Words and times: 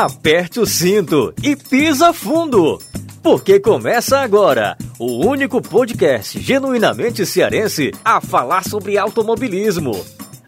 aperte 0.00 0.60
o 0.60 0.66
cinto 0.66 1.34
e 1.42 1.56
pisa 1.56 2.12
fundo, 2.12 2.80
porque 3.20 3.58
começa 3.58 4.20
agora 4.20 4.78
o 4.96 5.26
único 5.26 5.60
podcast 5.60 6.40
genuinamente 6.40 7.26
cearense 7.26 7.90
a 8.04 8.20
falar 8.20 8.62
sobre 8.62 8.96
automobilismo. 8.96 9.90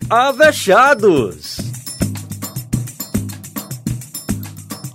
Avechados! 0.08 1.56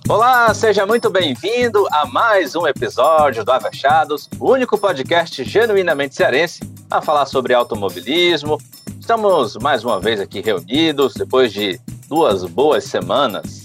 Olá, 0.08 0.54
seja 0.54 0.86
muito 0.86 1.10
bem-vindo 1.10 1.86
a 1.92 2.06
mais 2.06 2.56
um 2.56 2.66
episódio 2.66 3.44
do 3.44 3.52
Avechados, 3.52 4.30
o 4.40 4.54
único 4.54 4.78
podcast 4.78 5.44
genuinamente 5.44 6.16
cearense 6.16 6.62
a 6.90 7.02
falar 7.02 7.26
sobre 7.26 7.54
automobilismo. 7.54 8.58
Estamos 9.02 9.58
mais 9.58 9.84
uma 9.84 10.00
vez 10.00 10.22
aqui 10.22 10.40
reunidos 10.40 11.14
depois 11.14 11.52
de 11.52 11.78
duas 12.08 12.46
boas 12.46 12.86
semanas 12.86 13.65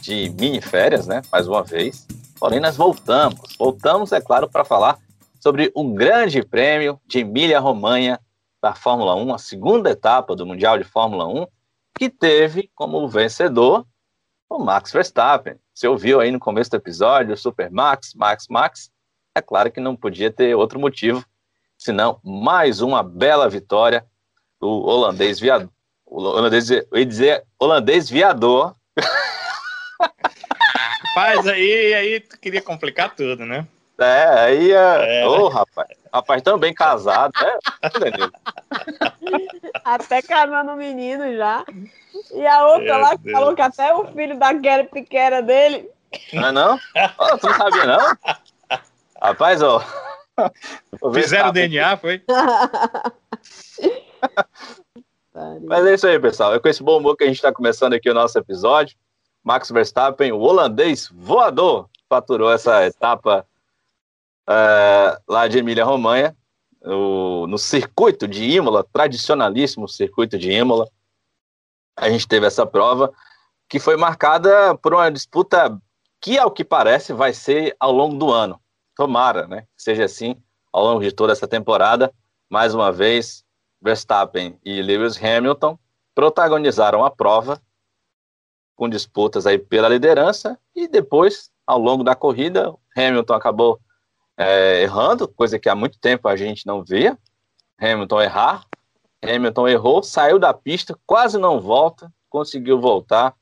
de 0.00 0.30
mini 0.30 0.60
férias, 0.60 1.06
né? 1.06 1.22
Mais 1.30 1.46
uma 1.46 1.62
vez. 1.62 2.06
Porém, 2.38 2.60
nós 2.60 2.76
voltamos. 2.76 3.56
Voltamos, 3.58 4.12
é 4.12 4.20
claro, 4.20 4.48
para 4.48 4.64
falar 4.64 4.98
sobre 5.40 5.72
um 5.74 5.94
grande 5.94 6.42
prêmio 6.42 7.00
de 7.06 7.20
Emília-Romanha 7.20 8.20
da 8.62 8.74
Fórmula 8.74 9.14
1, 9.14 9.34
a 9.34 9.38
segunda 9.38 9.90
etapa 9.90 10.36
do 10.36 10.46
Mundial 10.46 10.76
de 10.76 10.84
Fórmula 10.84 11.26
1, 11.26 11.46
que 11.98 12.10
teve 12.10 12.70
como 12.74 13.08
vencedor 13.08 13.86
o 14.48 14.58
Max 14.58 14.92
Verstappen. 14.92 15.56
Você 15.72 15.88
ouviu 15.88 16.20
aí 16.20 16.30
no 16.30 16.38
começo 16.38 16.70
do 16.70 16.76
episódio, 16.76 17.34
o 17.34 17.36
Super 17.36 17.70
Max, 17.70 18.14
Max, 18.14 18.46
Max. 18.50 18.90
É 19.34 19.40
claro 19.40 19.70
que 19.70 19.80
não 19.80 19.96
podia 19.96 20.30
ter 20.30 20.54
outro 20.54 20.78
motivo, 20.78 21.24
senão 21.78 22.20
mais 22.22 22.80
uma 22.82 23.02
bela 23.02 23.48
vitória 23.48 24.04
do 24.60 24.68
holandês 24.68 25.40
viador. 25.40 25.70
O 26.04 26.20
holandês, 26.20 26.70
eu 26.70 26.84
ia 26.92 27.06
dizer 27.06 27.46
holandês 27.58 28.10
viador, 28.10 28.74
Rapaz, 31.14 31.46
aí, 31.46 31.94
aí 31.94 32.20
tu 32.20 32.38
queria 32.38 32.62
complicar 32.62 33.14
tudo, 33.14 33.44
né? 33.44 33.66
É, 33.98 34.24
aí 34.40 34.72
é. 34.72 35.26
Ô, 35.26 35.42
oh, 35.42 35.48
rapaz. 35.48 35.88
Rapaz, 36.12 36.42
tão 36.42 36.58
bem 36.58 36.74
casado, 36.74 37.32
né? 37.40 37.58
até 39.84 40.22
casando 40.22 40.72
o 40.72 40.76
menino 40.76 41.36
já. 41.36 41.64
E 42.32 42.46
a 42.46 42.66
outra 42.66 42.84
Meu 42.84 42.98
lá 42.98 43.10
que 43.10 43.24
Deus. 43.24 43.38
falou 43.38 43.54
que 43.54 43.62
até 43.62 43.94
o 43.94 44.06
filho 44.12 44.38
da 44.38 44.58
Kelly 44.58 44.88
pequena 44.88 45.42
dele. 45.42 45.88
Não 46.32 46.48
é 46.48 46.52
não? 46.52 46.80
Oh, 47.18 47.38
tu 47.38 47.46
não 47.46 47.54
sabia, 47.54 47.84
não? 47.84 48.16
Rapaz, 49.22 49.62
ó. 49.62 49.84
Fizeram 51.12 51.50
o 51.50 51.52
DNA, 51.52 51.96
foi? 51.98 52.22
Mas 55.62 55.86
é 55.86 55.94
isso 55.94 56.06
aí, 56.06 56.18
pessoal. 56.18 56.54
É 56.54 56.58
com 56.58 56.68
esse 56.68 56.82
bom 56.82 56.98
humor 56.98 57.16
que 57.16 57.24
a 57.24 57.26
gente 57.26 57.36
está 57.36 57.52
começando 57.52 57.92
aqui 57.92 58.10
o 58.10 58.14
nosso 58.14 58.38
episódio. 58.38 58.96
Max 59.50 59.68
Verstappen, 59.68 60.30
o 60.30 60.38
holandês 60.38 61.10
voador, 61.12 61.90
faturou 62.08 62.52
essa 62.52 62.86
etapa 62.86 63.44
é, 64.48 65.20
lá 65.28 65.48
de 65.48 65.58
Emília-Romanha, 65.58 66.36
no 66.84 67.58
circuito 67.58 68.28
de 68.28 68.44
Imola, 68.44 68.86
tradicionalíssimo 68.92 69.88
circuito 69.88 70.38
de 70.38 70.52
Imola. 70.52 70.88
A 71.96 72.08
gente 72.08 72.28
teve 72.28 72.46
essa 72.46 72.64
prova 72.64 73.12
que 73.68 73.80
foi 73.80 73.96
marcada 73.96 74.76
por 74.76 74.94
uma 74.94 75.10
disputa 75.10 75.76
que, 76.20 76.38
ao 76.38 76.52
que 76.52 76.64
parece, 76.64 77.12
vai 77.12 77.32
ser 77.32 77.74
ao 77.80 77.90
longo 77.90 78.16
do 78.16 78.32
ano. 78.32 78.60
Tomara, 78.94 79.48
né? 79.48 79.66
Seja 79.76 80.04
assim 80.04 80.40
ao 80.72 80.84
longo 80.84 81.00
de 81.00 81.10
toda 81.10 81.32
essa 81.32 81.48
temporada. 81.48 82.14
Mais 82.48 82.72
uma 82.72 82.92
vez, 82.92 83.44
Verstappen 83.82 84.56
e 84.64 84.80
Lewis 84.80 85.20
Hamilton 85.20 85.76
protagonizaram 86.14 87.04
a 87.04 87.10
prova 87.10 87.60
com 88.80 88.88
disputas 88.88 89.46
aí 89.46 89.58
pela 89.58 89.90
liderança 89.90 90.58
e 90.74 90.88
depois, 90.88 91.50
ao 91.66 91.78
longo 91.78 92.02
da 92.02 92.14
corrida, 92.14 92.74
Hamilton 92.96 93.34
acabou 93.34 93.78
é, 94.38 94.80
errando, 94.80 95.28
coisa 95.28 95.58
que 95.58 95.68
há 95.68 95.74
muito 95.74 95.98
tempo 95.98 96.26
a 96.26 96.34
gente 96.34 96.66
não 96.66 96.82
via. 96.82 97.18
Hamilton 97.78 98.22
errar, 98.22 98.66
Hamilton 99.22 99.68
errou, 99.68 100.02
saiu 100.02 100.38
da 100.38 100.54
pista, 100.54 100.98
quase 101.04 101.36
não 101.36 101.60
volta, 101.60 102.10
conseguiu 102.30 102.80
voltar, 102.80 103.34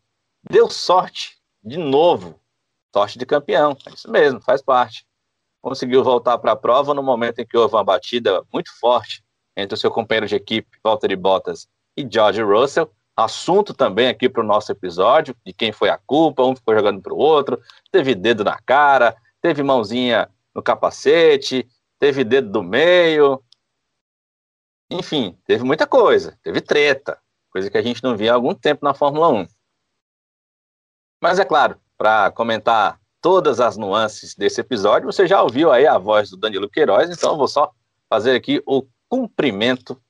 deu 0.50 0.68
sorte 0.68 1.38
de 1.62 1.76
novo, 1.76 2.34
sorte 2.92 3.16
de 3.16 3.24
campeão, 3.24 3.76
é 3.86 3.94
isso 3.94 4.10
mesmo, 4.10 4.40
faz 4.40 4.60
parte. 4.60 5.06
Conseguiu 5.62 6.02
voltar 6.02 6.36
para 6.38 6.50
a 6.50 6.56
prova 6.56 6.92
no 6.92 7.02
momento 7.02 7.38
em 7.38 7.46
que 7.46 7.56
houve 7.56 7.76
uma 7.76 7.84
batida 7.84 8.42
muito 8.52 8.76
forte 8.80 9.22
entre 9.56 9.76
o 9.76 9.78
seu 9.78 9.92
companheiro 9.92 10.26
de 10.26 10.34
equipe, 10.34 10.80
Valtteri 10.82 11.14
Bottas, 11.14 11.68
e 11.96 12.04
George 12.10 12.42
Russell, 12.42 12.90
assunto 13.18 13.74
também 13.74 14.06
aqui 14.06 14.28
para 14.28 14.42
o 14.42 14.46
nosso 14.46 14.70
episódio, 14.70 15.36
de 15.44 15.52
quem 15.52 15.72
foi 15.72 15.90
a 15.90 15.98
culpa, 15.98 16.44
um 16.44 16.54
ficou 16.54 16.72
jogando 16.72 17.02
para 17.02 17.12
o 17.12 17.18
outro, 17.18 17.60
teve 17.90 18.14
dedo 18.14 18.44
na 18.44 18.60
cara, 18.60 19.16
teve 19.42 19.60
mãozinha 19.60 20.30
no 20.54 20.62
capacete, 20.62 21.68
teve 21.98 22.22
dedo 22.22 22.48
do 22.48 22.62
meio, 22.62 23.42
enfim, 24.88 25.36
teve 25.44 25.64
muita 25.64 25.84
coisa, 25.84 26.38
teve 26.44 26.60
treta, 26.60 27.20
coisa 27.50 27.68
que 27.68 27.76
a 27.76 27.82
gente 27.82 28.04
não 28.04 28.16
via 28.16 28.30
há 28.30 28.34
algum 28.36 28.54
tempo 28.54 28.84
na 28.84 28.94
Fórmula 28.94 29.28
1. 29.28 29.48
Mas 31.20 31.40
é 31.40 31.44
claro, 31.44 31.80
para 31.96 32.30
comentar 32.30 33.00
todas 33.20 33.58
as 33.58 33.76
nuances 33.76 34.36
desse 34.36 34.60
episódio, 34.60 35.10
você 35.10 35.26
já 35.26 35.42
ouviu 35.42 35.72
aí 35.72 35.88
a 35.88 35.98
voz 35.98 36.30
do 36.30 36.36
Danilo 36.36 36.70
Queiroz, 36.70 37.10
então 37.10 37.32
eu 37.32 37.36
vou 37.36 37.48
só 37.48 37.72
fazer 38.08 38.36
aqui 38.36 38.62
o 38.64 38.86
cumprimento 39.08 40.00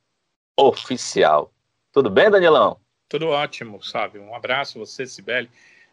oficial. 0.58 1.50
Tudo 1.90 2.10
bem, 2.10 2.30
Danilão? 2.30 2.78
Tudo 3.08 3.28
ótimo, 3.28 3.82
sabe? 3.82 4.18
Um 4.18 4.34
abraço 4.34 4.78
você, 4.78 5.06
Sibeli, 5.06 5.48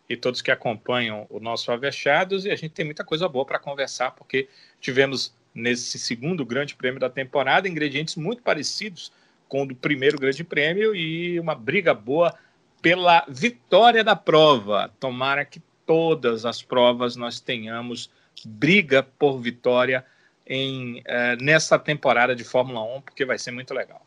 e 0.10 0.18
todos 0.18 0.42
que 0.42 0.52
acompanham 0.52 1.26
o 1.30 1.40
nosso 1.40 1.72
Avechados. 1.72 2.46
E 2.46 2.52
a 2.52 2.56
gente 2.56 2.72
tem 2.72 2.86
muita 2.86 3.04
coisa 3.04 3.28
boa 3.30 3.46
para 3.46 3.58
conversar, 3.58 4.12
porque 4.12 4.50
tivemos 4.82 5.34
nesse 5.54 5.98
segundo 5.98 6.46
grande 6.46 6.76
prêmio 6.76 7.00
da 7.00 7.10
temporada 7.10 7.68
ingredientes 7.68 8.16
muito 8.18 8.42
parecidos 8.42 9.12
com 9.48 9.64
o 9.64 9.66
do 9.68 9.76
primeiro 9.76 10.20
grande 10.20 10.44
prêmio 10.44 10.94
e 10.94 11.40
uma 11.40 11.56
briga 11.56 11.94
boa 11.94 12.38
pela 12.82 13.26
vitória 13.30 14.04
da 14.04 14.16
prova. 14.16 14.92
Tomara 15.00 15.46
que 15.46 15.62
todas 15.86 16.46
as 16.46 16.62
provas 16.62 17.16
nós 17.16 17.40
tenhamos 17.40 18.10
briga 18.46 19.02
por 19.02 19.40
vitória 19.40 20.06
em, 20.46 21.02
eh, 21.06 21.38
nessa 21.38 21.80
temporada 21.80 22.36
de 22.36 22.44
Fórmula 22.44 22.84
1, 22.98 23.02
porque 23.02 23.26
vai 23.26 23.40
ser 23.40 23.52
muito 23.52 23.74
legal. 23.74 24.06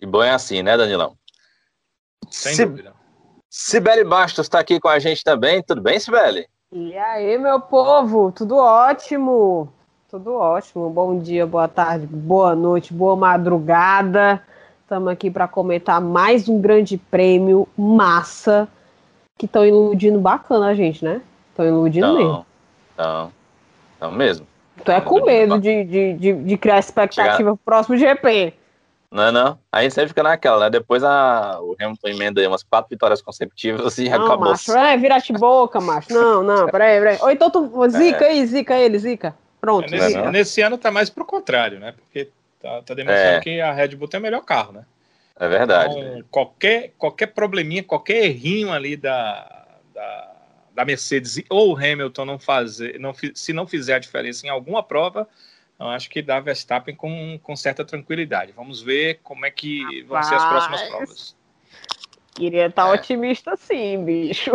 E 0.00 0.06
bom 0.06 0.22
é 0.22 0.30
assim, 0.30 0.62
né, 0.62 0.76
Danilão? 0.76 1.16
Sem 2.30 2.54
Cib 2.54 2.70
dúvida. 2.70 2.92
Sibeli 3.48 4.04
Bastos 4.04 4.46
está 4.46 4.60
aqui 4.60 4.80
com 4.80 4.88
a 4.88 4.98
gente 4.98 5.22
também. 5.22 5.62
Tudo 5.62 5.82
bem, 5.82 6.00
Sibeli? 6.00 6.46
E 6.72 6.96
aí, 6.96 7.36
meu 7.36 7.60
povo? 7.60 8.32
Tudo 8.32 8.56
ótimo. 8.56 9.70
Tudo 10.10 10.34
ótimo. 10.34 10.88
Bom 10.88 11.18
dia, 11.18 11.46
boa 11.46 11.68
tarde, 11.68 12.06
boa 12.06 12.54
noite, 12.54 12.94
boa 12.94 13.14
madrugada. 13.14 14.42
Estamos 14.82 15.08
aqui 15.08 15.30
para 15.30 15.48
comentar 15.48 16.00
mais 16.00 16.48
um 16.48 16.60
grande 16.60 16.96
prêmio 16.96 17.68
massa 17.76 18.68
que 19.38 19.46
estão 19.46 19.66
iludindo 19.66 20.18
bacana 20.18 20.68
a 20.68 20.74
gente, 20.74 21.04
né? 21.04 21.20
Estão 21.50 21.66
iludindo 21.66 22.06
não, 22.06 22.14
mesmo. 22.14 22.46
Não, 22.96 23.32
não 24.00 24.12
mesmo. 24.12 24.46
Tu 24.84 24.90
é 24.90 25.00
com 25.00 25.24
medo 25.24 25.58
de, 25.60 25.84
de, 25.84 26.14
de, 26.14 26.32
de, 26.32 26.56
criar 26.56 26.78
expectativa 26.78 27.36
Chegar... 27.36 27.44
pro 27.44 27.56
próximo 27.56 27.96
GP. 27.96 28.54
Não, 29.12 29.30
não. 29.30 29.58
Aí 29.70 29.90
sempre 29.90 30.08
fica 30.08 30.22
naquela, 30.22 30.64
né? 30.64 30.70
Depois 30.70 31.04
a, 31.04 31.60
o 31.60 31.76
Hamilton 31.78 32.08
emenda 32.08 32.40
aí 32.40 32.46
umas 32.46 32.62
quatro 32.62 32.88
vitórias 32.88 33.20
consecutivas 33.20 33.98
e 33.98 34.08
não, 34.08 34.24
acabou. 34.24 34.48
Macho, 34.48 34.72
é, 34.72 34.96
vira-te 34.96 35.34
boca, 35.34 35.78
macho. 35.82 36.14
Não, 36.14 36.42
não, 36.42 36.66
peraí, 36.72 36.98
peraí. 36.98 37.18
Ou 37.20 37.30
então 37.30 37.50
tu 37.50 37.70
zica 37.90 38.24
é. 38.24 38.28
aí, 38.28 38.46
zica 38.46 38.74
ele, 38.74 38.98
zica. 38.98 39.36
Pronto. 39.60 39.94
É, 39.94 39.98
nesse, 39.98 40.22
nesse, 40.30 40.62
ano 40.62 40.78
tá 40.78 40.90
mais 40.90 41.10
pro 41.10 41.26
contrário, 41.26 41.78
né? 41.78 41.92
Porque 41.92 42.30
tá, 42.58 42.80
tá 42.80 42.94
demonstrando 42.94 43.36
é. 43.36 43.40
que 43.40 43.60
a 43.60 43.70
Red 43.70 43.88
Bull 43.96 44.08
tem 44.08 44.18
o 44.18 44.22
melhor 44.22 44.40
carro, 44.40 44.72
né? 44.72 44.86
É 45.38 45.46
verdade. 45.46 45.98
Então, 45.98 46.14
né? 46.16 46.24
qualquer, 46.30 46.92
qualquer 46.96 47.26
probleminha, 47.26 47.82
qualquer 47.82 48.24
errinho 48.24 48.72
ali 48.72 48.96
da, 48.96 49.66
da, 49.94 50.32
da 50.74 50.84
Mercedes 50.86 51.42
ou 51.50 51.74
o 51.74 51.76
Hamilton 51.76 52.24
não 52.24 52.38
fazer, 52.38 52.98
não, 52.98 53.12
se 53.34 53.52
não 53.52 53.66
fizer 53.66 53.94
a 53.94 53.98
diferença 53.98 54.46
em 54.46 54.50
alguma 54.50 54.82
prova, 54.82 55.28
então, 55.82 55.90
acho 55.90 56.08
que 56.08 56.22
dá 56.22 56.38
Verstappen 56.38 56.94
com, 56.94 57.40
com 57.42 57.56
certa 57.56 57.84
tranquilidade. 57.84 58.52
Vamos 58.52 58.80
ver 58.80 59.18
como 59.24 59.44
é 59.44 59.50
que 59.50 59.82
Rapaz, 59.82 60.06
vão 60.06 60.22
ser 60.22 60.34
as 60.36 60.44
próximas 60.44 60.82
provas. 60.82 61.36
Queria 62.36 62.66
estar 62.66 62.84
tá 62.84 62.88
é. 62.88 62.92
otimista 62.94 63.56
sim, 63.56 64.04
bicho. 64.04 64.52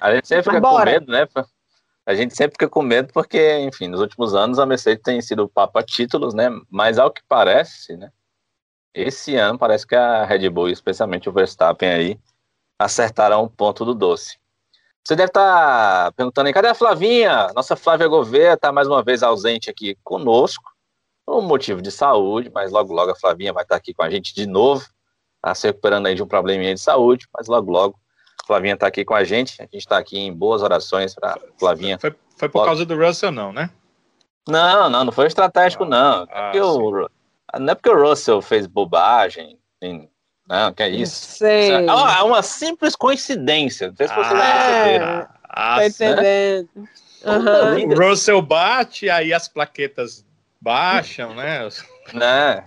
A 0.00 0.14
gente 0.14 0.26
sempre 0.26 0.44
fica 0.44 0.60
com 0.62 0.82
medo, 0.82 1.12
né? 1.12 1.28
A 2.06 2.14
gente 2.14 2.34
sempre 2.34 2.54
fica 2.54 2.66
com 2.66 2.80
medo 2.80 3.12
porque, 3.12 3.58
enfim, 3.58 3.88
nos 3.88 4.00
últimos 4.00 4.34
anos 4.34 4.58
a 4.58 4.64
Mercedes 4.64 5.02
tem 5.02 5.20
sido 5.20 5.44
o 5.44 5.48
papa 5.50 5.82
títulos, 5.82 6.32
né? 6.32 6.48
Mas 6.70 6.98
ao 6.98 7.10
que 7.10 7.20
parece, 7.28 7.94
né? 7.98 8.10
Esse 8.94 9.36
ano 9.36 9.58
parece 9.58 9.86
que 9.86 9.94
a 9.94 10.24
Red 10.24 10.48
Bull, 10.48 10.70
especialmente 10.70 11.28
o 11.28 11.32
Verstappen 11.32 11.90
aí, 11.90 12.18
acertarão 12.78 13.44
o 13.44 13.50
ponto 13.50 13.84
do 13.84 13.94
doce. 13.94 14.39
Você 15.06 15.16
deve 15.16 15.28
estar 15.28 16.04
tá 16.04 16.12
perguntando 16.12 16.46
aí, 16.46 16.52
cadê 16.52 16.68
a 16.68 16.74
Flavinha? 16.74 17.48
Nossa 17.54 17.74
Flávia 17.74 18.06
Gouveia 18.06 18.54
está 18.54 18.70
mais 18.70 18.86
uma 18.86 19.02
vez 19.02 19.22
ausente 19.22 19.70
aqui 19.70 19.96
conosco, 20.04 20.70
por 21.26 21.42
motivo 21.42 21.80
de 21.80 21.90
saúde, 21.90 22.50
mas 22.52 22.70
logo 22.70 22.92
logo 22.92 23.10
a 23.12 23.16
Flavinha 23.16 23.52
vai 23.52 23.62
estar 23.62 23.74
tá 23.74 23.78
aqui 23.78 23.94
com 23.94 24.02
a 24.02 24.10
gente 24.10 24.34
de 24.34 24.46
novo, 24.46 24.84
está 25.36 25.54
se 25.54 25.66
recuperando 25.66 26.06
aí 26.06 26.14
de 26.14 26.22
um 26.22 26.26
probleminha 26.26 26.74
de 26.74 26.80
saúde, 26.80 27.26
mas 27.34 27.48
logo 27.48 27.70
logo 27.70 27.98
Flavinha 28.46 28.74
está 28.74 28.88
aqui 28.88 29.04
com 29.04 29.14
a 29.14 29.22
gente. 29.22 29.60
A 29.60 29.64
gente 29.64 29.76
está 29.78 29.98
aqui 29.98 30.18
em 30.18 30.32
boas 30.32 30.62
orações 30.62 31.14
para 31.14 31.38
Flavinha. 31.58 31.98
Foi, 31.98 32.14
foi 32.36 32.48
por 32.48 32.64
causa 32.64 32.84
do 32.84 32.96
Russell, 32.96 33.30
não, 33.30 33.52
né? 33.52 33.70
Não, 34.48 34.90
não, 34.90 35.04
não 35.04 35.12
foi 35.12 35.26
estratégico, 35.26 35.84
ah, 35.84 35.88
não. 35.88 36.26
Ah, 36.30 36.52
é 36.54 36.62
o, 36.62 37.08
não 37.58 37.72
é 37.72 37.74
porque 37.74 37.90
o 37.90 38.08
Russell 38.08 38.42
fez 38.42 38.66
bobagem. 38.66 39.56
Não, 40.50 40.72
que 40.72 40.82
é 40.82 40.88
isso. 40.88 41.36
Sei. 41.36 41.70
É 41.70 41.78
uma, 41.80 42.18
é 42.18 42.22
uma 42.24 42.42
simples 42.42 42.96
coincidência. 42.96 43.86
Não 43.86 43.96
sei 43.96 44.08
se 44.08 44.14
vocês 44.16 44.32
ah. 44.34 45.28
Ah, 45.48 45.76
tá 45.76 45.86
entendendo. 45.86 46.68
Né? 46.74 46.88
Uhum. 47.24 47.88
O 47.90 48.08
Russell 48.08 48.42
bate, 48.42 49.08
aí 49.08 49.32
as 49.32 49.46
plaquetas 49.46 50.26
baixam, 50.60 51.34
né? 51.34 51.68
Né? 52.12 52.64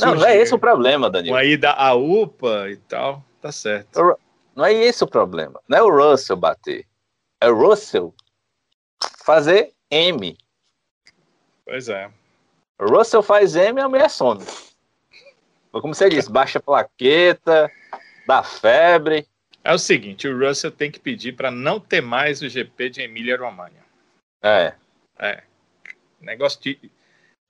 Não, 0.00 0.16
não 0.16 0.26
é 0.26 0.36
esse 0.36 0.54
o 0.54 0.58
problema, 0.58 1.08
Danilo. 1.08 1.34
Aí 1.34 1.56
da 1.56 1.72
a 1.72 1.94
UPA 1.94 2.68
e 2.68 2.76
tal, 2.76 3.24
tá 3.40 3.50
certo. 3.50 4.18
Não 4.54 4.66
é 4.66 4.74
esse 4.74 5.02
o 5.02 5.06
problema. 5.06 5.58
Não 5.66 5.78
é 5.78 5.82
o 5.82 5.88
Russell 5.88 6.36
bater. 6.36 6.84
É 7.40 7.48
o 7.48 7.54
Russell 7.54 8.14
fazer 9.24 9.72
M. 9.90 10.36
Pois 11.64 11.88
é. 11.88 12.10
O 12.78 12.84
Russell 12.84 13.22
faz 13.22 13.56
M 13.56 13.80
e 13.80 13.82
a 13.82 13.88
mulher 13.88 14.10
some. 14.10 14.44
Como 15.72 15.94
você 15.94 16.08
disse, 16.08 16.30
baixa 16.30 16.58
plaqueta, 16.58 17.70
dá 18.26 18.42
febre. 18.42 19.26
É 19.62 19.72
o 19.72 19.78
seguinte, 19.78 20.28
o 20.28 20.38
Russell 20.38 20.70
tem 20.70 20.90
que 20.90 21.00
pedir 21.00 21.32
para 21.32 21.50
não 21.50 21.80
ter 21.80 22.00
mais 22.00 22.40
o 22.40 22.48
GP 22.48 22.90
de 22.90 23.02
Emília-Romagna. 23.02 23.84
É. 24.42 24.74
É. 25.18 25.42
Negócio 26.20 26.60
de 26.60 26.90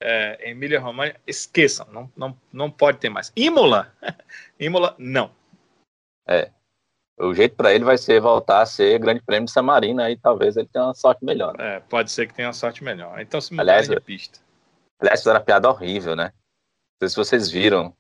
é, 0.00 0.50
Emília-Romagna, 0.50 1.18
esqueçam, 1.26 1.86
não, 1.92 2.10
não, 2.16 2.36
não 2.52 2.70
pode 2.70 2.98
ter 2.98 3.08
mais. 3.08 3.32
Imola, 3.36 3.92
Imola, 4.58 4.94
não. 4.98 5.30
É. 6.26 6.50
O 7.18 7.32
jeito 7.32 7.56
para 7.56 7.72
ele 7.72 7.84
vai 7.84 7.96
ser 7.96 8.20
voltar 8.20 8.60
a 8.60 8.66
ser 8.66 8.98
Grande 8.98 9.22
Prêmio 9.22 9.46
de 9.46 9.52
Samarina, 9.52 10.04
aí 10.04 10.16
talvez 10.16 10.56
ele 10.56 10.68
tenha 10.68 10.84
uma 10.84 10.94
sorte 10.94 11.24
melhor. 11.24 11.56
Né? 11.56 11.76
É, 11.76 11.80
pode 11.80 12.10
ser 12.10 12.26
que 12.26 12.34
tenha 12.34 12.48
uma 12.48 12.54
sorte 12.54 12.84
melhor. 12.84 13.18
Então 13.20 13.40
se 13.40 13.54
mudar 13.54 13.80
de 13.80 14.00
pista. 14.00 14.38
Aliás, 15.00 15.20
fizeram 15.20 15.38
uma 15.38 15.44
piada 15.44 15.68
horrível, 15.68 16.14
né? 16.14 16.24
Não 16.24 16.98
sei 17.02 17.08
se 17.08 17.16
vocês 17.16 17.50
viram 17.50 17.94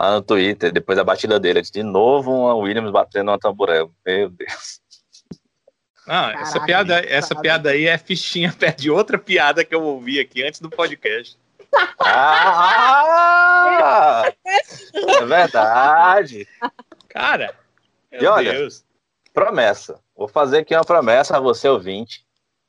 lá 0.00 0.14
no 0.14 0.22
Twitter, 0.22 0.72
depois 0.72 0.96
da 0.96 1.04
batida 1.04 1.38
dele, 1.40 1.62
de 1.62 1.82
novo 1.82 2.30
uma 2.30 2.54
Williams 2.54 2.90
batendo 2.90 3.30
uma 3.30 3.38
tamborel. 3.38 3.90
Meu 4.04 4.28
Deus. 4.30 4.80
Ah, 6.06 6.32
Caraca, 6.32 6.42
essa 6.42 6.60
piada, 6.60 7.00
essa 7.06 7.34
piada 7.34 7.70
aí 7.70 7.86
é 7.86 7.96
fichinha 7.96 8.52
perto 8.58 8.82
de 8.82 8.90
outra 8.90 9.18
piada 9.18 9.64
que 9.64 9.74
eu 9.74 9.82
ouvi 9.82 10.20
aqui 10.20 10.42
antes 10.42 10.60
do 10.60 10.68
podcast. 10.68 11.38
Ah! 11.98 13.04
é 14.94 15.24
verdade. 15.24 16.46
Cara, 17.08 17.54
e 18.12 18.26
olha, 18.26 18.52
Deus. 18.52 18.84
promessa. 19.32 19.98
Vou 20.16 20.28
fazer 20.28 20.58
aqui 20.58 20.74
uma 20.74 20.84
promessa 20.84 21.36
a 21.36 21.40
você, 21.40 21.68
ouvinte. 21.68 22.24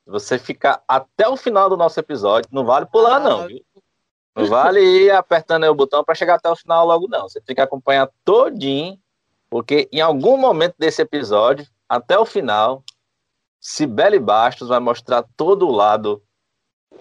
Você 0.06 0.38
ficar 0.38 0.82
até 0.86 1.28
o 1.28 1.36
final 1.36 1.68
do 1.68 1.76
nosso 1.76 1.98
episódio. 1.98 2.48
Não 2.52 2.64
vale 2.64 2.86
pular, 2.86 3.18
não, 3.20 3.46
viu? 3.46 3.64
Não 4.36 4.46
vale 4.46 4.80
ir 4.80 5.10
apertando 5.10 5.64
o 5.64 5.74
botão 5.74 6.04
para 6.04 6.14
chegar 6.14 6.34
até 6.34 6.50
o 6.50 6.56
final 6.56 6.86
logo, 6.86 7.08
não. 7.08 7.22
Você 7.22 7.40
tem 7.40 7.56
que 7.56 7.62
acompanhar 7.62 8.10
todinho, 8.22 8.98
porque 9.48 9.88
em 9.90 10.00
algum 10.00 10.36
momento 10.36 10.74
desse 10.78 11.00
episódio, 11.00 11.66
até 11.88 12.18
o 12.18 12.26
final, 12.26 12.84
Sibeli 13.58 14.18
Bastos 14.18 14.68
vai 14.68 14.78
mostrar 14.78 15.24
todo 15.36 15.66
o 15.66 15.72
lado 15.72 16.22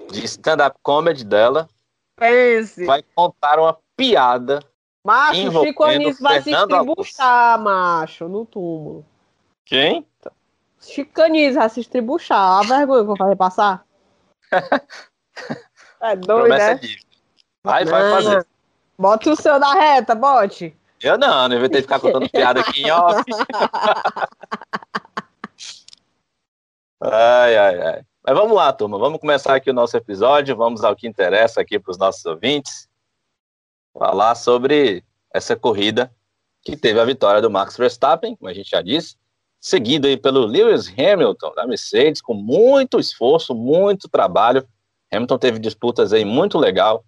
de 0.10 0.24
stand-up 0.24 0.78
comedy 0.82 1.26
dela. 1.26 1.68
Pense. 2.16 2.86
Vai 2.86 3.04
contar 3.14 3.60
uma 3.60 3.78
piada. 3.98 4.62
Macho, 5.06 5.52
Chico 5.64 5.84
Anísio 5.84 6.24
vai 6.24 6.42
se 6.42 6.52
estribuchar, 6.52 7.62
macho, 7.62 8.30
no 8.30 8.46
túmulo. 8.46 9.06
Quem? 9.66 10.08
Chico 10.80 11.22
Anísio 11.22 11.56
vai 11.56 11.70
se 11.70 11.82
estribuchar. 11.82 12.60
A 12.60 12.62
vergonha 12.62 12.86
que 12.86 13.04
eu 13.04 13.06
vou 13.06 13.18
fazer 13.18 13.36
passar. 13.36 13.86
é 16.02 16.16
doido, 16.16 16.50
né? 16.50 16.80
Vai, 17.66 17.84
vai 17.84 18.12
fazer. 18.12 18.48
Bota 18.98 19.32
o 19.32 19.36
seu 19.36 19.60
na 19.60 19.74
reta, 19.74 20.14
bote. 20.14 20.78
Eu 21.02 21.18
não, 21.18 21.50
não 21.50 21.58
inventei 21.58 21.82
ficar 21.82 22.00
contando 22.00 22.30
piada 22.30 22.62
aqui 22.62 22.84
em 22.84 22.92
off. 22.92 23.24
ai, 27.02 27.58
ai, 27.58 27.82
ai. 27.82 28.04
Mas 28.24 28.36
vamos 28.36 28.56
lá, 28.56 28.72
turma. 28.72 29.00
Vamos 29.00 29.20
começar 29.20 29.56
aqui 29.56 29.72
o 29.72 29.74
nosso 29.74 29.98
episódio. 29.98 30.56
Vamos 30.56 30.84
ao 30.84 30.96
que 30.96 31.08
interessa 31.08 31.60
aqui 31.60 31.80
para 31.80 31.92
os 31.92 31.98
nossos 31.98 32.24
ouvintes. 32.26 32.88
Falar 33.98 34.36
sobre 34.36 35.04
essa 35.34 35.56
corrida 35.56 36.14
que 36.62 36.78
teve 36.78 37.00
a 37.00 37.06
vitória 37.06 37.42
do 37.42 37.50
Max 37.50 37.76
Verstappen, 37.78 38.36
como 38.36 38.50
a 38.50 38.54
gente 38.54 38.70
já 38.70 38.82
disse, 38.82 39.16
seguido 39.60 40.06
aí 40.08 40.18
pelo 40.18 40.46
Lewis 40.46 40.88
Hamilton 40.88 41.54
da 41.56 41.66
Mercedes, 41.66 42.22
com 42.22 42.36
muito 42.36 43.00
esforço, 43.00 43.56
muito 43.56 44.08
trabalho. 44.08 44.68
Hamilton 45.12 45.40
teve 45.40 45.60
disputas 45.60 46.14
aí 46.14 46.24
muito 46.24 46.58
legal, 46.58 47.04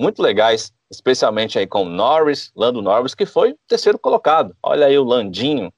muito 0.00 0.22
legais, 0.22 0.72
especialmente 0.90 1.58
aí 1.58 1.66
com 1.66 1.84
Norris, 1.84 2.50
Lando 2.56 2.80
Norris, 2.80 3.14
que 3.14 3.26
foi 3.26 3.54
terceiro 3.68 3.98
colocado. 3.98 4.56
Olha 4.62 4.86
aí 4.86 4.98
o 4.98 5.04
Landinho 5.04 5.70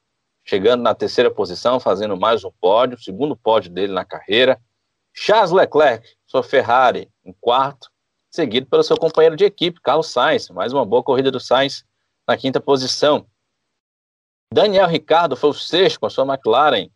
chegando 0.45 0.81
na 0.81 0.95
terceira 0.95 1.29
posição, 1.29 1.81
fazendo 1.81 2.17
mais 2.17 2.45
um 2.45 2.51
pódio, 2.61 3.03
segundo 3.03 3.37
pódio 3.37 3.71
dele 3.71 3.93
na 3.93 4.05
carreira. 4.05 4.61
Charles 5.13 5.51
Leclerc, 5.51 6.09
sua 6.25 6.43
Ferrari, 6.43 7.11
em 7.25 7.35
quarto, 7.41 7.91
seguido 8.31 8.67
pelo 8.69 8.85
seu 8.85 8.97
companheiro 8.97 9.35
de 9.37 9.45
equipe, 9.45 9.81
Carlos 9.81 10.09
Sainz. 10.09 10.49
Mais 10.51 10.73
uma 10.73 10.87
boa 10.87 11.03
corrida 11.03 11.31
do 11.31 11.41
Sainz 11.41 11.85
na 12.27 12.37
quinta 12.37 12.61
posição. 12.61 13.27
Daniel 14.55 14.87
Ricardo 14.87 15.37
foi 15.37 15.51
o 15.51 15.55
sexto 15.55 15.99
com 15.99 16.07
a 16.07 16.11
sua 16.11 16.25
McLaren. 16.25 16.89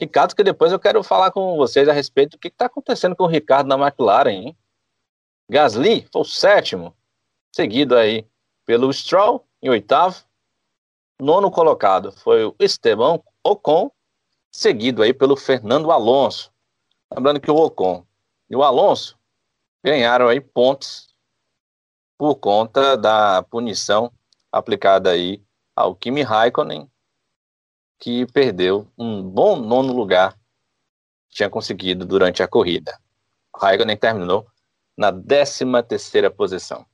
Ricardo, 0.00 0.34
que 0.34 0.42
depois 0.42 0.72
eu 0.72 0.78
quero 0.78 1.02
falar 1.02 1.30
com 1.30 1.56
vocês 1.56 1.86
a 1.86 1.92
respeito 1.92 2.32
do 2.32 2.38
que 2.38 2.48
está 2.48 2.64
acontecendo 2.66 3.14
com 3.14 3.24
o 3.24 3.28
Ricardo 3.28 3.68
na 3.68 3.76
McLaren, 3.76 4.30
hein? 4.30 4.56
Gasly 5.48 6.08
foi 6.12 6.22
o 6.22 6.24
sétimo, 6.24 6.96
seguido 7.54 7.96
aí 7.96 8.26
pelo 8.64 8.92
Stroll 8.92 9.46
em 9.62 9.70
oitavo. 9.70 10.24
Nono 11.20 11.50
colocado 11.50 12.10
foi 12.12 12.44
o 12.44 12.54
Esteban 12.58 13.20
Ocon, 13.44 13.90
seguido 14.50 15.02
aí 15.02 15.14
pelo 15.14 15.36
Fernando 15.36 15.90
Alonso. 15.90 16.52
Lembrando 17.14 17.40
que 17.40 17.50
o 17.50 17.56
Ocon 17.56 18.04
e 18.50 18.56
o 18.56 18.62
Alonso 18.62 19.16
ganharam 19.84 20.28
aí 20.28 20.40
pontos 20.40 21.14
por 22.18 22.34
conta 22.36 22.96
da 22.96 23.42
punição 23.44 24.12
aplicada 24.50 25.10
aí 25.10 25.42
ao 25.76 25.94
Kimi 25.94 26.22
Raikkonen, 26.22 26.90
que 27.98 28.26
perdeu 28.26 28.90
um 28.98 29.22
bom 29.22 29.56
nono 29.56 29.92
lugar 29.92 30.32
que 31.28 31.36
tinha 31.36 31.50
conseguido 31.50 32.04
durante 32.04 32.42
a 32.42 32.48
corrida. 32.48 32.98
Raikkonen 33.54 33.96
terminou 33.96 34.46
na 34.96 35.12
13 35.12 35.64
terceira 35.86 36.30
posição. 36.30 36.86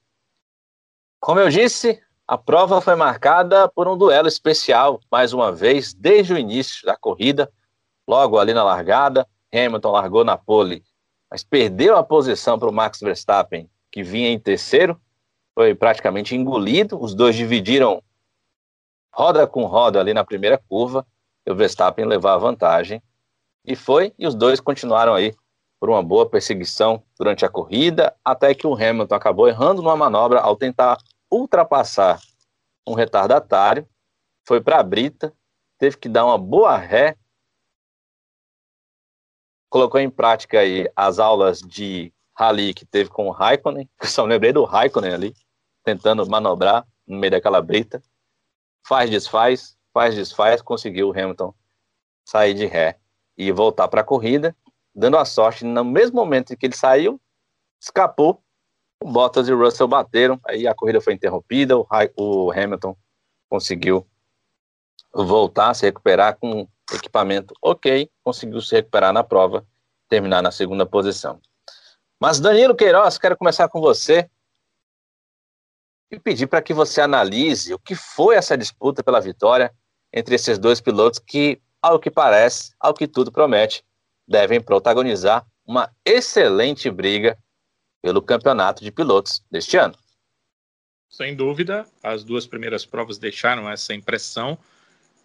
Como 1.21 1.39
eu 1.39 1.49
disse, 1.49 2.03
a 2.27 2.37
prova 2.37 2.81
foi 2.81 2.97
marcada 2.97 3.69
por 3.69 3.87
um 3.87 3.97
duelo 3.97 4.27
especial, 4.27 5.01
mais 5.11 5.33
uma 5.33 5.53
vez, 5.53 5.95
desde 5.95 6.33
o 6.35 6.39
início 6.39 6.85
da 6.85 6.97
corrida, 6.97 7.51
logo 8.09 8.39
ali 8.39 8.53
na 8.53 8.65
largada, 8.65 9.27
Hamilton 9.53 9.91
largou 9.91 10.25
na 10.25 10.37
pole, 10.37 10.83
mas 11.31 11.45
perdeu 11.45 11.97
a 11.97 12.03
posição 12.03 12.59
para 12.59 12.69
o 12.69 12.73
Max 12.73 13.01
Verstappen, 13.01 13.71
que 13.91 14.03
vinha 14.03 14.31
em 14.31 14.39
terceiro, 14.39 15.01
foi 15.55 15.75
praticamente 15.75 16.35
engolido, 16.35 17.01
os 17.01 17.15
dois 17.15 17.37
dividiram 17.37 18.03
roda 19.15 19.47
com 19.47 19.67
roda 19.67 20.01
ali 20.01 20.15
na 20.15 20.25
primeira 20.25 20.57
curva, 20.57 21.07
e 21.47 21.51
o 21.51 21.55
Verstappen 21.55 22.07
levou 22.07 22.31
a 22.31 22.39
vantagem, 22.39 23.03
e 23.65 23.77
foi, 23.77 24.13
e 24.19 24.27
os 24.27 24.35
dois 24.35 24.59
continuaram 24.59 25.15
aí 25.15 25.35
por 25.83 25.91
uma 25.91 26.01
boa 26.01 26.31
perseguição 26.31 27.03
durante 27.19 27.45
a 27.45 27.49
corrida, 27.49 28.17
até 28.25 28.55
que 28.55 28.69
o 28.69 28.75
Hamilton 28.75 29.17
acabou 29.17 29.49
errando 29.49 29.83
numa 29.83 29.97
manobra 29.97 30.39
ao 30.39 30.55
tentar 30.55 30.97
ultrapassar 31.29 32.21
um 32.87 32.95
retardatário, 32.95 33.85
foi 34.47 34.61
para 34.61 34.79
a 34.79 34.83
brita, 34.85 35.35
teve 35.79 35.97
que 35.97 36.09
dar 36.09 36.25
uma 36.25 36.39
boa 36.39 36.77
ré, 36.77 37.17
colocou 39.69 39.99
em 39.99 40.09
prática 40.09 40.61
aí 40.61 40.89
as 40.95 41.19
aulas 41.19 41.59
de 41.59 42.15
rally 42.39 42.73
que 42.75 42.87
teve 42.87 43.11
com 43.11 43.27
o 43.27 43.33
Raikkonen, 43.33 43.91
eu 44.01 44.07
só 44.07 44.25
lembrei 44.25 44.53
do 44.53 44.63
Raikkonen 44.63 45.13
ali, 45.13 45.35
tentando 45.83 46.25
manobrar 46.31 46.87
no 47.05 47.19
meio 47.19 47.33
daquela 47.33 47.61
brita, 47.61 48.01
faz, 48.87 49.11
desfaz, 49.11 49.77
faz, 49.93 50.15
desfaz, 50.15 50.63
conseguiu 50.63 51.09
o 51.09 51.11
Hamilton 51.11 51.53
sair 52.25 52.55
de 52.55 52.67
ré 52.67 53.01
e 53.37 53.51
voltar 53.51 53.89
para 53.89 54.03
a 54.03 54.05
corrida, 54.05 54.55
dando 54.95 55.17
a 55.17 55.25
sorte, 55.25 55.65
no 55.65 55.85
mesmo 55.85 56.17
momento 56.17 56.53
em 56.53 56.57
que 56.57 56.67
ele 56.67 56.77
saiu, 56.77 57.21
escapou, 57.81 58.43
o 59.03 59.11
Bottas 59.11 59.49
e 59.49 59.53
o 59.53 59.59
Russell 59.59 59.89
bateram, 59.89 60.41
aí 60.47 60.67
a 60.67 60.75
corrida 60.75 61.01
foi 61.01 61.15
interrompida, 61.15 61.75
o, 61.77 62.53
Hamilton 62.53 62.97
conseguiu 63.49 64.07
voltar, 65.13 65.75
se 65.75 65.85
recuperar 65.87 66.39
com 66.39 66.69
equipamento 66.93 67.55
ok, 67.61 68.09
conseguiu 68.23 68.61
se 68.61 68.77
recuperar 68.77 69.13
na 69.13 69.25
prova, 69.25 69.67
terminar 70.09 70.43
na 70.43 70.51
segunda 70.51 70.87
posição. 70.87 71.41
Mas 72.21 72.39
Danilo 72.39 72.77
Queiroz, 72.77 73.19
quero 73.19 73.37
começar 73.37 73.69
com 73.69 73.81
você 73.81 74.31
e 76.11 76.19
pedir 76.21 76.47
para 76.47 76.63
que 76.63 76.73
você 76.73 77.01
analise 77.01 77.75
o 77.75 77.79
que 77.79 77.95
foi 77.95 78.37
essa 78.37 78.57
disputa 78.57 79.03
pela 79.03 79.21
vitória 79.21 79.75
entre 80.13 80.35
esses 80.35 80.59
dois 80.59 80.81
pilotos 80.81 81.19
que, 81.19 81.61
ao 81.81 81.99
que 81.99 82.11
parece, 82.11 82.73
ao 82.79 82.95
que 82.95 83.09
tudo 83.09 83.33
promete, 83.33 83.85
devem 84.33 84.63
protagonizar 84.63 85.47
uma 85.65 85.91
excelente 86.05 86.91
briga 86.91 87.39
pelo 88.01 88.23
campeonato 88.23 88.83
de 88.83 88.91
pilotos 88.91 89.45
deste 89.51 89.77
ano. 89.77 89.95
Sem 91.09 91.37
dúvida, 91.37 91.87
as 92.03 92.25
duas 92.25 92.47
primeiras 92.47 92.87
provas 92.87 93.19
deixaram 93.19 93.71
essa 93.71 93.93
impressão 93.93 94.59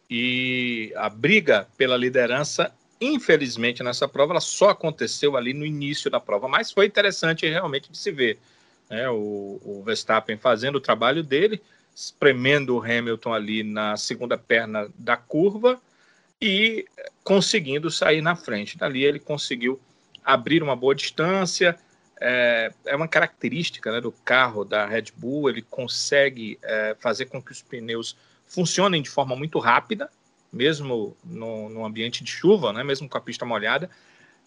e 0.09 0.93
a 0.97 1.07
briga 1.09 1.67
pela 1.77 1.95
liderança, 1.95 2.71
infelizmente, 2.99 3.81
nessa 3.81 4.07
prova, 4.07 4.33
ela 4.33 4.41
só 4.41 4.69
aconteceu 4.69 5.37
ali 5.37 5.53
no 5.53 5.65
início 5.65 6.11
da 6.11 6.19
prova, 6.19 6.49
mas 6.49 6.73
foi 6.73 6.85
interessante 6.85 7.47
realmente 7.47 7.89
de 7.89 7.97
se 7.97 8.11
ver. 8.11 8.37
Né? 8.89 9.09
O, 9.09 9.61
o 9.63 9.83
Verstappen 9.85 10.37
fazendo 10.37 10.75
o 10.75 10.81
trabalho 10.81 11.23
dele, 11.23 11.61
espremendo 11.95 12.75
o 12.75 12.81
Hamilton 12.81 13.33
ali 13.33 13.63
na 13.63 13.95
segunda 13.95 14.37
perna 14.37 14.89
da 14.97 15.15
curva 15.15 15.81
e 16.41 16.85
conseguindo 17.23 17.89
sair 17.89 18.21
na 18.21 18.35
frente. 18.35 18.77
Dali 18.77 19.03
ele 19.03 19.19
conseguiu 19.19 19.79
abrir 20.23 20.61
uma 20.61 20.75
boa 20.75 20.93
distância. 20.93 21.77
É, 22.19 22.71
é 22.85 22.95
uma 22.95 23.07
característica 23.07 23.91
né, 23.91 24.01
do 24.01 24.11
carro 24.11 24.63
da 24.65 24.85
Red 24.85 25.05
Bull, 25.15 25.49
ele 25.49 25.61
consegue 25.61 26.57
é, 26.63 26.95
fazer 26.99 27.25
com 27.25 27.41
que 27.41 27.51
os 27.51 27.61
pneus 27.61 28.17
funcionem 28.47 29.03
de 29.03 29.09
forma 29.09 29.35
muito 29.35 29.59
rápida, 29.59 30.09
mesmo 30.51 31.15
no, 31.23 31.69
no 31.69 31.85
ambiente 31.85 32.23
de 32.23 32.31
chuva, 32.31 32.73
né, 32.73 32.83
mesmo 32.83 33.07
com 33.07 33.17
a 33.17 33.21
pista 33.21 33.45
molhada. 33.45 33.89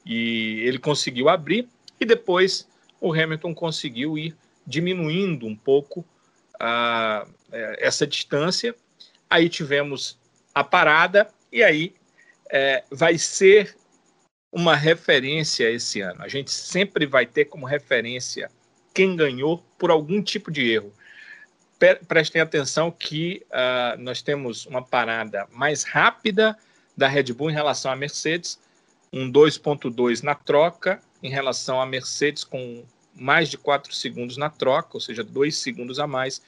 E 0.04 0.62
ele 0.64 0.78
conseguiu 0.78 1.28
abrir 1.28 1.68
e 2.00 2.04
depois 2.04 2.66
o 3.00 3.12
Hamilton 3.12 3.54
conseguiu 3.54 4.18
ir 4.18 4.34
diminuindo 4.66 5.46
um 5.46 5.54
pouco 5.54 6.04
a, 6.58 7.26
é, 7.52 7.86
essa 7.86 8.06
distância. 8.06 8.74
Aí 9.28 9.48
tivemos 9.48 10.18
a 10.52 10.64
parada 10.64 11.30
e 11.52 11.62
aí 11.62 11.94
é, 12.50 12.84
vai 12.90 13.18
ser 13.18 13.76
uma 14.52 14.74
referência 14.74 15.70
esse 15.70 16.00
ano. 16.00 16.22
A 16.22 16.28
gente 16.28 16.50
sempre 16.50 17.06
vai 17.06 17.24
ter 17.24 17.44
como 17.44 17.66
referência 17.66 18.50
quem 18.92 19.14
ganhou 19.14 19.64
por 19.78 19.90
algum 19.90 20.22
tipo 20.22 20.50
de 20.50 20.68
erro. 20.70 20.92
Prestem 22.06 22.42
atenção 22.42 22.90
que 22.90 23.42
uh, 23.46 23.98
nós 23.98 24.20
temos 24.20 24.66
uma 24.66 24.82
parada 24.82 25.46
mais 25.52 25.84
rápida 25.84 26.56
da 26.96 27.08
Red 27.08 27.32
Bull 27.32 27.50
em 27.50 27.54
relação 27.54 27.90
à 27.90 27.96
Mercedes, 27.96 28.58
um 29.12 29.30
2.2 29.30 30.22
na 30.22 30.34
troca, 30.34 31.00
em 31.22 31.30
relação 31.30 31.80
à 31.80 31.86
Mercedes 31.86 32.44
com 32.44 32.84
mais 33.14 33.48
de 33.48 33.56
4 33.56 33.94
segundos 33.94 34.36
na 34.36 34.50
troca, 34.50 34.90
ou 34.92 35.00
seja, 35.00 35.24
2 35.24 35.56
segundos 35.56 35.98
a 35.98 36.06
mais. 36.06 36.42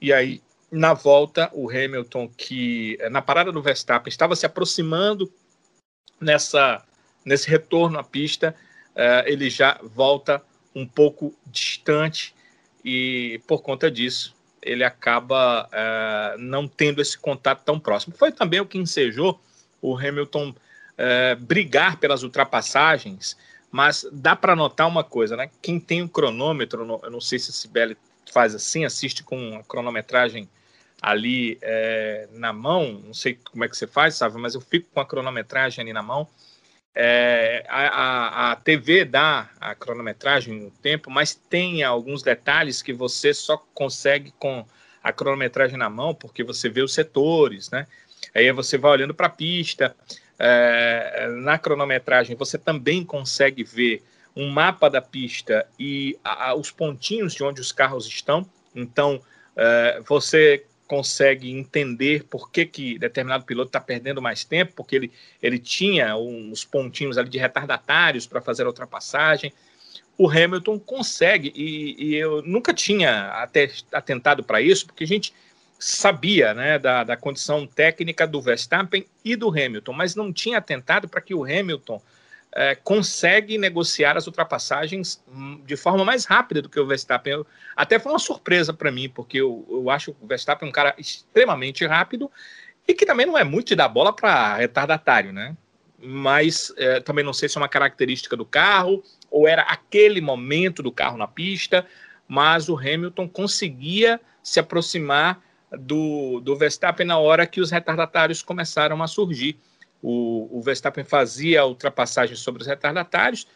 E 0.00 0.12
aí, 0.12 0.42
na 0.72 0.94
volta, 0.94 1.50
o 1.52 1.68
Hamilton, 1.68 2.28
que 2.34 2.98
na 3.10 3.20
parada 3.20 3.52
do 3.52 3.60
Verstappen 3.60 4.08
estava 4.08 4.34
se 4.34 4.46
aproximando 4.46 5.30
nessa 6.18 6.82
nesse 7.24 7.48
retorno 7.48 7.98
à 7.98 8.02
pista, 8.02 8.54
uh, 8.96 9.28
ele 9.28 9.48
já 9.48 9.78
volta 9.82 10.42
um 10.74 10.86
pouco 10.86 11.32
distante 11.46 12.34
e 12.84 13.40
por 13.46 13.62
conta 13.62 13.88
disso 13.88 14.34
ele 14.60 14.82
acaba 14.82 15.68
uh, 15.68 16.38
não 16.38 16.66
tendo 16.66 17.00
esse 17.00 17.18
contato 17.18 17.62
tão 17.64 17.78
próximo. 17.78 18.16
Foi 18.16 18.32
também 18.32 18.60
o 18.60 18.66
que 18.66 18.78
ensejou 18.78 19.40
o 19.80 19.96
Hamilton 19.96 20.50
uh, 20.50 21.36
brigar 21.40 21.98
pelas 21.98 22.22
ultrapassagens, 22.22 23.36
mas 23.70 24.06
dá 24.10 24.34
para 24.34 24.56
notar 24.56 24.88
uma 24.88 25.04
coisa, 25.04 25.36
né? 25.36 25.50
Quem 25.60 25.78
tem 25.78 26.02
um 26.02 26.08
cronômetro, 26.08 27.00
eu 27.02 27.10
não 27.10 27.20
sei 27.20 27.38
se 27.38 27.52
Sibeli 27.52 27.96
faz 28.32 28.54
assim, 28.54 28.84
assiste 28.84 29.22
com 29.22 29.56
a 29.56 29.64
cronometragem 29.64 30.48
ali 31.02 31.58
é, 31.60 32.28
na 32.32 32.52
mão, 32.52 33.02
não 33.04 33.14
sei 33.14 33.34
como 33.34 33.64
é 33.64 33.68
que 33.68 33.76
você 33.76 33.86
faz, 33.86 34.14
sabe, 34.14 34.38
mas 34.38 34.54
eu 34.54 34.60
fico 34.60 34.88
com 34.94 35.00
a 35.00 35.06
cronometragem 35.06 35.82
ali 35.82 35.92
na 35.92 36.02
mão 36.02 36.28
é, 36.94 37.64
a, 37.68 38.52
a, 38.52 38.56
TV 38.56 39.04
dá 39.04 39.50
a 39.58 39.74
cronometragem 39.74 40.54
no 40.54 40.70
tempo, 40.70 41.10
mas 41.10 41.34
tem 41.34 41.82
alguns 41.82 42.22
detalhes 42.22 42.82
que 42.82 42.92
você 42.92 43.32
só 43.32 43.56
consegue 43.74 44.32
com 44.38 44.66
a 45.02 45.12
cronometragem 45.12 45.78
na 45.78 45.88
mão, 45.88 46.14
porque 46.14 46.44
você 46.44 46.68
vê 46.68 46.82
os 46.82 46.92
setores, 46.92 47.70
né? 47.70 47.86
Aí 48.34 48.50
você 48.52 48.76
vai 48.76 48.92
olhando 48.92 49.14
para 49.14 49.26
a 49.26 49.30
pista. 49.30 49.96
É, 50.38 51.28
na 51.42 51.58
cronometragem 51.58 52.36
você 52.36 52.58
também 52.58 53.04
consegue 53.04 53.64
ver 53.64 54.02
um 54.34 54.48
mapa 54.48 54.88
da 54.88 55.00
pista 55.00 55.66
e 55.78 56.18
a, 56.22 56.54
os 56.54 56.70
pontinhos 56.70 57.34
de 57.34 57.42
onde 57.42 57.60
os 57.60 57.72
carros 57.72 58.06
estão. 58.06 58.46
Então, 58.74 59.20
é, 59.56 60.00
você 60.06 60.64
consegue 60.86 61.50
entender 61.50 62.24
por 62.24 62.50
que, 62.50 62.66
que 62.66 62.98
determinado 62.98 63.44
piloto 63.44 63.68
está 63.68 63.80
perdendo 63.80 64.20
mais 64.20 64.44
tempo, 64.44 64.72
porque 64.76 64.96
ele, 64.96 65.12
ele 65.42 65.58
tinha 65.58 66.16
uns 66.16 66.64
pontinhos 66.64 67.16
ali 67.16 67.28
de 67.28 67.38
retardatários 67.38 68.26
para 68.26 68.40
fazer 68.40 68.64
a 68.64 68.66
ultrapassagem. 68.66 69.52
O 70.18 70.28
Hamilton 70.28 70.78
consegue, 70.78 71.52
e, 71.56 71.96
e 71.98 72.14
eu 72.16 72.42
nunca 72.42 72.74
tinha 72.74 73.28
até 73.30 73.70
atentado 73.90 74.44
para 74.44 74.60
isso, 74.60 74.86
porque 74.86 75.04
a 75.04 75.06
gente 75.06 75.32
sabia 75.78 76.54
né, 76.54 76.78
da, 76.78 77.02
da 77.02 77.16
condição 77.16 77.66
técnica 77.66 78.26
do 78.26 78.40
Verstappen 78.40 79.04
e 79.24 79.34
do 79.34 79.48
Hamilton, 79.48 79.92
mas 79.92 80.14
não 80.14 80.32
tinha 80.32 80.58
atentado 80.58 81.08
para 81.08 81.20
que 81.20 81.34
o 81.34 81.44
Hamilton 81.44 82.00
é, 82.54 82.74
consegue 82.74 83.56
negociar 83.56 84.16
as 84.16 84.26
ultrapassagens 84.26 85.22
hum, 85.28 85.60
de 85.64 85.76
forma 85.76 86.04
mais 86.04 86.24
rápida 86.24 86.60
do 86.60 86.68
que 86.68 86.78
o 86.78 86.86
Verstappen. 86.86 87.32
Eu, 87.32 87.46
até 87.74 87.98
foi 87.98 88.12
uma 88.12 88.18
surpresa 88.18 88.72
para 88.72 88.92
mim, 88.92 89.08
porque 89.08 89.38
eu, 89.38 89.66
eu 89.70 89.90
acho 89.90 90.14
o 90.20 90.26
Verstappen 90.26 90.68
um 90.68 90.72
cara 90.72 90.94
extremamente 90.98 91.86
rápido 91.86 92.30
e 92.86 92.92
que 92.92 93.06
também 93.06 93.26
não 93.26 93.38
é 93.38 93.44
muito 93.44 93.68
de 93.68 93.76
dar 93.76 93.88
bola 93.88 94.12
para 94.12 94.56
retardatário, 94.56 95.32
né? 95.32 95.56
Mas 95.98 96.72
é, 96.76 97.00
também 97.00 97.24
não 97.24 97.32
sei 97.32 97.48
se 97.48 97.56
é 97.56 97.60
uma 97.60 97.68
característica 97.68 98.36
do 98.36 98.44
carro 98.44 99.02
ou 99.30 99.48
era 99.48 99.62
aquele 99.62 100.20
momento 100.20 100.82
do 100.82 100.92
carro 100.92 101.16
na 101.16 101.28
pista, 101.28 101.86
mas 102.28 102.68
o 102.68 102.76
Hamilton 102.76 103.28
conseguia 103.28 104.20
se 104.42 104.60
aproximar 104.60 105.40
do, 105.70 106.40
do 106.40 106.56
Verstappen 106.56 107.06
na 107.06 107.18
hora 107.18 107.46
que 107.46 107.60
os 107.60 107.70
retardatários 107.70 108.42
começaram 108.42 109.02
a 109.02 109.06
surgir 109.06 109.58
o, 110.02 110.58
o 110.58 110.60
Verstappen 110.60 111.04
fazia 111.04 111.64
ultrapassagem 111.64 112.34
sobre 112.36 112.62
os 112.62 112.66
retardatários, 112.66 113.46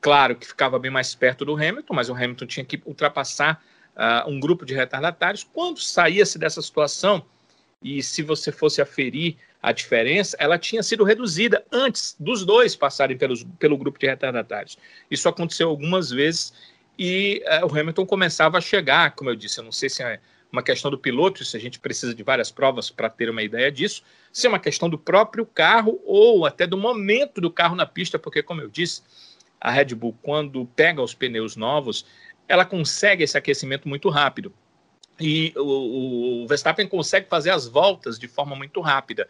claro 0.00 0.34
que 0.34 0.46
ficava 0.46 0.78
bem 0.78 0.90
mais 0.90 1.14
perto 1.14 1.44
do 1.44 1.54
Hamilton, 1.54 1.94
mas 1.94 2.08
o 2.08 2.14
Hamilton 2.14 2.46
tinha 2.46 2.64
que 2.64 2.80
ultrapassar 2.86 3.62
uh, 3.94 4.28
um 4.28 4.40
grupo 4.40 4.64
de 4.64 4.74
retardatários. 4.74 5.44
Quando 5.44 5.78
saía-se 5.78 6.38
dessa 6.38 6.62
situação, 6.62 7.24
e 7.82 8.02
se 8.02 8.22
você 8.22 8.50
fosse 8.52 8.80
aferir 8.80 9.36
a 9.62 9.72
diferença, 9.72 10.36
ela 10.38 10.58
tinha 10.58 10.82
sido 10.82 11.04
reduzida 11.04 11.64
antes 11.70 12.16
dos 12.18 12.44
dois 12.44 12.74
passarem 12.74 13.16
pelos, 13.16 13.44
pelo 13.58 13.76
grupo 13.76 13.98
de 13.98 14.06
retardatários. 14.06 14.78
Isso 15.10 15.28
aconteceu 15.28 15.68
algumas 15.68 16.10
vezes 16.10 16.52
e 16.98 17.42
uh, 17.62 17.66
o 17.66 17.78
Hamilton 17.78 18.06
começava 18.06 18.58
a 18.58 18.60
chegar, 18.60 19.14
como 19.14 19.30
eu 19.30 19.36
disse, 19.36 19.58
eu 19.58 19.64
não 19.64 19.72
sei 19.72 19.88
se 19.88 20.02
é 20.02 20.20
uma 20.52 20.62
questão 20.62 20.90
do 20.90 20.98
piloto, 20.98 21.44
se 21.44 21.56
a 21.56 21.60
gente 21.60 21.78
precisa 21.78 22.14
de 22.14 22.22
várias 22.22 22.50
provas 22.50 22.90
para 22.90 23.08
ter 23.08 23.30
uma 23.30 23.42
ideia 23.42 23.70
disso, 23.70 24.02
se 24.32 24.46
é 24.46 24.48
uma 24.48 24.58
questão 24.58 24.88
do 24.88 24.98
próprio 24.98 25.46
carro 25.46 26.00
ou 26.04 26.44
até 26.44 26.66
do 26.66 26.76
momento 26.76 27.40
do 27.40 27.50
carro 27.50 27.76
na 27.76 27.86
pista, 27.86 28.18
porque, 28.18 28.42
como 28.42 28.60
eu 28.60 28.68
disse, 28.68 29.02
a 29.60 29.70
Red 29.70 29.94
Bull, 29.94 30.16
quando 30.22 30.66
pega 30.74 31.02
os 31.02 31.14
pneus 31.14 31.56
novos, 31.56 32.06
ela 32.48 32.64
consegue 32.64 33.22
esse 33.22 33.38
aquecimento 33.38 33.88
muito 33.88 34.08
rápido. 34.08 34.52
E 35.20 35.52
o, 35.56 36.42
o 36.42 36.46
Verstappen 36.48 36.88
consegue 36.88 37.28
fazer 37.28 37.50
as 37.50 37.68
voltas 37.68 38.18
de 38.18 38.26
forma 38.26 38.56
muito 38.56 38.80
rápida. 38.80 39.28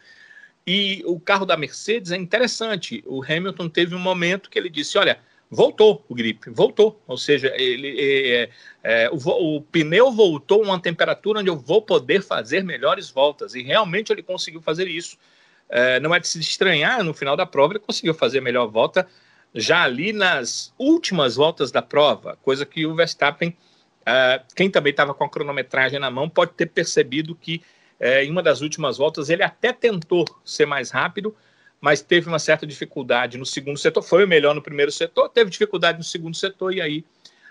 E 0.65 1.03
o 1.05 1.19
carro 1.19 1.45
da 1.45 1.57
Mercedes 1.57 2.11
é 2.11 2.17
interessante. 2.17 3.03
O 3.05 3.23
Hamilton 3.23 3.67
teve 3.67 3.93
um 3.93 3.99
momento 3.99 4.49
que 4.49 4.57
ele 4.57 4.69
disse: 4.69 4.97
Olha, 4.97 5.19
voltou 5.51 6.03
o 6.07 6.15
gripe, 6.15 6.49
voltou. 6.49 6.99
Ou 7.05 7.17
seja, 7.17 7.53
ele, 7.55 7.99
é, 7.99 8.49
é, 8.81 9.09
o, 9.11 9.57
o, 9.57 9.61
pneu 9.61 10.11
voltou 10.11 10.63
a 10.63 10.67
uma 10.67 10.79
temperatura 10.79 11.41
onde 11.41 11.49
eu 11.49 11.57
vou 11.57 11.81
poder 11.81 12.23
fazer 12.23 12.63
melhores 12.63 13.11
voltas. 13.11 13.53
E 13.53 13.61
realmente 13.61 14.11
ele 14.11 14.23
conseguiu 14.23 14.61
fazer 14.61 14.87
isso. 14.87 15.17
É, 15.69 15.99
não 15.99 16.15
é 16.15 16.19
de 16.19 16.27
se 16.27 16.39
estranhar, 16.39 17.03
no 17.03 17.13
final 17.13 17.35
da 17.35 17.45
prova 17.45 17.73
ele 17.73 17.79
conseguiu 17.79 18.13
fazer 18.13 18.39
a 18.39 18.41
melhor 18.41 18.67
volta 18.67 19.07
já 19.53 19.83
ali 19.83 20.13
nas 20.13 20.73
últimas 20.77 21.35
voltas 21.35 21.71
da 21.71 21.81
prova, 21.81 22.37
coisa 22.41 22.65
que 22.65 22.85
o 22.85 22.95
Verstappen, 22.95 23.55
é, 24.05 24.41
quem 24.55 24.69
também 24.69 24.91
estava 24.91 25.13
com 25.13 25.23
a 25.23 25.29
cronometragem 25.29 25.99
na 25.99 26.09
mão, 26.09 26.29
pode 26.29 26.53
ter 26.53 26.67
percebido 26.67 27.35
que 27.35 27.61
é, 27.99 28.23
em 28.23 28.31
uma 28.31 28.41
das 28.41 28.61
últimas 28.61 28.97
voltas 28.97 29.29
ele 29.29 29.43
até 29.43 29.71
tentou 29.71 30.25
ser 30.43 30.65
mais 30.65 30.89
rápido, 30.89 31.35
mas 31.81 32.01
teve 32.01 32.27
uma 32.27 32.37
certa 32.37 32.65
dificuldade 32.65 33.39
no 33.39 33.45
segundo 33.45 33.77
setor. 33.77 34.03
Foi 34.03 34.23
o 34.23 34.27
melhor 34.27 34.53
no 34.53 34.61
primeiro 34.61 34.91
setor, 34.91 35.27
teve 35.29 35.49
dificuldade 35.49 35.97
no 35.97 36.03
segundo 36.03 36.37
setor 36.37 36.73
e 36.73 36.79
aí 36.79 37.03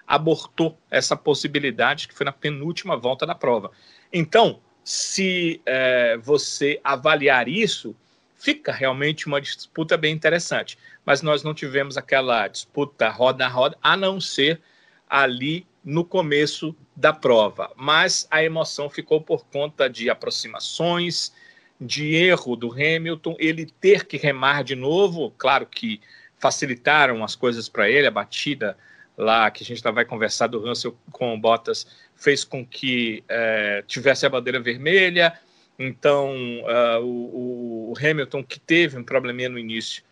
abortou 0.06 0.78
essa 0.90 1.16
possibilidade 1.16 2.08
que 2.08 2.14
foi 2.14 2.24
na 2.24 2.32
penúltima 2.32 2.96
volta 2.96 3.26
da 3.26 3.34
prova. 3.34 3.70
Então, 4.12 4.60
se 4.84 5.60
é, 5.66 6.16
você 6.16 6.80
avaliar 6.82 7.48
isso, 7.48 7.94
fica 8.36 8.72
realmente 8.72 9.26
uma 9.26 9.40
disputa 9.40 9.96
bem 9.96 10.14
interessante. 10.14 10.78
Mas 11.04 11.22
nós 11.22 11.42
não 11.42 11.54
tivemos 11.54 11.96
aquela 11.96 12.48
disputa 12.48 13.08
roda 13.08 13.44
a 13.44 13.48
roda, 13.48 13.76
a 13.82 13.96
não 13.96 14.20
ser 14.20 14.60
ali 15.08 15.66
no 15.84 16.04
começo 16.04 16.74
da 16.96 17.12
prova. 17.12 17.70
Mas 17.76 18.26
a 18.30 18.42
emoção 18.42 18.88
ficou 18.88 19.20
por 19.20 19.44
conta 19.46 19.88
de 19.88 20.08
aproximações, 20.10 21.32
de 21.80 22.14
erro 22.14 22.56
do 22.56 22.72
Hamilton, 22.72 23.36
ele 23.38 23.66
ter 23.80 24.04
que 24.04 24.16
remar 24.16 24.62
de 24.62 24.74
novo, 24.74 25.32
claro 25.38 25.64
que 25.66 26.00
facilitaram 26.38 27.24
as 27.24 27.34
coisas 27.34 27.68
para 27.68 27.88
ele, 27.88 28.06
a 28.06 28.10
batida 28.10 28.76
lá 29.16 29.50
que 29.50 29.62
a 29.62 29.66
gente 29.66 29.82
vai 29.82 30.04
conversar 30.04 30.46
do 30.46 30.60
Russell 30.60 30.96
com 31.10 31.34
o 31.34 31.38
Bottas 31.38 31.86
fez 32.14 32.44
com 32.44 32.64
que 32.64 33.24
é, 33.28 33.82
tivesse 33.86 34.26
a 34.26 34.30
bandeira 34.30 34.60
vermelha, 34.60 35.38
então 35.78 36.34
uh, 36.62 37.02
o, 37.02 37.92
o, 37.92 37.94
Hamilton 37.98 38.44
que 38.44 38.60
teve 38.60 38.98
um 38.98 39.04
probleminha 39.04 39.48
no 39.48 39.58
início 39.58 40.02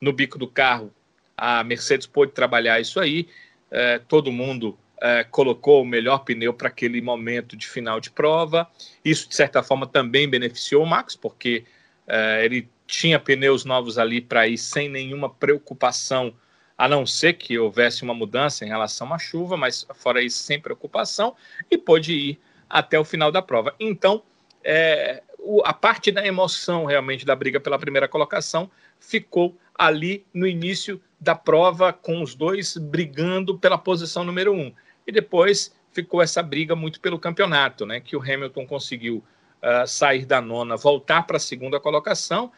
no 0.00 0.12
bico 0.12 0.38
do 0.38 0.48
carro, 0.48 0.92
a 1.36 1.62
Mercedes 1.62 2.06
pôde 2.06 2.32
trabalhar 2.32 2.80
isso 2.80 2.98
aí, 2.98 3.28
é, 3.70 4.00
todo 4.00 4.32
mundo 4.32 4.76
é, 5.02 5.24
colocou 5.24 5.82
o 5.82 5.84
melhor 5.84 6.18
pneu 6.18 6.54
para 6.54 6.68
aquele 6.68 7.02
momento 7.02 7.56
de 7.56 7.66
final 7.66 7.98
de 7.98 8.08
prova. 8.08 8.70
Isso, 9.04 9.28
de 9.28 9.34
certa 9.34 9.60
forma, 9.60 9.84
também 9.84 10.28
beneficiou 10.28 10.84
o 10.84 10.86
Max, 10.86 11.16
porque 11.16 11.64
é, 12.06 12.44
ele 12.44 12.68
tinha 12.86 13.18
pneus 13.18 13.64
novos 13.64 13.98
ali 13.98 14.20
para 14.20 14.46
ir 14.46 14.56
sem 14.56 14.88
nenhuma 14.88 15.28
preocupação, 15.28 16.32
a 16.78 16.86
não 16.86 17.04
ser 17.04 17.32
que 17.32 17.58
houvesse 17.58 18.04
uma 18.04 18.14
mudança 18.14 18.64
em 18.64 18.68
relação 18.68 19.12
à 19.12 19.18
chuva, 19.18 19.56
mas 19.56 19.84
fora 19.92 20.22
isso, 20.22 20.40
sem 20.44 20.60
preocupação, 20.60 21.34
e 21.68 21.76
pôde 21.76 22.12
ir 22.12 22.40
até 22.70 22.96
o 22.96 23.04
final 23.04 23.32
da 23.32 23.42
prova. 23.42 23.74
Então, 23.80 24.22
é, 24.62 25.20
o, 25.40 25.62
a 25.64 25.72
parte 25.72 26.12
da 26.12 26.24
emoção 26.24 26.84
realmente 26.84 27.26
da 27.26 27.34
briga 27.34 27.58
pela 27.58 27.76
primeira 27.76 28.06
colocação 28.06 28.70
ficou 29.00 29.58
ali 29.74 30.24
no 30.32 30.46
início 30.46 31.02
da 31.20 31.34
prova, 31.34 31.92
com 31.92 32.22
os 32.22 32.36
dois 32.36 32.76
brigando 32.76 33.58
pela 33.58 33.76
posição 33.76 34.22
número 34.22 34.52
um 34.52 34.72
e 35.06 35.12
depois 35.12 35.74
ficou 35.92 36.22
essa 36.22 36.42
briga 36.42 36.74
muito 36.74 37.00
pelo 37.00 37.18
campeonato, 37.18 37.84
né? 37.84 38.00
Que 38.00 38.16
o 38.16 38.20
Hamilton 38.20 38.66
conseguiu 38.66 39.22
uh, 39.62 39.86
sair 39.86 40.24
da 40.24 40.40
nona, 40.40 40.76
voltar 40.76 41.26
para 41.26 41.36
a 41.36 41.40
segunda 41.40 41.78
colocação 41.78 42.50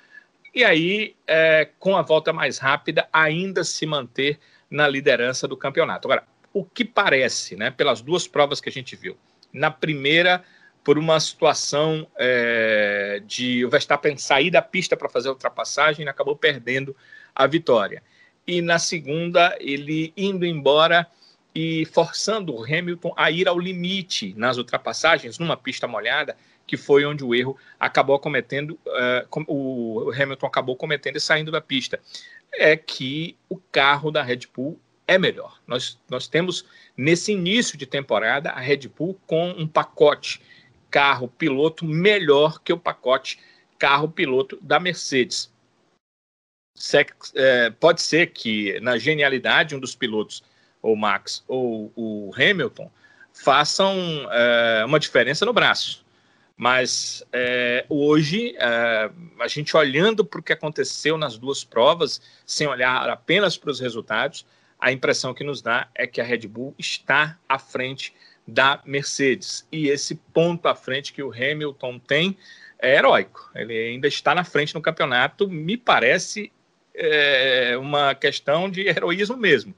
e 0.55 0.63
aí, 0.63 1.17
é, 1.27 1.69
com 1.81 1.97
a 1.97 2.03
volta 2.03 2.33
mais 2.33 2.59
rápida, 2.59 3.09
ainda 3.13 3.65
se 3.65 3.85
manter 3.85 4.39
na 4.71 4.87
liderança 4.87 5.49
do 5.49 5.57
campeonato. 5.57 6.07
Agora, 6.07 6.23
o 6.53 6.65
que 6.65 6.85
parece, 6.85 7.57
né? 7.57 7.73
Pelas 7.73 8.01
duas 8.01 8.29
provas 8.29 8.61
que 8.61 8.69
a 8.69 8.73
gente 8.73 8.95
viu, 8.95 9.17
na 9.53 9.71
primeira 9.71 10.45
por 10.85 10.99
uma 10.99 11.19
situação 11.19 12.07
é, 12.17 13.21
de 13.27 13.65
o 13.65 13.71
Verstappen 13.71 14.17
sair 14.19 14.51
da 14.51 14.61
pista 14.61 14.97
para 14.97 15.09
fazer 15.09 15.29
a 15.29 15.33
ultrapassagem 15.33 16.07
acabou 16.07 16.37
perdendo 16.37 16.95
a 17.35 17.47
vitória. 17.47 18.03
E 18.47 18.61
na 18.61 18.79
segunda, 18.79 19.57
ele 19.59 20.13
indo 20.15 20.45
embora 20.45 21.07
e 21.55 21.85
forçando 21.87 22.55
o 22.55 22.65
Hamilton 22.65 23.15
a 23.17 23.31
ir 23.31 23.47
ao 23.47 23.59
limite 23.59 24.35
nas 24.37 24.57
ultrapassagens, 24.57 25.39
numa 25.39 25.57
pista 25.57 25.87
molhada, 25.87 26.37
que 26.67 26.77
foi 26.77 27.05
onde 27.05 27.23
o 27.23 27.35
erro 27.35 27.57
acabou 27.79 28.19
cometendo, 28.19 28.79
uh, 28.87 29.45
o 29.47 30.11
Hamilton 30.11 30.47
acabou 30.47 30.77
cometendo 30.77 31.17
e 31.17 31.21
saindo 31.21 31.51
da 31.51 31.61
pista. 31.61 32.01
É 32.53 32.77
que 32.77 33.37
o 33.49 33.57
carro 33.57 34.11
da 34.11 34.23
Red 34.23 34.41
Bull 34.55 34.81
é 35.07 35.19
melhor. 35.19 35.61
Nós, 35.67 35.99
nós 36.09 36.27
temos, 36.27 36.65
nesse 36.97 37.33
início 37.33 37.77
de 37.77 37.87
temporada, 37.87 38.51
a 38.51 38.61
Red 38.61 38.89
Bull 38.89 39.19
com 39.27 39.51
um 39.51 39.67
pacote 39.67 40.41
carro-piloto 40.91 41.85
melhor 41.85 42.61
que 42.61 42.73
o 42.73 42.79
pacote 42.79 43.39
carro-piloto 43.79 44.59
da 44.63 44.81
Mercedes. 44.81 45.53
É, 47.35 47.71
pode 47.71 48.01
ser 48.01 48.29
que, 48.29 48.81
na 48.81 48.97
genialidade, 48.97 49.77
um 49.77 49.81
dos 49.81 49.95
pilotos 49.95 50.43
ou 50.85 50.95
Max 50.95 51.43
ou 51.49 51.91
o 51.97 52.31
Hamilton 52.37 52.91
façam 53.33 53.97
é, 54.31 54.85
uma 54.85 55.01
diferença 55.01 55.47
no 55.47 55.53
braço. 55.53 56.05
Mas 56.57 57.25
é, 57.33 57.85
hoje, 57.89 58.55
é, 58.59 59.11
a 59.41 59.49
gente 59.49 59.77
olhando 59.77 60.25
para 60.25 60.39
o 60.39 60.43
que 60.43 60.53
aconteceu 60.53 61.17
nas 61.17 61.37
duas 61.37 61.65
provas, 61.65 62.21
sem 62.47 62.69
olhar 62.69 63.09
apenas 63.09 63.57
para 63.57 63.71
os 63.71 63.81
resultados, 63.81 64.47
a 64.79 64.93
impressão 64.93 65.35
que 65.35 65.43
nos 65.43 65.63
dá 65.63 65.89
é 65.95 66.07
que 66.07 66.21
a 66.21 66.25
Red 66.25 66.47
Bull 66.47 66.75
está 66.79 67.37
à 67.49 67.59
frente 67.59 68.15
da 68.47 68.81
Mercedes. 68.85 69.67
E 69.73 69.89
esse 69.89 70.15
ponto 70.15 70.69
à 70.69 70.75
frente 70.75 71.13
que 71.13 71.23
o 71.23 71.33
Hamilton 71.33 71.99
tem 71.99 72.37
é 72.79 72.97
heróico. 72.97 73.51
Ele 73.55 73.73
ainda 73.77 74.07
está 74.07 74.35
na 74.35 74.45
frente 74.45 74.75
no 74.75 74.83
campeonato, 74.83 75.49
me 75.49 75.79
parece 75.79 76.53
é, 76.95 77.75
uma 77.79 78.15
questão 78.15 78.71
de 78.71 78.87
heroísmo 78.87 79.37
mesmo 79.37 79.75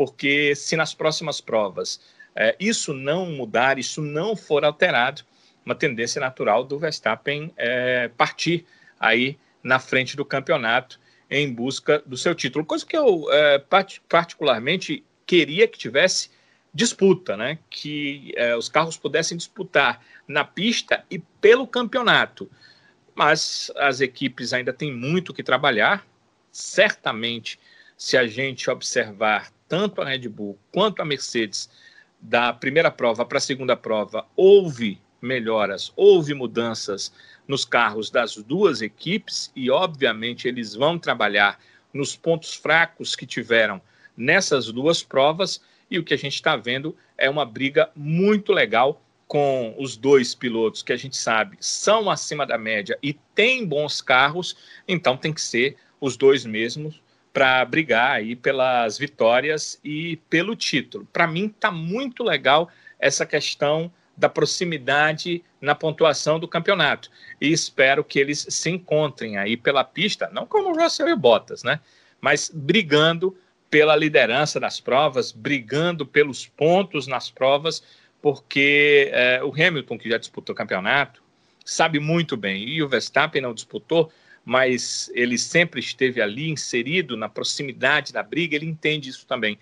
porque 0.00 0.54
se 0.56 0.76
nas 0.76 0.94
próximas 0.94 1.42
provas 1.42 2.00
é, 2.34 2.56
isso 2.58 2.94
não 2.94 3.26
mudar, 3.26 3.78
isso 3.78 4.00
não 4.00 4.34
for 4.34 4.64
alterado, 4.64 5.20
uma 5.62 5.74
tendência 5.74 6.18
natural 6.18 6.64
do 6.64 6.78
Verstappen 6.78 7.52
é, 7.54 8.08
partir 8.08 8.64
aí 8.98 9.38
na 9.62 9.78
frente 9.78 10.16
do 10.16 10.24
campeonato 10.24 10.98
em 11.30 11.52
busca 11.52 11.98
do 12.06 12.16
seu 12.16 12.34
título. 12.34 12.64
Coisa 12.64 12.86
que 12.86 12.96
eu 12.96 13.30
é, 13.30 13.62
particularmente 14.08 15.04
queria 15.26 15.68
que 15.68 15.76
tivesse 15.76 16.30
disputa, 16.72 17.36
né? 17.36 17.58
Que 17.68 18.32
é, 18.36 18.56
os 18.56 18.70
carros 18.70 18.96
pudessem 18.96 19.36
disputar 19.36 20.02
na 20.26 20.44
pista 20.44 21.04
e 21.10 21.18
pelo 21.18 21.66
campeonato. 21.66 22.50
Mas 23.14 23.70
as 23.76 24.00
equipes 24.00 24.54
ainda 24.54 24.72
têm 24.72 24.96
muito 24.96 25.34
que 25.34 25.42
trabalhar. 25.42 26.06
Certamente, 26.50 27.60
se 27.98 28.16
a 28.16 28.26
gente 28.26 28.70
observar 28.70 29.52
tanto 29.70 30.02
a 30.02 30.04
Red 30.04 30.28
Bull 30.28 30.58
quanto 30.72 31.00
a 31.00 31.04
Mercedes, 31.04 31.70
da 32.20 32.52
primeira 32.52 32.90
prova 32.90 33.24
para 33.24 33.38
a 33.38 33.40
segunda 33.40 33.76
prova, 33.76 34.26
houve 34.36 35.00
melhoras, 35.22 35.92
houve 35.94 36.34
mudanças 36.34 37.12
nos 37.46 37.64
carros 37.64 38.10
das 38.10 38.34
duas 38.34 38.82
equipes 38.82 39.50
e, 39.54 39.70
obviamente, 39.70 40.48
eles 40.48 40.74
vão 40.74 40.98
trabalhar 40.98 41.58
nos 41.94 42.16
pontos 42.16 42.52
fracos 42.52 43.14
que 43.14 43.24
tiveram 43.24 43.80
nessas 44.16 44.72
duas 44.72 45.04
provas. 45.04 45.62
E 45.88 45.98
o 45.98 46.04
que 46.04 46.14
a 46.14 46.18
gente 46.18 46.34
está 46.34 46.56
vendo 46.56 46.96
é 47.16 47.30
uma 47.30 47.44
briga 47.44 47.90
muito 47.94 48.52
legal 48.52 49.00
com 49.28 49.76
os 49.78 49.96
dois 49.96 50.34
pilotos 50.34 50.82
que 50.82 50.92
a 50.92 50.96
gente 50.96 51.16
sabe 51.16 51.56
são 51.60 52.10
acima 52.10 52.44
da 52.44 52.58
média 52.58 52.98
e 53.00 53.12
têm 53.12 53.64
bons 53.64 54.00
carros, 54.00 54.56
então 54.88 55.16
tem 55.16 55.32
que 55.32 55.40
ser 55.40 55.76
os 56.00 56.16
dois 56.16 56.44
mesmos 56.44 57.00
para 57.32 57.64
brigar 57.64 58.12
aí 58.12 58.34
pelas 58.34 58.98
vitórias 58.98 59.78
e 59.84 60.16
pelo 60.28 60.56
título. 60.56 61.06
Para 61.12 61.26
mim 61.26 61.46
está 61.46 61.70
muito 61.70 62.22
legal 62.22 62.68
essa 62.98 63.24
questão 63.24 63.90
da 64.16 64.28
proximidade 64.28 65.42
na 65.60 65.74
pontuação 65.74 66.38
do 66.38 66.46
campeonato 66.46 67.10
e 67.40 67.50
espero 67.50 68.04
que 68.04 68.18
eles 68.18 68.46
se 68.50 68.68
encontrem 68.68 69.38
aí 69.38 69.56
pela 69.56 69.82
pista, 69.82 70.28
não 70.32 70.46
como 70.46 70.78
Russell 70.78 71.08
e 71.08 71.16
Bottas, 71.16 71.62
né? 71.62 71.80
Mas 72.20 72.50
brigando 72.52 73.36
pela 73.70 73.96
liderança 73.96 74.60
das 74.60 74.78
provas, 74.80 75.32
brigando 75.32 76.04
pelos 76.04 76.46
pontos 76.46 77.06
nas 77.06 77.30
provas, 77.30 77.82
porque 78.20 79.08
é, 79.12 79.42
o 79.42 79.52
Hamilton 79.54 79.96
que 79.96 80.10
já 80.10 80.18
disputou 80.18 80.52
o 80.52 80.56
campeonato 80.56 81.22
sabe 81.64 81.98
muito 81.98 82.36
bem 82.36 82.68
e 82.68 82.82
o 82.82 82.88
Verstappen 82.88 83.40
não 83.40 83.54
disputou, 83.54 84.12
mas 84.44 85.10
ele 85.14 85.38
sempre 85.38 85.80
esteve 85.80 86.20
ali 86.20 86.50
inserido 86.50 87.16
na 87.16 87.28
proximidade 87.28 88.12
da 88.12 88.22
briga, 88.22 88.56
ele 88.56 88.66
entende 88.66 89.08
isso 89.08 89.26
também. 89.26 89.58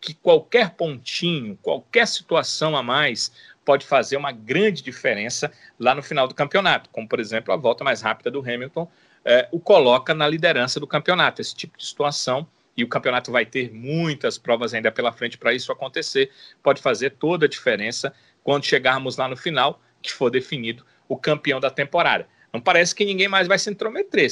Que 0.00 0.14
qualquer 0.14 0.70
pontinho, 0.70 1.58
qualquer 1.60 2.06
situação 2.06 2.76
a 2.76 2.82
mais 2.82 3.32
pode 3.64 3.84
fazer 3.84 4.16
uma 4.16 4.32
grande 4.32 4.82
diferença 4.82 5.52
lá 5.78 5.94
no 5.94 6.02
final 6.02 6.28
do 6.28 6.34
campeonato, 6.34 6.88
como 6.90 7.08
por 7.08 7.20
exemplo 7.20 7.52
a 7.52 7.56
volta 7.56 7.84
mais 7.84 8.00
rápida 8.00 8.30
do 8.30 8.40
Hamilton 8.40 8.88
é, 9.24 9.46
o 9.50 9.60
coloca 9.60 10.14
na 10.14 10.26
liderança 10.26 10.80
do 10.80 10.86
campeonato. 10.86 11.42
Esse 11.42 11.54
tipo 11.54 11.76
de 11.76 11.84
situação, 11.84 12.46
e 12.76 12.82
o 12.82 12.88
campeonato 12.88 13.30
vai 13.30 13.44
ter 13.44 13.70
muitas 13.72 14.38
provas 14.38 14.72
ainda 14.72 14.90
pela 14.90 15.12
frente 15.12 15.36
para 15.36 15.52
isso 15.52 15.70
acontecer, 15.72 16.30
pode 16.62 16.80
fazer 16.80 17.10
toda 17.10 17.44
a 17.44 17.48
diferença 17.48 18.14
quando 18.42 18.64
chegarmos 18.64 19.16
lá 19.16 19.28
no 19.28 19.36
final, 19.36 19.82
que 20.00 20.12
for 20.12 20.30
definido 20.30 20.84
o 21.08 21.16
campeão 21.16 21.60
da 21.60 21.70
temporada. 21.70 22.26
Não 22.52 22.60
parece 22.60 22.94
que 22.94 23.04
ninguém 23.04 23.28
mais 23.28 23.46
vai 23.46 23.58
se 23.58 23.70
intrometer, 23.70 24.28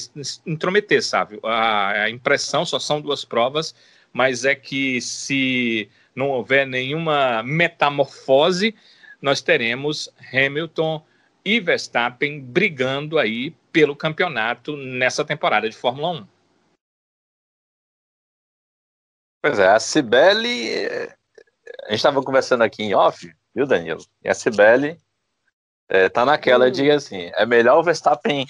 intrometer 0.47 1.03
sabe? 1.03 1.39
A, 1.43 2.05
a 2.05 2.11
impressão 2.11 2.65
só 2.65 2.79
são 2.79 3.01
duas 3.01 3.25
provas, 3.25 3.75
mas 4.13 4.45
é 4.45 4.55
que 4.55 5.01
se 5.01 5.91
não 6.15 6.31
houver 6.31 6.67
nenhuma 6.67 7.43
metamorfose, 7.43 8.75
nós 9.21 9.43
teremos 9.43 10.09
Hamilton 10.33 11.05
e 11.45 11.61
Verstappen 11.61 12.41
brigando 12.41 13.19
aí 13.19 13.51
pelo 13.71 13.95
campeonato 13.95 14.77
nessa 14.77 15.25
temporada 15.25 15.69
de 15.69 15.77
Fórmula 15.77 16.11
1. 16.11 16.27
Pois 19.43 19.59
é, 19.59 19.69
a 19.69 19.79
Cibele, 19.79 20.75
a 21.85 21.91
gente 21.91 21.97
estava 21.97 22.23
conversando 22.23 22.65
aqui 22.65 22.83
em 22.83 22.95
off, 22.95 23.31
viu, 23.55 23.67
Danilo? 23.67 24.05
E 24.25 24.29
a 24.29 24.35
Cibele 24.35 24.99
é, 25.89 26.09
tá 26.09 26.25
naquela 26.25 26.67
hum. 26.67 26.71
de 26.71 26.91
assim, 26.91 27.31
é 27.35 27.47
melhor 27.47 27.79
o 27.79 27.83
Verstappen 27.83 28.47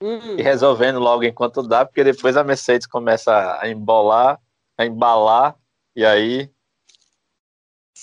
hum. 0.00 0.36
ir 0.38 0.42
resolvendo 0.42 0.98
logo 0.98 1.24
enquanto 1.24 1.62
dá, 1.62 1.84
porque 1.84 2.04
depois 2.04 2.36
a 2.36 2.44
Mercedes 2.44 2.86
começa 2.86 3.58
a 3.60 3.68
embolar, 3.68 4.38
a 4.78 4.84
embalar, 4.84 5.56
e 5.96 6.04
aí 6.04 6.50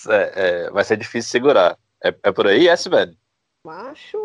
é, 0.10 0.32
é, 0.36 0.72
vai 0.72 0.84
ser 0.84 0.98
difícil 0.98 1.30
segurar. 1.32 1.78
É, 2.04 2.14
é 2.24 2.32
por 2.32 2.48
aí, 2.48 2.68
esse 2.68 2.90
velho? 2.90 3.16
Macho, 3.64 4.18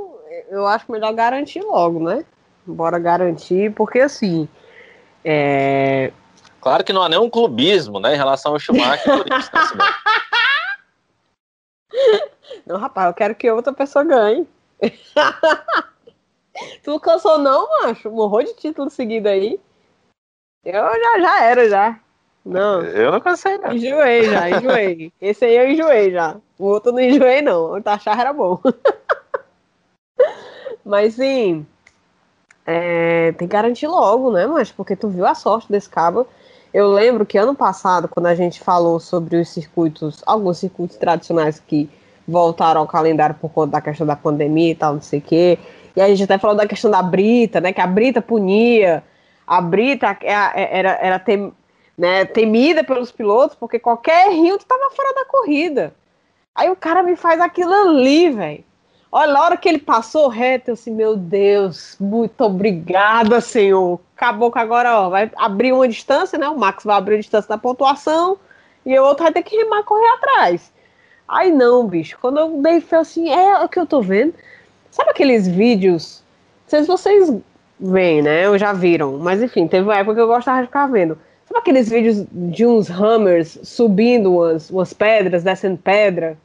eu 0.49 0.67
acho 0.67 0.91
melhor 0.91 1.13
garantir 1.13 1.61
logo, 1.61 2.03
né? 2.03 2.25
Bora 2.67 2.99
garantir, 2.99 3.73
porque 3.75 4.01
assim. 4.01 4.49
É... 5.25 6.11
Claro 6.61 6.83
que 6.83 6.93
não 6.93 7.03
há 7.03 7.09
nenhum 7.09 7.29
clubismo, 7.29 8.01
né, 8.01 8.15
em 8.15 8.17
relação 8.17 8.53
ao 8.53 8.59
Schumacher 8.59 9.05
por 9.05 9.27
isso, 9.39 9.51
né, 9.55 9.85
Não, 12.67 12.79
rapaz, 12.79 13.07
eu 13.07 13.15
quero 13.15 13.35
que 13.35 13.49
outra 13.49 13.73
pessoa 13.73 14.05
ganhe. 14.05 14.47
tu 16.83 16.99
cansou, 16.99 17.39
não, 17.39 17.69
macho? 17.81 18.11
Morrou 18.11 18.43
de 18.43 18.55
título 18.55 18.91
seguido 18.91 19.29
aí. 19.29 19.61
Eu 20.65 20.73
já, 20.73 21.21
já 21.21 21.45
era, 21.45 21.69
já. 21.69 22.01
Não. 22.45 22.83
Eu 22.83 23.13
não 23.13 23.21
cansei, 23.21 23.57
não. 23.59 23.73
Enjoei 23.73 24.25
já, 24.25 24.51
enjoei. 24.59 25.13
Esse 25.21 25.45
aí 25.45 25.57
eu 25.57 25.71
enjoei 25.71 26.11
já. 26.11 26.37
O 26.59 26.65
outro 26.65 26.91
não 26.91 27.01
enjoei, 27.01 27.41
não. 27.41 27.73
O 27.73 27.83
Tachar 27.83 28.19
era 28.19 28.33
bom. 28.33 28.61
Mas 30.85 31.15
sim. 31.15 31.65
É, 32.67 33.31
tem 33.33 33.47
que 33.47 33.53
garantir 33.53 33.87
logo, 33.87 34.33
né, 34.33 34.45
mas 34.45 34.73
porque 34.73 34.97
tu 34.97 35.09
viu 35.09 35.25
a 35.25 35.37
sorte 35.37 35.71
desse 35.71 35.89
cabo. 35.89 36.27
Eu 36.75 36.89
lembro 36.89 37.25
que 37.25 37.39
ano 37.39 37.55
passado, 37.55 38.09
quando 38.09 38.27
a 38.27 38.35
gente 38.35 38.61
falou 38.61 38.99
sobre 38.99 39.37
os 39.37 39.49
circuitos, 39.49 40.21
alguns 40.27 40.59
circuitos 40.59 40.97
tradicionais 40.97 41.61
que 41.61 41.89
voltaram 42.27 42.81
ao 42.81 42.87
calendário 42.87 43.37
por 43.41 43.51
conta 43.51 43.73
da 43.73 43.81
questão 43.81 44.07
da 44.07 44.17
pandemia 44.17 44.73
e 44.73 44.75
tal, 44.75 44.95
não 44.95 45.03
sei 45.03 45.19
o 45.19 45.23
quê. 45.23 45.59
E 45.95 46.01
a 46.01 46.09
gente 46.09 46.25
até 46.25 46.39
falou 46.39 46.57
da 46.57 46.67
questão 46.67 46.91
da 46.91 47.03
Brita, 47.03 47.61
né? 47.61 47.73
Que 47.73 47.81
a 47.81 47.87
Brita 47.87 48.21
punia. 48.21 49.03
A 49.47 49.61
Brita 49.61 50.17
é 50.23 50.33
é, 50.33 50.79
era, 50.79 50.99
era 51.01 51.19
tem, 51.19 51.53
né, 51.97 52.25
temida 52.25 52.85
pelos 52.85 53.11
pilotos, 53.11 53.57
porque 53.57 53.79
qualquer 53.79 54.31
rio 54.31 54.57
estava 54.57 54.91
fora 54.91 55.15
da 55.15 55.25
corrida. 55.25 55.95
Aí 56.55 56.71
o 56.71 56.77
cara 56.77 57.03
me 57.03 57.17
faz 57.17 57.41
aquilo 57.41 57.73
ali, 57.73 58.31
velho. 58.31 58.65
Olha, 59.11 59.33
na 59.33 59.43
hora 59.43 59.57
que 59.57 59.69
ele 59.69 59.79
passou 59.79 60.29
reto, 60.29 60.71
eu 60.71 60.75
assim, 60.75 60.91
meu 60.91 61.17
Deus, 61.17 61.97
muito 61.99 62.39
obrigada, 62.43 63.41
senhor. 63.41 64.01
Acabou 64.15 64.51
que 64.51 64.59
agora, 64.59 65.01
ó, 65.01 65.09
vai 65.09 65.31
abrir 65.37 65.73
uma 65.73 65.89
distância, 65.89 66.39
né? 66.39 66.49
O 66.49 66.59
Max 66.59 66.85
vai 66.85 66.97
abrir 66.97 67.15
a 67.15 67.21
distância 67.21 67.49
da 67.49 67.57
pontuação 67.57 68.39
e 68.85 68.99
o 68.99 69.05
outro 69.05 69.23
vai 69.23 69.33
ter 69.33 69.43
que 69.43 69.57
remar 69.57 69.85
correr 69.85 70.09
atrás. 70.09 70.73
Aí 71.29 71.51
não, 71.51 71.87
bicho. 71.87 72.19
Quando 72.21 72.39
eu 72.39 72.63
dei 72.63 72.81
fé 72.81 72.97
assim, 72.97 73.29
é 73.29 73.59
o 73.63 73.69
que 73.69 73.79
eu 73.79 73.87
tô 73.87 74.01
vendo. 74.01 74.35
Sabe 74.91 75.11
aqueles 75.11 75.47
vídeos? 75.47 76.23
Não 76.65 76.71
sei 76.71 76.81
se 76.83 76.87
vocês 76.89 77.33
veem, 77.79 78.23
né? 78.23 78.49
Ou 78.49 78.57
já 78.59 78.73
viram. 78.73 79.19
Mas 79.19 79.43
enfim, 79.43 79.67
teve 79.67 79.85
uma 79.85 79.97
época 79.97 80.15
que 80.15 80.21
eu 80.21 80.27
gostava 80.27 80.61
de 80.61 80.67
ficar 80.67 80.87
vendo. 80.87 81.19
Sabe 81.47 81.61
aqueles 81.61 81.89
vídeos 81.89 82.27
de 82.33 82.67
uns 82.67 82.91
hammers 82.91 83.59
subindo 83.63 84.35
umas, 84.35 84.71
umas 84.71 84.93
pedras, 84.93 85.45
descendo 85.45 85.79
pedra? 85.79 86.39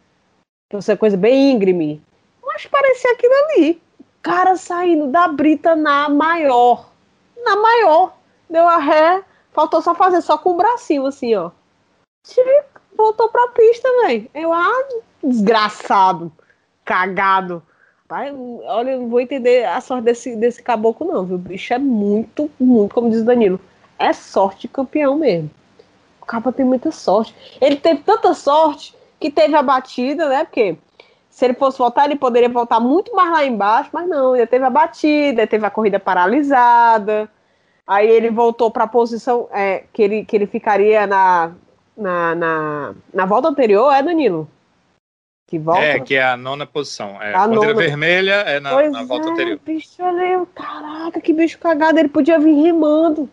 Essa 0.72 0.96
coisa 0.96 1.17
bem 1.17 1.52
íngreme. 1.52 2.02
Mas 2.44 2.65
parecia 2.65 3.12
aquilo 3.12 3.34
ali. 3.34 3.82
Cara 4.22 4.56
saindo 4.56 5.08
da 5.08 5.28
brita 5.28 5.76
na 5.76 6.10
maior. 6.10 6.91
Na 7.44 7.56
maior. 7.56 8.15
Deu 8.50 8.67
a 8.67 8.78
ré. 8.78 9.24
Faltou 9.52 9.82
só 9.82 9.94
fazer 9.96 10.22
só 10.22 10.38
com 10.38 10.52
o 10.52 10.58
bracinho 10.58 11.06
assim, 11.06 11.36
ó. 11.36 11.52
Voltou 12.95 13.30
pra 13.30 13.47
pista, 13.49 13.88
velho. 14.04 14.30
Eu, 14.34 14.54
ah, 14.54 14.88
desgraçado. 15.23 16.32
Cagado. 16.86 17.63
Pai, 18.08 18.34
olha, 18.65 18.91
eu 18.91 19.01
não 19.01 19.10
vou 19.10 19.21
entender 19.21 19.65
a 19.65 19.80
sorte 19.80 20.04
desse, 20.04 20.36
desse 20.36 20.62
caboclo, 20.62 21.08
não, 21.08 21.25
viu? 21.25 21.36
O 21.36 21.39
bicho 21.39 21.73
é 21.73 21.77
muito, 21.77 22.51
muito, 22.60 22.93
como 22.93 23.10
diz 23.10 23.21
o 23.21 23.25
Danilo 23.25 23.60
é 24.01 24.13
sorte 24.13 24.67
campeão 24.67 25.15
mesmo. 25.15 25.49
O 26.21 26.25
Capa 26.25 26.51
tem 26.51 26.65
muita 26.65 26.91
sorte. 26.91 27.36
Ele 27.62 27.75
teve 27.75 28.01
tanta 28.01 28.34
sorte 28.34 28.95
que 29.19 29.30
teve 29.30 29.56
a 29.56 29.62
batida, 29.62 30.27
né? 30.27 30.43
Porque 30.43 30.77
se 31.30 31.45
ele 31.45 31.54
fosse 31.54 31.77
voltar, 31.77 32.06
ele 32.06 32.15
poderia 32.15 32.49
voltar 32.49 32.80
muito 32.80 33.15
mais 33.15 33.32
lá 33.32 33.45
embaixo, 33.45 33.89
mas 33.93 34.08
não, 34.08 34.36
ele 34.36 34.47
teve 34.47 34.65
a 34.65 34.69
batida, 34.69 35.47
teve 35.47 35.65
a 35.65 35.69
corrida 35.69 35.99
paralisada. 35.99 37.30
Aí 37.86 38.10
ele 38.10 38.30
voltou 38.30 38.71
para 38.71 38.86
a 38.86 38.88
posição 38.88 39.47
é, 39.51 39.84
que, 39.93 40.01
ele, 40.01 40.25
que 40.25 40.36
ele 40.36 40.47
ficaria 40.47 41.06
na, 41.06 41.51
na, 42.01 42.35
na, 42.35 42.95
na 43.13 43.25
volta 43.25 43.47
anterior, 43.47 43.91
é, 43.93 44.01
Danilo? 44.01 44.49
Que 45.47 45.59
volta? 45.59 45.81
É, 45.81 45.99
que 45.99 46.15
é 46.15 46.23
a 46.23 46.37
nona 46.37 46.65
posição. 46.65 47.21
É, 47.21 47.33
a 47.33 47.47
bandeira 47.47 47.73
nona... 47.73 47.79
vermelha 47.79 48.33
é 48.33 48.59
na, 48.59 48.89
na 48.89 49.03
volta 49.03 49.27
é, 49.27 49.31
anterior. 49.31 49.59
Bicho, 49.65 50.01
olha, 50.01 50.45
caraca, 50.55 51.19
que 51.19 51.33
bicho 51.33 51.59
cagado. 51.59 51.99
Ele 51.99 52.07
podia 52.09 52.39
vir 52.39 52.53
remando 52.53 53.29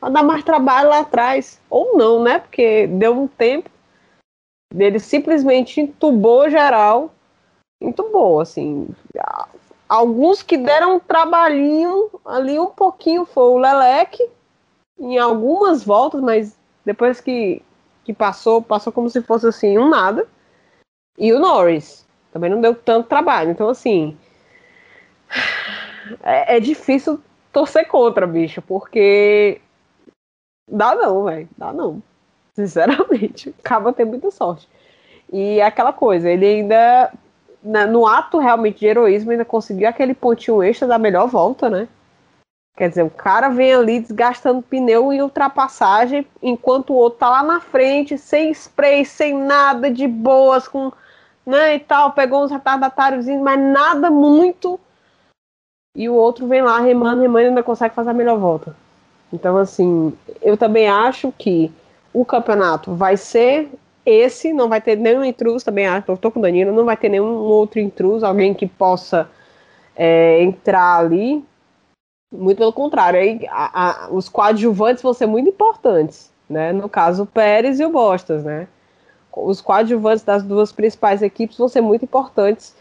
a 0.00 0.10
dar 0.10 0.22
mais 0.22 0.44
trabalho 0.44 0.90
lá 0.90 1.00
atrás. 1.00 1.60
Ou 1.70 1.96
não, 1.96 2.22
né? 2.22 2.40
Porque 2.40 2.86
deu 2.86 3.18
um 3.18 3.26
tempo. 3.26 3.70
Ele 4.74 4.98
simplesmente 4.98 5.80
entubou 5.80 6.50
geral. 6.50 7.14
Entubou, 7.80 8.40
assim. 8.40 8.88
Alguns 9.88 10.42
que 10.42 10.56
deram 10.56 10.96
um 10.96 11.00
trabalhinho 11.00 12.10
ali 12.24 12.58
um 12.58 12.70
pouquinho 12.70 13.24
foi 13.24 13.44
o 13.44 13.58
Leleque, 13.58 14.26
em 14.98 15.18
algumas 15.18 15.84
voltas, 15.84 16.20
mas 16.20 16.56
depois 16.84 17.20
que, 17.20 17.62
que 18.04 18.12
passou, 18.12 18.62
passou 18.62 18.92
como 18.92 19.08
se 19.08 19.22
fosse 19.22 19.46
assim, 19.46 19.78
um 19.78 19.88
nada. 19.88 20.26
E 21.18 21.32
o 21.32 21.38
Norris. 21.38 22.06
Também 22.32 22.50
não 22.50 22.60
deu 22.60 22.74
tanto 22.74 23.08
trabalho. 23.08 23.50
Então, 23.50 23.68
assim. 23.68 24.16
É, 26.22 26.56
é 26.56 26.60
difícil 26.60 27.20
torcer 27.52 27.86
contra, 27.86 28.26
bicho, 28.26 28.60
porque 28.62 29.60
Dá 30.68 30.94
não, 30.94 31.24
velho. 31.24 31.48
Dá 31.56 31.72
não. 31.72 32.02
Sinceramente. 32.54 33.54
Acaba 33.62 33.92
ter 33.92 34.04
muita 34.04 34.30
sorte. 34.30 34.68
E 35.30 35.60
é 35.60 35.64
aquela 35.64 35.92
coisa, 35.92 36.30
ele 36.30 36.44
ainda, 36.44 37.10
no 37.62 38.06
ato 38.06 38.38
realmente 38.38 38.80
de 38.80 38.86
heroísmo, 38.86 39.30
ainda 39.30 39.46
conseguiu 39.46 39.88
aquele 39.88 40.12
pontinho 40.12 40.62
extra 40.62 40.86
da 40.86 40.98
melhor 40.98 41.26
volta, 41.26 41.70
né? 41.70 41.88
Quer 42.76 42.88
dizer, 42.88 43.02
o 43.02 43.10
cara 43.10 43.50
vem 43.50 43.74
ali 43.74 44.00
desgastando 44.00 44.62
pneu 44.62 45.12
em 45.12 45.20
ultrapassagem, 45.20 46.26
enquanto 46.42 46.90
o 46.90 46.96
outro 46.96 47.18
tá 47.18 47.28
lá 47.28 47.42
na 47.42 47.60
frente, 47.60 48.16
sem 48.16 48.50
spray, 48.50 49.04
sem 49.04 49.34
nada, 49.36 49.90
de 49.90 50.08
boas, 50.08 50.66
com. 50.66 50.90
né, 51.44 51.74
e 51.74 51.78
tal, 51.78 52.12
pegou 52.12 52.42
uns 52.42 52.50
retardatários, 52.50 53.26
mas 53.26 53.60
nada 53.60 54.10
muito. 54.10 54.80
E 55.94 56.08
o 56.08 56.14
outro 56.14 56.46
vem 56.46 56.62
lá 56.62 56.80
remando, 56.80 57.20
remando 57.20 57.44
e 57.44 57.48
ainda 57.48 57.62
consegue 57.62 57.94
fazer 57.94 58.10
a 58.10 58.14
melhor 58.14 58.38
volta. 58.38 58.74
Então, 59.30 59.58
assim, 59.58 60.16
eu 60.40 60.56
também 60.56 60.88
acho 60.88 61.30
que 61.32 61.70
o 62.12 62.24
campeonato 62.24 62.94
vai 62.94 63.18
ser 63.18 63.70
esse, 64.04 64.52
não 64.52 64.68
vai 64.68 64.80
ter 64.80 64.96
nenhum 64.96 65.24
intruso, 65.24 65.64
também 65.64 65.86
acho, 65.86 66.10
eu 66.10 66.16
tô 66.16 66.30
com 66.30 66.38
o 66.38 66.42
Danilo, 66.42 66.72
não 66.72 66.84
vai 66.84 66.96
ter 66.96 67.08
nenhum 67.08 67.34
outro 67.34 67.78
intruso, 67.78 68.26
alguém 68.26 68.52
que 68.52 68.66
possa 68.66 69.28
é, 69.94 70.42
entrar 70.42 70.98
ali. 70.98 71.44
Muito 72.32 72.58
pelo 72.58 72.72
contrário, 72.72 73.20
aí, 73.20 73.46
a, 73.50 74.06
a, 74.06 74.10
os 74.10 74.28
coadjuvantes 74.28 75.02
vão 75.02 75.12
ser 75.12 75.26
muito 75.26 75.50
importantes, 75.50 76.32
né? 76.48 76.72
No 76.72 76.88
caso, 76.88 77.24
o 77.24 77.26
Pérez 77.26 77.78
e 77.78 77.84
o 77.84 77.90
Bostas, 77.90 78.42
né? 78.42 78.66
Os 79.30 79.60
coadjuvantes 79.60 80.24
das 80.24 80.42
duas 80.42 80.72
principais 80.72 81.20
equipes 81.20 81.58
vão 81.58 81.68
ser 81.68 81.80
muito 81.82 82.04
importantes 82.04 82.74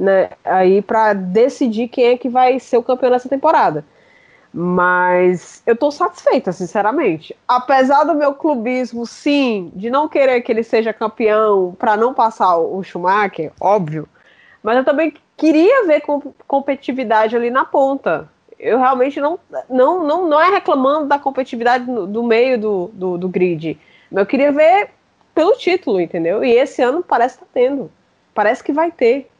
né, 0.00 0.30
aí 0.44 0.80
para 0.80 1.12
decidir 1.12 1.88
quem 1.88 2.06
é 2.06 2.16
que 2.16 2.28
vai 2.28 2.58
ser 2.58 2.78
o 2.78 2.82
campeão 2.82 3.10
dessa 3.10 3.28
temporada. 3.28 3.84
Mas 4.52 5.62
eu 5.66 5.76
tô 5.76 5.90
satisfeita, 5.92 6.50
sinceramente. 6.50 7.36
Apesar 7.46 8.02
do 8.04 8.14
meu 8.14 8.34
clubismo, 8.34 9.06
sim, 9.06 9.70
de 9.76 9.90
não 9.90 10.08
querer 10.08 10.40
que 10.40 10.50
ele 10.50 10.64
seja 10.64 10.92
campeão 10.92 11.76
para 11.78 11.96
não 11.96 12.14
passar 12.14 12.56
o 12.56 12.82
Schumacher, 12.82 13.52
óbvio. 13.60 14.08
Mas 14.62 14.78
eu 14.78 14.84
também 14.84 15.14
queria 15.36 15.86
ver 15.86 16.02
competitividade 16.48 17.36
ali 17.36 17.50
na 17.50 17.64
ponta. 17.64 18.28
Eu 18.60 18.78
realmente 18.78 19.18
não, 19.18 19.40
não, 19.70 20.06
não, 20.06 20.28
não 20.28 20.40
é 20.40 20.50
reclamando 20.50 21.06
da 21.06 21.18
competitividade 21.18 21.86
do, 21.86 22.06
do 22.06 22.22
meio 22.22 22.60
do, 22.60 22.90
do, 22.92 23.18
do, 23.18 23.28
grid. 23.28 23.80
Mas 24.10 24.20
eu 24.20 24.26
queria 24.26 24.52
ver 24.52 24.90
pelo 25.34 25.56
título, 25.56 25.98
entendeu? 25.98 26.44
E 26.44 26.50
esse 26.50 26.82
ano 26.82 27.02
parece 27.02 27.38
que 27.38 27.44
tá 27.44 27.50
tendo. 27.54 27.90
Parece 28.34 28.62
que 28.62 28.72
vai 28.72 28.92
ter. 28.92 29.30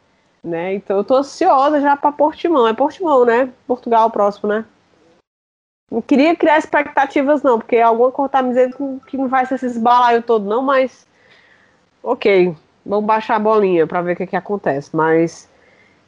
Né? 0.42 0.72
Então 0.72 0.96
eu 0.96 1.04
tô 1.04 1.16
ansiosa 1.16 1.82
já 1.82 1.96
para 1.96 2.10
Portimão. 2.10 2.66
É 2.66 2.72
Portimão, 2.72 3.26
né? 3.26 3.50
Portugal 3.66 4.10
próximo, 4.10 4.48
né? 4.48 4.64
Não 5.90 6.00
queria 6.00 6.34
criar 6.34 6.56
expectativas, 6.56 7.42
não, 7.42 7.58
porque 7.58 7.76
alguma 7.76 8.12
coisa 8.12 8.30
tá 8.30 8.42
me 8.42 8.50
dizendo 8.50 9.02
que 9.06 9.18
não 9.18 9.28
vai 9.28 9.44
ser 9.44 9.56
esse 9.56 9.78
balaio 9.78 10.22
todo, 10.22 10.48
não, 10.48 10.62
mas. 10.62 11.06
Ok, 12.02 12.56
vamos 12.86 13.04
baixar 13.04 13.36
a 13.36 13.40
bolinha 13.40 13.86
para 13.86 14.00
ver 14.00 14.12
o 14.12 14.16
que, 14.16 14.26
que 14.28 14.36
acontece. 14.36 14.94
Mas 14.94 15.50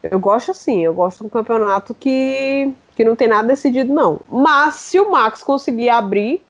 eu 0.02 0.18
gosto 0.18 0.52
assim, 0.52 0.84
eu 0.84 0.94
gosto 0.94 1.20
de 1.20 1.26
um 1.26 1.28
campeonato 1.28 1.94
que, 1.94 2.72
que 2.94 3.04
não 3.04 3.16
tem 3.16 3.28
nada 3.28 3.48
decidido, 3.48 3.92
não. 3.92 4.20
Mas 4.28 4.76
se 4.76 5.00
o 5.00 5.10
Max 5.10 5.42
conseguir 5.42 5.88
abrir 5.88 6.42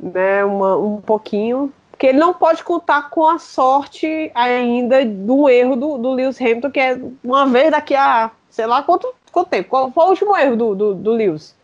né, 0.00 0.44
uma, 0.44 0.76
um 0.76 1.00
pouquinho, 1.00 1.72
porque 1.90 2.08
ele 2.08 2.18
não 2.18 2.34
pode 2.34 2.64
contar 2.64 3.10
com 3.10 3.26
a 3.26 3.38
sorte 3.38 4.30
ainda 4.34 5.04
do 5.04 5.48
erro 5.48 5.76
do, 5.76 5.98
do 5.98 6.12
Lewis 6.12 6.40
Hamilton, 6.40 6.70
que 6.70 6.80
é 6.80 7.00
uma 7.22 7.46
vez 7.46 7.70
daqui 7.70 7.94
a 7.94 8.30
sei 8.54 8.66
lá 8.66 8.82
quanto, 8.82 9.12
quanto 9.32 9.50
tempo. 9.50 9.68
Qual 9.68 9.90
foi 9.90 10.04
o 10.04 10.08
último 10.08 10.36
erro 10.36 10.56
do, 10.56 10.74
do, 10.74 10.94
do 10.94 11.12
Lewis? 11.12 11.56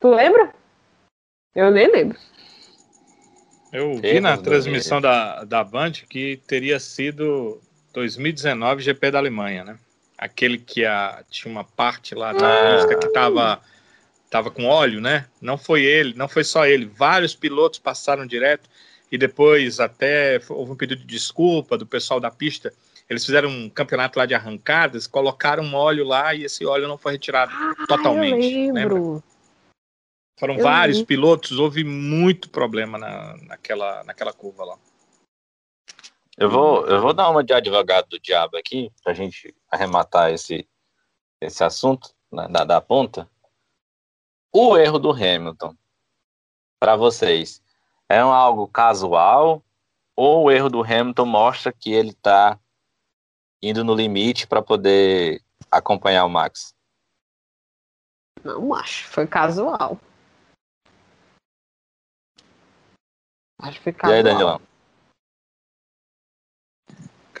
Tu 0.00 0.08
lembra? 0.08 0.54
Eu 1.54 1.70
nem 1.70 1.90
lembro. 1.90 2.16
Eu 3.72 3.96
vi 3.96 4.20
na 4.20 4.36
transmissão 4.36 5.00
da, 5.00 5.44
da 5.44 5.64
Band 5.64 5.92
que 6.08 6.36
teria 6.46 6.78
sido 6.78 7.60
2019 7.92 8.82
GP 8.82 9.10
da 9.10 9.18
Alemanha, 9.18 9.64
né? 9.64 9.78
Aquele 10.20 10.58
que 10.58 10.84
a, 10.84 11.24
tinha 11.30 11.50
uma 11.50 11.64
parte 11.64 12.14
lá 12.14 12.34
da 12.34 12.76
pista 12.76 12.98
que 12.98 13.06
estava 13.06 13.58
tava 14.28 14.50
com 14.50 14.66
óleo, 14.66 15.00
né? 15.00 15.26
Não 15.40 15.56
foi 15.56 15.82
ele, 15.82 16.14
não 16.14 16.28
foi 16.28 16.44
só 16.44 16.66
ele. 16.66 16.84
Vários 16.84 17.34
pilotos 17.34 17.80
passaram 17.80 18.26
direto 18.26 18.68
e 19.10 19.16
depois 19.16 19.80
até 19.80 20.40
houve 20.50 20.72
um 20.72 20.76
pedido 20.76 21.00
de 21.00 21.06
desculpa 21.06 21.76
do 21.76 21.86
pessoal 21.86 22.20
da 22.20 22.30
pista. 22.30 22.72
Eles 23.08 23.24
fizeram 23.24 23.48
um 23.48 23.68
campeonato 23.68 24.18
lá 24.18 24.26
de 24.26 24.34
arrancadas, 24.34 25.08
colocaram 25.08 25.64
um 25.64 25.74
óleo 25.74 26.04
lá 26.04 26.32
e 26.32 26.44
esse 26.44 26.64
óleo 26.64 26.86
não 26.86 26.98
foi 26.98 27.12
retirado 27.12 27.50
ah, 27.52 27.86
totalmente. 27.88 28.54
Eu 28.54 28.74
lembro. 28.74 29.24
Foram 30.38 30.56
eu 30.56 30.62
vários 30.62 30.98
lembro. 30.98 31.08
pilotos, 31.08 31.58
houve 31.58 31.82
muito 31.82 32.50
problema 32.50 32.98
na, 32.98 33.36
naquela, 33.48 34.04
naquela 34.04 34.32
curva 34.32 34.64
lá. 34.64 34.78
Eu 36.38 36.48
vou, 36.48 36.86
eu 36.86 37.00
vou 37.00 37.12
dar 37.12 37.28
uma 37.30 37.42
de 37.42 37.52
advogado 37.52 38.08
do 38.08 38.20
diabo 38.20 38.56
aqui, 38.56 38.90
para 39.02 39.12
a 39.12 39.14
gente 39.14 39.52
arrematar 39.70 40.30
esse, 40.30 40.68
esse 41.40 41.62
assunto 41.62 42.14
né, 42.30 42.48
da, 42.48 42.64
da 42.64 42.80
ponta. 42.80 43.30
O 44.52 44.76
erro 44.76 44.98
do 44.98 45.10
Hamilton, 45.10 45.76
para 46.78 46.96
vocês, 46.96 47.62
é 48.08 48.24
um 48.24 48.32
algo 48.32 48.66
casual 48.66 49.62
ou 50.16 50.44
o 50.44 50.50
erro 50.50 50.68
do 50.68 50.82
Hamilton 50.82 51.24
mostra 51.24 51.72
que 51.72 51.92
ele 51.92 52.10
está 52.10 52.58
indo 53.62 53.84
no 53.84 53.94
limite 53.94 54.46
para 54.46 54.62
poder 54.62 55.42
acompanhar 55.70 56.24
o 56.24 56.28
Max? 56.28 56.74
Não 58.42 58.74
acho, 58.74 59.06
foi 59.08 59.26
casual. 59.26 59.98
Acho 63.58 63.78
que 63.78 63.84
foi 63.84 63.92
casual. 63.92 64.14
E 64.14 64.16
aí, 64.16 64.22
Danielão? 64.22 64.69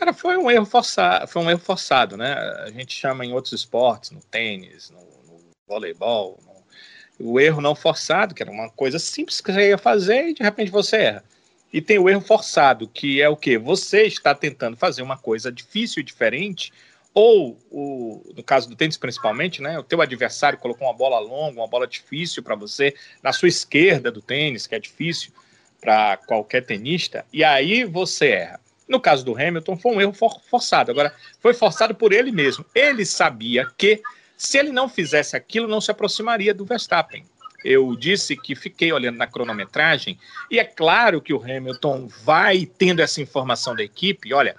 Cara, 0.00 0.14
foi 0.14 0.38
um 0.38 0.50
erro 0.50 0.64
forçado, 0.64 1.28
foi 1.28 1.42
um 1.42 1.50
erro 1.50 1.60
forçado, 1.60 2.16
né? 2.16 2.32
A 2.64 2.70
gente 2.70 2.94
chama 2.94 3.22
em 3.22 3.34
outros 3.34 3.52
esportes, 3.52 4.10
no 4.10 4.22
tênis, 4.22 4.88
no, 4.88 4.98
no 4.98 5.40
voleibol, 5.68 6.40
no, 6.42 7.32
o 7.32 7.38
erro 7.38 7.60
não 7.60 7.74
forçado, 7.74 8.34
que 8.34 8.42
era 8.42 8.50
uma 8.50 8.70
coisa 8.70 8.98
simples 8.98 9.42
que 9.42 9.52
você 9.52 9.68
ia 9.68 9.76
fazer 9.76 10.28
e 10.28 10.32
de 10.32 10.42
repente 10.42 10.70
você 10.70 10.96
erra. 10.96 11.24
E 11.70 11.82
tem 11.82 11.98
o 11.98 12.08
erro 12.08 12.22
forçado, 12.22 12.88
que 12.88 13.20
é 13.20 13.28
o 13.28 13.36
que? 13.36 13.58
Você 13.58 14.04
está 14.04 14.34
tentando 14.34 14.74
fazer 14.74 15.02
uma 15.02 15.18
coisa 15.18 15.52
difícil 15.52 16.00
e 16.00 16.02
diferente, 16.02 16.72
ou 17.12 17.58
o, 17.70 18.22
no 18.34 18.42
caso 18.42 18.70
do 18.70 18.76
tênis 18.76 18.96
principalmente, 18.96 19.60
né? 19.60 19.78
O 19.78 19.84
teu 19.84 20.00
adversário 20.00 20.58
colocou 20.58 20.88
uma 20.88 20.96
bola 20.96 21.18
longa, 21.18 21.60
uma 21.60 21.68
bola 21.68 21.86
difícil 21.86 22.42
para 22.42 22.54
você 22.54 22.94
na 23.22 23.34
sua 23.34 23.48
esquerda 23.48 24.10
do 24.10 24.22
tênis, 24.22 24.66
que 24.66 24.74
é 24.74 24.78
difícil 24.78 25.30
para 25.78 26.16
qualquer 26.16 26.64
tenista, 26.64 27.22
e 27.30 27.44
aí 27.44 27.84
você 27.84 28.28
erra. 28.28 28.69
No 28.90 28.98
caso 28.98 29.24
do 29.24 29.40
Hamilton, 29.40 29.76
foi 29.76 29.92
um 29.92 30.00
erro 30.00 30.12
for 30.12 30.40
forçado. 30.50 30.90
Agora, 30.90 31.14
foi 31.38 31.54
forçado 31.54 31.94
por 31.94 32.12
ele 32.12 32.32
mesmo. 32.32 32.66
Ele 32.74 33.06
sabia 33.06 33.64
que, 33.78 34.02
se 34.36 34.58
ele 34.58 34.72
não 34.72 34.88
fizesse 34.88 35.36
aquilo, 35.36 35.68
não 35.68 35.80
se 35.80 35.92
aproximaria 35.92 36.52
do 36.52 36.64
Verstappen. 36.64 37.24
Eu 37.64 37.94
disse 37.94 38.36
que 38.36 38.56
fiquei 38.56 38.92
olhando 38.92 39.16
na 39.16 39.28
cronometragem, 39.28 40.18
e 40.50 40.58
é 40.58 40.64
claro 40.64 41.20
que 41.20 41.32
o 41.32 41.40
Hamilton 41.40 42.08
vai 42.24 42.66
tendo 42.66 43.00
essa 43.00 43.22
informação 43.22 43.76
da 43.76 43.84
equipe. 43.84 44.34
Olha, 44.34 44.56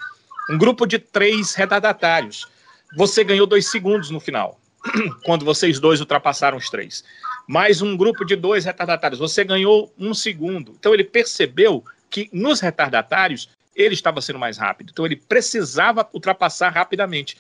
um 0.50 0.58
grupo 0.58 0.86
de 0.86 0.98
três 0.98 1.54
retardatários. 1.54 2.48
Você 2.96 3.26
ganhou 3.26 3.46
dois 3.46 3.70
segundos 3.70 4.10
no 4.12 4.22
final, 4.22 4.58
quando 5.26 5.44
vocês 5.44 5.78
dois 5.78 6.00
ultrapassaram 6.00 6.58
os 6.58 6.70
três. 6.70 7.04
Mais 7.50 7.82
um 7.82 7.98
grupo 7.98 8.24
de 8.24 8.38
dois 8.38 8.64
retardatários. 8.64 9.20
Você 9.20 9.44
ganhou 9.44 9.94
um 10.00 10.14
segundo. 10.14 10.74
Então 10.80 10.94
ele 10.94 11.04
percebeu 11.04 11.84
que 12.10 12.30
nos 12.32 12.62
retardatários 12.62 13.50
ele 13.76 13.94
estava 13.94 14.22
sendo 14.22 14.40
mais 14.40 14.58
rápido. 14.58 14.92
Então 14.92 15.06
ele 15.06 15.16
precisava 15.16 16.08
ultrapassar 16.14 16.70
rapidamente. 16.70 17.38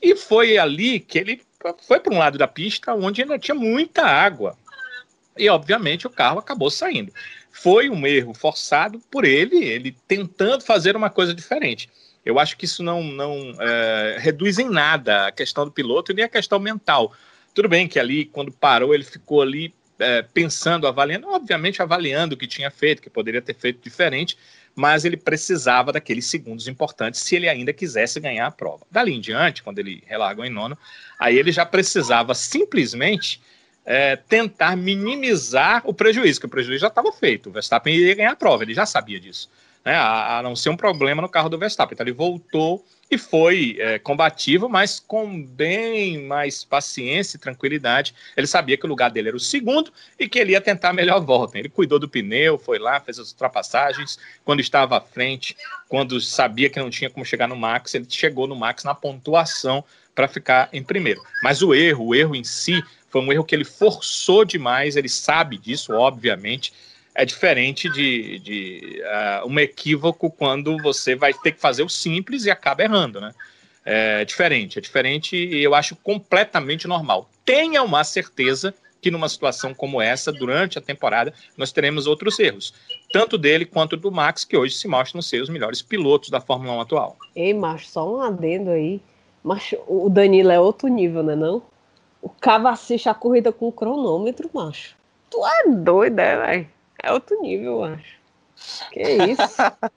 E 0.00 0.16
foi 0.16 0.58
ali 0.58 1.00
que 1.00 1.18
ele 1.18 1.42
foi 1.86 2.00
para 2.00 2.12
um 2.12 2.18
lado 2.18 2.36
da 2.36 2.48
pista 2.48 2.94
onde 2.94 3.22
ainda 3.22 3.38
tinha 3.38 3.54
muita 3.54 4.02
água. 4.04 4.56
E 5.36 5.48
obviamente 5.48 6.06
o 6.06 6.10
carro 6.10 6.38
acabou 6.38 6.70
saindo. 6.70 7.12
Foi 7.50 7.88
um 7.88 8.06
erro 8.06 8.34
forçado 8.34 8.98
por 9.10 9.24
ele, 9.24 9.62
ele 9.62 9.96
tentando 10.08 10.64
fazer 10.64 10.96
uma 10.96 11.10
coisa 11.10 11.32
diferente. 11.32 11.88
Eu 12.24 12.38
acho 12.38 12.56
que 12.56 12.64
isso 12.64 12.82
não, 12.82 13.02
não 13.02 13.54
é, 13.60 14.16
reduz 14.18 14.58
em 14.58 14.68
nada 14.68 15.26
a 15.26 15.32
questão 15.32 15.64
do 15.64 15.72
piloto 15.72 16.12
nem 16.12 16.24
a 16.24 16.28
questão 16.28 16.58
mental. 16.58 17.12
Tudo 17.54 17.68
bem 17.68 17.86
que 17.86 17.98
ali, 17.98 18.24
quando 18.24 18.50
parou, 18.52 18.94
ele 18.94 19.04
ficou 19.04 19.42
ali 19.42 19.74
é, 19.98 20.22
pensando, 20.22 20.86
avaliando, 20.86 21.28
obviamente 21.28 21.82
avaliando 21.82 22.34
o 22.34 22.38
que 22.38 22.46
tinha 22.46 22.70
feito, 22.70 23.02
que 23.02 23.10
poderia 23.10 23.42
ter 23.42 23.54
feito 23.54 23.82
diferente, 23.82 24.36
mas 24.74 25.04
ele 25.04 25.16
precisava 25.16 25.92
daqueles 25.92 26.26
segundos 26.26 26.66
importantes 26.66 27.20
se 27.20 27.36
ele 27.36 27.48
ainda 27.48 27.72
quisesse 27.72 28.18
ganhar 28.18 28.46
a 28.46 28.50
prova. 28.50 28.86
Dali 28.90 29.12
em 29.12 29.20
diante, 29.20 29.62
quando 29.62 29.78
ele 29.78 30.02
relargou 30.06 30.44
em 30.44 30.50
nono, 30.50 30.76
aí 31.18 31.38
ele 31.38 31.52
já 31.52 31.66
precisava 31.66 32.34
simplesmente 32.34 33.40
é, 33.84 34.16
tentar 34.16 34.76
minimizar 34.76 35.82
o 35.84 35.92
prejuízo, 35.92 36.40
que 36.40 36.46
o 36.46 36.48
prejuízo 36.48 36.80
já 36.80 36.88
estava 36.88 37.12
feito. 37.12 37.48
O 37.48 37.52
Verstappen 37.52 37.94
iria 37.94 38.14
ganhar 38.14 38.32
a 38.32 38.36
prova, 38.36 38.62
ele 38.62 38.74
já 38.74 38.86
sabia 38.86 39.20
disso. 39.20 39.50
Né, 39.84 39.94
a, 39.94 40.38
a, 40.38 40.42
não 40.42 40.54
ser 40.54 40.70
um 40.70 40.76
problema 40.76 41.20
no 41.20 41.28
carro 41.28 41.48
do 41.48 41.58
Verstappen. 41.58 41.94
Então 41.94 42.04
ele 42.04 42.12
voltou 42.12 42.84
e 43.12 43.18
foi 43.18 43.76
é, 43.78 43.98
combativo, 43.98 44.70
mas 44.70 44.98
com 44.98 45.44
bem 45.44 46.24
mais 46.24 46.64
paciência 46.64 47.36
e 47.36 47.40
tranquilidade. 47.40 48.14
Ele 48.34 48.46
sabia 48.46 48.78
que 48.78 48.86
o 48.86 48.88
lugar 48.88 49.10
dele 49.10 49.28
era 49.28 49.36
o 49.36 49.40
segundo 49.40 49.92
e 50.18 50.26
que 50.26 50.38
ele 50.38 50.52
ia 50.52 50.62
tentar 50.62 50.88
a 50.88 50.92
melhor 50.94 51.20
volta. 51.20 51.58
Ele 51.58 51.68
cuidou 51.68 51.98
do 51.98 52.08
pneu, 52.08 52.56
foi 52.56 52.78
lá, 52.78 52.98
fez 53.00 53.18
as 53.18 53.30
ultrapassagens. 53.30 54.18
Quando 54.46 54.60
estava 54.60 54.96
à 54.96 55.00
frente, 55.02 55.54
quando 55.90 56.18
sabia 56.22 56.70
que 56.70 56.78
não 56.78 56.88
tinha 56.88 57.10
como 57.10 57.22
chegar 57.22 57.46
no 57.46 57.54
Max, 57.54 57.94
ele 57.94 58.06
chegou 58.08 58.46
no 58.46 58.56
Max 58.56 58.82
na 58.82 58.94
pontuação 58.94 59.84
para 60.14 60.26
ficar 60.26 60.70
em 60.72 60.82
primeiro. 60.82 61.20
Mas 61.42 61.60
o 61.60 61.74
erro, 61.74 62.06
o 62.06 62.14
erro 62.14 62.34
em 62.34 62.44
si, 62.44 62.82
foi 63.10 63.20
um 63.20 63.30
erro 63.30 63.44
que 63.44 63.54
ele 63.54 63.66
forçou 63.66 64.42
demais, 64.42 64.96
ele 64.96 65.10
sabe 65.10 65.58
disso, 65.58 65.92
obviamente 65.92 66.72
é 67.14 67.24
diferente 67.24 67.90
de, 67.90 68.38
de 68.38 69.02
uh, 69.02 69.48
um 69.48 69.58
equívoco 69.58 70.30
quando 70.30 70.76
você 70.78 71.14
vai 71.14 71.32
ter 71.34 71.52
que 71.52 71.60
fazer 71.60 71.82
o 71.82 71.88
simples 71.88 72.44
e 72.44 72.50
acaba 72.50 72.82
errando, 72.82 73.20
né? 73.20 73.32
É 73.84 74.24
diferente, 74.24 74.78
é 74.78 74.82
diferente 74.82 75.36
e 75.36 75.62
eu 75.62 75.74
acho 75.74 75.96
completamente 75.96 76.86
normal. 76.86 77.28
Tenha 77.44 77.82
uma 77.82 78.04
certeza 78.04 78.72
que 79.00 79.10
numa 79.10 79.28
situação 79.28 79.74
como 79.74 80.00
essa, 80.00 80.32
durante 80.32 80.78
a 80.78 80.80
temporada, 80.80 81.34
nós 81.56 81.72
teremos 81.72 82.06
outros 82.06 82.38
erros, 82.38 82.72
tanto 83.12 83.36
dele 83.36 83.66
quanto 83.66 83.96
do 83.96 84.12
Max, 84.12 84.44
que 84.44 84.56
hoje 84.56 84.76
se 84.76 84.86
mostram 84.86 85.20
ser 85.20 85.42
os 85.42 85.48
melhores 85.48 85.82
pilotos 85.82 86.30
da 86.30 86.40
Fórmula 86.40 86.74
1 86.74 86.80
atual. 86.80 87.16
Ei, 87.34 87.52
macho, 87.52 87.88
só 87.88 88.08
um 88.08 88.20
adendo 88.20 88.70
aí. 88.70 89.00
Mas 89.42 89.74
o 89.88 90.08
Danilo 90.08 90.52
é 90.52 90.60
outro 90.60 90.86
nível, 90.86 91.24
né 91.24 91.34
não? 91.34 91.60
O 92.22 92.28
cara 92.28 92.70
assiste 92.70 93.08
a 93.08 93.14
corrida 93.14 93.50
com 93.50 93.66
o 93.66 93.72
cronômetro, 93.72 94.48
macho. 94.54 94.94
Tu 95.28 95.44
é 95.44 95.68
doido, 95.68 96.20
é, 96.20 96.36
velho? 96.36 96.68
É 97.02 97.12
outro 97.12 97.40
nível, 97.40 97.72
eu 97.72 97.84
acho. 97.84 98.20
Que 98.92 99.02
isso? 99.02 99.42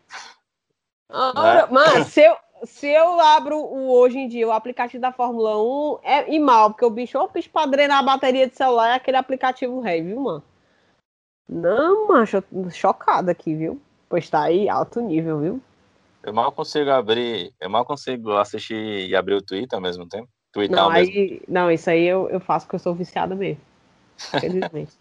Ora, 1.10 1.68
mas 1.72 2.08
se 2.08 2.22
eu, 2.22 2.36
se 2.64 2.88
eu 2.88 3.20
abro 3.20 3.58
o, 3.58 3.92
hoje 3.92 4.18
em 4.18 4.28
dia 4.28 4.48
o 4.48 4.52
aplicativo 4.52 5.02
da 5.02 5.12
Fórmula 5.12 5.58
1, 5.58 6.00
é 6.04 6.34
e 6.34 6.40
mal, 6.40 6.72
porque 6.72 6.86
o 6.86 6.90
bicho, 6.90 7.18
o 7.20 7.28
bicho 7.28 7.50
pra 7.50 7.68
drenar 7.68 8.00
a 8.00 8.04
bateria 8.04 8.48
de 8.48 8.56
celular 8.56 8.90
é 8.90 8.94
aquele 8.96 9.18
aplicativo 9.18 9.80
rei, 9.80 10.02
viu, 10.02 10.20
mano? 10.20 10.44
Não, 11.48 12.08
macho, 12.08 12.44
chocado 12.72 13.30
aqui, 13.30 13.54
viu? 13.54 13.80
Pois 14.10 14.30
tá 14.30 14.44
aí, 14.44 14.68
alto 14.68 15.00
nível, 15.00 15.40
viu? 15.40 15.62
Eu 16.24 16.34
mal 16.34 16.52
consigo 16.52 16.90
abrir, 16.90 17.54
eu 17.62 17.70
mal 17.70 17.86
consigo 17.86 18.36
assistir 18.36 19.08
e 19.08 19.16
abrir 19.16 19.36
o 19.36 19.42
Twitter 19.44 19.78
ao 19.78 19.82
mesmo 19.82 20.08
tempo. 20.08 20.28
Twitter 20.52 20.76
não, 20.76 20.90
aí, 20.90 21.06
mesmo. 21.06 21.42
não, 21.48 21.70
isso 21.70 21.88
aí 21.88 22.04
eu, 22.04 22.28
eu 22.30 22.40
faço 22.40 22.66
porque 22.66 22.78
eu 22.78 22.80
sou 22.80 22.96
viciado 22.96 23.36
mesmo. 23.36 23.62
Felizmente. 24.40 24.94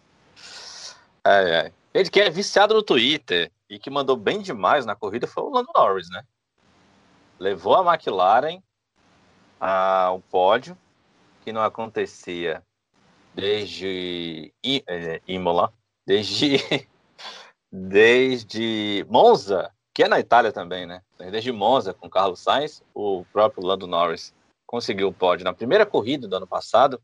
ai, 1.25 1.55
ai. 1.55 1.73
Ele 1.95 2.11
que 2.11 2.21
é 2.21 2.29
viciado 2.29 2.75
no 2.75 2.83
Twitter 2.83 3.53
e 3.71 3.79
que 3.79 3.89
mandou 3.89 4.17
bem 4.17 4.43
demais 4.43 4.85
na 4.85 4.97
corrida 4.97 5.29
foi 5.29 5.45
o 5.45 5.51
Lando 5.51 5.71
Norris, 5.73 6.11
né? 6.11 6.25
Levou 7.39 7.77
a 7.77 7.95
McLaren 7.95 8.61
ao 9.61 10.21
pódio, 10.23 10.77
que 11.45 11.53
não 11.53 11.63
acontecia 11.63 12.65
desde 13.33 14.53
é, 14.89 15.23
Imola, 15.29 15.73
desde, 16.05 16.59
desde 17.71 19.07
Monza, 19.09 19.73
que 19.95 20.03
é 20.03 20.09
na 20.09 20.19
Itália 20.19 20.51
também, 20.51 20.87
né? 20.87 21.01
Desde 21.17 21.53
Monza 21.53 21.95
com 21.95 22.11
Carlos 22.11 22.41
Sainz, 22.41 22.83
o 22.93 23.25
próprio 23.33 23.65
Lando 23.65 23.87
Norris 23.87 24.35
conseguiu 24.67 25.09
o 25.09 25.13
pódio 25.13 25.45
na 25.45 25.55
primeira 25.55 25.87
corrida 25.87 26.27
do 26.27 26.37
ano 26.37 26.47
passado, 26.47 27.01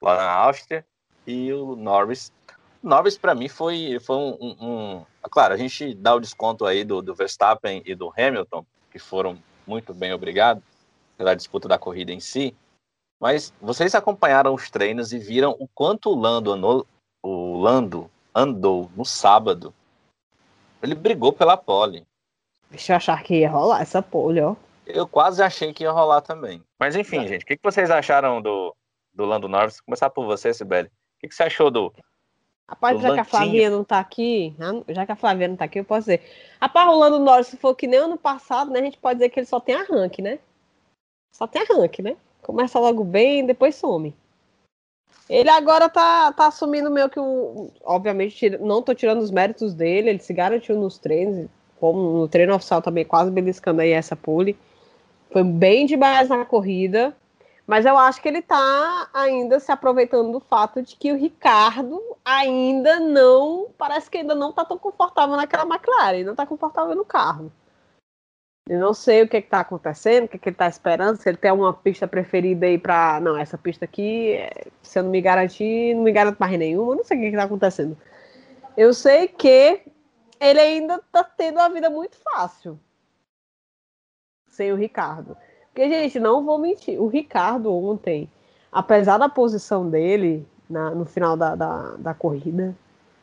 lá 0.00 0.16
na 0.16 0.30
Áustria, 0.30 0.86
e 1.26 1.52
o 1.52 1.74
Norris 1.74 2.32
Norris, 2.82 3.18
para 3.18 3.34
mim, 3.34 3.48
foi, 3.48 3.98
foi 4.00 4.16
um, 4.16 4.56
um, 4.60 5.06
Claro, 5.30 5.54
a 5.54 5.56
gente 5.56 5.94
dá 5.94 6.14
o 6.14 6.20
desconto 6.20 6.64
aí 6.64 6.82
do, 6.82 7.02
do 7.02 7.14
Verstappen 7.14 7.82
e 7.84 7.94
do 7.94 8.12
Hamilton, 8.16 8.64
que 8.90 8.98
foram 8.98 9.38
muito 9.66 9.92
bem 9.92 10.12
obrigados 10.12 10.62
pela 11.16 11.36
disputa 11.36 11.68
da 11.68 11.78
corrida 11.78 12.12
em 12.12 12.20
si. 12.20 12.56
Mas 13.20 13.52
vocês 13.60 13.94
acompanharam 13.94 14.54
os 14.54 14.70
treinos 14.70 15.12
e 15.12 15.18
viram 15.18 15.54
o 15.58 15.68
quanto 15.68 16.10
o 16.10 16.18
Lando 16.18 16.50
andou, 16.50 16.86
o 17.22 17.58
Lando 17.58 18.10
andou 18.34 18.90
no 18.96 19.04
sábado. 19.04 19.74
Ele 20.82 20.94
brigou 20.94 21.32
pela 21.32 21.56
pole. 21.56 22.06
Deixa 22.70 22.92
eu 22.92 22.96
achar 22.96 23.22
que 23.22 23.40
ia 23.40 23.50
rolar 23.50 23.82
essa 23.82 24.00
pole, 24.00 24.40
ó. 24.40 24.56
Eu 24.86 25.06
quase 25.06 25.42
achei 25.42 25.72
que 25.72 25.84
ia 25.84 25.90
rolar 25.90 26.22
também. 26.22 26.62
Mas 26.78 26.96
enfim, 26.96 27.24
é. 27.24 27.28
gente, 27.28 27.42
o 27.42 27.46
que, 27.46 27.58
vocês 27.62 27.90
acharam 27.90 28.40
do, 28.40 28.74
do 29.12 29.24
Lando 29.24 29.48
Norris? 29.48 29.76
Vou 29.76 29.84
começar 29.86 30.08
por 30.08 30.24
você, 30.24 30.54
Sibeli. 30.54 30.88
O 30.88 31.28
que, 31.28 31.34
você 31.34 31.42
achou 31.42 31.70
do. 31.70 31.92
Rapaz, 32.70 32.96
do 32.96 33.02
já 33.02 33.14
que 33.14 33.20
a 33.20 33.24
Flavinha 33.24 33.68
não 33.68 33.82
tá 33.82 33.98
aqui, 33.98 34.54
já 34.90 35.04
que 35.04 35.10
a 35.10 35.16
Flavinha 35.16 35.48
não 35.48 35.56
tá 35.56 35.64
aqui, 35.64 35.80
eu 35.80 35.84
posso 35.84 36.02
dizer. 36.02 36.22
Rapaz, 36.60 36.88
o 36.88 36.96
Lando 36.96 37.18
Norris, 37.18 37.48
se 37.48 37.56
for 37.56 37.74
que 37.74 37.88
nem 37.88 37.98
ano 37.98 38.16
passado, 38.16 38.70
né? 38.70 38.78
A 38.78 38.82
gente 38.84 38.96
pode 38.96 39.18
dizer 39.18 39.28
que 39.28 39.40
ele 39.40 39.46
só 39.46 39.58
tem 39.58 39.74
arranque, 39.74 40.22
né? 40.22 40.38
Só 41.32 41.48
tem 41.48 41.62
arranque, 41.62 42.00
né? 42.00 42.16
Começa 42.40 42.78
logo 42.78 43.02
bem, 43.02 43.44
depois 43.44 43.74
some. 43.74 44.14
Ele 45.28 45.50
agora 45.50 45.88
tá, 45.88 46.32
tá 46.32 46.46
assumindo 46.46 46.92
meio 46.92 47.10
que 47.10 47.18
o. 47.18 47.72
Obviamente, 47.82 48.50
não 48.58 48.82
tô 48.82 48.94
tirando 48.94 49.20
os 49.20 49.32
méritos 49.32 49.74
dele, 49.74 50.10
ele 50.10 50.20
se 50.20 50.32
garantiu 50.32 50.76
nos 50.78 50.96
treinos, 50.96 51.48
como 51.80 52.20
no 52.20 52.28
treino 52.28 52.54
oficial 52.54 52.80
também, 52.80 53.04
quase 53.04 53.32
beliscando 53.32 53.80
aí 53.80 53.90
essa 53.90 54.14
pole. 54.14 54.56
Foi 55.32 55.42
bem 55.42 55.86
demais 55.86 56.28
na 56.28 56.44
corrida, 56.44 57.16
mas 57.70 57.86
eu 57.86 57.96
acho 57.96 58.20
que 58.20 58.26
ele 58.26 58.42
tá 58.42 59.08
ainda 59.14 59.60
se 59.60 59.70
aproveitando 59.70 60.32
do 60.32 60.40
fato 60.40 60.82
de 60.82 60.96
que 60.96 61.12
o 61.12 61.16
Ricardo 61.16 62.02
ainda 62.24 62.98
não. 62.98 63.70
Parece 63.78 64.10
que 64.10 64.18
ainda 64.18 64.34
não 64.34 64.52
tá 64.52 64.64
tão 64.64 64.76
confortável 64.76 65.36
naquela 65.36 65.62
McLaren, 65.62 66.24
não 66.24 66.34
tá 66.34 66.44
confortável 66.44 66.96
no 66.96 67.04
carro. 67.04 67.52
Eu 68.68 68.80
não 68.80 68.92
sei 68.92 69.22
o 69.22 69.28
que 69.28 69.36
está 69.36 69.60
acontecendo, 69.60 70.24
o 70.24 70.28
que, 70.28 70.36
que 70.36 70.48
ele 70.48 70.54
está 70.54 70.66
esperando, 70.66 71.16
se 71.16 71.28
ele 71.28 71.36
tem 71.36 71.52
uma 71.52 71.72
pista 71.72 72.08
preferida 72.08 72.66
aí 72.66 72.76
para. 72.76 73.20
Não, 73.20 73.36
essa 73.36 73.56
pista 73.56 73.84
aqui, 73.84 74.36
se 74.82 74.98
eu 74.98 75.04
não 75.04 75.10
me 75.12 75.20
garantir, 75.20 75.94
não 75.94 76.02
me 76.02 76.10
garanto 76.10 76.38
mais 76.38 76.58
nenhuma, 76.58 76.94
eu 76.94 76.96
não 76.96 77.04
sei 77.04 77.18
o 77.18 77.20
que 77.20 77.26
está 77.28 77.44
acontecendo. 77.44 77.96
Eu 78.76 78.92
sei 78.92 79.28
que 79.28 79.80
ele 80.40 80.58
ainda 80.58 80.96
está 80.96 81.22
tendo 81.22 81.60
uma 81.60 81.70
vida 81.70 81.88
muito 81.88 82.16
fácil 82.16 82.80
sem 84.48 84.72
o 84.72 84.76
Ricardo. 84.76 85.36
Porque, 85.80 85.94
gente, 85.94 86.20
não 86.20 86.44
vou 86.44 86.58
mentir, 86.58 87.00
o 87.00 87.06
Ricardo 87.06 87.74
ontem, 87.74 88.30
apesar 88.70 89.16
da 89.16 89.30
posição 89.30 89.88
dele 89.88 90.46
na, 90.68 90.90
no 90.90 91.06
final 91.06 91.38
da, 91.38 91.54
da, 91.54 91.96
da 91.96 92.12
corrida, 92.12 92.76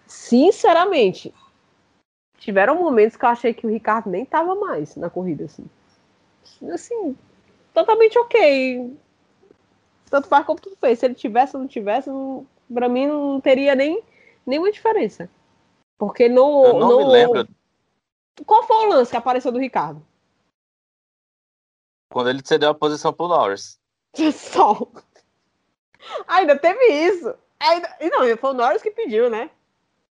sinceramente, 0.08 1.32
tiveram 2.40 2.82
momentos 2.82 3.16
que 3.16 3.24
eu 3.24 3.30
achei 3.30 3.54
que 3.54 3.68
o 3.68 3.70
Ricardo 3.70 4.10
nem 4.10 4.26
tava 4.26 4.56
mais 4.56 4.96
na 4.96 5.08
corrida, 5.08 5.46
assim. 5.46 5.66
Assim, 6.74 7.16
totalmente 7.76 8.18
ok. 8.18 8.92
Tanto 10.10 10.28
faz 10.28 10.44
como 10.44 10.60
tudo 10.60 10.76
fez. 10.78 10.98
Se 10.98 11.06
ele 11.06 11.14
tivesse 11.14 11.56
ou 11.56 11.62
não 11.62 11.68
tivesse, 11.68 12.10
não, 12.10 12.44
pra 12.74 12.90
mim 12.90 13.06
não 13.06 13.40
teria 13.40 13.76
nem 13.76 14.02
nenhuma 14.48 14.72
diferença. 14.72 15.30
Porque 15.96 16.28
não. 16.28 16.66
Eu 16.66 16.80
não, 16.80 16.90
não 16.90 16.98
me 16.98 17.06
lembro. 17.06 17.48
Qual 18.48 18.64
foi 18.64 18.78
o 18.78 18.90
lance 18.90 19.12
que 19.12 19.18
apareceu 19.18 19.52
do 19.52 19.60
Ricardo? 19.60 20.02
Quando 22.10 22.30
ele 22.30 22.42
cedeu 22.44 22.70
a 22.70 22.76
posição 22.76 23.14
pro 23.14 23.28
Norris. 23.28 23.80
Só. 24.34 24.88
Ainda 26.28 26.58
teve 26.58 26.86
isso. 26.86 27.34
Ainda... 27.60 27.96
E 28.00 28.10
não, 28.10 28.38
foi 28.38 28.50
o 28.52 28.54
Norris 28.54 28.82
que 28.82 28.92
pediu, 28.92 29.30
né? 29.30 29.50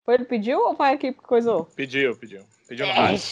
Foi 0.05 0.15
ele 0.15 0.25
pediu 0.25 0.59
ou 0.61 0.75
foi 0.75 0.87
a 0.87 0.95
equipe 0.95 1.19
que 1.19 1.27
coisou? 1.27 1.65
Pediu, 1.65 2.17
pediu. 2.17 2.45
Pediu 2.67 2.87
no 2.87 2.93
rádio. 2.93 3.23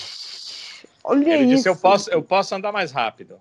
Olha 1.05 1.35
ele 1.35 1.45
isso. 1.45 1.55
disse: 1.57 1.69
eu 1.69 1.77
posso, 1.77 2.11
eu 2.11 2.23
posso 2.23 2.55
andar 2.55 2.73
mais 2.73 2.93
rápido. 2.93 3.41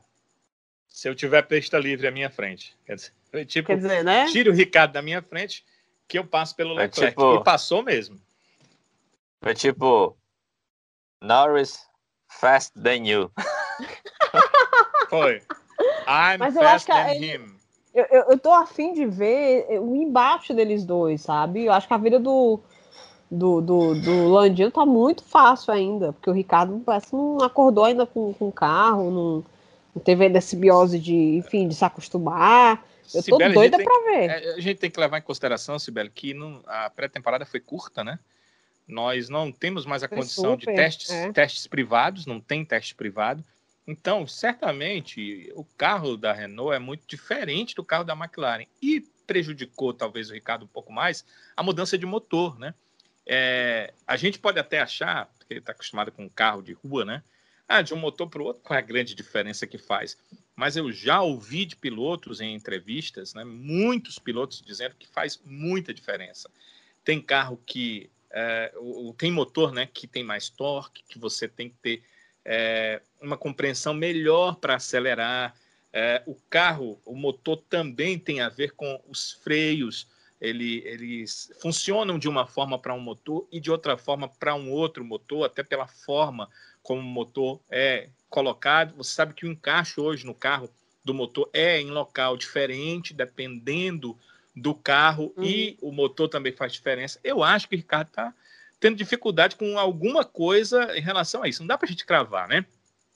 Se 0.88 1.08
eu 1.08 1.15
tiver 1.15 1.41
pista 1.43 1.77
livre 1.77 2.08
à 2.08 2.12
minha 2.12 2.30
frente. 2.30 2.75
Quer 2.86 2.95
dizer, 2.95 3.45
tipo, 3.45 3.67
Quer 3.67 3.77
dizer 3.77 4.03
né? 4.03 4.25
tire 4.27 4.49
o 4.49 4.53
Ricardo 4.53 4.93
da 4.93 5.01
minha 5.01 5.21
frente, 5.21 5.65
que 6.08 6.17
eu 6.17 6.25
passo 6.25 6.56
pelo 6.56 6.71
é 6.80 6.84
Leclerc. 6.84 7.12
Tipo, 7.12 7.36
e 7.36 7.43
passou 7.43 7.84
mesmo. 7.84 8.19
Foi 9.41 9.53
tipo. 9.53 10.17
Norris 11.21 11.88
fast 12.27 12.73
than 12.80 13.06
you. 13.06 13.32
Foi. 15.09 15.41
I'm 16.07 16.37
Mas 16.39 16.53
fast 16.55 16.87
than 16.87 16.97
é, 16.97 17.17
him. 17.17 17.57
Eu, 17.93 18.05
eu, 18.11 18.23
eu 18.31 18.39
tô 18.39 18.51
afim 18.51 18.93
de 18.93 19.05
ver 19.05 19.65
o 19.79 19.95
embaixo 19.95 20.53
deles 20.53 20.85
dois, 20.85 21.21
sabe? 21.21 21.65
Eu 21.65 21.73
acho 21.73 21.87
que 21.87 21.93
a 21.93 21.97
vida 21.97 22.19
do, 22.19 22.59
do, 23.29 23.61
do, 23.61 24.01
do 24.01 24.27
Landino 24.29 24.71
tá 24.71 24.85
muito 24.85 25.23
fácil 25.23 25.73
ainda, 25.73 26.13
porque 26.13 26.29
o 26.29 26.33
Ricardo 26.33 26.81
parece 26.85 27.13
não 27.13 27.39
acordou 27.41 27.85
ainda 27.85 28.05
com, 28.05 28.33
com 28.33 28.49
o 28.49 28.51
carro, 28.51 29.09
não, 29.09 29.45
não 29.95 30.01
teve 30.01 30.25
ainda 30.25 30.37
essa 30.37 30.55
biose 30.55 30.99
de, 30.99 31.15
enfim, 31.37 31.67
de 31.67 31.75
se 31.75 31.83
acostumar. 31.83 32.85
Eu 33.13 33.23
tô 33.23 33.37
Cibele, 33.37 33.53
doida 33.53 33.77
para 33.77 34.03
ver. 34.03 34.29
É, 34.29 34.53
a 34.55 34.59
gente 34.59 34.77
tem 34.77 34.91
que 34.91 34.99
levar 34.99 35.17
em 35.17 35.23
consideração, 35.23 35.79
Sibeli, 35.79 36.09
que 36.09 36.33
não, 36.33 36.61
a 36.67 36.89
pré-temporada 36.89 37.45
foi 37.45 37.59
curta, 37.59 38.03
né? 38.03 38.19
Nós 38.87 39.27
não 39.27 39.51
temos 39.51 39.85
mais 39.85 40.03
a 40.03 40.07
foi 40.07 40.19
condição 40.19 40.51
super, 40.51 40.67
de 40.67 40.75
testes, 40.75 41.09
é. 41.09 41.31
testes 41.31 41.67
privados, 41.67 42.25
não 42.25 42.39
tem 42.39 42.63
teste 42.63 42.95
privado. 42.95 43.43
Então, 43.88 44.28
certamente, 44.28 45.50
o 45.56 45.63
carro 45.63 46.17
da 46.17 46.34
Renault 46.34 46.76
é 46.76 46.80
muito 46.80 47.08
diferente 47.08 47.73
do 47.73 47.86
carro 47.86 48.04
da 48.04 48.13
McLaren. 48.13 48.65
E 48.82 49.02
prejudicou, 49.26 49.93
talvez, 49.93 50.30
o 50.30 50.34
Ricardo 50.34 50.65
um 50.65 50.67
pouco 50.67 50.91
mais, 50.91 51.26
a 51.56 51.63
mudança 51.63 51.97
de 51.97 52.06
motor, 52.06 52.60
né? 52.60 52.73
É, 53.26 53.93
a 54.06 54.17
gente 54.17 54.39
pode 54.39 54.60
até 54.60 54.80
achar, 54.80 55.28
porque 55.38 55.54
ele 55.54 55.60
está 55.62 55.71
acostumado 55.71 56.12
com 56.12 56.26
um 56.26 56.30
carro 56.30 56.62
de 56.62 56.73
rua, 56.73 57.06
né? 57.06 57.23
Ah, 57.67 57.82
de 57.82 57.93
um 57.93 57.97
motor 57.97 58.30
para 58.30 58.41
o 58.41 58.45
outro, 58.45 58.63
qual 58.63 58.78
é 58.78 58.82
a 58.82 58.86
grande 58.86 59.13
diferença 59.13 59.67
que 59.67 59.78
faz? 59.78 60.17
Mas 60.56 60.78
eu 60.78 60.91
já 60.91 61.21
ouvi 61.21 61.65
de 61.65 61.76
pilotos 61.76 62.39
em 62.39 62.56
entrevistas, 62.56 63.34
né, 63.34 63.43
muitos 63.43 64.17
pilotos 64.17 64.62
dizendo 64.62 64.95
que 64.95 65.06
faz 65.06 65.41
muita 65.45 65.93
diferença. 65.93 66.50
Tem 67.04 67.21
carro 67.21 67.62
que 67.65 68.10
é, 68.32 68.73
tem 69.17 69.32
motor 69.32 69.73
né, 69.73 69.86
que 69.86 70.08
tem 70.08 70.23
mais 70.23 70.47
torque, 70.47 71.04
que 71.10 71.19
você 71.19 71.45
tem 71.45 71.69
que 71.69 71.76
ter 71.82 72.04
é, 72.47 73.01
uma 73.21 73.38
compreensão 73.38 73.93
melhor 73.93 74.55
para 74.55 74.75
acelerar. 74.75 75.53
É, 75.91 76.23
o 76.25 76.36
carro, 76.49 76.99
o 77.05 77.13
motor 77.13 77.57
também 77.69 78.17
tem 78.17 78.39
a 78.39 78.47
ver 78.47 78.71
com 78.71 79.01
os 79.10 79.33
freios, 79.43 80.07
ele, 80.39 80.83
eles 80.86 81.51
funcionam 81.60 82.19
de 82.19 82.29
uma 82.29 82.45
forma 82.45 82.77
para 82.77 82.93
um 82.93 82.99
motor 82.99 83.47
e 83.51 83.60
de 83.60 83.71
outra 83.71 83.97
forma 83.97 84.29
para 84.29 84.55
um 84.55 84.71
outro 84.71 85.03
motor, 85.03 85.45
até 85.45 85.63
pela 85.63 85.88
forma 85.88 86.47
como 86.81 87.01
o 87.01 87.03
motor 87.03 87.60
é 87.69 88.10
colocado. 88.29 88.95
Você 88.95 89.13
sabe 89.13 89.33
que 89.33 89.45
o 89.45 89.51
encaixe 89.51 89.99
hoje 89.99 90.25
no 90.25 90.36
carro 90.36 90.69
do 91.03 91.13
motor 91.13 91.49
é 91.51 91.81
em 91.81 91.89
local 91.89 92.38
diferente, 92.38 93.13
dependendo 93.13 94.17
do 94.55 94.73
carro, 94.75 95.33
uhum. 95.36 95.43
e 95.43 95.77
o 95.81 95.91
motor 95.91 96.27
também 96.29 96.51
faz 96.51 96.73
diferença. 96.73 97.19
Eu 97.23 97.43
acho 97.43 97.67
que 97.67 97.75
o 97.75 97.77
Ricardo 97.77 98.07
está 98.07 98.33
tendo 98.79 98.95
dificuldade 98.95 99.55
com 99.55 99.77
alguma 99.77 100.23
coisa 100.23 100.97
em 100.97 101.01
relação 101.01 101.43
a 101.43 101.47
isso. 101.47 101.61
Não 101.61 101.67
dá 101.67 101.77
para 101.77 101.87
a 101.87 101.89
gente 101.89 102.05
cravar, 102.05 102.47
né? 102.47 102.65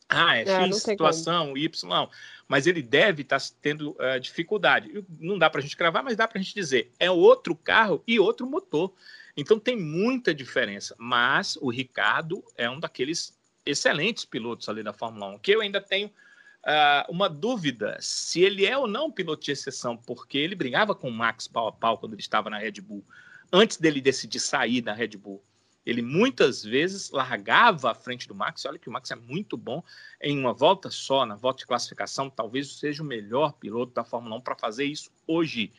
Ah, 0.09 0.37
é, 0.37 0.41
é 0.41 0.65
X 0.65 0.77
situação, 0.77 1.55
Y, 1.55 2.09
mas 2.47 2.67
ele 2.67 2.81
deve 2.81 3.21
estar 3.21 3.39
tá 3.39 3.45
tendo 3.61 3.91
uh, 3.91 4.19
dificuldade. 4.19 5.05
Não 5.17 5.37
dá 5.37 5.49
para 5.49 5.59
a 5.59 5.61
gente 5.61 5.77
cravar, 5.77 6.03
mas 6.03 6.17
dá 6.17 6.27
para 6.27 6.37
a 6.37 6.41
gente 6.41 6.53
dizer, 6.53 6.91
é 6.99 7.09
outro 7.09 7.55
carro 7.55 8.03
e 8.05 8.19
outro 8.19 8.45
motor. 8.45 8.93
Então 9.37 9.57
tem 9.57 9.77
muita 9.77 10.33
diferença, 10.33 10.93
mas 10.99 11.57
o 11.61 11.69
Ricardo 11.69 12.43
é 12.57 12.69
um 12.69 12.79
daqueles 12.79 13.39
excelentes 13.65 14.25
pilotos 14.25 14.67
ali 14.67 14.83
da 14.83 14.91
Fórmula 14.91 15.27
1, 15.35 15.39
que 15.39 15.51
eu 15.51 15.61
ainda 15.61 15.79
tenho 15.79 16.07
uh, 16.07 17.09
uma 17.09 17.29
dúvida 17.29 17.97
se 18.01 18.41
ele 18.41 18.65
é 18.65 18.77
ou 18.77 18.87
não 18.87 19.11
piloto 19.11 19.45
de 19.45 19.51
exceção, 19.51 19.95
porque 19.95 20.37
ele 20.37 20.55
brigava 20.55 20.93
com 20.93 21.07
o 21.07 21.13
Max 21.13 21.47
pau 21.47 21.67
a 21.67 21.71
pau 21.71 21.97
quando 21.97 22.13
ele 22.13 22.21
estava 22.21 22.49
na 22.49 22.57
Red 22.57 22.81
Bull, 22.81 23.05
antes 23.51 23.77
dele 23.77 24.01
decidir 24.01 24.39
sair 24.39 24.81
da 24.81 24.93
Red 24.93 25.15
Bull. 25.17 25.41
Ele 25.85 26.01
muitas 26.01 26.63
vezes 26.63 27.09
largava 27.09 27.91
à 27.91 27.95
frente 27.95 28.27
do 28.27 28.35
Max. 28.35 28.65
Olha 28.65 28.77
que 28.77 28.87
o 28.87 28.91
Max 28.91 29.09
é 29.09 29.15
muito 29.15 29.57
bom 29.57 29.83
em 30.21 30.37
uma 30.37 30.53
volta 30.53 30.91
só, 30.91 31.25
na 31.25 31.35
volta 31.35 31.59
de 31.59 31.65
classificação. 31.65 32.29
Talvez 32.29 32.75
seja 32.75 33.01
o 33.01 33.05
melhor 33.05 33.53
piloto 33.53 33.93
da 33.93 34.03
Fórmula 34.03 34.35
1 34.37 34.41
para 34.41 34.55
fazer 34.55 34.85
isso 34.85 35.11
hoje. 35.25 35.71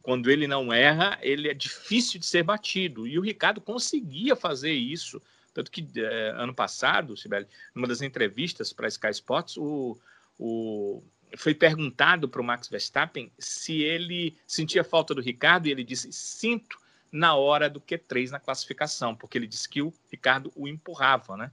Quando 0.00 0.30
ele 0.30 0.46
não 0.46 0.72
erra, 0.72 1.18
ele 1.20 1.48
é 1.48 1.54
difícil 1.54 2.20
de 2.20 2.26
ser 2.26 2.44
batido. 2.44 3.06
E 3.06 3.18
o 3.18 3.22
Ricardo 3.22 3.60
conseguia 3.60 4.36
fazer 4.36 4.72
isso. 4.72 5.20
Tanto 5.52 5.72
que 5.72 5.86
é, 5.96 6.30
ano 6.36 6.54
passado, 6.54 7.16
Sibeli, 7.16 7.46
numa 7.74 7.88
das 7.88 8.00
entrevistas 8.00 8.72
para 8.72 8.86
Sky 8.86 9.10
Sports, 9.10 9.56
o, 9.56 9.98
o, 10.38 11.02
foi 11.36 11.52
perguntado 11.52 12.28
para 12.28 12.40
o 12.40 12.44
Max 12.44 12.68
Verstappen 12.68 13.30
se 13.38 13.82
ele 13.82 14.36
sentia 14.46 14.84
falta 14.84 15.14
do 15.14 15.20
Ricardo 15.20 15.66
e 15.66 15.72
ele 15.72 15.82
disse: 15.82 16.12
Sinto 16.12 16.78
na 17.10 17.34
hora 17.34 17.68
do 17.68 17.80
Q3 17.80 18.30
na 18.30 18.38
classificação, 18.38 19.14
porque 19.14 19.38
ele 19.38 19.46
disse 19.46 19.68
que 19.68 19.82
o 19.82 19.92
Ricardo 20.10 20.52
o 20.54 20.68
empurrava, 20.68 21.36
né? 21.36 21.50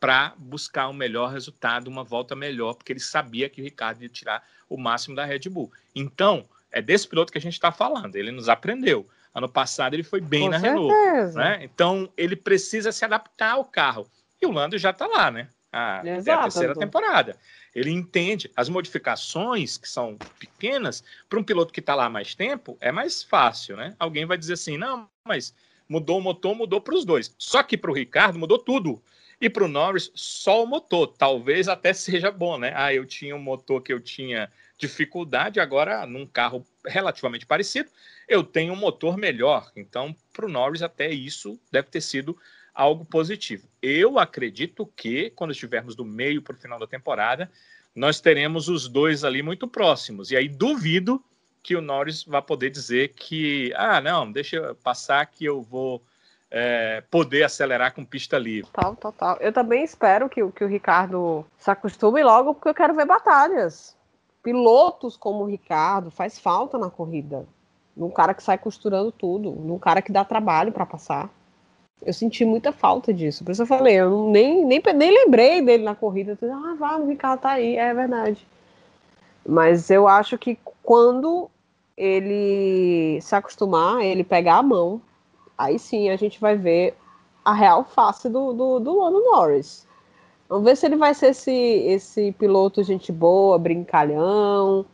Para 0.00 0.34
buscar 0.36 0.88
um 0.88 0.92
melhor 0.92 1.30
resultado, 1.30 1.88
uma 1.88 2.04
volta 2.04 2.34
melhor, 2.36 2.74
porque 2.74 2.92
ele 2.92 3.00
sabia 3.00 3.48
que 3.48 3.60
o 3.60 3.64
Ricardo 3.64 4.02
ia 4.02 4.08
tirar 4.08 4.46
o 4.68 4.76
máximo 4.76 5.16
da 5.16 5.24
Red 5.24 5.48
Bull. 5.50 5.72
Então, 5.94 6.46
é 6.70 6.82
desse 6.82 7.08
piloto 7.08 7.32
que 7.32 7.38
a 7.38 7.40
gente 7.40 7.54
está 7.54 7.70
falando, 7.72 8.16
ele 8.16 8.30
nos 8.30 8.48
aprendeu. 8.48 9.08
Ano 9.34 9.48
passado 9.48 9.94
ele 9.94 10.02
foi 10.02 10.20
bem 10.20 10.42
Com 10.42 10.50
na 10.50 10.60
certeza. 10.60 10.84
Renault. 10.84 11.36
Né? 11.36 11.58
Então, 11.62 12.08
ele 12.16 12.36
precisa 12.36 12.92
se 12.92 13.04
adaptar 13.04 13.52
ao 13.52 13.64
carro. 13.64 14.06
E 14.40 14.46
o 14.46 14.52
Lando 14.52 14.78
já 14.78 14.90
está 14.90 15.06
lá, 15.06 15.30
né? 15.30 15.48
Ah, 15.76 16.02
é 16.04 16.30
a 16.30 16.42
terceira 16.42 16.72
temporada. 16.72 17.36
Ele 17.74 17.90
entende 17.90 18.48
as 18.54 18.68
modificações 18.68 19.76
que 19.76 19.88
são 19.88 20.16
pequenas 20.38 21.02
para 21.28 21.36
um 21.36 21.42
piloto 21.42 21.72
que 21.72 21.80
está 21.80 21.96
lá 21.96 22.08
mais 22.08 22.32
tempo 22.32 22.78
é 22.80 22.92
mais 22.92 23.24
fácil, 23.24 23.76
né? 23.76 23.96
Alguém 23.98 24.24
vai 24.24 24.38
dizer 24.38 24.52
assim, 24.52 24.78
não, 24.78 25.08
mas 25.26 25.52
mudou 25.88 26.18
o 26.18 26.22
motor, 26.22 26.54
mudou 26.54 26.80
para 26.80 26.94
os 26.94 27.04
dois. 27.04 27.34
Só 27.36 27.60
que 27.60 27.76
para 27.76 27.90
o 27.90 27.94
Ricardo 27.94 28.38
mudou 28.38 28.56
tudo. 28.56 29.02
E 29.40 29.50
para 29.50 29.64
o 29.64 29.68
Norris, 29.68 30.12
só 30.14 30.62
o 30.62 30.66
motor. 30.66 31.08
Talvez 31.08 31.66
até 31.66 31.90
seja 31.92 32.30
bom, 32.30 32.56
né? 32.56 32.72
Ah, 32.76 32.94
eu 32.94 33.04
tinha 33.04 33.34
um 33.34 33.42
motor 33.42 33.82
que 33.82 33.92
eu 33.92 33.98
tinha 33.98 34.48
dificuldade, 34.78 35.58
agora 35.58 36.06
num 36.06 36.24
carro 36.24 36.64
relativamente 36.86 37.46
parecido, 37.46 37.90
eu 38.28 38.44
tenho 38.44 38.72
um 38.72 38.76
motor 38.76 39.16
melhor. 39.16 39.72
Então, 39.74 40.14
para 40.32 40.46
o 40.46 40.48
Norris, 40.48 40.82
até 40.82 41.10
isso 41.10 41.58
deve 41.72 41.88
ter 41.88 42.00
sido 42.00 42.38
algo 42.74 43.04
positivo. 43.04 43.68
Eu 43.80 44.18
acredito 44.18 44.90
que, 44.96 45.30
quando 45.30 45.52
estivermos 45.52 45.94
do 45.94 46.04
meio 46.04 46.42
para 46.42 46.54
o 46.54 46.58
final 46.58 46.78
da 46.78 46.86
temporada, 46.86 47.50
nós 47.94 48.20
teremos 48.20 48.68
os 48.68 48.88
dois 48.88 49.22
ali 49.22 49.42
muito 49.42 49.68
próximos. 49.68 50.30
E 50.30 50.36
aí 50.36 50.48
duvido 50.48 51.22
que 51.62 51.76
o 51.76 51.80
Norris 51.80 52.24
vá 52.24 52.42
poder 52.42 52.70
dizer 52.70 53.14
que, 53.14 53.72
ah, 53.76 54.00
não, 54.00 54.30
deixa 54.30 54.56
eu 54.56 54.74
passar 54.74 55.24
que 55.26 55.44
eu 55.44 55.62
vou 55.62 56.02
é, 56.50 57.02
poder 57.10 57.44
acelerar 57.44 57.94
com 57.94 58.04
pista 58.04 58.38
livre. 58.38 58.70
Total, 58.70 58.96
total. 58.96 59.36
Eu 59.40 59.52
também 59.52 59.82
espero 59.82 60.28
que, 60.28 60.46
que 60.52 60.64
o 60.64 60.68
Ricardo 60.68 61.46
se 61.58 61.70
acostume 61.70 62.22
logo, 62.22 62.54
porque 62.54 62.68
eu 62.68 62.74
quero 62.74 62.94
ver 62.94 63.06
batalhas. 63.06 63.96
Pilotos 64.42 65.16
como 65.16 65.44
o 65.44 65.46
Ricardo 65.46 66.10
faz 66.10 66.38
falta 66.38 66.76
na 66.76 66.90
corrida. 66.90 67.46
Num 67.96 68.10
cara 68.10 68.34
que 68.34 68.42
sai 68.42 68.58
costurando 68.58 69.10
tudo, 69.10 69.52
num 69.52 69.78
cara 69.78 70.02
que 70.02 70.12
dá 70.12 70.24
trabalho 70.24 70.70
para 70.72 70.84
passar. 70.84 71.30
Eu 72.02 72.12
senti 72.12 72.44
muita 72.44 72.72
falta 72.72 73.12
disso. 73.12 73.44
Por 73.44 73.52
isso 73.52 73.62
eu 73.62 73.66
falei, 73.66 73.94
eu 73.94 74.28
nem, 74.30 74.64
nem, 74.64 74.82
nem 74.94 75.10
lembrei 75.10 75.62
dele 75.62 75.84
na 75.84 75.94
corrida. 75.94 76.38
Eu 76.40 76.52
ah, 76.52 76.74
vá, 76.78 76.96
o 76.96 77.08
Ricardo 77.08 77.40
tá 77.40 77.50
aí, 77.50 77.76
é 77.76 77.92
verdade. 77.92 78.46
Mas 79.46 79.90
eu 79.90 80.08
acho 80.08 80.38
que 80.38 80.58
quando 80.82 81.50
ele 81.96 83.20
se 83.20 83.34
acostumar, 83.34 84.02
ele 84.02 84.24
pegar 84.24 84.56
a 84.56 84.62
mão, 84.62 85.00
aí 85.56 85.78
sim 85.78 86.10
a 86.10 86.16
gente 86.16 86.40
vai 86.40 86.56
ver 86.56 86.96
a 87.44 87.52
real 87.52 87.84
face 87.84 88.28
do, 88.28 88.52
do, 88.52 88.80
do 88.80 88.98
Lando 88.98 89.20
Norris. 89.20 89.86
Vamos 90.48 90.64
ver 90.64 90.76
se 90.76 90.86
ele 90.86 90.96
vai 90.96 91.14
ser 91.14 91.28
esse, 91.28 91.52
esse 91.52 92.32
piloto 92.32 92.82
gente 92.82 93.10
boa, 93.10 93.58
brincalhão, 93.58 94.84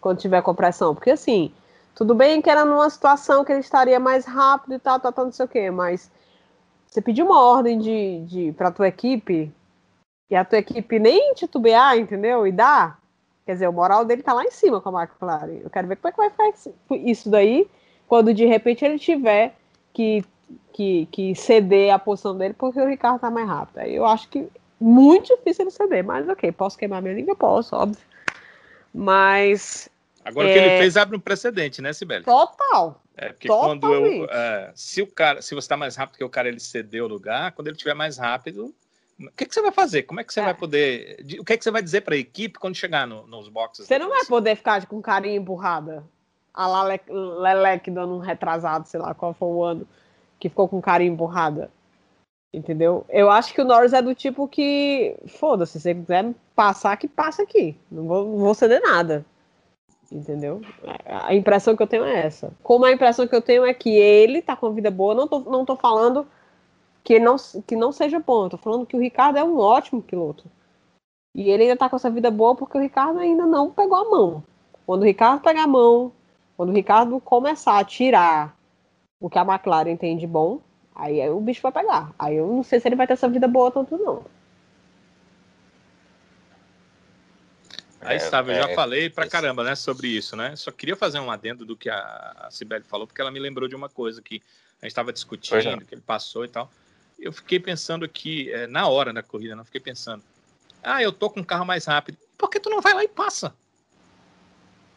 quando 0.00 0.18
tiver 0.18 0.42
compressão. 0.42 0.94
Porque 0.94 1.10
assim, 1.10 1.52
tudo 1.94 2.14
bem 2.14 2.40
que 2.42 2.50
era 2.50 2.64
numa 2.64 2.88
situação 2.90 3.44
que 3.44 3.52
ele 3.52 3.60
estaria 3.60 3.98
mais 4.00 4.24
rápido 4.24 4.74
e 4.74 4.78
tal, 4.78 5.00
tal, 5.00 5.12
tal, 5.12 5.24
não 5.26 5.32
sei 5.32 5.46
o 5.46 5.48
quê, 5.48 5.70
mas 5.70 6.10
você 6.86 7.00
pediu 7.00 7.26
uma 7.26 7.42
ordem 7.42 7.78
de, 7.78 8.20
de 8.26 8.52
para 8.52 8.70
tua 8.70 8.88
equipe 8.88 9.52
e 10.30 10.36
a 10.36 10.44
tua 10.44 10.58
equipe 10.58 10.98
nem 10.98 11.34
titubear, 11.34 11.98
entendeu? 11.98 12.46
E 12.46 12.52
dá. 12.52 12.96
Quer 13.44 13.52
dizer, 13.52 13.68
o 13.68 13.72
moral 13.72 14.04
dele 14.04 14.22
tá 14.22 14.32
lá 14.32 14.44
em 14.44 14.50
cima 14.50 14.80
com 14.80 14.96
a 14.96 15.02
McLaren. 15.02 15.60
Eu 15.62 15.70
quero 15.70 15.86
ver 15.86 15.96
como 15.96 16.08
é 16.08 16.12
que 16.12 16.16
vai 16.16 16.30
ficar 16.30 16.70
isso 16.96 17.30
daí 17.30 17.68
quando 18.08 18.34
de 18.34 18.44
repente 18.44 18.84
ele 18.84 18.98
tiver 18.98 19.54
que, 19.92 20.24
que, 20.72 21.06
que 21.12 21.34
ceder 21.34 21.92
a 21.92 21.98
posição 21.98 22.36
dele 22.36 22.54
porque 22.54 22.80
o 22.80 22.88
Ricardo 22.88 23.20
tá 23.20 23.30
mais 23.30 23.46
rápido. 23.46 23.78
Aí 23.78 23.94
eu 23.94 24.04
acho 24.04 24.28
que 24.28 24.48
muito 24.80 25.34
difícil 25.36 25.64
ele 25.64 25.70
ceder, 25.70 26.04
mas 26.04 26.28
ok, 26.28 26.50
posso 26.52 26.76
queimar 26.76 27.00
minha 27.00 27.14
língua? 27.14 27.34
Posso, 27.36 27.74
óbvio. 27.74 28.02
Mas. 28.92 29.88
Agora 30.24 30.48
o 30.48 30.52
que 30.52 30.58
ele 30.58 30.68
é 30.68 30.78
fez 30.78 30.96
abre 30.96 31.16
um 31.16 31.20
precedente, 31.20 31.80
né, 31.80 31.92
Sibeli? 31.92 32.24
Total. 32.24 33.00
É, 33.16 33.28
porque 33.32 33.48
Totalmente. 33.48 33.80
quando 33.80 33.94
eu. 33.94 34.30
É, 34.30 34.72
se 34.74 35.02
o 35.02 35.06
cara, 35.06 35.40
se 35.40 35.54
você 35.54 35.64
está 35.64 35.76
mais 35.76 35.96
rápido 35.96 36.18
que 36.18 36.24
o 36.24 36.28
cara, 36.28 36.48
ele 36.48 36.60
cedeu 36.60 37.06
o 37.06 37.08
lugar, 37.08 37.52
quando 37.52 37.68
ele 37.68 37.76
estiver 37.76 37.94
mais 37.94 38.18
rápido, 38.18 38.74
o 39.18 39.30
que, 39.32 39.46
que 39.46 39.54
você 39.54 39.62
vai 39.62 39.72
fazer? 39.72 40.02
Como 40.02 40.20
é 40.20 40.24
que 40.24 40.32
você 40.32 40.40
é. 40.40 40.44
vai 40.44 40.54
poder. 40.54 41.24
O 41.40 41.44
que, 41.44 41.56
que 41.56 41.64
você 41.64 41.70
vai 41.70 41.82
dizer 41.82 42.02
para 42.02 42.14
a 42.14 42.18
equipe 42.18 42.58
quando 42.58 42.74
chegar 42.74 43.06
no, 43.06 43.26
nos 43.26 43.48
boxes? 43.48 43.86
Você 43.86 43.98
não 43.98 44.10
vai 44.10 44.24
poder 44.26 44.56
ficar 44.56 44.84
com 44.86 45.00
carinha 45.00 45.36
emburrada 45.36 46.04
a 46.56 46.66
lá 46.66 46.82
Leleque 46.82 47.90
dando 47.90 48.14
um 48.14 48.18
retrasado, 48.18 48.88
sei 48.88 48.98
lá 48.98 49.14
qual 49.14 49.34
foi 49.34 49.48
o 49.48 49.62
ano, 49.62 49.86
que 50.40 50.48
ficou 50.48 50.66
com 50.66 50.80
carinho 50.80 51.12
emburrada. 51.12 51.70
Entendeu? 52.52 53.04
Eu 53.10 53.30
acho 53.30 53.52
que 53.52 53.60
o 53.60 53.64
Norris 53.64 53.92
é 53.92 54.00
do 54.00 54.14
tipo 54.14 54.48
que, 54.48 55.14
foda-se, 55.26 55.72
se 55.72 55.80
você 55.80 55.94
quiser 55.94 56.32
passar, 56.54 56.96
que 56.96 57.06
passa 57.06 57.42
aqui. 57.42 57.78
Não 57.90 58.06
vou, 58.06 58.24
não 58.24 58.38
vou 58.38 58.54
ceder 58.54 58.80
nada. 58.80 59.26
Entendeu? 60.10 60.60
A 61.04 61.34
impressão 61.34 61.76
que 61.76 61.82
eu 61.82 61.86
tenho 61.86 62.04
é 62.04 62.26
essa. 62.26 62.52
Como 62.62 62.84
a 62.84 62.92
impressão 62.92 63.26
que 63.26 63.34
eu 63.34 63.42
tenho 63.42 63.64
é 63.64 63.74
que 63.74 63.90
ele 63.90 64.40
tá 64.40 64.54
com 64.54 64.66
a 64.66 64.70
vida 64.70 64.90
boa, 64.90 65.14
não 65.14 65.26
tô, 65.26 65.40
não 65.40 65.64
tô 65.64 65.74
falando 65.74 66.26
que 67.02 67.18
não, 67.18 67.36
que 67.66 67.76
não 67.76 67.92
seja 67.92 68.18
bom, 68.18 68.44
eu 68.44 68.50
tô 68.50 68.56
falando 68.56 68.86
que 68.86 68.96
o 68.96 69.00
Ricardo 69.00 69.38
é 69.38 69.44
um 69.44 69.58
ótimo 69.58 70.02
piloto. 70.02 70.44
E 71.34 71.50
ele 71.50 71.64
ainda 71.64 71.76
tá 71.76 71.88
com 71.88 71.96
essa 71.96 72.10
vida 72.10 72.30
boa 72.30 72.54
porque 72.54 72.78
o 72.78 72.80
Ricardo 72.80 73.18
ainda 73.18 73.46
não 73.46 73.70
pegou 73.70 73.96
a 73.96 74.10
mão. 74.10 74.42
Quando 74.86 75.02
o 75.02 75.04
Ricardo 75.04 75.42
pegar 75.42 75.64
a 75.64 75.68
mão, 75.68 76.12
quando 76.56 76.70
o 76.70 76.72
Ricardo 76.72 77.20
começar 77.20 77.78
a 77.78 77.84
tirar 77.84 78.56
o 79.20 79.28
que 79.28 79.38
a 79.38 79.42
McLaren 79.42 79.96
tem 79.96 80.16
de 80.16 80.26
bom, 80.26 80.60
aí 80.94 81.28
o 81.28 81.40
bicho 81.40 81.62
vai 81.62 81.72
pegar. 81.72 82.12
Aí 82.18 82.36
eu 82.36 82.46
não 82.46 82.62
sei 82.62 82.80
se 82.80 82.88
ele 82.88 82.96
vai 82.96 83.06
ter 83.06 83.12
essa 83.12 83.28
vida 83.28 83.46
boa 83.46 83.70
tanto, 83.70 83.98
não. 83.98 84.22
Aí 88.06 88.16
estava, 88.18 88.52
eu 88.52 88.62
já 88.62 88.70
é, 88.70 88.74
falei 88.74 89.10
pra 89.10 89.28
caramba, 89.28 89.64
né, 89.64 89.74
sobre 89.74 90.08
isso, 90.08 90.36
né? 90.36 90.54
Só 90.54 90.70
queria 90.70 90.96
fazer 90.96 91.18
um 91.18 91.30
adendo 91.30 91.64
do 91.64 91.76
que 91.76 91.90
a, 91.90 92.48
Cibele 92.50 92.84
falou, 92.84 93.06
porque 93.06 93.20
ela 93.20 93.30
me 93.30 93.40
lembrou 93.40 93.68
de 93.68 93.74
uma 93.74 93.88
coisa 93.88 94.22
que 94.22 94.42
a 94.80 94.86
gente 94.86 94.92
estava 94.92 95.12
discutindo, 95.12 95.84
que 95.84 95.94
ele 95.94 96.02
passou 96.02 96.44
e 96.44 96.48
tal. 96.48 96.70
Eu 97.18 97.32
fiquei 97.32 97.58
pensando 97.58 98.04
aqui, 98.04 98.52
é, 98.52 98.66
na 98.66 98.86
hora 98.86 99.12
da 99.12 99.22
corrida, 99.22 99.56
não 99.56 99.64
fiquei 99.64 99.80
pensando, 99.80 100.22
ah, 100.82 101.02
eu 101.02 101.10
tô 101.10 101.28
com 101.28 101.40
um 101.40 101.44
carro 101.44 101.64
mais 101.64 101.84
rápido. 101.86 102.18
Por 102.38 102.48
que 102.48 102.60
tu 102.60 102.70
não 102.70 102.80
vai 102.80 102.94
lá 102.94 103.02
e 103.02 103.08
passa? 103.08 103.54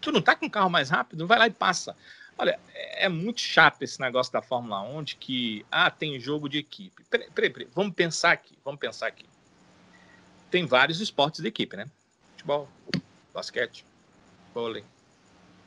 Tu 0.02 0.12
não 0.12 0.22
tá 0.22 0.36
com 0.36 0.46
um 0.46 0.50
carro 0.50 0.70
mais 0.70 0.90
rápido? 0.90 1.26
Vai 1.26 1.40
lá 1.40 1.48
e 1.48 1.52
passa. 1.52 1.96
Olha, 2.38 2.60
é, 2.74 3.06
é 3.06 3.10
muito 3.10 3.42
chato 3.42 3.82
esse 3.82 4.00
negócio 4.00 4.32
da 4.32 4.42
Fórmula 4.42 4.82
1 4.82 5.04
de 5.04 5.16
que, 5.16 5.66
ah, 5.72 5.90
tem 5.90 6.20
jogo 6.20 6.48
de 6.48 6.60
equipe. 6.60 7.04
Peraí, 7.10 7.30
peraí, 7.32 7.50
peraí. 7.50 7.70
vamos 7.74 7.94
pensar 7.96 8.34
aqui, 8.34 8.58
vamos 8.64 8.80
pensar 8.80 9.08
aqui. 9.08 9.26
Tem 10.52 10.66
vários 10.66 11.02
esportes 11.02 11.42
de 11.42 11.48
equipe, 11.48 11.76
né? 11.76 11.86
Futebol, 12.32 12.70
basquete, 13.34 13.86
vôlei, 14.54 14.84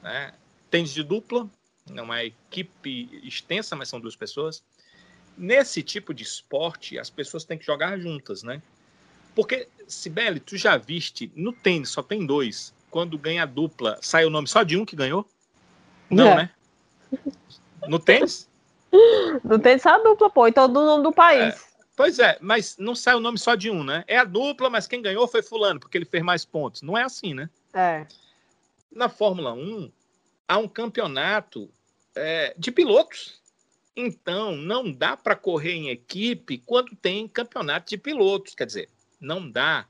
né? 0.03 0.33
Tênis 0.71 0.93
de 0.93 1.03
dupla, 1.03 1.49
não 1.91 2.13
é 2.13 2.27
equipe 2.27 3.21
extensa, 3.23 3.77
mas 3.77 3.89
são 3.89 4.01
duas 4.01 4.17
pessoas. 4.17 4.63
Nesse 5.37 5.83
tipo 5.83 6.13
de 6.13 6.23
esporte, 6.23 6.99
as 6.99 7.11
pessoas 7.11 7.45
têm 7.45 7.59
que 7.59 7.65
jogar 7.65 7.99
juntas, 7.99 8.43
né? 8.43 8.63
Porque, 9.35 9.69
Sibeli, 9.87 10.41
tu 10.41 10.57
já 10.57 10.77
viste, 10.77 11.31
no 11.35 11.53
tênis 11.53 11.89
só 11.89 12.03
tem 12.03 12.25
dois 12.25 12.75
quando 12.91 13.17
ganha 13.17 13.45
a 13.45 13.47
dupla, 13.47 13.99
sai 14.03 14.27
o 14.27 14.31
nome 14.31 14.47
só 14.47 14.63
de 14.63 14.77
um 14.77 14.85
que 14.85 14.95
ganhou? 14.95 15.27
Não, 16.11 16.29
é. 16.29 16.37
né? 16.37 16.51
No 17.89 17.99
tênis? 17.99 18.51
No 19.43 19.59
tênis 19.59 19.81
sai 19.81 19.95
a 19.95 20.03
dupla, 20.03 20.29
pô, 20.29 20.47
então 20.47 20.71
do 20.71 20.85
nome 20.85 21.03
do 21.03 21.11
país. 21.11 21.55
É, 21.55 21.72
pois 21.97 22.19
é, 22.19 22.39
mas 22.41 22.77
não 22.79 22.95
sai 22.95 23.15
o 23.15 23.21
nome 23.21 23.39
só 23.39 23.55
de 23.55 23.71
um, 23.71 23.83
né? 23.85 24.05
É 24.07 24.19
a 24.19 24.25
dupla, 24.25 24.71
mas 24.71 24.87
quem 24.87 25.03
ganhou 25.03 25.27
foi 25.29 25.43
fulano, 25.43 25.81
porque 25.81 25.97
ele 25.99 26.05
fez 26.05 26.23
mais 26.23 26.45
pontos. 26.45 26.83
Não 26.83 26.97
é 26.97 27.03
assim, 27.03 27.35
né? 27.35 27.49
É. 27.73 28.07
Na 28.91 29.09
Fórmula 29.09 29.53
1, 29.53 29.91
há 30.47 30.59
um 30.59 30.69
campeonato 30.69 31.71
é, 32.15 32.55
de 32.57 32.71
pilotos. 32.71 33.41
Então, 33.95 34.57
não 34.57 34.91
dá 34.91 35.17
para 35.17 35.37
correr 35.37 35.73
em 35.73 35.89
equipe 35.91 36.59
quando 36.59 36.97
tem 36.97 37.29
campeonato 37.29 37.91
de 37.91 37.99
pilotos. 37.99 38.55
Quer 38.55 38.67
dizer, 38.67 38.89
não 39.21 39.51
dá 39.51 39.87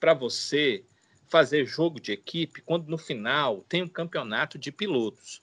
para 0.00 0.12
você 0.14 0.84
fazer 1.28 1.64
jogo 1.66 2.00
de 2.00 2.12
equipe 2.12 2.60
quando 2.62 2.88
no 2.88 2.98
final 2.98 3.64
tem 3.68 3.82
um 3.82 3.88
campeonato 3.88 4.58
de 4.58 4.70
pilotos. 4.70 5.40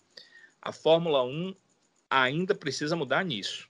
A 0.62 0.72
Fórmula 0.72 1.24
1 1.24 1.56
ainda 2.10 2.54
precisa 2.54 2.96
mudar 2.96 3.26
nisso. 3.26 3.68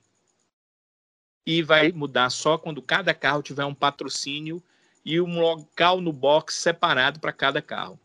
E 1.44 1.62
vai 1.62 1.90
mudar 1.92 2.30
só 2.30 2.56
quando 2.56 2.80
cada 2.80 3.12
carro 3.12 3.42
tiver 3.42 3.64
um 3.64 3.74
patrocínio 3.74 4.62
e 5.04 5.20
um 5.20 5.40
local 5.40 6.00
no 6.00 6.12
box 6.12 6.54
separado 6.54 7.18
para 7.18 7.32
cada 7.32 7.60
carro. 7.60 7.98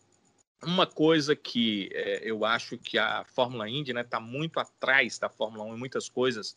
Uma 0.64 0.88
coisa 0.88 1.36
que 1.36 1.90
é, 1.94 2.22
eu 2.24 2.44
acho 2.44 2.78
que 2.78 2.98
a 2.98 3.24
Fórmula 3.26 3.70
Indy 3.70 3.92
está 3.92 3.94
né, 3.94 4.04
tá 4.04 4.20
muito 4.20 4.60
atrás 4.60 5.20
da 5.20 5.30
Fórmula 5.30 5.64
1 5.66 5.76
em 5.76 5.78
muitas 5.78 6.10
coisas, 6.10 6.56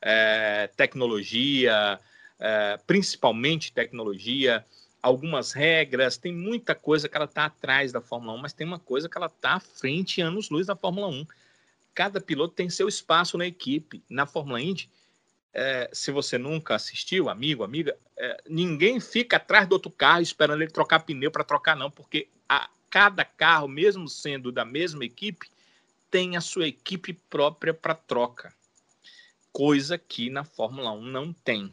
é, 0.00 0.68
tecnologia, 0.76 1.98
é, 2.38 2.78
principalmente 2.86 3.72
tecnologia, 3.72 4.64
algumas 5.02 5.52
regras, 5.52 6.16
tem 6.16 6.32
muita 6.32 6.74
coisa 6.74 7.08
que 7.08 7.16
ela 7.16 7.24
está 7.24 7.46
atrás 7.46 7.90
da 7.90 8.00
Fórmula 8.00 8.34
1, 8.34 8.38
mas 8.38 8.52
tem 8.52 8.66
uma 8.66 8.78
coisa 8.78 9.08
que 9.08 9.18
ela 9.18 9.26
está 9.26 9.54
à 9.54 9.60
frente 9.60 10.20
anos-luz 10.20 10.68
da 10.68 10.76
Fórmula 10.76 11.08
1. 11.08 11.26
Cada 11.92 12.20
piloto 12.20 12.54
tem 12.54 12.70
seu 12.70 12.88
espaço 12.88 13.36
na 13.36 13.46
equipe. 13.46 14.02
Na 14.08 14.24
Fórmula 14.24 14.60
Indy, 14.60 14.88
é, 15.54 15.90
se 15.92 16.10
você 16.10 16.38
nunca 16.38 16.74
assistiu, 16.74 17.28
amigo, 17.28 17.62
amiga, 17.62 17.96
é, 18.16 18.42
ninguém 18.48 18.98
fica 19.00 19.36
atrás 19.36 19.68
do 19.68 19.74
outro 19.74 19.90
carro 19.90 20.22
esperando 20.22 20.62
ele 20.62 20.70
trocar 20.70 21.00
pneu 21.00 21.30
para 21.30 21.44
trocar, 21.44 21.76
não, 21.76 21.90
porque 21.90 22.28
a, 22.48 22.70
cada 22.88 23.24
carro, 23.24 23.68
mesmo 23.68 24.08
sendo 24.08 24.50
da 24.50 24.64
mesma 24.64 25.04
equipe, 25.04 25.50
tem 26.10 26.36
a 26.36 26.40
sua 26.40 26.66
equipe 26.66 27.12
própria 27.12 27.72
para 27.74 27.94
troca. 27.94 28.54
Coisa 29.52 29.98
que 29.98 30.30
na 30.30 30.44
Fórmula 30.44 30.92
1 30.92 31.02
não 31.02 31.32
tem. 31.32 31.72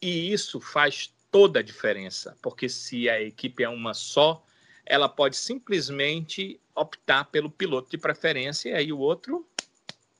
E 0.00 0.32
isso 0.32 0.60
faz 0.60 1.12
toda 1.30 1.60
a 1.60 1.62
diferença, 1.62 2.36
porque 2.40 2.68
se 2.68 3.08
a 3.10 3.20
equipe 3.20 3.62
é 3.62 3.68
uma 3.68 3.92
só, 3.92 4.42
ela 4.84 5.08
pode 5.08 5.36
simplesmente 5.36 6.60
optar 6.74 7.24
pelo 7.24 7.50
piloto 7.50 7.90
de 7.90 7.98
preferência 7.98 8.70
e 8.70 8.74
aí 8.74 8.92
o 8.92 8.98
outro, 8.98 9.46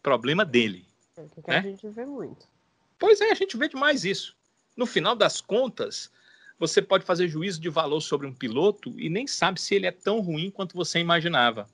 problema 0.02 0.44
dele. 0.44 0.86
É 1.16 1.22
o 1.22 1.28
que 1.28 1.50
né? 1.50 1.58
a 1.58 1.62
gente 1.62 1.88
vê 1.88 2.04
muito. 2.04 2.46
Pois 2.98 3.20
é, 3.20 3.30
a 3.30 3.34
gente 3.34 3.56
vê 3.56 3.68
demais 3.68 4.04
isso. 4.04 4.34
no 4.76 4.84
final 4.84 5.16
das 5.16 5.40
contas, 5.40 6.10
você 6.58 6.82
pode 6.82 7.04
fazer 7.04 7.28
juízo 7.28 7.60
de 7.60 7.68
valor 7.68 8.00
sobre 8.00 8.26
um 8.26 8.34
piloto 8.34 8.98
e 8.98 9.08
nem 9.08 9.26
sabe 9.26 9.60
se 9.60 9.74
ele 9.74 9.86
é 9.86 9.90
tão 9.90 10.20
ruim 10.20 10.50
quanto 10.50 10.76
você 10.76 10.98
imaginava. 10.98 11.68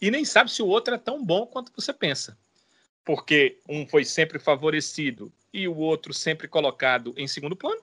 E 0.00 0.10
nem 0.10 0.24
sabe 0.24 0.50
se 0.50 0.62
o 0.62 0.66
outro 0.66 0.94
é 0.94 0.98
tão 0.98 1.24
bom 1.24 1.46
quanto 1.46 1.72
você 1.74 1.92
pensa. 1.92 2.36
Porque 3.04 3.58
um 3.68 3.86
foi 3.86 4.04
sempre 4.04 4.38
favorecido 4.38 5.32
e 5.52 5.68
o 5.68 5.76
outro 5.76 6.12
sempre 6.12 6.48
colocado 6.48 7.14
em 7.16 7.28
segundo 7.28 7.54
plano. 7.54 7.82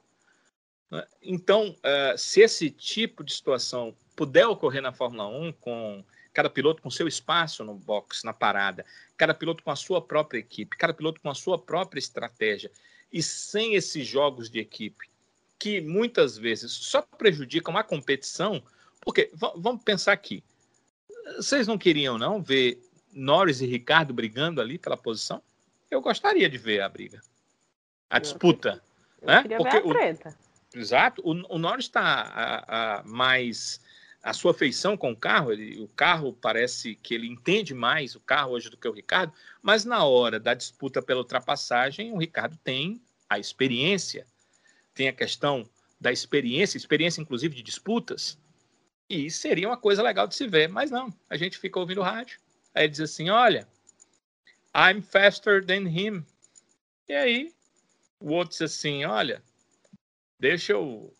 Né? 0.92 1.06
Então, 1.22 1.70
uh, 1.70 2.18
se 2.18 2.42
esse 2.42 2.70
tipo 2.70 3.24
de 3.24 3.34
situação 3.34 3.96
puder 4.16 4.48
ocorrer 4.48 4.82
na 4.82 4.92
Fórmula 4.92 5.28
1, 5.28 5.54
com 5.54 6.04
cada 6.40 6.50
piloto 6.50 6.82
com 6.82 6.90
seu 6.90 7.06
espaço 7.06 7.66
no 7.66 7.74
box, 7.74 8.24
na 8.24 8.32
parada, 8.32 8.86
cada 9.18 9.34
piloto 9.34 9.62
com 9.62 9.72
a 9.72 9.76
sua 9.76 10.02
própria 10.02 10.40
equipe, 10.40 10.78
cada 10.78 10.94
piloto 10.94 11.20
com 11.20 11.30
a 11.30 11.36
sua 11.36 11.60
própria 11.60 12.00
estratégia, 12.00 12.72
e 13.12 13.22
sem 13.22 13.76
esses 13.76 14.08
jogos 14.08 14.50
de 14.50 14.58
equipe, 14.58 15.10
que 15.60 15.82
muitas 15.82 16.38
vezes 16.38 16.72
só 16.72 17.02
prejudicam 17.02 17.76
a 17.76 17.84
competição, 17.84 18.64
porque 19.02 19.30
vamos 19.34 19.84
pensar 19.84 20.14
aqui, 20.14 20.42
vocês 21.36 21.68
não 21.68 21.78
queriam 21.78 22.18
não 22.18 22.42
ver 22.42 22.82
Norris 23.12 23.60
e 23.60 23.66
Ricardo 23.66 24.14
brigando 24.14 24.62
ali 24.62 24.78
pela 24.78 24.96
posição? 24.96 25.44
Eu 25.92 26.00
gostaria 26.00 26.48
de 26.48 26.58
ver 26.58 26.80
a 26.80 26.88
briga, 26.88 27.22
a 28.10 28.18
disputa, 28.18 28.82
eu 29.22 29.28
né? 29.28 29.44
Porque 29.58 29.78
o, 29.80 30.80
exato, 30.80 31.22
o, 31.22 31.32
o 31.54 31.58
Norris 31.58 31.88
está 31.88 33.04
mais 33.06 33.82
a 34.22 34.34
sua 34.34 34.54
feição 34.54 34.98
com 34.98 35.12
o 35.12 35.16
carro, 35.16 35.52
ele, 35.52 35.80
o 35.80 35.88
carro 35.88 36.34
parece 36.34 36.96
que 36.96 37.14
ele 37.14 37.28
entende 37.28 37.74
mais 37.74 38.16
o 38.16 38.20
carro 38.20 38.52
hoje 38.52 38.70
do 38.70 38.78
que 38.78 38.88
o 38.88 38.92
Ricardo, 38.92 39.34
mas 39.62 39.86
na 39.86 40.04
hora 40.04 40.40
da 40.40 40.54
disputa 40.54 41.02
pela 41.02 41.22
ultrapassagem, 41.22 42.12
o 42.12 42.18
Ricardo 42.18 42.58
tem 42.64 43.02
a 43.30 43.40
experiência, 43.40 44.28
tem 44.94 45.08
a 45.08 45.14
questão 45.14 45.68
da 46.00 46.12
experiência, 46.12 46.78
experiência 46.78 47.22
inclusive 47.22 47.56
de 47.56 47.64
disputas, 47.64 48.38
e 49.10 49.32
seria 49.32 49.68
uma 49.68 49.78
coisa 49.78 50.04
legal 50.04 50.28
de 50.28 50.36
se 50.36 50.48
ver, 50.48 50.70
mas 50.70 50.92
não, 50.92 51.12
a 51.30 51.36
gente 51.36 51.58
fica 51.58 51.80
ouvindo 51.80 52.02
rádio. 52.02 52.40
Aí 52.76 52.88
diz 52.88 53.00
assim: 53.00 53.30
olha, 53.30 53.68
I'm 54.76 55.02
faster 55.02 55.66
than 55.66 55.90
him. 55.90 56.24
E 57.08 57.14
aí 57.14 57.54
o 58.20 58.34
outro 58.34 58.52
diz 58.52 58.62
assim: 58.62 59.06
olha, 59.06 59.42
deixa 60.40 60.74
eu 60.74 61.12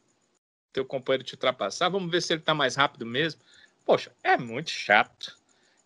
teu 0.72 0.86
companheiro 0.86 1.24
te 1.24 1.34
ultrapassar, 1.34 1.90
vamos 1.90 2.12
ver 2.12 2.22
se 2.22 2.34
ele 2.34 2.42
está 2.42 2.54
mais 2.54 2.76
rápido 2.76 3.06
mesmo. 3.06 3.42
Poxa, 3.86 4.12
é 4.24 4.38
muito 4.38 4.70
chato. 4.70 5.38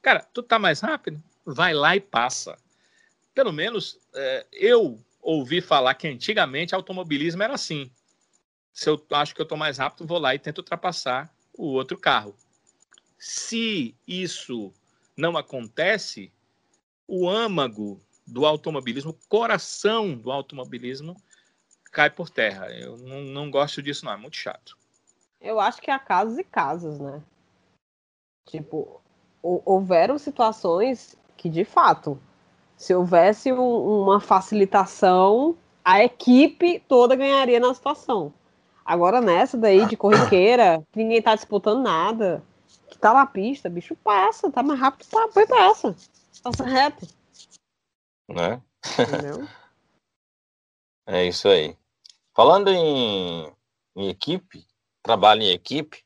Cara, 0.02 0.20
tu 0.34 0.44
tá 0.44 0.60
mais 0.60 0.82
rápido? 0.82 1.24
Vai 1.46 1.74
lá 1.74 1.96
e 1.96 2.02
passa. 2.02 2.58
Pelo 3.34 3.52
menos 3.52 4.00
é, 4.14 4.46
eu 4.52 5.00
ouvi 5.22 5.62
falar 5.62 5.94
que 5.96 6.08
antigamente 6.08 6.76
automobilismo 6.76 7.42
era 7.42 7.54
assim. 7.54 7.90
Se 8.74 8.90
eu 8.90 9.04
acho 9.12 9.34
que 9.34 9.42
eu 9.42 9.46
tô 9.46 9.56
mais 9.56 9.78
rápido, 9.78 10.08
vou 10.08 10.20
lá 10.20 10.36
e 10.36 10.40
tento 10.40 10.58
ultrapassar 10.60 11.34
o 11.54 11.68
outro 11.68 11.98
carro. 11.98 12.36
Se 13.18 13.96
isso 14.08 14.74
não 15.16 15.38
acontece, 15.38 16.32
o 17.08 17.30
âmago 17.30 18.02
do 18.26 18.46
automobilismo, 18.46 19.12
o 19.12 19.28
coração 19.30 20.18
do 20.18 20.32
automobilismo, 20.32 21.16
cai 21.94 22.10
por 22.10 22.30
terra. 22.30 22.70
Eu 22.72 22.98
não, 22.98 23.22
não 23.22 23.52
gosto 23.52 23.82
disso, 23.82 24.04
não. 24.04 24.12
É 24.12 24.18
muito 24.18 24.36
chato. 24.36 24.76
Eu 25.40 25.60
acho 25.60 25.82
que 25.82 25.92
há 25.92 26.00
casos 26.00 26.38
e 26.38 26.44
casos, 26.44 27.00
né? 27.00 27.22
Tipo, 28.50 29.02
houveram 29.42 30.18
situações 30.18 31.16
que, 31.38 31.50
de 31.50 31.64
fato, 31.64 32.20
se 32.76 32.94
houvesse 32.94 33.54
um, 33.54 34.02
uma 34.02 34.20
facilitação, 34.20 35.56
a 35.84 36.04
equipe 36.04 36.80
toda 36.88 37.16
ganharia 37.16 37.60
na 37.60 37.74
situação. 37.74 38.34
Agora, 38.86 39.22
nessa 39.22 39.58
daí 39.58 39.86
de 39.86 39.96
corriqueira, 39.96 40.84
que 40.92 41.00
ninguém 41.00 41.22
tá 41.22 41.36
disputando 41.36 41.82
nada, 41.82 42.44
que 42.90 42.98
tá 42.98 43.14
na 43.14 43.26
pista, 43.26 43.70
bicho, 43.70 43.96
passa, 43.96 44.52
tá 44.52 44.62
mais 44.62 44.80
rápido, 44.80 45.08
tá, 45.10 45.28
põe 45.34 45.48
passa. 45.48 45.96
Passa 46.42 46.64
reto. 46.66 47.08
Né? 48.30 48.62
Entendeu? 49.00 49.48
é 51.08 51.26
isso 51.26 51.48
aí. 51.48 51.78
Falando 52.36 52.70
em, 52.70 53.52
em 53.96 54.10
equipe, 54.10 54.66
trabalho 55.04 55.44
em 55.44 55.52
equipe, 55.52 56.04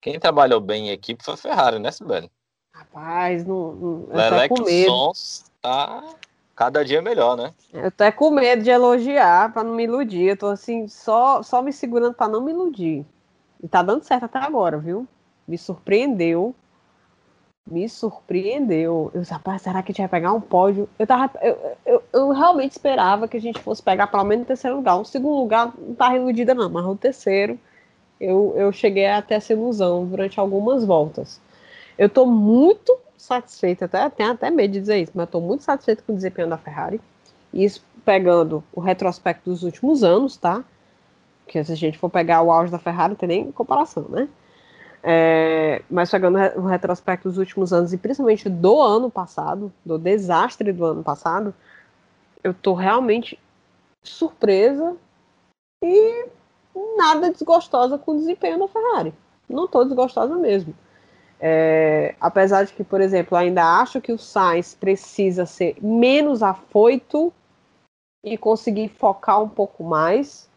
quem 0.00 0.18
trabalhou 0.18 0.60
bem 0.60 0.88
em 0.88 0.90
equipe 0.90 1.22
foi 1.22 1.34
a 1.34 1.36
Ferrari, 1.36 1.78
né, 1.78 1.90
Sibeli? 1.90 2.30
Rapaz, 2.72 3.44
não. 3.44 3.72
não 3.72 4.06
Leleco 4.08 4.64
Sons 4.86 5.44
tá 5.60 6.02
cada 6.54 6.84
dia 6.84 7.02
melhor, 7.02 7.36
né? 7.36 7.52
Eu 7.72 7.90
tô 7.90 8.04
é 8.04 8.10
com 8.10 8.30
medo 8.30 8.62
de 8.62 8.70
elogiar 8.70 9.52
para 9.52 9.62
não 9.62 9.74
me 9.74 9.84
iludir. 9.84 10.30
Eu 10.30 10.36
tô 10.36 10.46
assim, 10.46 10.88
só, 10.88 11.42
só 11.42 11.60
me 11.60 11.72
segurando 11.72 12.14
para 12.14 12.28
não 12.28 12.40
me 12.40 12.52
iludir. 12.52 13.04
E 13.62 13.68
tá 13.68 13.82
dando 13.82 14.04
certo 14.04 14.24
até 14.24 14.38
agora, 14.38 14.78
viu? 14.78 15.06
Me 15.46 15.58
surpreendeu 15.58 16.54
me 17.70 17.88
surpreendeu. 17.88 19.10
Eu 19.14 19.20
disse, 19.20 19.32
rapaz, 19.32 19.62
será 19.62 19.82
que 19.82 19.92
a 19.92 19.94
gente 19.94 20.08
vai 20.08 20.20
pegar 20.20 20.32
um 20.32 20.40
pódio? 20.40 20.88
Eu, 20.98 21.06
tava, 21.06 21.30
eu, 21.42 21.76
eu, 21.86 22.02
eu, 22.12 22.30
realmente 22.30 22.72
esperava 22.72 23.28
que 23.28 23.36
a 23.36 23.40
gente 23.40 23.60
fosse 23.60 23.82
pegar 23.82 24.06
pelo 24.06 24.24
menos 24.24 24.44
o 24.44 24.46
terceiro 24.46 24.76
lugar. 24.76 24.96
O 24.96 25.04
segundo 25.04 25.36
lugar 25.36 25.72
não 25.78 25.94
tá 25.94 26.16
iludida, 26.16 26.54
não, 26.54 26.68
mas 26.68 26.84
o 26.84 26.96
terceiro 26.96 27.58
eu, 28.20 28.54
eu 28.56 28.72
cheguei 28.72 29.06
até 29.06 29.36
essa 29.36 29.52
ilusão 29.52 30.06
durante 30.06 30.40
algumas 30.40 30.84
voltas. 30.84 31.40
Eu 31.96 32.08
tô 32.08 32.26
muito 32.26 32.96
satisfeita, 33.16 33.84
até 33.84 34.08
tenho 34.10 34.32
até 34.32 34.50
medo 34.50 34.72
de 34.72 34.80
dizer 34.80 34.98
isso, 34.98 35.12
mas 35.14 35.26
estou 35.26 35.40
muito 35.40 35.64
satisfeita 35.64 36.02
com 36.06 36.12
o 36.12 36.16
desempenho 36.16 36.48
da 36.48 36.56
Ferrari. 36.56 37.00
Isso 37.52 37.84
pegando 38.04 38.62
o 38.72 38.80
retrospecto 38.80 39.50
dos 39.50 39.62
últimos 39.62 40.02
anos, 40.02 40.36
tá? 40.36 40.64
Porque 41.44 41.62
se 41.62 41.72
a 41.72 41.76
gente 41.76 41.98
for 41.98 42.08
pegar 42.08 42.42
o 42.42 42.50
auge 42.50 42.70
da 42.70 42.78
Ferrari, 42.78 43.10
não 43.10 43.16
tem 43.16 43.28
nem 43.28 43.52
comparação, 43.52 44.06
né? 44.08 44.28
É, 45.02 45.82
mas 45.88 46.10
pegando 46.10 46.38
o 46.56 46.66
retrospecto 46.66 47.28
dos 47.28 47.38
últimos 47.38 47.72
anos, 47.72 47.92
e 47.92 47.98
principalmente 47.98 48.48
do 48.48 48.80
ano 48.80 49.10
passado, 49.10 49.72
do 49.84 49.98
desastre 49.98 50.72
do 50.72 50.84
ano 50.84 51.02
passado, 51.02 51.54
eu 52.42 52.52
tô 52.52 52.74
realmente 52.74 53.38
surpresa 54.02 54.96
e 55.82 56.26
nada 56.96 57.30
desgostosa 57.30 57.98
com 57.98 58.12
o 58.12 58.18
desempenho 58.18 58.58
da 58.58 58.68
Ferrari. 58.68 59.14
Não 59.48 59.66
tô 59.66 59.84
desgostosa 59.84 60.36
mesmo. 60.36 60.74
É, 61.40 62.16
apesar 62.20 62.64
de 62.64 62.72
que, 62.72 62.82
por 62.82 63.00
exemplo, 63.00 63.36
ainda 63.36 63.80
acho 63.80 64.00
que 64.00 64.12
o 64.12 64.18
Sainz 64.18 64.74
precisa 64.74 65.46
ser 65.46 65.76
menos 65.80 66.42
afoito 66.42 67.32
e 68.24 68.36
conseguir 68.36 68.88
focar 68.88 69.40
um 69.40 69.48
pouco 69.48 69.84
mais, 69.84 70.48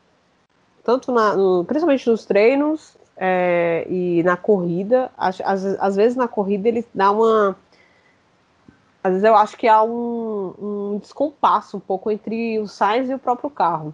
tanto 0.83 1.11
na, 1.11 1.35
no, 1.35 1.63
principalmente 1.63 2.09
nos 2.09 2.25
treinos, 2.25 2.97
é, 3.23 3.85
e 3.87 4.23
na 4.23 4.35
corrida, 4.35 5.11
às, 5.15 5.39
às, 5.39 5.95
vezes 5.95 6.17
na 6.17 6.27
corrida 6.27 6.67
ele 6.67 6.83
dá 6.91 7.11
uma. 7.11 7.55
Às 9.03 9.11
vezes 9.11 9.23
eu 9.23 9.35
acho 9.35 9.55
que 9.55 9.67
há 9.67 9.83
um, 9.83 10.55
um 10.59 10.97
descompasso 10.99 11.77
um 11.77 11.79
pouco 11.79 12.09
entre 12.09 12.57
o 12.57 12.67
Sainz 12.67 13.11
e 13.11 13.13
o 13.13 13.19
próprio 13.19 13.51
carro. 13.51 13.93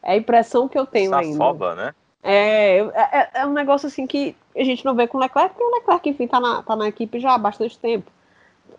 É 0.00 0.12
a 0.12 0.16
impressão 0.16 0.68
que 0.68 0.78
eu 0.78 0.86
tenho 0.86 1.10
Safoba, 1.10 1.70
ainda. 1.70 1.86
né? 1.86 1.94
É, 2.22 2.78
é, 2.78 3.30
é, 3.34 3.46
um 3.46 3.52
negócio 3.52 3.88
assim 3.88 4.06
que 4.06 4.36
a 4.56 4.62
gente 4.62 4.84
não 4.84 4.94
vê 4.94 5.08
com 5.08 5.18
o 5.18 5.20
Leclerc, 5.20 5.56
porque 5.56 5.64
o 5.64 5.74
Leclerc, 5.74 6.08
enfim, 6.08 6.28
tá 6.28 6.38
na, 6.38 6.62
tá 6.62 6.76
na 6.76 6.86
equipe 6.86 7.18
já 7.18 7.34
há 7.34 7.38
bastante 7.38 7.76
tempo. 7.76 8.08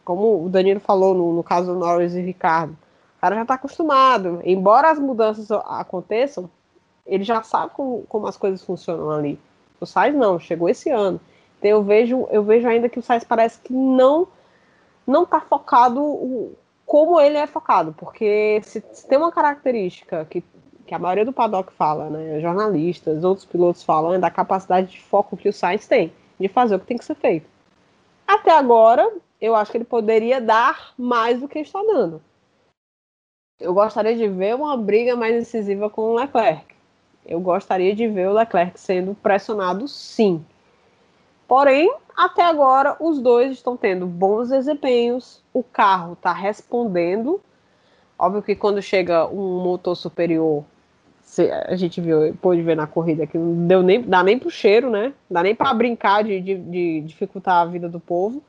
Como 0.05 0.45
o 0.45 0.47
Danilo 0.47 0.79
falou 0.79 1.13
no, 1.13 1.33
no 1.33 1.43
caso 1.43 1.73
do 1.73 1.77
Norris 1.77 2.13
e 2.13 2.21
Ricardo. 2.21 2.71
O 3.17 3.19
cara 3.19 3.35
já 3.35 3.45
tá 3.45 3.55
acostumado. 3.55 4.39
Embora 4.45 4.91
as 4.91 4.97
mudanças 4.97 5.51
aconteçam, 5.51 6.49
ele 7.05 7.25
já 7.25 7.43
sabe 7.43 7.73
como, 7.73 8.05
como 8.07 8.27
as 8.27 8.37
coisas 8.37 8.63
funcionam 8.63 9.11
ali. 9.11 9.37
O 9.79 9.85
Sainz 9.85 10.15
não, 10.15 10.39
chegou 10.39 10.69
esse 10.69 10.89
ano. 10.89 11.19
Então 11.57 11.71
eu 11.71 11.83
vejo, 11.83 12.27
eu 12.31 12.43
vejo 12.43 12.67
ainda 12.67 12.89
que 12.89 12.99
o 12.99 13.01
Sainz 13.01 13.23
parece 13.23 13.59
que 13.59 13.73
não 13.73 14.27
não 15.05 15.23
está 15.23 15.41
focado 15.41 16.55
como 16.85 17.19
ele 17.19 17.37
é 17.37 17.45
focado, 17.45 17.93
porque 17.93 18.59
se, 18.63 18.83
se, 18.91 19.07
tem 19.07 19.17
uma 19.17 19.31
característica 19.31 20.25
que, 20.25 20.43
que 20.85 20.93
a 20.95 20.99
maioria 20.99 21.25
do 21.25 21.33
paddock 21.33 21.71
fala, 21.73 22.09
né, 22.09 22.39
jornalistas, 22.39 23.23
outros 23.23 23.45
pilotos 23.45 23.83
falam, 23.83 24.13
é 24.13 24.19
da 24.19 24.31
capacidade 24.31 24.91
de 24.91 25.01
foco 25.01 25.37
que 25.37 25.49
o 25.49 25.53
Sainz 25.53 25.87
tem, 25.87 26.11
de 26.39 26.47
fazer 26.47 26.75
o 26.75 26.79
que 26.79 26.87
tem 26.87 26.97
que 26.97 27.05
ser 27.05 27.15
feito. 27.15 27.47
Até 28.27 28.51
agora, 28.51 29.11
eu 29.39 29.55
acho 29.55 29.71
que 29.71 29.77
ele 29.77 29.85
poderia 29.85 30.41
dar 30.41 30.93
mais 30.97 31.39
do 31.39 31.47
que 31.47 31.59
está 31.59 31.81
dando. 31.81 32.21
Eu 33.59 33.73
gostaria 33.73 34.15
de 34.15 34.27
ver 34.27 34.55
uma 34.55 34.75
briga 34.77 35.15
mais 35.15 35.35
incisiva 35.35 35.89
com 35.89 36.01
o 36.01 36.15
Leclerc. 36.15 36.78
Eu 37.25 37.39
gostaria 37.39 37.95
de 37.95 38.07
ver 38.07 38.27
o 38.27 38.33
Leclerc 38.33 38.79
sendo 38.79 39.13
pressionado, 39.15 39.87
sim. 39.87 40.43
Porém, 41.47 41.93
até 42.15 42.43
agora, 42.43 42.95
os 42.99 43.19
dois 43.19 43.51
estão 43.53 43.77
tendo 43.77 44.05
bons 44.05 44.49
desempenhos, 44.49 45.43
o 45.53 45.63
carro 45.63 46.13
está 46.13 46.33
respondendo. 46.33 47.41
Óbvio 48.17 48.41
que 48.41 48.55
quando 48.55 48.81
chega 48.81 49.27
um 49.27 49.61
motor 49.63 49.95
superior, 49.95 50.63
a 51.67 51.75
gente 51.75 52.01
viu, 52.01 52.35
pôde 52.41 52.61
ver 52.61 52.75
na 52.75 52.87
corrida 52.87 53.25
que 53.27 53.37
não 53.37 53.67
deu 53.67 53.81
nem, 53.83 54.01
dá 54.01 54.23
nem 54.23 54.37
pro 54.37 54.49
cheiro, 54.49 54.89
né? 54.89 55.13
Dá 55.29 55.43
nem 55.43 55.55
para 55.55 55.73
brincar 55.73 56.23
de, 56.23 56.41
de, 56.41 56.55
de 56.55 57.01
dificultar 57.01 57.61
a 57.61 57.65
vida 57.65 57.87
do 57.87 57.99
povo. 57.99 58.43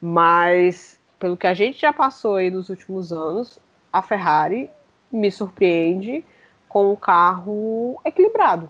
Mas, 0.00 0.98
pelo 1.18 1.36
que 1.36 1.46
a 1.46 1.54
gente 1.54 1.80
já 1.80 1.92
passou 1.92 2.36
aí 2.36 2.50
nos 2.50 2.68
últimos 2.68 3.12
anos, 3.12 3.58
a 3.92 4.02
Ferrari 4.02 4.70
me 5.12 5.30
surpreende 5.30 6.24
com 6.78 6.92
um 6.92 6.96
carro 6.96 8.00
equilibrado. 8.04 8.68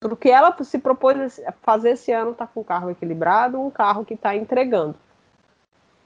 Tudo 0.00 0.16
que 0.16 0.30
ela 0.30 0.56
se 0.62 0.78
propôs 0.78 1.40
a 1.40 1.50
fazer 1.50 1.90
esse 1.90 2.12
ano 2.12 2.30
está 2.30 2.46
com 2.46 2.60
um 2.60 2.64
carro 2.64 2.90
equilibrado, 2.90 3.60
um 3.60 3.70
carro 3.70 4.04
que 4.04 4.14
está 4.14 4.36
entregando 4.36 4.94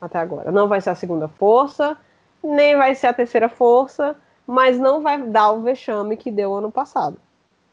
até 0.00 0.18
agora. 0.18 0.50
Não 0.50 0.68
vai 0.68 0.80
ser 0.80 0.88
a 0.88 0.94
segunda 0.94 1.28
força, 1.28 1.98
nem 2.42 2.76
vai 2.76 2.94
ser 2.94 3.08
a 3.08 3.12
terceira 3.12 3.50
força, 3.50 4.16
mas 4.46 4.78
não 4.78 5.02
vai 5.02 5.20
dar 5.20 5.50
o 5.50 5.60
vexame 5.60 6.16
que 6.16 6.30
deu 6.30 6.54
ano 6.54 6.72
passado. 6.72 7.18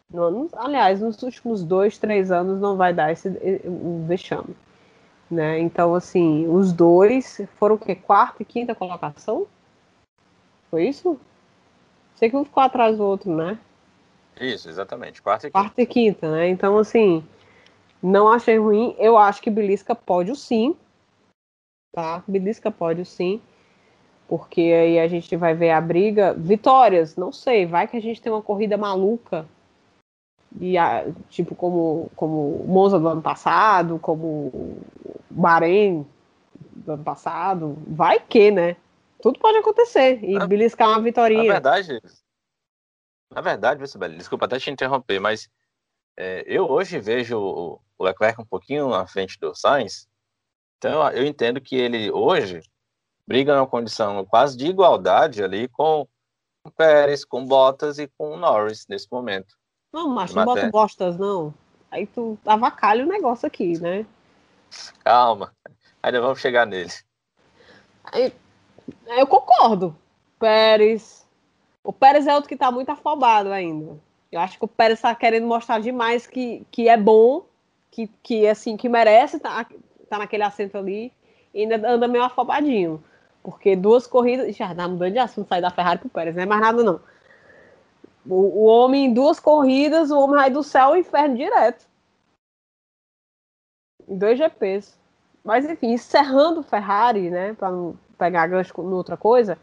No 0.09 0.23
ano, 0.23 0.49
aliás, 0.53 0.99
nos 0.99 1.23
últimos 1.23 1.63
dois, 1.63 1.97
três 1.97 2.29
anos 2.29 2.59
não 2.59 2.75
vai 2.75 2.93
dar 2.93 3.09
esse 3.13 3.29
o 3.63 4.03
vexame. 4.05 4.53
Né? 5.31 5.59
Então, 5.59 5.95
assim, 5.95 6.45
os 6.47 6.73
dois 6.73 7.39
foram 7.57 7.75
o 7.75 7.79
quê? 7.79 7.95
Quarta 7.95 8.43
e 8.43 8.45
quinta 8.45 8.75
colocação? 8.75 9.47
Foi 10.69 10.85
isso? 10.85 11.17
Sei 12.16 12.30
que 12.30 12.36
um 12.36 12.45
ficou 12.45 12.64
atrás 12.64 12.97
do 12.97 13.03
outro, 13.03 13.36
né? 13.36 13.57
Isso, 14.39 14.70
exatamente. 14.70 15.22
Quarta 15.22 15.47
e 15.47 15.49
quinta. 15.49 15.59
Quarta 15.59 15.82
e 15.82 15.86
quinta, 15.86 16.32
né? 16.32 16.49
Então, 16.49 16.78
assim, 16.78 17.24
não 18.01 18.32
achei 18.32 18.57
ruim. 18.57 18.95
Eu 18.97 19.18
acho 19.18 19.41
que 19.41 19.49
Belisca 19.49 19.95
pode 19.95 20.36
sim. 20.36 20.76
Tá? 21.93 22.24
Belisca 22.28 22.72
pode 22.72 23.05
sim. 23.05 23.41
Porque 24.28 24.61
aí 24.61 24.99
a 24.99 25.07
gente 25.07 25.36
vai 25.36 25.53
ver 25.53 25.72
a 25.72 25.82
briga. 25.82 26.34
Vitórias, 26.34 27.16
não 27.16 27.32
sei. 27.32 27.66
Vai 27.66 27.88
que 27.88 27.97
a 27.97 28.01
gente 28.01 28.22
tem 28.22 28.32
uma 28.32 28.41
corrida 28.41 28.78
maluca. 28.78 29.45
E, 30.59 30.78
a, 30.78 31.05
tipo, 31.30 31.55
como, 31.55 32.11
como 32.16 32.64
Monza 32.68 32.99
do 32.99 33.07
ano 33.07 33.22
passado, 33.22 33.99
como 33.99 34.78
Bahrein 35.30 36.05
do 36.76 36.93
ano 36.93 37.03
passado. 37.03 37.78
Vai 37.88 38.20
que, 38.20 38.51
né? 38.51 38.76
Tudo 39.24 39.39
pode 39.39 39.57
acontecer. 39.57 40.21
E 40.21 40.38
beliscar 40.47 40.89
uma 40.89 41.01
vitória. 41.01 41.38
Na 41.38 41.43
verdade, 41.43 42.01
na 43.32 43.39
verdade, 43.39 43.88
Sibeli, 43.88 44.17
desculpa 44.17 44.43
até 44.43 44.59
te 44.59 44.69
interromper, 44.69 45.17
mas 45.17 45.49
é, 46.17 46.43
eu 46.45 46.69
hoje 46.69 46.99
vejo 46.99 47.39
o, 47.39 47.80
Leclerc 48.03 48.41
um 48.41 48.45
pouquinho 48.45 48.93
à 48.93 49.07
frente 49.07 49.39
do 49.39 49.55
Sainz, 49.55 50.09
então 50.78 51.09
eu 51.11 51.26
entendo 51.26 51.61
que 51.61 51.74
ele 51.74 52.11
hoje 52.11 52.59
briga 53.26 53.55
numa 53.55 53.65
condição 53.65 54.26
quase 54.26 54.57
de 54.57 54.67
igualdade 54.67 55.41
ali 55.41 55.69
com 55.69 56.05
o 56.65 56.71
Pérez, 56.71 57.24
com 57.24 57.45
Bottas 57.45 57.99
e 57.99 58.09
com 58.17 58.32
o 58.32 58.38
Norris 58.38 58.86
nesse 58.89 59.07
momento. 59.09 59.55
Não, 59.93 60.09
mas 60.09 60.36
não 60.36 60.43
bota 60.43 60.69
Bottas, 60.69 61.17
não. 61.17 61.53
Aí 61.89 62.05
tu 62.07 62.38
avacalha 62.45 63.05
o 63.05 63.07
negócio 63.07 63.47
aqui, 63.47 63.80
né? 63.80 64.05
Calma, 65.01 65.55
ainda 66.01 66.19
vamos 66.19 66.41
chegar 66.41 66.67
nele. 66.67 66.91
Aí, 68.03 68.34
eu 69.07 69.27
concordo. 69.27 69.95
Pérez, 70.39 71.25
o 71.84 71.93
Pérez 71.93 72.27
é 72.27 72.34
outro 72.34 72.49
que 72.49 72.55
tá 72.55 72.71
muito 72.71 72.89
afobado 72.89 73.51
ainda. 73.51 73.97
Eu 74.31 74.39
acho 74.39 74.57
que 74.57 74.65
o 74.65 74.67
Pérez 74.67 75.01
tá 75.01 75.13
querendo 75.13 75.45
mostrar 75.45 75.79
demais 75.79 76.25
que, 76.25 76.65
que 76.71 76.89
é 76.89 76.97
bom, 76.97 77.45
que, 77.91 78.07
que 78.21 78.47
assim, 78.47 78.75
que 78.75 78.89
merece 78.89 79.39
tá, 79.39 79.65
tá 80.09 80.17
naquele 80.17 80.43
assento 80.43 80.77
ali 80.77 81.11
e 81.53 81.61
ainda 81.61 81.75
anda 81.88 82.07
meio 82.07 82.23
afobadinho. 82.23 83.03
Porque 83.43 83.75
duas 83.75 84.07
corridas. 84.07 84.55
Já 84.55 84.73
dá 84.73 84.88
mudando 84.88 85.13
de 85.13 85.19
assunto 85.19 85.49
sair 85.49 85.61
da 85.61 85.69
Ferrari 85.69 85.99
pro 85.99 86.09
Pérez, 86.09 86.36
não 86.36 86.43
é 86.43 86.45
mais 86.45 86.61
nada, 86.61 86.84
não. 86.84 86.99
O, 88.25 88.63
o 88.63 88.63
homem, 88.63 89.05
em 89.05 89.13
duas 89.13 89.39
corridas, 89.39 90.09
o 90.09 90.19
homem 90.19 90.38
vai 90.38 90.49
do 90.49 90.63
céu 90.63 90.88
ao 90.88 90.97
inferno 90.97 91.36
direto. 91.36 91.86
Em 94.07 94.17
dois 94.17 94.38
GPs. 94.38 94.97
Mas 95.43 95.65
enfim, 95.65 95.91
encerrando 95.91 96.63
Ferrari, 96.63 97.29
né? 97.29 97.55
Não 97.59 97.97
pegar 98.24 98.47
gancho 98.47 98.74
com 98.74 98.84
outra 98.84 99.17
coisa. 99.17 99.57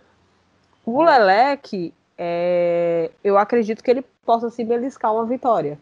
O 0.84 1.02
Leleque, 1.02 1.94
é, 2.18 3.10
eu 3.24 3.38
acredito 3.38 3.82
que 3.82 3.90
ele 3.90 4.02
possa 4.24 4.50
se 4.50 4.62
beliscar 4.62 5.14
uma 5.14 5.24
vitória. 5.24 5.78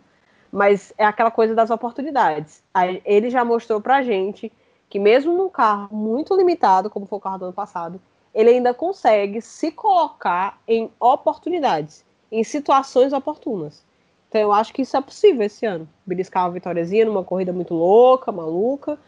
Mas 0.53 0.93
é 0.97 1.05
aquela 1.05 1.31
coisa 1.31 1.55
das 1.57 1.70
oportunidades. 1.70 2.62
Ele 3.05 3.31
já 3.31 3.45
mostrou 3.45 3.81
pra 3.81 4.03
gente 4.03 4.53
que 4.89 4.99
mesmo 4.99 5.37
num 5.37 5.49
carro 5.49 5.95
muito 5.95 6.37
limitado, 6.37 6.89
como 6.89 7.05
foi 7.05 7.18
o 7.18 7.20
carro 7.20 7.39
do 7.39 7.45
ano 7.47 7.53
passado, 7.53 8.01
ele 8.33 8.51
ainda 8.51 8.72
consegue 8.72 9.43
se 9.43 9.72
colocar 9.72 10.59
em 10.66 10.91
oportunidades, 11.01 12.05
em 12.31 12.45
situações 12.45 13.12
oportunas. 13.12 13.85
Então 14.29 14.41
eu 14.41 14.53
acho 14.53 14.72
que 14.72 14.83
isso 14.83 14.97
é 14.97 15.01
possível 15.01 15.45
esse 15.45 15.66
ano. 15.66 15.89
Beliscar 16.07 16.45
uma 16.45 16.53
vitóriazinha 16.53 17.05
numa 17.05 17.24
corrida 17.24 17.53
muito 17.53 17.74
louca, 17.74 18.31
maluca 18.31 18.99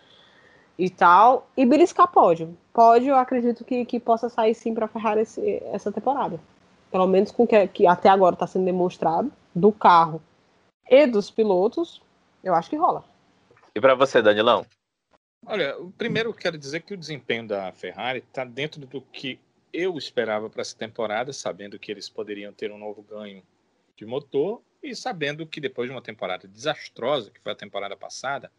e 0.77 0.91
tal. 0.91 1.47
E 1.57 1.64
beliscar 1.64 2.09
pódio. 2.09 2.57
Pódio 2.73 3.11
eu 3.11 3.16
acredito 3.16 3.64
que, 3.64 3.85
que 3.85 3.99
possa 3.99 4.29
sair 4.29 4.55
sim 4.55 4.73
para 4.75 4.89
Ferrari 4.89 5.23
esse, 5.23 5.62
essa 5.73 5.91
temporada 5.91 6.39
pelo 6.91 7.07
menos 7.07 7.31
com 7.31 7.45
o 7.45 7.47
que, 7.47 7.66
que 7.68 7.87
até 7.87 8.09
agora 8.09 8.35
está 8.35 8.47
sendo 8.47 8.64
demonstrado, 8.64 9.33
do 9.55 9.73
carro 9.73 10.21
e 10.89 11.07
dos 11.07 11.31
pilotos, 11.31 12.03
eu 12.43 12.55
acho 12.55 12.68
que 12.68 12.77
rola. 12.77 13.05
E 13.75 13.81
para 13.81 13.95
você, 13.95 14.21
Danilão? 14.21 14.66
Olha, 15.47 15.75
primeiro 15.97 16.31
eu 16.31 16.35
quero 16.35 16.59
dizer 16.59 16.81
que 16.81 16.93
o 16.93 16.97
desempenho 16.97 17.47
da 17.47 17.73
Ferrari 17.73 18.18
está 18.18 18.45
dentro 18.45 18.81
do 18.81 19.01
que 19.01 19.39
eu 19.73 19.97
esperava 19.97 20.51
para 20.51 20.62
essa 20.62 20.77
temporada, 20.77 21.33
sabendo 21.33 21.79
que 21.79 21.91
eles 21.91 22.09
poderiam 22.09 22.53
ter 22.53 22.73
um 22.73 22.79
novo 22.79 23.03
ganho 23.03 23.43
de 23.97 24.05
motor 24.05 24.61
e 24.83 24.95
sabendo 24.95 25.47
que 25.47 25.61
depois 25.61 25.89
de 25.89 25.95
uma 25.95 26.03
temporada 26.03 26.49
desastrosa, 26.49 27.31
que 27.31 27.41
foi 27.41 27.53
a 27.53 27.57
temporada 27.57 27.97
passada, 27.97 28.51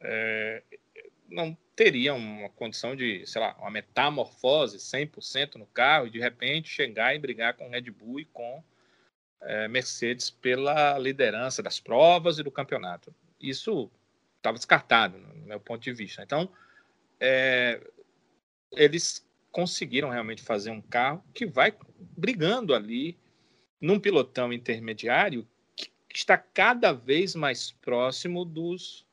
é, 0.00 0.62
não 1.28 1.56
teria 1.74 2.14
uma 2.14 2.48
condição 2.50 2.96
de, 2.96 3.26
sei 3.26 3.40
lá, 3.40 3.54
uma 3.58 3.70
metamorfose 3.70 4.78
100% 4.78 5.56
no 5.56 5.66
carro 5.66 6.06
e 6.06 6.10
de 6.10 6.18
repente 6.18 6.68
chegar 6.68 7.14
e 7.14 7.18
brigar 7.18 7.54
com 7.54 7.68
Red 7.68 7.90
Bull 7.90 8.20
e 8.20 8.24
com 8.24 8.62
é, 9.42 9.68
Mercedes 9.68 10.30
pela 10.30 10.98
liderança 10.98 11.62
das 11.62 11.78
provas 11.78 12.38
e 12.38 12.42
do 12.42 12.50
campeonato. 12.50 13.14
Isso 13.40 13.90
estava 14.36 14.56
descartado, 14.56 15.18
no 15.18 15.46
meu 15.46 15.60
ponto 15.60 15.82
de 15.82 15.92
vista. 15.92 16.22
Então, 16.22 16.48
é, 17.20 17.80
eles 18.72 19.26
conseguiram 19.50 20.10
realmente 20.10 20.42
fazer 20.42 20.70
um 20.70 20.80
carro 20.80 21.24
que 21.34 21.46
vai 21.46 21.74
brigando 21.98 22.74
ali 22.74 23.18
num 23.80 24.00
pilotão 24.00 24.52
intermediário 24.52 25.46
que 25.74 25.90
está 26.14 26.38
cada 26.38 26.92
vez 26.92 27.34
mais 27.34 27.72
próximo 27.72 28.44
dos 28.44 29.06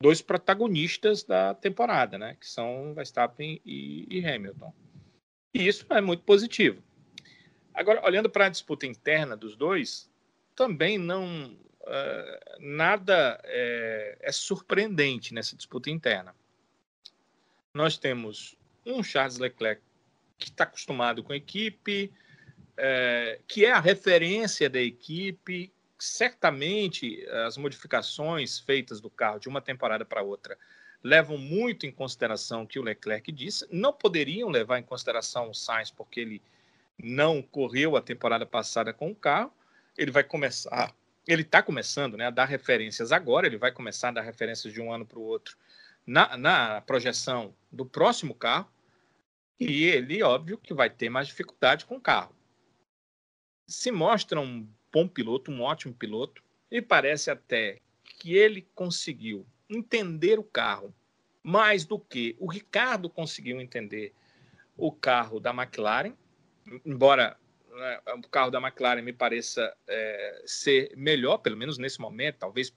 dois 0.00 0.22
protagonistas 0.22 1.22
da 1.22 1.54
temporada, 1.54 2.18
né? 2.18 2.36
Que 2.40 2.48
são 2.48 2.94
Verstappen 2.94 3.60
e, 3.64 4.06
e 4.10 4.26
Hamilton. 4.26 4.72
E 5.52 5.66
isso 5.66 5.86
é 5.90 6.00
muito 6.00 6.22
positivo. 6.22 6.82
Agora, 7.74 8.04
olhando 8.04 8.30
para 8.30 8.46
a 8.46 8.48
disputa 8.48 8.86
interna 8.86 9.36
dos 9.36 9.56
dois, 9.56 10.10
também 10.56 10.98
não 10.98 11.52
uh, 11.52 12.58
nada 12.58 13.40
é, 13.44 14.18
é, 14.20 14.32
surpreendente 14.32 15.34
nessa 15.34 15.56
disputa 15.56 15.90
interna. 15.90 16.34
Nós 17.74 17.96
temos 17.96 18.56
um 18.84 19.02
Charles 19.02 19.38
Leclerc 19.38 19.82
que 20.38 20.48
está 20.48 20.64
acostumado 20.64 21.22
com 21.22 21.32
a 21.32 21.36
equipe, 21.36 22.12
é, 22.76 23.38
que 23.46 23.64
é 23.64 23.72
a 23.72 23.80
referência 23.80 24.68
da 24.68 24.80
equipe, 24.80 25.72
certamente 26.00 27.24
as 27.46 27.56
modificações 27.56 28.58
feitas 28.58 29.00
do 29.00 29.10
carro 29.10 29.38
de 29.38 29.48
uma 29.48 29.60
temporada 29.60 30.04
para 30.04 30.22
outra 30.22 30.56
levam 31.02 31.38
muito 31.38 31.86
em 31.86 31.92
consideração 31.92 32.62
o 32.62 32.66
que 32.66 32.78
o 32.78 32.82
Leclerc 32.82 33.30
disse. 33.32 33.66
Não 33.70 33.92
poderiam 33.92 34.48
levar 34.48 34.78
em 34.78 34.82
consideração 34.82 35.50
o 35.50 35.54
Sainz 35.54 35.90
porque 35.90 36.20
ele 36.20 36.42
não 37.02 37.42
correu 37.42 37.96
a 37.96 38.02
temporada 38.02 38.44
passada 38.44 38.92
com 38.92 39.10
o 39.10 39.14
carro. 39.14 39.52
Ele 39.96 40.10
vai 40.10 40.22
começar, 40.22 40.94
ele 41.26 41.42
está 41.42 41.62
começando 41.62 42.16
né, 42.16 42.26
a 42.26 42.30
dar 42.30 42.44
referências 42.44 43.12
agora, 43.12 43.46
ele 43.46 43.56
vai 43.56 43.72
começar 43.72 44.08
a 44.08 44.12
dar 44.12 44.22
referências 44.22 44.72
de 44.72 44.80
um 44.80 44.92
ano 44.92 45.06
para 45.06 45.18
o 45.18 45.22
outro 45.22 45.56
na, 46.06 46.36
na 46.36 46.80
projeção 46.82 47.54
do 47.70 47.84
próximo 47.84 48.34
carro. 48.34 48.70
E 49.58 49.84
ele, 49.84 50.22
óbvio, 50.22 50.56
que 50.58 50.72
vai 50.72 50.88
ter 50.88 51.10
mais 51.10 51.28
dificuldade 51.28 51.84
com 51.84 51.96
o 51.96 52.00
carro. 52.00 52.34
Se 53.66 53.90
mostra 53.90 54.40
um 54.40 54.66
bom 54.92 55.06
piloto, 55.08 55.50
um 55.50 55.62
ótimo 55.62 55.94
piloto, 55.94 56.42
e 56.70 56.80
parece 56.80 57.30
até 57.30 57.80
que 58.18 58.34
ele 58.34 58.68
conseguiu 58.74 59.46
entender 59.68 60.38
o 60.38 60.44
carro 60.44 60.94
mais 61.42 61.84
do 61.84 61.98
que 61.98 62.36
o 62.38 62.46
Ricardo 62.46 63.08
conseguiu 63.08 63.60
entender 63.60 64.12
o 64.76 64.92
carro 64.92 65.40
da 65.40 65.50
McLaren, 65.50 66.14
embora 66.84 67.36
né, 67.70 68.00
o 68.14 68.28
carro 68.28 68.50
da 68.50 68.60
McLaren 68.60 69.02
me 69.02 69.12
pareça 69.12 69.74
é, 69.86 70.42
ser 70.44 70.92
melhor, 70.96 71.38
pelo 71.38 71.56
menos 71.56 71.78
nesse 71.78 72.00
momento, 72.00 72.36
talvez 72.38 72.72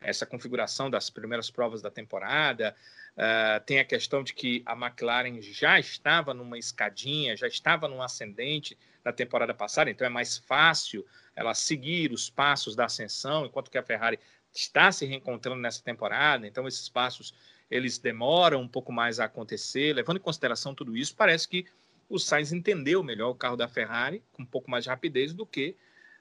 essa 0.00 0.24
configuração 0.24 0.88
das 0.88 1.10
primeiras 1.10 1.50
provas 1.50 1.82
da 1.82 1.90
temporada. 1.90 2.74
Uh, 3.10 3.62
tem 3.66 3.78
a 3.78 3.84
questão 3.84 4.22
de 4.22 4.32
que 4.32 4.62
a 4.64 4.72
McLaren 4.72 5.42
já 5.42 5.78
estava 5.78 6.32
numa 6.32 6.58
escadinha, 6.58 7.36
já 7.36 7.46
estava 7.46 7.86
num 7.86 8.00
ascendente 8.00 8.78
na 9.04 9.12
temporada 9.12 9.54
passada, 9.54 9.90
então 9.90 10.06
é 10.06 10.10
mais 10.10 10.38
fácil 10.38 11.06
ela 11.34 11.54
seguir 11.54 12.12
os 12.12 12.28
passos 12.28 12.76
da 12.76 12.84
ascensão, 12.84 13.46
enquanto 13.46 13.70
que 13.70 13.78
a 13.78 13.82
Ferrari 13.82 14.18
está 14.52 14.90
se 14.92 15.06
reencontrando 15.06 15.60
nessa 15.60 15.82
temporada, 15.82 16.46
então 16.46 16.66
esses 16.66 16.88
passos 16.88 17.34
eles 17.70 17.98
demoram 17.98 18.60
um 18.60 18.68
pouco 18.68 18.92
mais 18.92 19.20
a 19.20 19.26
acontecer, 19.26 19.94
levando 19.94 20.16
em 20.16 20.20
consideração 20.20 20.74
tudo 20.74 20.96
isso, 20.96 21.14
parece 21.14 21.48
que 21.48 21.66
o 22.08 22.18
Sainz 22.18 22.52
entendeu 22.52 23.02
melhor 23.02 23.30
o 23.30 23.34
carro 23.34 23.56
da 23.56 23.68
Ferrari, 23.68 24.22
com 24.32 24.42
um 24.42 24.46
pouco 24.46 24.68
mais 24.68 24.84
de 24.84 24.90
rapidez 24.90 25.32
do 25.32 25.46
que 25.46 25.76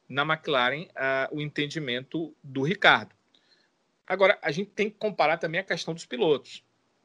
na 0.07 0.21
McLaren 0.21 0.83
uh, 0.83 1.35
o 1.35 1.41
entendimento 1.41 2.35
do 2.43 2.61
Ricardo. 2.61 3.15
Agora, 4.05 4.37
a 4.41 4.51
gente 4.51 4.69
tem 4.71 4.89
que 4.89 4.97
comparar 4.97 5.37
também 5.37 5.59
a 5.59 5.63
questão 5.63 5.93
dos 5.93 6.05
pilotos. 6.05 6.63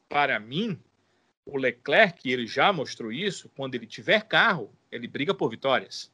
Para 0.09 0.39
mim, 0.39 0.79
o 1.47 1.59
Leclerc, 1.59 2.31
ele 2.31 2.47
já 2.47 2.73
mostrou 2.73 3.13
isso, 3.13 3.51
quando 3.57 3.75
ele 3.75 3.87
tiver 3.87 4.23
carro, 4.23 4.75
ele 4.95 5.09
briga 5.09 5.35
por 5.35 5.51
vitórias. 5.51 6.11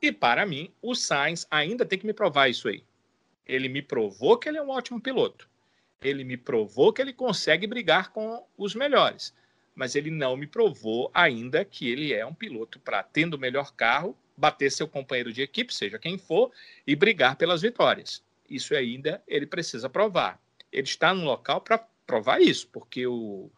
E 0.00 0.12
para 0.12 0.44
mim, 0.44 0.70
o 0.82 0.94
Sainz 0.94 1.46
ainda 1.50 1.86
tem 1.86 1.98
que 1.98 2.06
me 2.06 2.12
provar 2.12 2.48
isso 2.48 2.68
aí. 2.68 2.84
Ele 3.46 3.68
me 3.68 3.80
provou 3.80 4.36
que 4.36 4.48
ele 4.48 4.58
é 4.58 4.62
um 4.62 4.68
ótimo 4.68 5.00
piloto. 5.00 5.48
Ele 6.02 6.22
me 6.22 6.36
provou 6.36 6.92
que 6.92 7.00
ele 7.00 7.12
consegue 7.12 7.66
brigar 7.66 8.12
com 8.12 8.44
os 8.58 8.74
melhores. 8.74 9.32
Mas 9.74 9.94
ele 9.94 10.10
não 10.10 10.36
me 10.36 10.46
provou 10.46 11.10
ainda 11.14 11.64
que 11.64 11.88
ele 11.88 12.12
é 12.12 12.26
um 12.26 12.34
piloto 12.34 12.78
para, 12.78 13.02
tendo 13.02 13.34
o 13.34 13.38
melhor 13.38 13.72
carro, 13.72 14.16
bater 14.36 14.70
seu 14.70 14.86
companheiro 14.86 15.32
de 15.32 15.40
equipe, 15.40 15.72
seja 15.72 15.98
quem 15.98 16.18
for, 16.18 16.50
e 16.86 16.94
brigar 16.94 17.36
pelas 17.36 17.62
vitórias. 17.62 18.22
Isso 18.50 18.74
ainda 18.74 19.22
ele 19.26 19.46
precisa 19.46 19.88
provar. 19.88 20.38
Ele 20.70 20.86
está 20.86 21.14
no 21.14 21.24
local 21.24 21.60
para 21.60 21.78
provar 22.06 22.42
isso, 22.42 22.68
porque 22.68 23.06
o, 23.06 23.50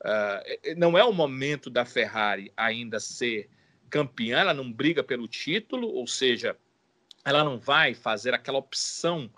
uh, 0.00 0.76
não 0.76 0.98
é 0.98 1.04
o 1.04 1.12
momento 1.12 1.70
da 1.70 1.84
Ferrari 1.84 2.50
ainda 2.56 2.98
ser 2.98 3.48
campeã, 3.92 4.38
ela 4.38 4.54
não 4.54 4.72
briga 4.72 5.04
pelo 5.04 5.28
título, 5.28 5.86
ou 5.86 6.06
seja, 6.06 6.56
ela 7.22 7.44
não 7.44 7.58
vai 7.58 7.92
fazer 7.92 8.32
aquela 8.32 8.56
opção 8.56 9.30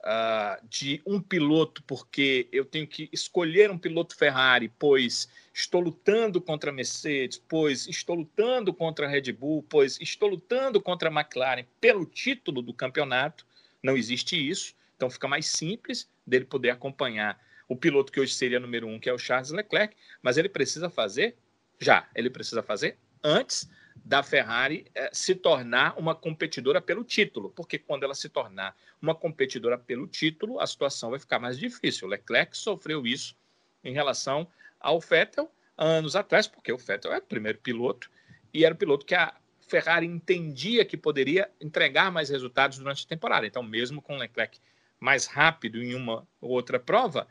uh, 0.00 0.68
de 0.68 1.00
um 1.06 1.18
piloto, 1.18 1.82
porque 1.84 2.46
eu 2.52 2.66
tenho 2.66 2.86
que 2.86 3.08
escolher 3.10 3.70
um 3.70 3.78
piloto 3.78 4.14
Ferrari, 4.14 4.70
pois 4.78 5.26
estou 5.54 5.80
lutando 5.80 6.38
contra 6.38 6.70
a 6.70 6.72
Mercedes, 6.72 7.42
pois 7.48 7.88
estou 7.88 8.14
lutando 8.14 8.74
contra 8.74 9.06
a 9.06 9.08
Red 9.08 9.32
Bull, 9.32 9.64
pois 9.70 9.98
estou 9.98 10.28
lutando 10.28 10.82
contra 10.82 11.08
a 11.08 11.12
McLaren 11.12 11.64
pelo 11.80 12.04
título 12.04 12.60
do 12.60 12.74
campeonato. 12.74 13.46
Não 13.82 13.96
existe 13.96 14.36
isso, 14.36 14.74
então 14.96 15.08
fica 15.08 15.26
mais 15.26 15.46
simples 15.46 16.10
dele 16.26 16.44
poder 16.44 16.70
acompanhar 16.70 17.42
o 17.66 17.74
piloto 17.74 18.12
que 18.12 18.20
hoje 18.20 18.34
seria 18.34 18.60
número 18.60 18.86
um, 18.86 19.00
que 19.00 19.08
é 19.08 19.12
o 19.14 19.18
Charles 19.18 19.50
Leclerc, 19.50 19.96
mas 20.22 20.36
ele 20.36 20.50
precisa 20.50 20.90
fazer 20.90 21.36
já, 21.80 22.06
ele 22.14 22.28
precisa 22.28 22.62
fazer 22.62 22.98
antes 23.22 23.66
da 24.04 24.22
Ferrari 24.22 24.86
eh, 24.94 25.10
se 25.12 25.34
tornar 25.34 25.98
uma 25.98 26.14
competidora 26.14 26.80
pelo 26.80 27.04
título, 27.04 27.50
porque 27.50 27.78
quando 27.78 28.02
ela 28.02 28.14
se 28.14 28.28
tornar 28.28 28.76
uma 29.00 29.14
competidora 29.14 29.78
pelo 29.78 30.06
título, 30.06 30.60
a 30.60 30.66
situação 30.66 31.10
vai 31.10 31.18
ficar 31.18 31.38
mais 31.38 31.58
difícil. 31.58 32.08
Leclerc 32.08 32.56
sofreu 32.56 33.06
isso 33.06 33.36
em 33.82 33.92
relação 33.92 34.48
ao 34.80 35.00
Vettel 35.00 35.50
anos 35.76 36.16
atrás, 36.16 36.46
porque 36.46 36.72
o 36.72 36.78
Vettel 36.78 37.12
é 37.12 37.18
o 37.18 37.22
primeiro 37.22 37.58
piloto 37.58 38.10
e 38.52 38.64
era 38.64 38.74
o 38.74 38.78
piloto 38.78 39.04
que 39.04 39.14
a 39.14 39.34
Ferrari 39.60 40.06
entendia 40.06 40.84
que 40.84 40.96
poderia 40.96 41.50
entregar 41.60 42.10
mais 42.10 42.28
resultados 42.28 42.78
durante 42.78 43.04
a 43.04 43.08
temporada. 43.08 43.46
Então, 43.46 43.62
mesmo 43.62 44.00
com 44.00 44.16
o 44.16 44.18
Leclerc 44.18 44.58
mais 45.00 45.26
rápido 45.26 45.82
em 45.82 45.94
uma 45.94 46.26
ou 46.40 46.50
outra 46.50 46.78
prova, 46.78 47.26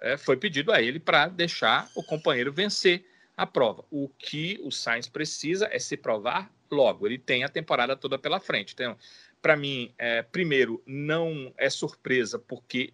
é, 0.00 0.16
foi 0.16 0.36
pedido 0.36 0.72
a 0.72 0.82
ele 0.82 0.98
para 0.98 1.28
deixar 1.28 1.88
o 1.94 2.02
companheiro 2.02 2.52
vencer 2.52 3.04
a 3.36 3.46
prova. 3.46 3.84
O 3.90 4.08
que 4.08 4.58
o 4.62 4.70
Sainz 4.70 5.08
precisa 5.08 5.68
é 5.70 5.78
se 5.78 5.96
provar 5.96 6.50
logo. 6.70 7.06
Ele 7.06 7.18
tem 7.18 7.44
a 7.44 7.48
temporada 7.48 7.96
toda 7.96 8.18
pela 8.18 8.40
frente. 8.40 8.74
Então, 8.74 8.96
para 9.40 9.56
mim, 9.56 9.92
é, 9.98 10.22
primeiro, 10.22 10.82
não 10.86 11.52
é 11.56 11.68
surpresa, 11.68 12.38
porque 12.38 12.92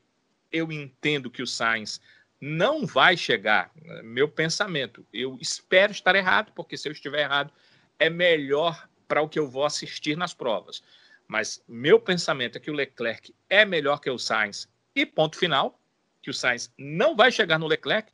eu 0.51 0.73
entendo 0.73 1.31
que 1.31 1.43
o 1.43 1.47
Sainz 1.47 2.01
não 2.41 2.87
vai 2.87 3.17
chegar. 3.17 3.71
Meu 4.03 4.29
pensamento, 4.29 5.07
eu 5.13 5.37
espero 5.41 5.93
estar 5.93 6.17
errado, 6.17 6.53
porque 6.55 6.77
se 6.77 6.89
eu 6.89 6.93
estiver 6.93 7.23
errado, 7.23 7.53
é 7.99 8.09
melhor 8.09 8.89
para 9.07 9.21
o 9.21 9.29
que 9.29 9.39
eu 9.39 9.49
vou 9.49 9.65
assistir 9.65 10.17
nas 10.17 10.33
provas. 10.33 10.83
Mas 11.29 11.63
meu 11.69 12.01
pensamento 12.01 12.57
é 12.57 12.61
que 12.61 12.71
o 12.71 12.75
Leclerc 12.75 13.35
é 13.49 13.65
melhor 13.65 14.01
que 14.01 14.11
o 14.11 14.19
Sainz 14.19 14.69
e 14.95 15.05
ponto 15.05 15.37
final, 15.37 15.79
que 16.23 16.31
o 16.31 16.35
Sainz 16.35 16.73
não 16.77 17.15
vai 17.15 17.31
chegar 17.31 17.59
no 17.59 17.67
Leclerc, 17.67 18.11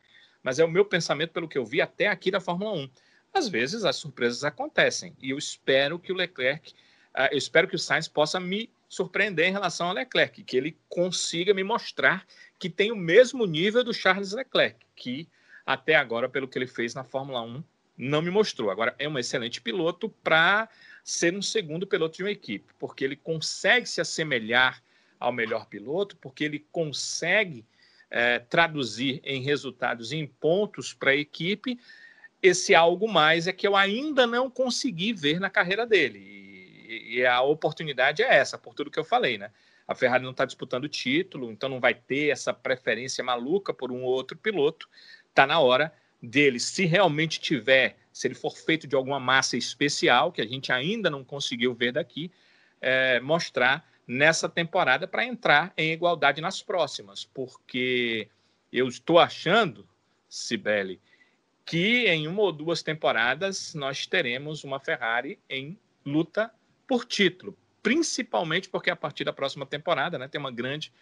mas 0.47 0.61
é 0.61 0.65
o 0.65 0.71
meu 0.71 0.85
pensamento 0.85 1.33
pelo 1.33 1.49
que 1.49 1.59
eu 1.59 1.65
vi 1.65 1.81
até 1.81 2.07
aqui 2.07 2.31
da 2.31 2.39
Fórmula 2.39 2.71
1. 2.71 2.89
Às 3.35 3.49
vezes 3.49 3.85
as 3.85 3.97
surpresas 3.97 4.45
acontecem 4.45 5.13
e 5.21 5.31
eu 5.31 5.39
espero 5.39 5.99
que 5.99 6.13
o 6.13 6.15
Leclerc, 6.15 6.71
uh, 6.71 7.27
eu 7.33 7.37
espero 7.37 7.67
que 7.67 7.75
o 7.75 7.79
Sainz 7.81 8.07
possa 8.07 8.39
me 8.39 8.71
surpreender 8.89 9.49
em 9.49 9.51
relação 9.51 9.89
ao 9.89 9.93
Leclerc, 9.93 10.45
que 10.45 10.57
ele 10.57 10.79
consiga 10.89 11.53
me 11.53 11.65
mostrar 11.65 12.25
que 12.61 12.71
tem 12.71 12.93
o 12.93 12.97
mesmo 12.97 13.45
nível 13.45 13.83
do 13.83 13.93
Charles 13.93 14.31
Leclerc, 14.31 14.79
que 14.95 15.29
até 15.67 15.97
agora, 15.97 16.29
pelo 16.29 16.47
que 16.47 16.57
ele 16.57 16.69
fez 16.69 16.95
na 16.95 17.03
Fórmula 17.03 17.43
1, 17.43 17.65
não 17.99 18.23
me 18.23 18.31
mostrou. 18.31 18.71
Agora, 18.71 18.95
é 19.01 19.09
um 19.09 19.19
excelente 19.19 19.61
piloto 19.61 20.09
para 20.23 20.69
ser 21.03 21.35
um 21.35 21.43
segundo 21.43 21.89
piloto 21.89 22.19
de 22.19 22.23
uma 22.23 22.31
equipe, 22.31 22.73
porque 22.79 23.05
ele 23.05 23.17
consegue 23.17 23.89
se 23.89 24.01
assemelhar 24.01 24.81
ao 25.19 25.33
melhor 25.33 25.67
piloto, 25.67 26.17
porque 26.19 26.45
ele 26.45 26.65
consegue 26.71 27.65
é, 28.11 28.39
traduzir 28.39 29.21
em 29.25 29.43
resultados, 29.43 30.13
em 30.13 30.27
pontos 30.27 30.93
para 30.93 31.11
a 31.11 31.17
equipe. 31.17 31.79
Esse 32.43 32.75
algo 32.75 33.09
mais 33.09 33.47
é 33.47 33.53
que 33.53 33.67
eu 33.67 33.75
ainda 33.75 34.27
não 34.27 34.51
consegui 34.51 35.13
ver 35.13 35.41
na 35.41 35.51
carreira 35.51 35.87
dele. 35.87 36.19
E, 36.19 37.17
e 37.17 37.27
a 37.27 37.41
oportunidade 37.43 38.23
é 38.23 38.35
essa, 38.35 38.57
por 38.57 38.75
tudo 38.75 38.91
que 38.91 38.99
eu 38.99 39.05
falei, 39.05 39.39
né? 39.39 39.51
A 39.87 39.95
Ferrari 39.95 40.25
não 40.25 40.33
está 40.33 40.45
disputando 40.45 40.89
título, 40.89 41.51
então 41.51 41.69
não 41.69 41.79
vai 41.79 41.95
ter 41.95 42.31
essa 42.31 42.53
preferência 42.53 43.23
maluca 43.23 43.73
por 43.73 43.93
um 43.93 44.03
ou 44.03 44.13
outro 44.13 44.37
piloto. 44.37 44.89
Está 45.29 45.47
na 45.47 45.61
hora 45.61 45.93
dele, 46.21 46.59
se 46.59 46.87
realmente 46.87 47.41
tiver, 47.41 47.97
se 48.13 48.27
ele 48.27 48.35
for 48.35 48.57
feito 48.57 48.87
de 48.87 48.97
alguma 48.97 49.21
massa 49.21 49.57
especial, 49.57 50.33
que 50.33 50.41
a 50.41 50.47
gente 50.47 50.73
ainda 50.73 51.09
não 51.09 51.23
conseguiu 51.23 51.73
ver 51.73 51.93
daqui, 51.93 52.33
é, 52.81 53.21
mostrar 53.21 53.87
nessa 54.07 54.49
temporada 54.49 55.09
para 55.09 55.25
entrar 55.25 55.73
em 55.77 55.93
igualdade 55.93 56.41
nas 56.41 56.63
próximas, 56.63 57.25
porque 57.25 58.29
eu 58.73 58.87
estou 58.87 59.19
achando, 59.19 59.89
Sibeli, 60.29 61.01
que 61.65 62.07
em 62.07 62.29
uma 62.29 62.43
ou 62.43 62.53
duas 62.53 62.83
temporadas 62.83 63.75
nós 63.75 64.07
teremos 64.07 64.63
uma 64.63 64.79
Ferrari 64.79 65.39
em 65.51 65.79
luta 66.05 66.53
por 66.87 67.05
título, 67.05 67.59
principalmente 67.83 68.69
porque 68.69 68.91
a 68.91 68.97
partir 68.97 69.25
da 69.25 69.33
próxima 69.33 69.67
temporada 69.67 70.19
né, 70.19 70.29
tem 70.29 70.41
uma 70.41 70.53
grande 70.53 70.93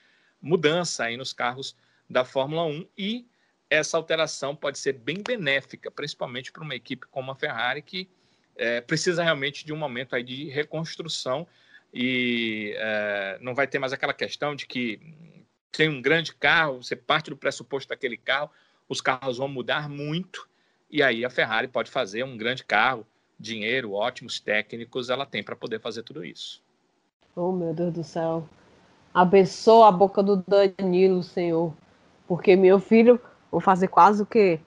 mudança 0.41 1.05
aí 1.05 1.17
nos 1.17 1.33
carros 1.33 1.77
da 2.09 2.25
Fórmula 2.25 2.65
1 2.65 2.87
e 2.97 3.27
essa 3.69 3.97
alteração 3.97 4.55
pode 4.55 4.79
ser 4.79 4.95
bem 4.95 5.23
benéfica, 5.23 5.91
principalmente 5.91 6.53
para 6.53 6.63
uma 6.63 6.75
equipe 6.75 7.07
como 7.09 7.31
a 7.31 7.35
Ferrari, 7.35 7.83
que 7.83 8.09
é, 8.57 8.81
precisa 8.81 9.23
realmente 9.23 9.67
de 9.67 9.73
um 9.73 9.77
momento 9.77 10.15
aí 10.15 10.23
de 10.23 10.49
reconstrução 10.49 11.47
e 11.95 12.75
é, 12.77 13.39
não 13.41 13.55
vai 13.55 13.67
ter 13.67 13.79
mais 13.79 13.93
aquela 13.93 14.13
questão 14.13 14.55
de 14.55 14.67
que 14.67 15.01
tem 15.73 15.89
um 15.89 16.03
grande 16.03 16.35
carro, 16.35 16.83
você 16.83 16.97
parte 16.97 17.31
do 17.31 17.37
pressuposto 17.37 17.89
daquele 17.89 18.17
carro, 18.17 18.51
os 18.89 19.01
carros 19.01 19.39
vão 19.39 19.49
mudar 19.49 19.89
muito, 19.89 20.49
e 20.91 21.03
aí 21.03 21.25
a 21.25 21.31
Ferrari 21.31 21.69
pode 21.69 21.91
fazer 21.91 22.25
um 22.25 22.37
grande 22.37 22.65
carro, 22.65 23.07
dinheiro, 23.39 23.93
ótimos 23.93 24.41
técnicos, 24.41 25.09
ela 25.09 25.25
tem 25.25 25.43
para 25.43 25.57
poder 25.57 25.81
fazer 25.81 26.03
tudo 26.03 26.25
isso. 26.25 26.63
Oh, 27.35 27.53
meu 27.53 27.73
Deus 27.73 27.93
do 27.93 28.05
céu. 28.05 28.49
Abençoa 29.13 29.89
a 29.89 29.93
boca 29.93 30.23
do 30.23 30.45
Danilo, 30.47 31.23
Senhor. 31.23 31.73
Porque 32.27 32.57
meu 32.57 32.81
filho 32.81 33.21
Vou 33.55 33.61
fazer 33.61 33.87
quase 33.87 34.21
o 34.21 34.27
quê? 34.27 34.59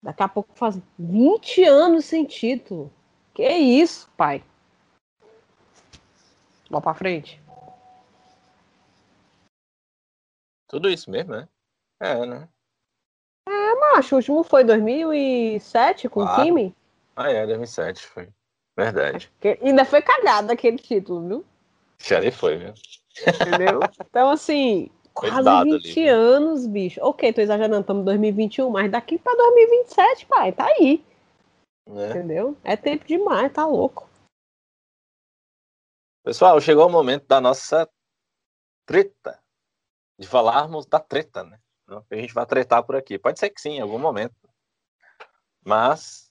Daqui 0.00 0.22
a 0.22 0.28
pouco 0.28 0.50
faz 0.54 0.80
20 0.96 1.64
anos 1.64 2.04
sem 2.04 2.24
título. 2.24 2.88
Que 3.34 3.48
isso, 3.48 4.08
pai? 4.16 4.44
Vamos 6.72 6.84
pra 6.84 6.94
frente. 6.94 7.38
Tudo 10.66 10.88
isso 10.88 11.10
mesmo, 11.10 11.32
né? 11.32 11.46
É, 12.00 12.24
né? 12.24 12.48
É, 13.46 13.74
macho, 13.74 14.14
o 14.14 14.18
último 14.18 14.42
foi 14.42 14.64
2007 14.64 16.08
com 16.08 16.24
o 16.24 16.34
Kimi. 16.36 16.74
Ah, 17.14 17.30
é, 17.30 17.46
2007 17.46 18.06
foi. 18.06 18.30
Verdade. 18.74 19.30
Que 19.38 19.58
ainda 19.60 19.84
foi 19.84 20.00
cagado 20.00 20.50
aquele 20.50 20.78
título, 20.78 21.28
viu? 21.28 21.44
Já 21.98 22.20
nem 22.20 22.30
foi, 22.30 22.56
viu? 22.56 22.72
Entendeu? 23.18 23.80
Então, 24.08 24.30
assim, 24.30 24.90
Quase 25.12 25.42
dado 25.42 25.78
20 25.78 26.00
ali, 26.00 26.06
né? 26.06 26.10
anos, 26.10 26.66
bicho. 26.66 27.00
Ok, 27.02 27.34
tô 27.34 27.42
exagerando, 27.42 27.80
estamos 27.80 28.00
em 28.00 28.06
2021, 28.06 28.70
mas 28.70 28.90
daqui 28.90 29.18
pra 29.18 29.34
2027, 29.34 30.24
pai, 30.24 30.52
tá 30.52 30.64
aí. 30.64 31.04
É. 31.94 32.10
Entendeu? 32.10 32.56
É 32.64 32.76
tempo 32.76 33.06
demais, 33.06 33.52
tá 33.52 33.66
louco. 33.66 34.08
Pessoal, 36.24 36.60
chegou 36.60 36.86
o 36.86 36.90
momento 36.90 37.26
da 37.26 37.40
nossa 37.40 37.88
treta. 38.86 39.42
De 40.16 40.28
falarmos 40.28 40.86
da 40.86 41.00
treta, 41.00 41.42
né? 41.42 41.58
A 41.88 42.14
gente 42.14 42.32
vai 42.32 42.46
tretar 42.46 42.84
por 42.84 42.94
aqui. 42.94 43.18
Pode 43.18 43.40
ser 43.40 43.50
que 43.50 43.60
sim, 43.60 43.72
em 43.72 43.80
algum 43.80 43.98
momento. 43.98 44.36
Mas 45.64 46.30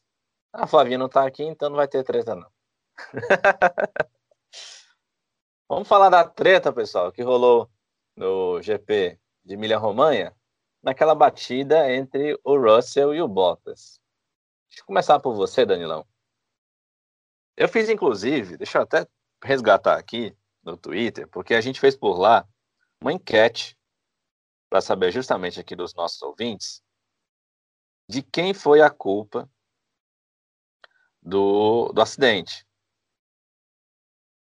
a 0.53 0.65
Flavinha 0.65 0.97
não 0.97 1.09
tá 1.09 1.25
aqui, 1.25 1.43
então 1.43 1.69
não 1.69 1.75
vai 1.75 1.89
ter 1.89 2.05
treta, 2.05 2.35
não. 2.35 2.49
Vamos 5.67 5.87
falar 5.87 6.09
da 6.09 6.23
treta, 6.23 6.71
pessoal, 6.71 7.11
que 7.11 7.21
rolou 7.21 7.69
no 8.15 8.61
GP 8.61 9.19
de 9.43 9.55
Emília-Romanha, 9.55 10.33
naquela 10.81 11.15
batida 11.15 11.93
entre 11.93 12.39
o 12.43 12.57
Russell 12.57 13.13
e 13.13 13.21
o 13.21 13.27
Bottas. 13.27 13.99
Deixa 14.69 14.83
eu 14.83 14.85
começar 14.85 15.19
por 15.19 15.33
você, 15.33 15.65
Danilão. 15.65 16.07
Eu 17.57 17.67
fiz, 17.67 17.89
inclusive, 17.89 18.55
deixa 18.57 18.77
eu 18.77 18.83
até 18.83 19.05
resgatar 19.43 19.97
aqui 19.97 20.35
no 20.63 20.77
Twitter, 20.77 21.27
porque 21.27 21.53
a 21.53 21.61
gente 21.61 21.79
fez 21.79 21.95
por 21.95 22.17
lá 22.17 22.47
uma 23.01 23.13
enquete 23.13 23.77
para 24.69 24.81
saber 24.81 25.11
justamente 25.11 25.59
aqui 25.59 25.75
dos 25.75 25.93
nossos 25.93 26.21
ouvintes 26.21 26.81
de 28.07 28.21
quem 28.21 28.53
foi 28.53 28.81
a 28.81 28.89
culpa 28.89 29.49
do, 31.21 31.91
do 31.93 32.01
acidente. 32.01 32.65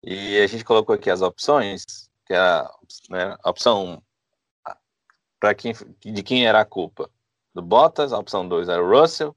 E 0.02 0.38
a 0.38 0.46
gente 0.46 0.64
colocou 0.64 0.94
aqui 0.94 1.10
as 1.10 1.22
opções, 1.22 1.84
que 2.26 2.32
é 2.32 2.38
a, 2.38 2.70
né, 3.10 3.36
a 3.42 3.50
opção 3.50 4.02
para 5.40 5.54
quem 5.54 5.72
de 6.00 6.22
quem 6.22 6.46
era 6.46 6.60
a 6.60 6.64
culpa 6.64 7.10
do 7.54 7.62
Bottas, 7.62 8.12
a 8.12 8.18
opção 8.18 8.48
2 8.48 8.68
era 8.68 8.82
o 8.82 8.88
Russell, 8.88 9.36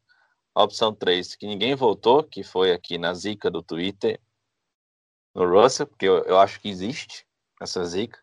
a 0.55 0.63
opção 0.63 0.93
3 0.93 1.35
que 1.35 1.45
ninguém 1.45 1.75
votou, 1.75 2.23
que 2.23 2.43
foi 2.43 2.71
aqui 2.71 2.97
na 2.97 3.13
zica 3.13 3.49
do 3.49 3.61
Twitter, 3.61 4.19
no 5.33 5.45
Russell, 5.45 5.87
porque 5.87 6.05
eu, 6.05 6.23
eu 6.23 6.39
acho 6.39 6.59
que 6.59 6.69
existe 6.69 7.25
essa 7.61 7.83
zica, 7.85 8.19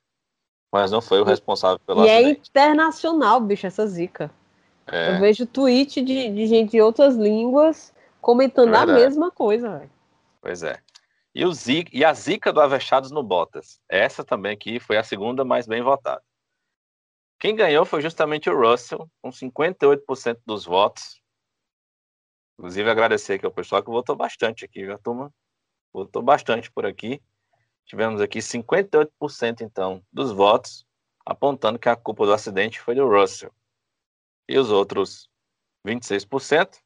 mas 0.72 0.90
não 0.90 1.00
foi 1.00 1.20
o 1.20 1.24
responsável 1.24 1.78
pelo 1.78 2.04
e 2.04 2.08
é 2.08 2.16
acidente. 2.16 2.40
É 2.40 2.48
internacional, 2.48 3.40
bicho, 3.40 3.66
essa 3.66 3.86
zica. 3.86 4.30
É. 4.86 5.14
Eu 5.14 5.20
vejo 5.20 5.46
tweet 5.46 6.00
de, 6.02 6.30
de 6.30 6.46
gente 6.46 6.72
de 6.72 6.80
outras 6.80 7.16
línguas 7.16 7.92
comentando 8.20 8.74
é 8.74 8.78
a 8.78 8.86
mesma 8.86 9.30
coisa, 9.30 9.78
velho. 9.78 9.90
Pois 10.40 10.62
é. 10.62 10.80
E, 11.34 11.44
o 11.44 11.52
zica, 11.52 11.90
e 11.92 12.04
a 12.04 12.12
zica 12.12 12.52
do 12.52 12.60
Avechados 12.60 13.10
no 13.10 13.22
Bottas. 13.22 13.80
Essa 13.88 14.24
também 14.24 14.52
aqui 14.52 14.80
foi 14.80 14.96
a 14.96 15.04
segunda 15.04 15.44
mais 15.44 15.66
bem 15.66 15.82
votada. 15.82 16.22
Quem 17.38 17.54
ganhou 17.54 17.84
foi 17.84 18.02
justamente 18.02 18.50
o 18.50 18.58
Russell, 18.58 19.08
com 19.22 19.30
58% 19.30 20.40
dos 20.44 20.64
votos. 20.64 21.22
Inclusive, 22.58 22.90
agradecer 22.90 23.34
aqui 23.34 23.46
ao 23.46 23.52
pessoal 23.52 23.82
que 23.82 23.90
votou 23.90 24.16
bastante 24.16 24.64
aqui, 24.64 24.84
viu, 24.84 24.98
turma? 24.98 25.32
Votou 25.92 26.22
bastante 26.22 26.70
por 26.70 26.86
aqui. 26.86 27.22
Tivemos 27.86 28.20
aqui 28.20 28.38
58%, 28.40 29.62
então, 29.62 30.04
dos 30.12 30.32
votos, 30.32 30.86
apontando 31.24 31.78
que 31.78 31.88
a 31.88 31.96
culpa 31.96 32.26
do 32.26 32.32
acidente 32.32 32.80
foi 32.80 32.94
do 32.94 33.08
Russell. 33.08 33.52
E 34.48 34.58
os 34.58 34.70
outros 34.70 35.28
26% 35.86 36.78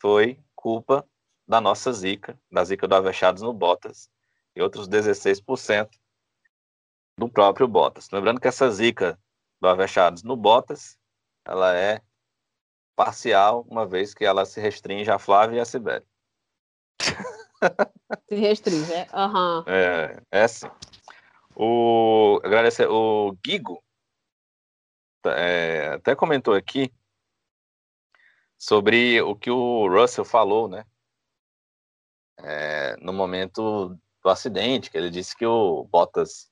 foi 0.00 0.38
culpa 0.54 1.08
da 1.46 1.60
nossa 1.60 1.92
zica, 1.92 2.38
da 2.50 2.64
zica 2.64 2.86
do 2.86 2.94
Avechados 2.94 3.42
no 3.42 3.52
Bottas, 3.52 4.10
e 4.54 4.62
outros 4.62 4.88
16% 4.88 5.88
do 7.18 7.28
próprio 7.28 7.66
Bottas. 7.66 8.10
Lembrando 8.10 8.40
que 8.40 8.48
essa 8.48 8.70
zica 8.70 9.18
do 9.60 9.68
Avechados 9.68 10.22
no 10.22 10.36
Bottas, 10.36 10.98
ela 11.44 11.76
é 11.76 12.02
parcial, 12.94 13.64
uma 13.68 13.86
vez 13.86 14.12
que 14.12 14.24
ela 14.24 14.44
se 14.44 14.60
restringe 14.60 15.10
a 15.10 15.18
Flávia 15.18 15.58
e 15.58 15.60
a 15.60 15.64
Sibeli. 15.64 16.04
Se 18.28 18.34
restringe, 18.34 18.92
é? 18.92 19.06
Uhum. 19.12 19.64
É, 19.66 20.22
é 20.30 20.48
sim. 20.48 20.68
O, 21.54 22.40
agradecer, 22.44 22.88
o 22.88 23.36
Guigo 23.44 23.82
é, 25.26 25.94
até 25.94 26.14
comentou 26.14 26.54
aqui 26.54 26.92
sobre 28.56 29.20
o 29.22 29.34
que 29.34 29.50
o 29.50 29.88
Russell 29.88 30.24
falou, 30.24 30.68
né? 30.68 30.84
É, 32.40 32.96
no 33.00 33.12
momento 33.12 33.98
do 34.22 34.30
acidente, 34.30 34.90
que 34.90 34.96
ele 34.96 35.10
disse 35.10 35.36
que 35.36 35.44
o 35.44 35.84
Bottas 35.84 36.50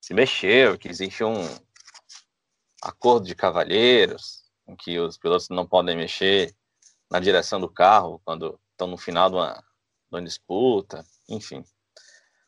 se 0.00 0.12
mexeu, 0.12 0.76
que 0.76 0.88
existe 0.88 1.22
um, 1.22 1.34
acordo 2.82 3.26
de 3.26 3.34
cavalheiros, 3.34 4.44
em 4.66 4.76
que 4.76 4.98
os 4.98 5.16
pilotos 5.16 5.48
não 5.48 5.66
podem 5.66 5.96
mexer 5.96 6.54
na 7.10 7.20
direção 7.20 7.60
do 7.60 7.68
carro 7.68 8.20
quando 8.24 8.60
estão 8.72 8.86
no 8.86 8.96
final 8.96 9.30
de 9.30 9.36
uma, 9.36 9.64
uma 10.10 10.22
disputa, 10.22 11.04
enfim. 11.28 11.64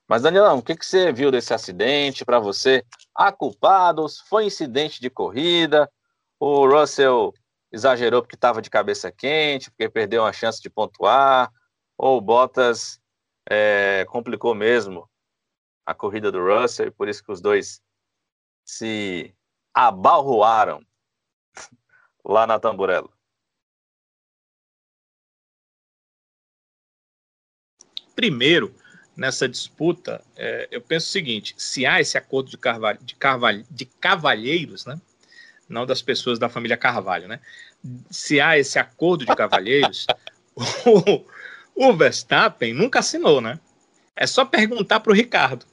Mas, 0.08 0.22
Danielão, 0.22 0.58
o 0.58 0.62
que, 0.62 0.74
que 0.74 0.84
você 0.84 1.12
viu 1.12 1.30
desse 1.30 1.54
acidente 1.54 2.24
para 2.24 2.40
você? 2.40 2.84
Há 3.14 3.30
culpados? 3.30 4.18
Foi 4.28 4.44
incidente 4.44 5.00
de 5.00 5.08
corrida? 5.08 5.90
O 6.38 6.66
Russell 6.66 7.32
exagerou 7.70 8.20
porque 8.22 8.34
estava 8.34 8.61
de 8.61 8.68
cabeça 8.68 9.12
quente, 9.12 9.70
porque 9.70 9.88
perdeu 9.88 10.22
uma 10.22 10.32
chance 10.32 10.61
de 10.61 10.68
pontuar? 10.68 11.52
Ou 11.96 12.18
o 12.18 12.20
Bottas 12.20 13.00
é, 13.48 14.04
complicou 14.08 14.54
mesmo 14.54 15.08
a 15.86 15.94
corrida 15.94 16.32
do 16.32 16.44
Russell 16.44 16.88
e 16.88 16.90
por 16.90 17.08
isso 17.08 17.22
que 17.22 17.30
os 17.30 17.40
dois 17.40 17.80
se 18.64 19.34
abalroaram 19.72 20.84
lá 22.24 22.46
na 22.46 22.58
Tamburello? 22.58 23.12
Primeiro, 28.21 28.75
nessa 29.16 29.49
disputa, 29.49 30.23
é, 30.37 30.68
eu 30.71 30.83
penso 30.83 31.07
o 31.07 31.11
seguinte: 31.11 31.55
se 31.57 31.87
há 31.87 32.03
esse 32.03 32.18
acordo 32.18 32.51
de, 32.51 32.59
carvalho, 32.59 32.99
de, 33.01 33.14
carvalho, 33.14 33.64
de 33.71 33.87
cavalheiros, 33.87 34.85
né? 34.85 35.01
não 35.66 35.87
das 35.87 36.03
pessoas 36.03 36.39
da 36.39 36.47
família 36.47 36.77
Carvalho, 36.77 37.27
né? 37.27 37.41
Se 38.11 38.39
há 38.39 38.59
esse 38.59 38.79
acordo 38.79 39.25
de 39.25 39.35
cavalheiros, 39.35 40.07
o, 40.55 41.25
o 41.75 41.97
Verstappen 41.97 42.75
nunca 42.75 42.99
assinou, 42.99 43.41
né? 43.41 43.59
É 44.14 44.27
só 44.27 44.45
perguntar 44.45 45.01
para 45.01 45.12
o 45.12 45.14
Ricardo. 45.14 45.64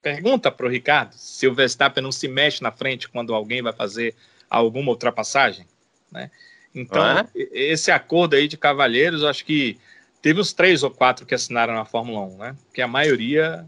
Pergunta 0.00 0.50
para 0.50 0.64
o 0.64 0.70
Ricardo 0.70 1.12
se 1.18 1.46
o 1.46 1.54
Verstappen 1.54 2.02
não 2.02 2.12
se 2.12 2.28
mexe 2.28 2.62
na 2.62 2.72
frente 2.72 3.10
quando 3.10 3.34
alguém 3.34 3.60
vai 3.60 3.74
fazer 3.74 4.14
alguma 4.48 4.90
ultrapassagem, 4.90 5.66
né? 6.10 6.30
Então, 6.74 7.04
é? 7.18 7.28
esse 7.34 7.90
acordo 7.90 8.36
aí 8.36 8.48
de 8.48 8.56
cavalheiros, 8.56 9.22
acho 9.22 9.44
que 9.44 9.78
teve 10.22 10.40
uns 10.40 10.52
três 10.52 10.84
ou 10.84 10.90
quatro 10.90 11.26
que 11.26 11.34
assinaram 11.34 11.74
na 11.74 11.84
Fórmula 11.84 12.20
1, 12.20 12.38
né? 12.38 12.56
Porque 12.64 12.80
a 12.80 12.86
maioria 12.86 13.66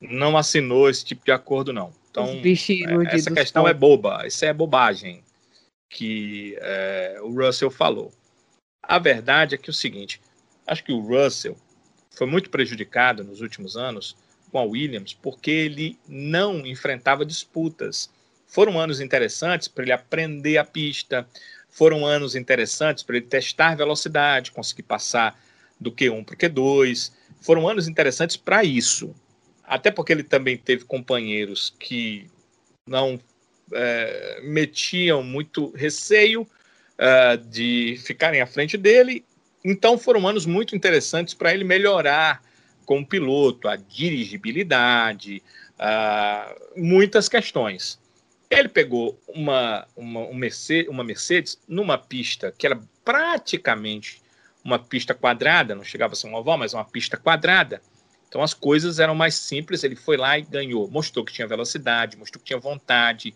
não 0.00 0.36
assinou 0.36 0.88
esse 0.88 1.04
tipo 1.04 1.24
de 1.24 1.32
acordo, 1.32 1.72
não. 1.72 1.92
Então, 2.10 2.26
é, 2.26 3.14
essa 3.16 3.32
questão 3.32 3.66
é 3.66 3.74
boba, 3.74 4.24
isso 4.24 4.44
é 4.44 4.52
bobagem 4.52 5.24
que 5.90 6.56
é, 6.60 7.18
o 7.20 7.34
Russell 7.34 7.70
falou. 7.70 8.12
A 8.82 8.98
verdade 8.98 9.54
é 9.54 9.58
que 9.58 9.68
é 9.68 9.72
o 9.72 9.74
seguinte, 9.74 10.20
acho 10.66 10.84
que 10.84 10.92
o 10.92 11.00
Russell 11.00 11.56
foi 12.10 12.26
muito 12.26 12.50
prejudicado 12.50 13.24
nos 13.24 13.40
últimos 13.40 13.76
anos 13.76 14.16
com 14.50 14.58
a 14.58 14.62
Williams, 14.62 15.12
porque 15.14 15.50
ele 15.50 15.98
não 16.06 16.64
enfrentava 16.64 17.24
disputas. 17.24 18.08
Foram 18.46 18.78
anos 18.78 19.00
interessantes 19.00 19.66
para 19.66 19.82
ele 19.82 19.92
aprender 19.92 20.58
a 20.58 20.64
pista, 20.64 21.26
foram 21.68 22.06
anos 22.06 22.36
interessantes 22.36 23.02
para 23.02 23.16
ele 23.16 23.26
testar 23.26 23.74
velocidade, 23.74 24.52
conseguir 24.52 24.84
passar 24.84 25.36
do 25.80 25.92
Q1 25.92 26.24
para 26.24 26.34
o 26.34 26.38
Q2. 26.38 27.12
Foram 27.40 27.68
anos 27.68 27.88
interessantes 27.88 28.36
para 28.36 28.64
isso. 28.64 29.14
Até 29.62 29.90
porque 29.90 30.12
ele 30.12 30.22
também 30.22 30.56
teve 30.56 30.84
companheiros 30.84 31.74
que 31.78 32.26
não 32.86 33.18
é, 33.72 34.40
metiam 34.42 35.22
muito 35.22 35.70
receio 35.74 36.46
é, 36.98 37.36
de 37.36 37.98
ficarem 38.04 38.40
à 38.40 38.46
frente 38.46 38.76
dele. 38.76 39.24
Então 39.64 39.96
foram 39.96 40.28
anos 40.28 40.44
muito 40.44 40.76
interessantes 40.76 41.32
para 41.34 41.54
ele 41.54 41.64
melhorar 41.64 42.42
como 42.84 43.06
piloto, 43.06 43.66
a 43.66 43.76
dirigibilidade, 43.76 45.42
uh, 45.74 46.80
muitas 46.80 47.28
questões. 47.28 47.98
Ele 48.50 48.68
pegou 48.68 49.18
uma, 49.26 49.86
uma, 49.96 50.20
um 50.20 50.34
Mercedes, 50.34 50.88
uma 50.88 51.02
Mercedes 51.02 51.58
numa 51.66 51.98
pista 51.98 52.54
que 52.56 52.66
era 52.66 52.78
praticamente 53.04 54.22
uma 54.64 54.78
pista 54.78 55.14
quadrada, 55.14 55.74
não 55.74 55.84
chegava 55.84 56.14
a 56.14 56.16
ser 56.16 56.26
um 56.26 56.34
oval, 56.34 56.56
mas 56.56 56.72
uma 56.72 56.84
pista 56.84 57.16
quadrada. 57.16 57.82
Então 58.26 58.42
as 58.42 58.54
coisas 58.54 58.98
eram 58.98 59.14
mais 59.14 59.34
simples. 59.34 59.84
Ele 59.84 59.94
foi 59.94 60.16
lá 60.16 60.38
e 60.38 60.42
ganhou, 60.42 60.90
mostrou 60.90 61.24
que 61.24 61.32
tinha 61.32 61.46
velocidade, 61.46 62.16
mostrou 62.16 62.40
que 62.40 62.46
tinha 62.46 62.58
vontade. 62.58 63.34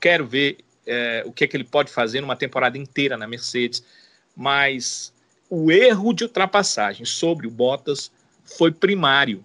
Quero 0.00 0.26
ver 0.26 0.58
é, 0.86 1.22
o 1.26 1.32
que, 1.32 1.44
é 1.44 1.46
que 1.46 1.56
ele 1.56 1.64
pode 1.64 1.92
fazer 1.92 2.20
numa 2.20 2.34
temporada 2.34 2.78
inteira 2.78 3.16
na 3.16 3.28
Mercedes. 3.28 3.84
Mas 4.34 5.12
o 5.48 5.70
erro 5.70 6.12
de 6.14 6.24
ultrapassagem 6.24 7.04
sobre 7.04 7.46
o 7.46 7.50
Bottas 7.50 8.10
foi 8.44 8.72
primário. 8.72 9.44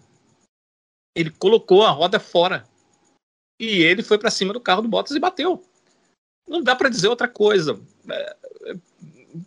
Ele 1.16 1.30
colocou 1.30 1.84
a 1.84 1.92
roda 1.92 2.20
fora. 2.20 2.66
E 3.60 3.84
ele 3.84 4.04
foi 4.04 4.18
para 4.18 4.32
cima 4.32 4.54
do 4.54 4.60
carro 4.60 4.82
do 4.82 4.88
Bottas 4.88 5.16
e 5.16 5.20
bateu. 5.20 5.64
Não 6.48 6.64
dá 6.64 6.76
para 6.76 6.90
dizer 6.90 7.10
outra 7.10 7.28
coisa. 7.28 7.80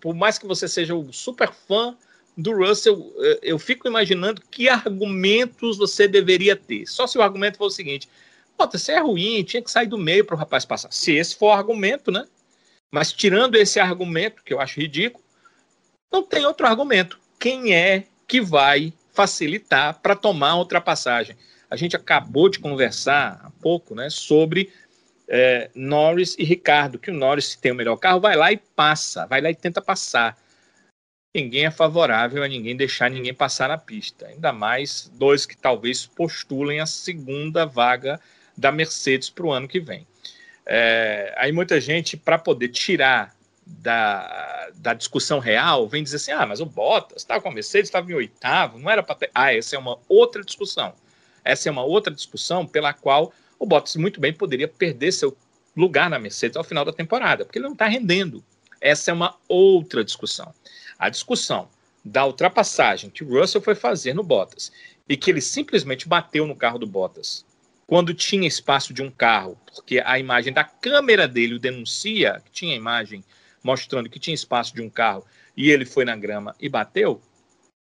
Por 0.01 0.15
mais 0.15 0.39
que 0.39 0.47
você 0.47 0.69
seja 0.69 0.95
um 0.95 1.13
super 1.13 1.53
fã 1.53 1.97
do 2.37 2.53
Russell, 2.53 3.13
é, 3.19 3.39
eu 3.43 3.59
fico 3.59 3.89
imaginando 3.89 4.43
que 4.51 4.69
argumentos 4.69 5.79
você 5.79 6.07
deveria 6.07 6.55
ter. 6.55 6.87
Só 6.87 7.07
se 7.07 7.19
o 7.19 7.23
argumento 7.23 7.59
for 7.59 7.67
o 7.67 7.71
seguinte: 7.71 8.09
Bottas, 8.57 8.83
você 8.83 8.93
é 8.93 9.01
ruim, 9.01 9.43
tinha 9.43 9.63
que 9.63 9.71
sair 9.71 9.87
do 9.87 9.99
meio 9.99 10.25
para 10.25 10.37
o 10.37 10.39
rapaz 10.39 10.65
passar. 10.65 10.93
Se 10.93 11.13
esse 11.13 11.37
for 11.37 11.47
o 11.47 11.53
argumento, 11.53 12.11
né? 12.11 12.27
Mas 12.91 13.13
tirando 13.13 13.57
esse 13.57 13.79
argumento, 13.79 14.43
que 14.43 14.53
eu 14.53 14.61
acho 14.61 14.81
ridículo, 14.81 15.23
não 16.11 16.23
tem 16.23 16.47
outro 16.47 16.67
argumento. 16.67 17.19
Quem 17.39 17.75
é 17.75 18.07
que 18.27 18.41
vai 18.41 18.93
facilitar 19.19 19.99
para 20.01 20.15
tomar 20.15 20.51
a 20.51 20.59
ultrapassagem. 20.59 21.35
A 21.69 21.75
gente 21.75 21.97
acabou 21.97 22.49
de 22.49 22.61
conversar 22.61 23.41
há 23.43 23.51
pouco 23.61 23.93
né, 23.93 24.09
sobre 24.11 24.73
é, 25.29 25.71
Norris 25.75 26.35
e 26.39 26.45
Ricardo, 26.45 26.99
que 26.99 27.11
o 27.11 27.15
Norris, 27.15 27.49
se 27.49 27.59
tem 27.59 27.71
o 27.71 27.75
melhor 27.75 27.97
carro, 27.97 28.21
vai 28.21 28.35
lá 28.35 28.51
e 28.51 28.57
passa, 28.57 29.27
vai 29.27 29.41
lá 29.41 29.51
e 29.51 29.55
tenta 29.55 29.83
passar. 29.83 30.37
ninguém 31.37 31.67
é 31.67 31.71
favorável 31.71 32.43
a 32.43 32.49
ninguém 32.49 32.77
deixar 32.77 33.11
ninguém 33.11 33.35
passar 33.35 33.69
na 33.69 33.77
pista. 33.77 34.27
Ainda 34.27 34.53
mais 34.53 35.11
dois 35.15 35.45
que 35.45 35.57
talvez 35.57 36.07
postulem 36.07 36.81
a 36.81 36.87
segunda 36.87 37.67
vaga 37.67 38.19
da 38.57 38.73
Mercedes 38.73 39.29
para 39.29 39.47
o 39.47 39.53
ano 39.53 39.69
que 39.69 39.79
vem. 39.79 40.07
É, 40.65 41.35
aí 41.37 41.53
muita 41.53 41.81
gente, 41.81 42.17
para 42.17 42.39
poder 42.39 42.69
tirar 42.69 43.35
da, 43.67 44.71
da 44.77 44.95
discussão 44.95 45.39
real, 45.39 45.87
vem 45.87 46.03
dizer 46.03 46.17
assim: 46.17 46.33
ah, 46.33 46.47
mas 46.47 46.61
o 46.61 46.67
Bottas 46.67 47.23
estava 47.23 47.41
com 47.41 47.49
a 47.51 47.53
Mercedes, 47.55 47.89
estava 47.89 48.11
em 48.11 48.15
oitavo, 48.15 48.79
não 48.79 48.91
era 48.91 49.03
para 49.03 49.15
ter. 49.15 49.31
Ah, 49.35 49.55
essa 49.55 49.77
é 49.77 49.79
uma 49.79 49.99
outra 50.09 50.43
discussão. 50.43 50.95
Essa 51.45 51.69
é 51.69 51.73
uma 51.73 51.85
outra 51.85 52.13
discussão 52.13 52.67
pela 52.67 52.93
qual 52.93 53.33
o 53.59 53.67
Bottas 53.67 53.97
muito 53.97 54.21
bem 54.21 54.33
poderia 54.33 54.69
perder 54.69 55.13
seu 55.13 55.37
lugar 55.77 56.09
na 56.11 56.19
Mercedes 56.19 56.57
ao 56.57 56.65
final 56.65 56.85
da 56.85 56.93
temporada, 56.93 57.45
porque 57.45 57.59
ele 57.59 57.67
não 57.67 57.73
está 57.73 57.87
rendendo. 57.87 58.45
Essa 58.81 59.11
é 59.11 59.15
uma 59.15 59.37
outra 59.49 60.05
discussão. 60.05 60.55
A 60.99 61.09
discussão 61.09 61.69
da 62.05 62.25
ultrapassagem 62.25 63.11
que 63.11 63.25
o 63.25 63.39
Russell 63.39 63.61
foi 63.61 63.75
fazer 63.75 64.15
no 64.15 64.23
Bottas 64.23 64.73
e 65.09 65.17
que 65.17 65.31
ele 65.31 65.41
simplesmente 65.41 66.09
bateu 66.09 66.47
no 66.47 66.57
carro 66.57 66.79
do 66.79 66.87
Bottas 66.87 67.45
quando 67.87 68.13
tinha 68.13 68.47
espaço 68.47 68.93
de 68.93 69.03
um 69.03 69.11
carro, 69.11 69.59
porque 69.65 69.99
a 70.05 70.19
imagem 70.19 70.53
da 70.53 70.63
câmera 70.63 71.27
dele 71.27 71.55
o 71.55 71.59
denuncia, 71.59 72.43
que 72.45 72.51
tinha 72.51 72.77
imagem 72.77 73.25
mostrando 73.63 74.11
que 74.11 74.19
tinha 74.19 74.35
espaço 74.35 74.75
de 74.75 74.83
um 74.83 74.91
carro 74.91 75.25
e 75.57 75.71
ele 75.71 75.87
foi 75.87 76.05
na 76.05 76.15
grama 76.15 76.55
e 76.61 76.69
bateu, 76.69 77.21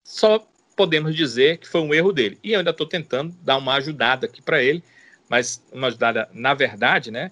só 0.05 0.47
podemos 0.77 1.13
dizer 1.13 1.57
que 1.57 1.67
foi 1.67 1.81
um 1.81 1.93
erro 1.93 2.13
dele. 2.13 2.39
E 2.41 2.53
eu 2.53 2.59
ainda 2.59 2.71
estou 2.71 2.87
tentando 2.87 3.35
dar 3.41 3.57
uma 3.57 3.73
ajudada 3.75 4.27
aqui 4.27 4.41
para 4.41 4.63
ele, 4.63 4.81
mas 5.29 5.63
uma 5.71 5.87
ajudada 5.87 6.29
na 6.33 6.53
verdade, 6.53 7.11
né? 7.11 7.31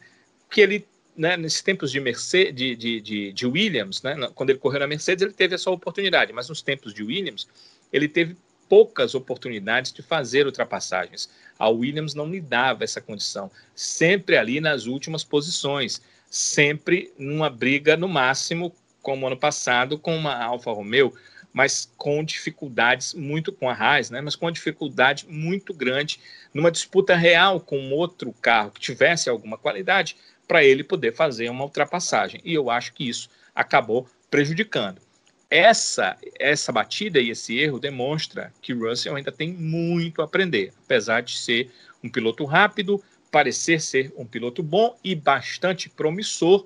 Que 0.49 0.61
ele 0.61 0.87
né, 1.15 1.37
nesses 1.37 1.61
tempos 1.61 1.91
de, 1.91 1.99
Mercedes, 1.99 2.53
de, 2.53 2.75
de, 2.75 3.01
de, 3.01 3.31
de, 3.31 3.45
Williams, 3.47 4.01
né, 4.03 4.15
quando 4.35 4.49
ele 4.49 4.59
correu 4.59 4.81
na 4.81 4.87
Mercedes, 4.87 5.21
ele 5.21 5.33
teve 5.33 5.55
essa 5.55 5.71
oportunidade, 5.71 6.33
mas 6.33 6.49
nos 6.49 6.61
tempos 6.61 6.93
de 6.93 7.03
Williams, 7.03 7.47
ele 7.91 8.09
teve 8.09 8.35
poucas 8.67 9.15
oportunidades 9.15 9.93
de 9.93 10.01
fazer 10.01 10.45
ultrapassagens. 10.45 11.29
A 11.57 11.69
Williams 11.69 12.13
não 12.13 12.27
lhe 12.27 12.41
dava 12.41 12.83
essa 12.83 12.99
condição, 12.99 13.49
sempre 13.73 14.37
ali 14.37 14.59
nas 14.59 14.87
últimas 14.87 15.23
posições, 15.23 16.01
sempre 16.29 17.13
numa 17.17 17.49
briga 17.49 17.95
no 17.95 18.09
máximo, 18.09 18.75
como 19.01 19.27
ano 19.27 19.37
passado, 19.37 19.97
com 19.97 20.15
uma 20.17 20.35
Alfa 20.35 20.71
Romeo, 20.71 21.13
mas 21.55 21.89
com 21.95 22.21
dificuldades 22.21 23.13
muito 23.13 23.53
com 23.53 23.69
a 23.69 23.73
Haas, 23.73 24.09
né? 24.09 24.19
Mas 24.19 24.35
com 24.35 24.45
uma 24.45 24.51
dificuldade 24.51 25.25
muito 25.29 25.73
grande 25.73 26.19
numa 26.53 26.69
disputa 26.69 27.15
real 27.15 27.61
com 27.61 27.93
outro 27.93 28.33
carro 28.41 28.71
que 28.71 28.81
tivesse 28.81 29.29
alguma 29.29 29.57
qualidade, 29.57 30.17
para 30.45 30.65
ele 30.65 30.83
poder 30.83 31.15
fazer 31.15 31.49
uma 31.49 31.63
ultrapassagem. 31.63 32.41
E 32.43 32.53
eu 32.53 32.69
acho 32.69 32.93
que 32.93 33.07
isso 33.07 33.29
acabou 33.55 34.05
prejudicando. 34.29 35.01
Essa, 35.49 36.17
essa 36.37 36.73
batida 36.73 37.21
e 37.21 37.29
esse 37.29 37.57
erro 37.57 37.79
demonstra 37.79 38.51
que 38.61 38.73
Russell 38.73 39.15
ainda 39.15 39.31
tem 39.31 39.53
muito 39.53 40.21
a 40.21 40.25
aprender, 40.25 40.73
apesar 40.83 41.21
de 41.21 41.37
ser 41.37 41.71
um 42.03 42.09
piloto 42.09 42.43
rápido, 42.43 43.01
parecer 43.31 43.79
ser 43.79 44.13
um 44.17 44.25
piloto 44.25 44.61
bom 44.61 44.97
e 45.01 45.15
bastante 45.15 45.89
promissor, 45.89 46.65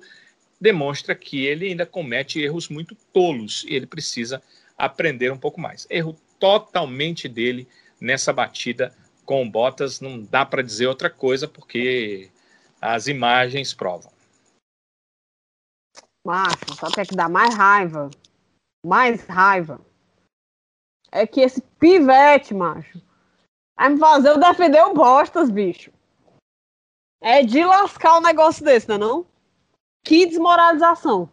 demonstra 0.60 1.14
que 1.14 1.46
ele 1.46 1.68
ainda 1.68 1.86
comete 1.86 2.40
erros 2.40 2.68
muito 2.68 2.96
tolos 3.12 3.64
e 3.68 3.74
ele 3.74 3.86
precisa 3.86 4.42
aprender 4.80 5.30
um 5.30 5.38
pouco 5.38 5.60
mais. 5.60 5.86
Erro 5.90 6.16
totalmente 6.38 7.28
dele 7.28 7.68
nessa 8.00 8.32
batida 8.32 8.94
com 9.26 9.48
Bottas, 9.48 10.00
não 10.00 10.22
dá 10.22 10.44
para 10.44 10.62
dizer 10.62 10.86
outra 10.86 11.10
coisa, 11.10 11.46
porque 11.46 12.30
as 12.80 13.06
imagens 13.06 13.74
provam. 13.74 14.10
Macho, 16.26 16.56
o 16.82 16.90
que 16.92 17.00
é 17.00 17.04
que 17.04 17.14
dá 17.14 17.28
mais 17.28 17.54
raiva? 17.54 18.10
Mais 18.84 19.24
raiva. 19.26 19.80
É 21.12 21.26
que 21.26 21.40
esse 21.40 21.60
pivete, 21.78 22.54
macho, 22.54 23.00
vai 23.76 23.90
me 23.90 23.98
fazer 23.98 24.30
eu 24.30 24.38
defender 24.38 24.82
o 24.82 24.94
Bostas, 24.94 25.50
bicho. 25.50 25.92
É 27.22 27.42
de 27.42 27.64
lascar 27.64 28.18
um 28.18 28.22
negócio 28.22 28.64
desse, 28.64 28.88
não 28.88 28.96
é 28.96 28.98
não? 28.98 29.26
Que 30.04 30.26
desmoralização. 30.26 31.30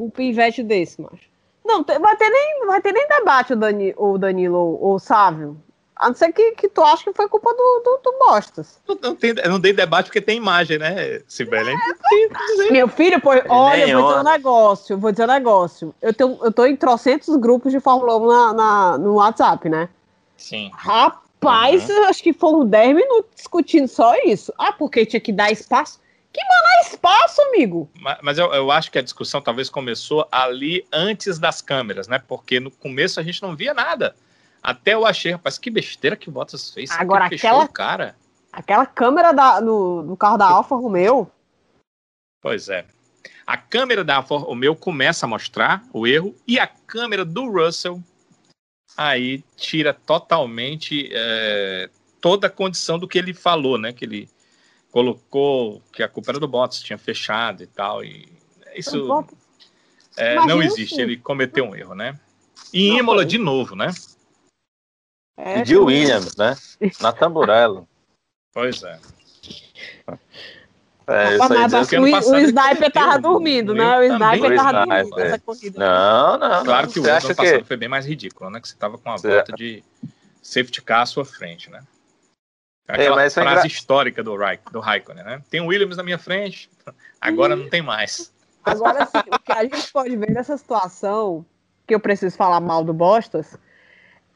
Um 0.00 0.10
pivete 0.10 0.62
desse, 0.62 1.00
macho. 1.00 1.31
Não, 1.64 1.84
vai 1.84 2.16
ter 2.16 2.28
nem, 2.28 2.66
vai 2.66 2.80
ter 2.80 2.92
nem 2.92 3.06
debate 3.06 3.52
o, 3.52 3.56
Dani, 3.56 3.94
o 3.96 4.18
Danilo 4.18 4.78
ou 4.80 4.94
o 4.94 4.98
Sávio. 4.98 5.56
A 6.02 6.08
não 6.08 6.16
ser 6.16 6.32
que, 6.32 6.52
que 6.52 6.68
tu 6.68 6.82
acha 6.82 7.04
que 7.04 7.12
foi 7.12 7.28
culpa 7.28 7.54
do, 7.54 7.82
do, 7.84 8.00
do 8.02 8.18
Bostas. 8.18 8.80
Não, 8.88 8.98
não, 9.00 9.14
tem, 9.14 9.34
não 9.34 9.60
dei 9.60 9.72
debate 9.72 10.06
porque 10.06 10.20
tem 10.20 10.36
imagem, 10.36 10.76
né, 10.76 11.20
Sibeli? 11.28 11.70
É, 11.70 12.72
meu 12.72 12.88
filho, 12.88 13.20
pô, 13.20 13.30
olha, 13.48 13.86
eu 13.86 14.00
vou 14.00 14.08
dizer 14.08 14.20
um 14.20 14.32
negócio, 14.32 14.98
vou 14.98 15.12
dizer 15.12 15.24
um 15.24 15.32
negócio. 15.32 15.94
Eu, 16.02 16.12
tenho, 16.12 16.38
eu 16.42 16.52
tô 16.52 16.66
em 16.66 16.74
trocentos 16.74 17.36
grupos 17.36 17.70
de 17.70 17.78
Fórmula 17.78 18.16
1 18.16 18.26
na, 18.26 18.52
na, 18.52 18.98
no 18.98 19.14
WhatsApp, 19.14 19.68
né? 19.68 19.88
Sim. 20.36 20.72
Rapaz, 20.74 21.88
uhum. 21.88 22.04
acho 22.06 22.20
que 22.20 22.32
foram 22.32 22.66
10 22.66 22.96
minutos 22.96 23.30
discutindo 23.36 23.86
só 23.86 24.12
isso. 24.24 24.52
Ah, 24.58 24.72
porque 24.72 25.06
tinha 25.06 25.20
que 25.20 25.32
dar 25.32 25.52
espaço. 25.52 26.00
Que 26.32 26.40
mandar 26.42 26.80
espaço, 26.90 27.42
amigo? 27.42 27.90
Mas, 28.00 28.18
mas 28.22 28.38
eu, 28.38 28.52
eu, 28.54 28.70
acho 28.70 28.90
que 28.90 28.98
a 28.98 29.02
discussão 29.02 29.42
talvez 29.42 29.68
começou 29.68 30.26
ali 30.32 30.86
antes 30.90 31.38
das 31.38 31.60
câmeras, 31.60 32.08
né? 32.08 32.18
Porque 32.18 32.58
no 32.58 32.70
começo 32.70 33.20
a 33.20 33.22
gente 33.22 33.42
não 33.42 33.54
via 33.54 33.74
nada. 33.74 34.16
Até 34.62 34.94
eu 34.94 35.04
achei, 35.04 35.32
rapaz, 35.32 35.58
que 35.58 35.70
besteira 35.70 36.16
que 36.16 36.28
o 36.28 36.32
Bottas 36.32 36.70
fez. 36.70 36.90
Agora, 36.92 37.26
aquela, 37.26 37.68
cara. 37.68 38.16
aquela 38.52 38.86
câmera 38.86 39.32
da, 39.32 39.60
no, 39.60 40.02
no 40.02 40.16
carro 40.16 40.38
da 40.38 40.46
Alfa 40.46 40.74
Romeo. 40.76 41.30
Pois 42.40 42.68
é. 42.68 42.86
A 43.46 43.56
câmera 43.56 44.02
da 44.02 44.16
Alfa 44.16 44.36
Romeo 44.36 44.74
começa 44.74 45.26
a 45.26 45.28
mostrar 45.28 45.82
o 45.92 46.06
erro 46.06 46.34
e 46.46 46.58
a 46.58 46.66
câmera 46.66 47.24
do 47.24 47.50
Russell 47.50 48.02
aí 48.96 49.42
tira 49.56 49.92
totalmente 49.92 51.10
é, 51.12 51.90
toda 52.20 52.46
a 52.46 52.50
condição 52.50 52.98
do 52.98 53.08
que 53.08 53.18
ele 53.18 53.34
falou, 53.34 53.76
né? 53.76 53.92
Que 53.92 54.04
ele 54.04 54.30
colocou 54.92 55.82
que 55.90 56.02
a 56.02 56.08
culpa 56.08 56.30
era 56.30 56.38
do 56.38 56.46
Bottas, 56.46 56.82
tinha 56.82 56.98
fechado 56.98 57.62
e 57.62 57.66
tal. 57.66 58.04
E 58.04 58.28
isso 58.76 59.26
é, 60.16 60.36
não 60.46 60.62
existe. 60.62 61.00
Ele 61.00 61.16
cometeu 61.16 61.64
um 61.64 61.74
erro, 61.74 61.94
né? 61.94 62.20
E 62.72 62.90
em 62.90 62.98
Imola 62.98 63.24
de 63.24 63.38
novo, 63.38 63.74
né? 63.74 63.90
É, 65.36 65.60
e 65.60 65.62
de 65.62 65.76
Williams, 65.76 66.36
né? 66.36 66.56
Na 67.00 67.10
tamburela. 67.12 67.84
Pois 68.52 68.82
é. 68.82 69.00
É, 71.06 71.34
isso 71.34 71.94
aí 71.94 71.98
o, 71.98 72.02
o 72.02 72.38
Sniper 72.38 72.92
tava 72.92 73.18
dormindo, 73.18 73.74
né? 73.74 73.98
O 73.98 74.02
Sniper 74.04 74.56
tava 74.56 74.86
dormindo 74.86 75.16
nessa 75.16 75.38
corrida. 75.38 75.78
Não, 75.78 76.38
não. 76.38 76.64
Claro 76.64 76.88
que 76.88 77.00
o 77.00 77.02
ano 77.02 77.34
passado 77.34 77.58
que... 77.58 77.64
foi 77.64 77.76
bem 77.76 77.88
mais 77.88 78.06
ridículo, 78.06 78.50
né? 78.50 78.60
Que 78.60 78.68
você 78.68 78.76
tava 78.76 78.98
com 78.98 79.08
uma 79.08 79.18
você... 79.18 79.28
volta 79.28 79.52
de 79.52 79.82
safety 80.42 80.82
car 80.82 81.00
à 81.00 81.06
sua 81.06 81.24
frente, 81.24 81.70
né? 81.70 81.82
É, 82.88 82.94
Aquela 82.94 83.22
é, 83.22 83.30
frase 83.30 83.50
engra... 83.50 83.66
histórica 83.66 84.22
do, 84.22 84.36
Raik, 84.36 84.72
do 84.72 84.80
Raikkonen, 84.80 85.24
né? 85.24 85.42
Tem 85.50 85.60
o 85.60 85.66
Williams 85.66 85.96
na 85.96 86.02
minha 86.02 86.18
frente, 86.18 86.68
agora 87.20 87.54
não 87.54 87.68
tem 87.68 87.82
mais. 87.82 88.32
Agora 88.64 89.06
sim, 89.06 89.18
o 89.18 89.38
que 89.38 89.52
a 89.52 89.62
gente 89.62 89.92
pode 89.92 90.16
ver 90.16 90.30
nessa 90.30 90.56
situação, 90.56 91.44
que 91.86 91.94
eu 91.94 92.00
preciso 92.00 92.36
falar 92.36 92.60
mal 92.60 92.84
do 92.84 92.92
Bostas, 92.92 93.58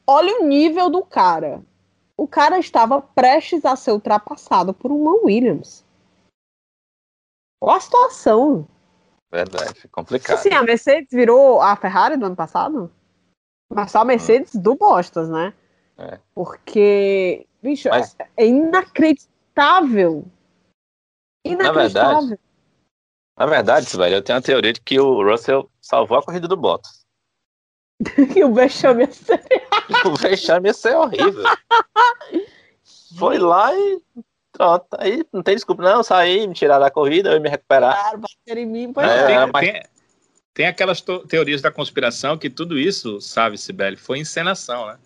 Olha 0.07 0.41
o 0.41 0.45
nível 0.47 0.89
do 0.89 1.05
cara. 1.05 1.61
O 2.17 2.29
cara 2.29 2.59
estava 2.59 3.03
prestes 3.03 3.65
a 3.65 3.75
ser 3.75 3.91
ultrapassado 3.91 4.73
por 4.73 4.93
uma 4.93 5.17
Williams. 5.25 5.85
Olha 7.61 7.77
a 7.77 7.81
situação. 7.81 8.69
Verdade, 9.31 9.89
complicado. 9.89 10.39
Sim, 10.39 10.55
a 10.55 10.63
Mercedes 10.63 11.11
virou 11.11 11.61
a 11.61 11.75
Ferrari 11.75 12.17
do 12.17 12.27
ano 12.27 12.37
passado, 12.37 12.91
mas 13.69 13.91
só 13.91 14.01
a 14.01 14.05
Mercedes 14.05 14.55
hum. 14.55 14.61
do 14.61 14.77
Bostas, 14.77 15.29
né? 15.29 15.53
É. 15.99 16.21
Porque, 16.33 17.47
bicho, 17.67 17.89
mas... 17.89 18.17
é, 18.19 18.29
é 18.37 18.47
inacreditável. 18.47 20.25
Inacreditável. 21.45 22.15
Na 22.15 22.21
verdade, 22.21 22.41
na 23.39 23.47
verdade, 23.47 23.97
velho, 23.97 24.15
eu 24.15 24.23
tenho 24.23 24.39
a 24.39 24.43
teoria 24.43 24.73
de 24.73 24.81
que 24.81 24.99
o 24.99 25.23
Russell 25.23 25.71
salvou 25.81 26.19
a 26.19 26.23
corrida 26.23 26.49
do 26.49 26.57
Bottas. 26.57 27.05
e 28.37 28.45
o 28.45 28.55
vexame 28.55 29.05
ia 29.05 29.13
ser. 29.13 29.43
o 30.07 30.15
vexame 30.15 30.69
ia 30.69 30.75
ser 30.75 30.97
horrível. 30.97 31.45
Foi 33.19 33.39
lá 33.39 33.75
e 33.75 34.01
pronto. 34.53 34.87
Aí 34.99 35.25
não 35.33 35.43
tem 35.43 35.55
desculpa, 35.55 35.83
não. 35.83 36.03
Sair, 36.03 36.47
me 36.47 36.55
tirar 36.55 36.79
da 36.79 36.91
corrida, 36.91 37.33
eu 37.33 37.41
me 37.41 37.49
recuperar. 37.49 37.95
Claro, 37.95 38.19
bater 38.19 38.59
em 38.59 38.67
mim, 38.67 38.93
pois 38.93 39.09
é. 39.09 39.27
Tem, 39.27 39.53
mas... 39.53 39.67
tem, 39.67 39.83
tem, 40.55 40.67
aquelas 40.67 41.03
teorias 41.29 41.61
da 41.61 41.71
conspiração 41.71 42.39
que 42.39 42.51
tudo 42.51 42.79
isso, 42.79 43.21
sabe, 43.21 43.59
Sibeli, 43.59 43.97
foi 43.97 44.19
encenação, 44.19 44.87
né? 44.87 44.99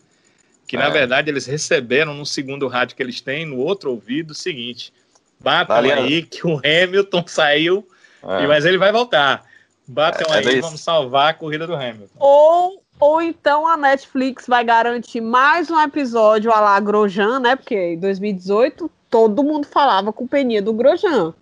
Que 0.70 0.76
é. 0.76 0.78
na 0.78 0.88
verdade 0.88 1.28
eles 1.28 1.46
receberam 1.46 2.14
no 2.14 2.24
segundo 2.24 2.68
rádio 2.68 2.94
que 2.94 3.02
eles 3.02 3.20
têm, 3.20 3.44
no 3.44 3.56
outro 3.56 3.90
ouvido, 3.90 4.30
o 4.30 4.34
seguinte: 4.36 4.92
batam 5.40 5.78
aí 5.78 6.22
que 6.22 6.46
o 6.46 6.60
Hamilton 6.64 7.24
saiu, 7.26 7.88
é. 8.22 8.46
mas 8.46 8.64
ele 8.64 8.78
vai 8.78 8.92
voltar. 8.92 9.44
Batam 9.84 10.32
é, 10.32 10.38
aí, 10.38 10.58
é 10.58 10.60
vamos 10.60 10.80
salvar 10.80 11.30
a 11.30 11.34
corrida 11.34 11.66
do 11.66 11.74
Hamilton. 11.74 12.14
Ou, 12.20 12.80
ou 13.00 13.20
então 13.20 13.66
a 13.66 13.76
Netflix 13.76 14.46
vai 14.46 14.62
garantir 14.62 15.20
mais 15.20 15.68
um 15.68 15.80
episódio 15.80 16.52
a 16.52 16.60
lá 16.60 16.78
Grosjean, 16.78 17.40
né? 17.40 17.56
Porque 17.56 17.94
em 17.94 17.98
2018 17.98 18.88
todo 19.10 19.42
mundo 19.42 19.66
falava 19.66 20.12
com 20.12 20.24
penia 20.24 20.62
do 20.62 20.72
Grosjean. 20.72 21.34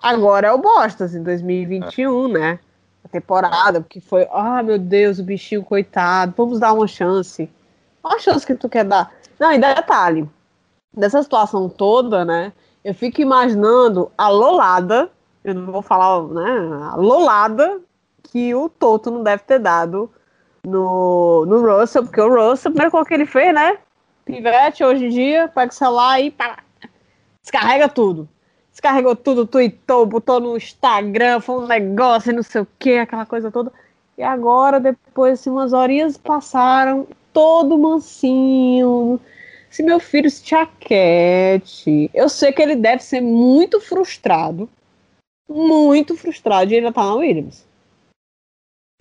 Agora 0.00 0.46
é 0.46 0.52
o 0.52 0.58
Bostas, 0.58 1.16
em 1.16 1.22
2021, 1.24 2.28
é. 2.28 2.38
né? 2.38 2.58
a 3.04 3.08
temporada, 3.08 3.80
porque 3.80 4.00
foi, 4.00 4.28
ah, 4.32 4.62
meu 4.62 4.78
Deus, 4.78 5.18
o 5.18 5.24
bichinho 5.24 5.64
coitado, 5.64 6.32
vamos 6.36 6.60
dar 6.60 6.72
uma 6.72 6.86
chance. 6.86 7.50
Qual 8.04 8.16
a 8.16 8.18
chance 8.18 8.46
que 8.46 8.54
tu 8.54 8.68
quer 8.68 8.84
dar? 8.84 9.10
Não, 9.40 9.50
e 9.50 9.58
detalhe, 9.58 10.28
dessa 10.94 11.22
situação 11.22 11.70
toda, 11.70 12.22
né, 12.22 12.52
eu 12.84 12.94
fico 12.94 13.22
imaginando 13.22 14.12
a 14.18 14.28
lolada, 14.28 15.10
eu 15.42 15.54
não 15.54 15.72
vou 15.72 15.80
falar, 15.80 16.22
né, 16.28 16.90
a 16.92 16.96
lolada 16.96 17.80
que 18.24 18.54
o 18.54 18.68
Toto 18.68 19.10
não 19.10 19.22
deve 19.22 19.44
ter 19.44 19.58
dado 19.58 20.10
no, 20.62 21.46
no 21.46 21.62
Russell, 21.66 22.02
porque 22.02 22.20
o 22.20 22.28
Russell, 22.28 22.72
primeiro 22.72 22.90
coisa 22.90 23.08
que 23.08 23.14
ele 23.14 23.24
fez, 23.24 23.54
né, 23.54 23.78
pivete 24.26 24.84
hoje 24.84 25.06
em 25.06 25.08
dia, 25.08 25.48
pega 25.48 25.72
o 25.72 25.74
celular 25.74 26.20
e 26.20 26.30
pá, 26.30 26.58
descarrega 27.40 27.88
tudo 27.88 28.28
descarregou 28.70 29.14
tudo, 29.14 29.46
tweetou, 29.46 30.04
botou 30.04 30.40
no 30.40 30.56
Instagram, 30.56 31.40
foi 31.40 31.62
um 31.62 31.66
negócio, 31.68 32.34
não 32.34 32.42
sei 32.42 32.62
o 32.62 32.68
que, 32.76 32.98
aquela 32.98 33.24
coisa 33.24 33.48
toda. 33.48 33.72
E 34.18 34.22
agora, 34.22 34.80
depois, 34.80 35.34
assim, 35.38 35.48
umas 35.48 35.72
horinhas 35.72 36.18
passaram, 36.18 37.06
todo 37.34 37.76
mansinho. 37.76 39.20
Se 39.68 39.82
meu 39.82 39.98
filho 39.98 40.30
se 40.30 40.46
chaquete. 40.46 42.08
Eu 42.14 42.28
sei 42.28 42.52
que 42.52 42.62
ele 42.62 42.76
deve 42.76 43.02
ser 43.02 43.20
muito 43.20 43.80
frustrado. 43.80 44.70
Muito 45.46 46.16
frustrado 46.16 46.68
de 46.68 46.76
ainda 46.76 46.88
estar 46.88 47.04
na 47.04 47.16
Williams. 47.16 47.66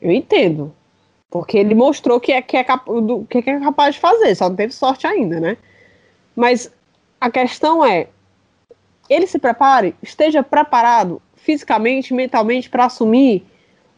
Eu 0.02 0.12
entendo. 0.12 0.76
Porque 1.30 1.58
ele 1.58 1.76
mostrou 1.76 2.20
que 2.20 2.32
é, 2.32 2.42
que, 2.42 2.58
é 2.58 2.64
cap, 2.64 2.86
do, 2.86 3.26
que 3.26 3.38
é 3.38 3.60
capaz 3.60 3.96
de 3.96 4.02
fazer, 4.02 4.36
só 4.36 4.50
não 4.50 4.56
teve 4.56 4.74
sorte 4.74 5.08
ainda, 5.08 5.40
né? 5.40 5.58
Mas 6.36 6.72
a 7.20 7.32
questão 7.32 7.84
é, 7.84 8.08
ele 9.10 9.26
se 9.26 9.40
prepare, 9.40 9.96
esteja 10.04 10.44
preparado 10.44 11.22
fisicamente, 11.36 12.14
mentalmente 12.14 12.70
para 12.70 12.86
assumir 12.86 13.46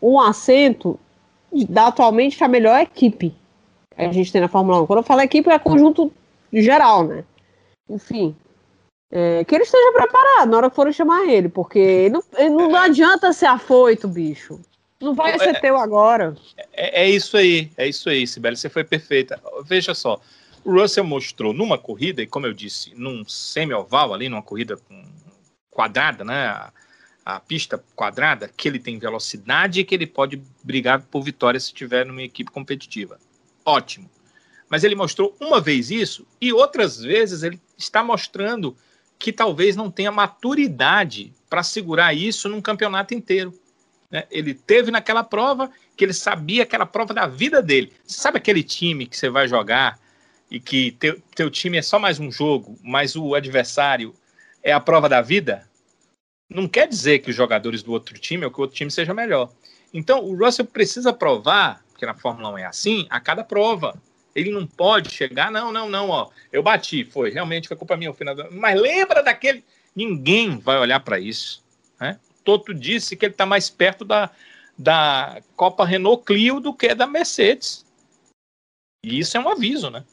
um 0.02 0.20
assento 0.20 0.98
da 1.70 1.88
atualmente 1.88 2.42
a 2.44 2.48
melhor 2.48 2.80
equipe 2.80 3.36
a 3.98 4.12
gente 4.12 4.32
tem 4.32 4.42
na 4.42 4.48
Fórmula 4.48 4.82
1. 4.82 4.86
Quando 4.86 5.00
eu 5.00 5.04
falo 5.04 5.22
equipe, 5.22 5.50
é 5.50 5.60
conjunto 5.60 6.12
geral, 6.52 7.06
né? 7.06 7.24
Enfim. 7.90 8.36
É, 9.12 9.44
que 9.46 9.56
ele 9.56 9.64
esteja 9.64 9.92
preparado 9.94 10.50
na 10.50 10.58
hora 10.58 10.70
que 10.70 10.76
forem 10.76 10.92
chamar 10.92 11.26
ele, 11.30 11.48
porque 11.48 12.10
não, 12.10 12.24
não 12.70 12.76
adianta 12.76 13.32
ser 13.32 13.46
afoito, 13.46 14.08
bicho. 14.08 14.60
Não 15.00 15.14
vai 15.14 15.34
é, 15.34 15.38
ser 15.38 15.62
teu 15.62 15.78
agora. 15.78 16.36
É, 16.74 17.04
é, 17.04 17.10
isso 17.10 17.38
aí, 17.38 17.72
é 17.78 17.88
isso 17.88 18.10
aí, 18.10 18.26
Sibeli, 18.26 18.58
você 18.58 18.70
foi 18.70 18.84
perfeita. 18.84 19.40
Veja 19.64 19.94
só, 19.94 20.20
o 20.64 20.72
Russell 20.72 21.04
mostrou 21.04 21.54
numa 21.54 21.78
corrida, 21.78 22.22
e 22.22 22.28
como 22.28 22.48
eu 22.48 22.54
disse, 22.54 22.94
num 22.96 23.24
semi-oval 23.26 24.14
ali, 24.14 24.28
numa 24.28 24.42
corrida 24.42 24.78
quadrada, 25.70 26.24
né? 26.24 26.48
A, 26.48 26.72
a, 27.24 27.40
pista 27.40 27.84
quadrada, 27.96 28.50
que 28.56 28.68
ele 28.68 28.80
tem 28.80 28.98
velocidade 28.98 29.80
e 29.80 29.84
que 29.84 29.94
ele 29.94 30.08
pode 30.08 30.42
brigar 30.64 31.02
por 31.02 31.22
vitória 31.22 31.60
se 31.60 31.68
estiver 31.68 32.06
numa 32.06 32.24
equipe 32.24 32.52
competitiva. 32.52 33.20
Ótimo. 33.66 34.10
Mas 34.70 34.84
ele 34.84 34.96
mostrou 34.96 35.36
uma 35.40 35.60
vez 35.60 35.92
isso 35.92 36.26
e 36.40 36.54
outras 36.54 37.00
vezes 37.00 37.44
ele 37.44 37.60
está 37.78 38.04
mostrando 38.04 38.78
que 39.18 39.32
talvez 39.32 39.76
não 39.76 39.90
tenha 39.90 40.12
maturidade 40.12 41.34
para 41.50 41.64
segurar 41.64 42.14
isso 42.14 42.48
num 42.48 42.62
campeonato 42.62 43.14
inteiro. 43.14 43.54
Né? 44.12 44.26
Ele 44.30 44.54
teve 44.54 44.92
naquela 44.92 45.24
prova 45.24 45.72
que 45.96 46.04
ele 46.04 46.14
sabia 46.14 46.64
aquela 46.64 46.86
prova 46.86 47.14
da 47.14 47.26
vida 47.26 47.62
dele. 47.62 47.94
Você 48.06 48.22
sabe 48.22 48.38
aquele 48.38 48.64
time 48.64 49.08
que 49.08 49.18
você 49.18 49.30
vai 49.30 49.48
jogar 49.48 50.00
e 50.50 50.60
que 50.60 50.92
teu, 50.92 51.22
teu 51.34 51.50
time 51.50 51.78
é 51.78 51.82
só 51.82 51.98
mais 51.98 52.20
um 52.20 52.32
jogo, 52.32 52.78
mas 52.84 53.16
o 53.16 53.34
adversário 53.34 54.14
é 54.62 54.72
a 54.74 54.80
prova 54.80 55.08
da 55.08 55.22
vida, 55.22 55.68
não 56.50 56.68
quer 56.68 56.88
dizer 56.88 57.20
que 57.20 57.30
os 57.30 57.36
jogadores 57.36 57.84
do 57.84 57.92
outro 57.92 58.18
time 58.18 58.46
ou 58.46 58.52
que 58.52 58.60
o 58.60 58.62
outro 58.62 58.76
time 58.76 58.90
seja 58.90 59.14
melhor. 59.14 59.52
Então, 59.94 60.24
o 60.24 60.36
Russell 60.36 60.66
precisa 60.66 61.14
provar, 61.14 61.85
porque 61.96 62.06
na 62.06 62.14
Fórmula 62.14 62.50
1 62.50 62.58
é 62.58 62.66
assim, 62.66 63.08
a 63.10 63.22
cada 63.22 63.42
prova. 63.42 63.96
Ele 64.36 64.52
não 64.52 64.68
pode 64.68 65.10
chegar, 65.12 65.50
não, 65.50 65.72
não, 65.72 65.90
não, 65.90 66.10
ó, 66.10 66.30
eu 66.52 66.62
bati, 66.62 67.06
foi, 67.06 67.32
realmente 67.32 67.70
foi 67.70 67.78
culpa 67.78 67.96
minha. 67.96 68.14
Final 68.14 68.36
do... 68.36 68.52
Mas 68.52 68.80
lembra 68.80 69.24
daquele. 69.24 69.64
Ninguém 69.96 70.58
vai 70.58 70.78
olhar 70.78 71.00
para 71.00 71.18
isso. 71.18 71.64
Né? 71.98 72.20
Toto 72.44 72.74
disse 72.74 73.16
que 73.16 73.26
ele 73.26 73.34
está 73.34 73.46
mais 73.46 73.70
perto 73.70 74.04
da, 74.04 74.30
da 74.78 75.42
Copa 75.56 75.86
Renault 75.86 76.26
Clio 76.26 76.60
do 76.60 76.74
que 76.74 76.94
da 76.94 77.08
Mercedes. 77.08 77.86
E 79.06 79.20
isso 79.20 79.38
é 79.38 79.40
um 79.40 79.48
aviso, 79.48 79.90
né? 79.90 80.04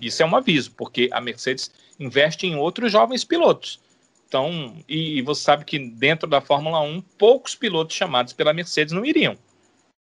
Isso 0.00 0.22
é 0.22 0.26
um 0.26 0.36
aviso, 0.36 0.70
porque 0.76 1.08
a 1.10 1.20
Mercedes 1.20 1.72
investe 1.98 2.46
em 2.46 2.54
outros 2.54 2.92
jovens 2.92 3.24
pilotos. 3.24 3.80
Então, 4.28 4.76
e, 4.88 5.18
e 5.18 5.22
você 5.22 5.42
sabe 5.42 5.64
que 5.64 5.78
dentro 5.78 6.28
da 6.28 6.40
Fórmula 6.40 6.80
1, 6.80 7.00
poucos 7.18 7.56
pilotos 7.56 7.96
chamados 7.96 8.32
pela 8.32 8.52
Mercedes 8.52 8.92
não 8.92 9.04
iriam. 9.04 9.36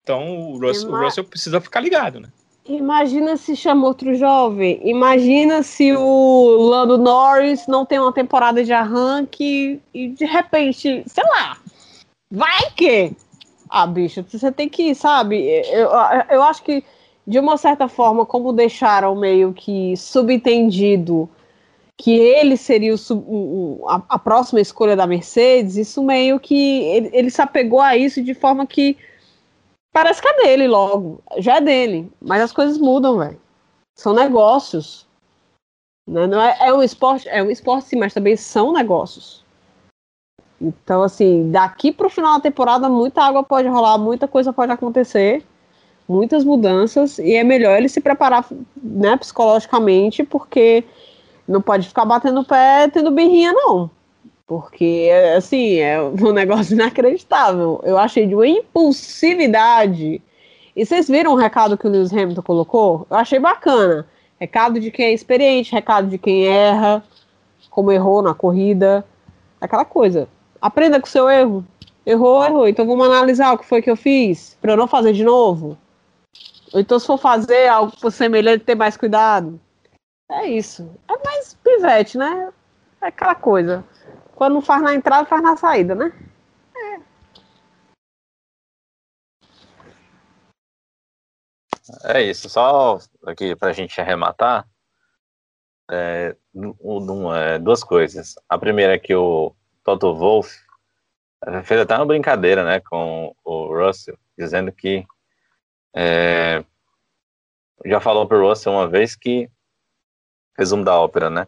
Então, 0.07 0.53
o 0.53 0.57
Russell, 0.57 0.87
Ima... 0.87 0.97
o 0.97 1.03
Russell 1.03 1.23
precisa 1.25 1.59
ficar 1.59 1.81
ligado, 1.81 2.21
né? 2.21 2.29
Imagina 2.65 3.35
se 3.35 3.57
chama 3.57 3.85
outro 3.85 4.15
jovem. 4.15 4.79
Imagina 4.83 5.61
se 5.63 5.93
o 5.93 6.57
Lando 6.69 6.97
Norris 6.97 7.67
não 7.67 7.85
tem 7.85 7.99
uma 7.99 8.13
temporada 8.13 8.63
de 8.63 8.71
arranque 8.71 9.81
e 9.93 10.07
de 10.07 10.23
repente, 10.23 11.03
sei 11.05 11.23
lá, 11.25 11.57
vai 12.31 12.71
que. 12.75 13.11
Ah, 13.69 13.85
bicho, 13.85 14.25
você 14.27 14.49
tem 14.49 14.69
que, 14.69 14.95
sabe? 14.95 15.45
Eu, 15.69 15.89
eu 16.29 16.43
acho 16.43 16.63
que 16.63 16.83
de 17.25 17.37
uma 17.37 17.57
certa 17.57 17.89
forma, 17.89 18.25
como 18.25 18.53
deixaram 18.53 19.13
meio 19.13 19.51
que 19.51 19.95
subentendido 19.97 21.29
que 21.97 22.11
ele 22.11 22.55
seria 22.55 22.95
o, 23.11 23.83
a, 23.89 24.01
a, 24.07 24.19
próxima 24.19 24.61
escolha 24.61 24.95
da 24.95 25.07
Mercedes, 25.07 25.75
isso 25.75 26.01
meio 26.01 26.39
que 26.39 26.83
ele, 26.83 27.09
ele 27.11 27.29
se 27.29 27.41
apegou 27.41 27.81
a 27.81 27.97
isso 27.97 28.23
de 28.23 28.33
forma 28.33 28.65
que 28.65 28.95
parece 29.97 30.21
que 30.21 30.27
é 30.27 30.43
dele 30.43 30.67
logo, 30.67 31.19
já 31.39 31.55
é 31.55 31.61
dele, 31.61 32.11
mas 32.21 32.43
as 32.43 32.53
coisas 32.53 32.77
mudam, 32.77 33.17
velho. 33.17 33.41
São 33.97 34.13
negócios. 34.13 35.07
Né? 36.07 36.27
Não 36.27 36.39
é, 36.39 36.55
é 36.67 36.71
um 36.71 36.83
esporte, 36.83 37.27
é 37.27 37.41
um 37.41 37.49
esporte 37.49 37.87
sim, 37.87 37.95
mas 37.95 38.13
também 38.13 38.35
são 38.35 38.71
negócios. 38.71 39.43
Então, 40.61 41.01
assim, 41.01 41.49
daqui 41.51 41.91
para 41.91 42.05
o 42.05 42.11
final 42.11 42.35
da 42.35 42.41
temporada, 42.41 42.87
muita 42.87 43.23
água 43.23 43.43
pode 43.43 43.67
rolar, 43.67 43.97
muita 43.97 44.27
coisa 44.27 44.53
pode 44.53 44.71
acontecer 44.71 45.43
muitas 46.07 46.45
mudanças 46.45 47.19
e 47.19 47.33
é 47.33 47.43
melhor 47.43 47.77
ele 47.77 47.89
se 47.89 47.99
preparar 47.99 48.45
né, 48.81 49.17
psicologicamente, 49.17 50.23
porque 50.23 50.83
não 51.47 51.61
pode 51.61 51.87
ficar 51.87 52.05
batendo 52.05 52.41
o 52.41 52.45
pé 52.45 52.87
tendo 52.87 53.11
birrinha, 53.11 53.51
não. 53.51 53.89
Porque, 54.47 55.09
assim, 55.35 55.75
é 55.75 56.01
um 56.01 56.31
negócio 56.31 56.73
inacreditável. 56.73 57.81
Eu 57.83 57.97
achei 57.97 58.25
de 58.25 58.33
uma 58.33 58.47
impulsividade. 58.47 60.21
E 60.73 60.85
vocês 60.85 61.09
viram 61.09 61.33
o 61.33 61.35
recado 61.35 61.77
que 61.77 61.85
o 61.85 61.89
Lewis 61.89 62.13
Hamilton 62.13 62.41
colocou? 62.41 63.07
Eu 63.09 63.17
achei 63.17 63.39
bacana. 63.39 64.07
Recado 64.39 64.79
de 64.79 64.89
quem 64.89 65.07
é 65.07 65.13
experiente, 65.13 65.73
recado 65.73 66.07
de 66.07 66.17
quem 66.17 66.47
erra, 66.47 67.03
como 67.69 67.91
errou 67.91 68.21
na 68.21 68.33
corrida. 68.33 69.03
Aquela 69.59 69.83
coisa. 69.83 70.29
Aprenda 70.61 70.99
com 70.99 71.07
o 71.07 71.09
seu 71.09 71.29
erro. 71.29 71.65
Errou, 72.05 72.45
errou. 72.45 72.67
Então 72.67 72.87
vamos 72.87 73.05
analisar 73.07 73.53
o 73.53 73.57
que 73.57 73.65
foi 73.65 73.81
que 73.81 73.89
eu 73.89 73.97
fiz 73.97 74.57
para 74.61 74.73
eu 74.73 74.77
não 74.77 74.87
fazer 74.87 75.11
de 75.11 75.23
novo. 75.23 75.77
Ou 76.71 76.79
então, 76.79 76.99
se 76.99 77.07
for 77.07 77.17
fazer 77.17 77.67
algo 77.67 78.11
semelhante, 78.11 78.63
ter 78.63 78.75
mais 78.75 78.95
cuidado. 78.95 79.59
É 80.29 80.45
isso. 80.45 80.89
É 81.09 81.25
mais 81.25 81.57
pivete, 81.63 82.17
né? 82.17 82.49
É 83.01 83.07
aquela 83.07 83.35
coisa. 83.35 83.83
Quando 84.37 84.53
não 84.53 84.61
faz 84.61 84.83
na 84.83 84.93
entrada, 84.93 85.27
faz 85.27 85.41
na 85.41 85.57
saída, 85.57 85.95
né? 85.95 86.13
É. 92.03 92.19
É 92.19 92.21
isso. 92.21 92.47
Só 92.47 92.99
aqui 93.25 93.55
para 93.55 93.69
a 93.69 93.73
gente 93.73 93.99
arrematar. 93.99 94.67
É, 95.89 96.35
é, 97.35 97.57
duas 97.57 97.83
coisas. 97.83 98.35
A 98.47 98.59
primeira 98.59 98.93
é 98.93 98.99
que 98.99 99.15
o 99.15 99.55
Toto 99.83 100.13
Wolff 100.13 100.55
fez 101.63 101.81
até 101.81 101.95
uma 101.95 102.05
brincadeira 102.05 102.63
né, 102.63 102.79
com 102.79 103.35
o 103.43 103.75
Russell, 103.75 104.19
dizendo 104.37 104.71
que 104.71 105.03
é, 105.95 106.63
já 107.83 107.99
falou 107.99 108.27
para 108.27 108.37
o 108.37 108.47
Russell 108.47 108.73
uma 108.73 108.87
vez 108.87 109.15
que, 109.15 109.49
resumo 110.55 110.85
da 110.85 110.95
ópera, 110.95 111.27
né? 111.27 111.47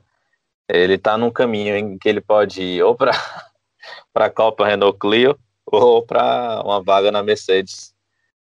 Ele 0.70 0.94
está 0.94 1.18
num 1.18 1.32
caminho 1.32 1.76
em 1.76 1.98
que 1.98 2.08
ele 2.08 2.22
pode 2.22 2.62
ir 2.62 2.84
ou 2.84 2.96
para 2.96 3.12
a 4.14 4.30
Copa 4.30 4.68
Renault 4.68 5.00
Clio 5.00 5.38
ou 5.66 6.06
para 6.06 6.62
uma 6.64 6.82
vaga 6.82 7.12
na 7.12 7.24
Mercedes 7.24 7.94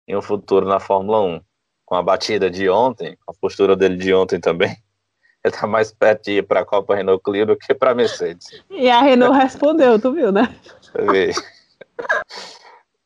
em 0.06 0.14
um 0.14 0.22
futuro 0.22 0.66
na 0.66 0.78
Fórmula 0.78 1.22
1. 1.22 1.40
Com 1.86 1.94
a 1.94 2.02
batida 2.02 2.50
de 2.50 2.68
ontem, 2.68 3.16
a 3.26 3.32
postura 3.32 3.74
dele 3.74 3.96
de 3.96 4.12
ontem 4.12 4.38
também, 4.38 4.70
ele 5.42 5.54
está 5.54 5.66
mais 5.66 5.90
perto 5.90 6.24
de 6.24 6.32
ir 6.32 6.46
para 6.46 6.60
a 6.60 6.64
Copa 6.66 6.94
Renault 6.94 7.22
Clio 7.22 7.46
do 7.46 7.56
que 7.56 7.74
para 7.74 7.92
a 7.92 7.94
Mercedes. 7.94 8.62
E 8.68 8.90
a 8.90 9.00
Renault 9.00 9.34
respondeu, 9.34 9.98
tu 9.98 10.12
viu, 10.12 10.30
né? 10.30 10.54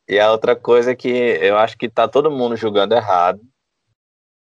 E 0.08 0.18
a 0.18 0.30
outra 0.32 0.56
coisa 0.56 0.90
é 0.90 0.96
que 0.96 1.08
eu 1.08 1.56
acho 1.56 1.78
que 1.78 1.88
tá 1.88 2.08
todo 2.08 2.30
mundo 2.30 2.56
julgando 2.56 2.94
errado 2.94 3.40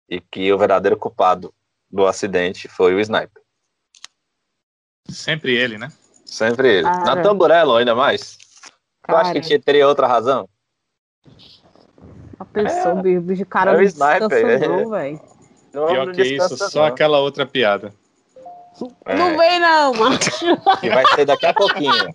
e 0.09 0.21
que 0.21 0.53
o 0.53 0.59
verdadeiro 0.59 0.97
culpado 0.97 1.53
do 1.91 2.07
acidente 2.07 2.69
foi 2.69 2.95
o 2.95 3.01
Sniper. 3.01 3.46
Sempre 5.09 5.57
ele, 5.57 5.79
né? 5.79 5.91
Sempre 6.25 6.79
ele. 6.79 6.83
Cara. 6.83 7.17
Na 7.17 7.23
Tamburello, 7.23 7.77
ainda 7.77 7.95
mais. 7.95 8.37
Tu 9.07 9.15
acha 9.15 9.41
que 9.41 9.59
teria 9.59 9.87
outra 9.87 10.07
razão? 10.07 10.49
A 12.39 12.45
pessoa, 12.45 13.01
é, 13.01 13.21
bicho, 13.21 13.47
cara 13.47 13.73
é 13.73 13.77
não 13.77 13.83
sniper, 13.83 14.69
não, 14.69 14.91
velho. 14.91 15.21
Pior 15.73 16.13
que 16.13 16.23
isso, 16.23 16.57
só 16.71 16.85
aquela 16.85 17.19
outra 17.21 17.47
piada. 17.47 17.95
É. 19.07 19.17
Não 19.17 19.39
vem 19.39 19.59
não, 19.59 19.95
macho. 19.97 20.57
Que 20.81 20.91
vai 20.91 21.07
ser 21.15 21.25
daqui 21.25 21.47
a 21.47 21.55
pouquinho. 21.55 22.13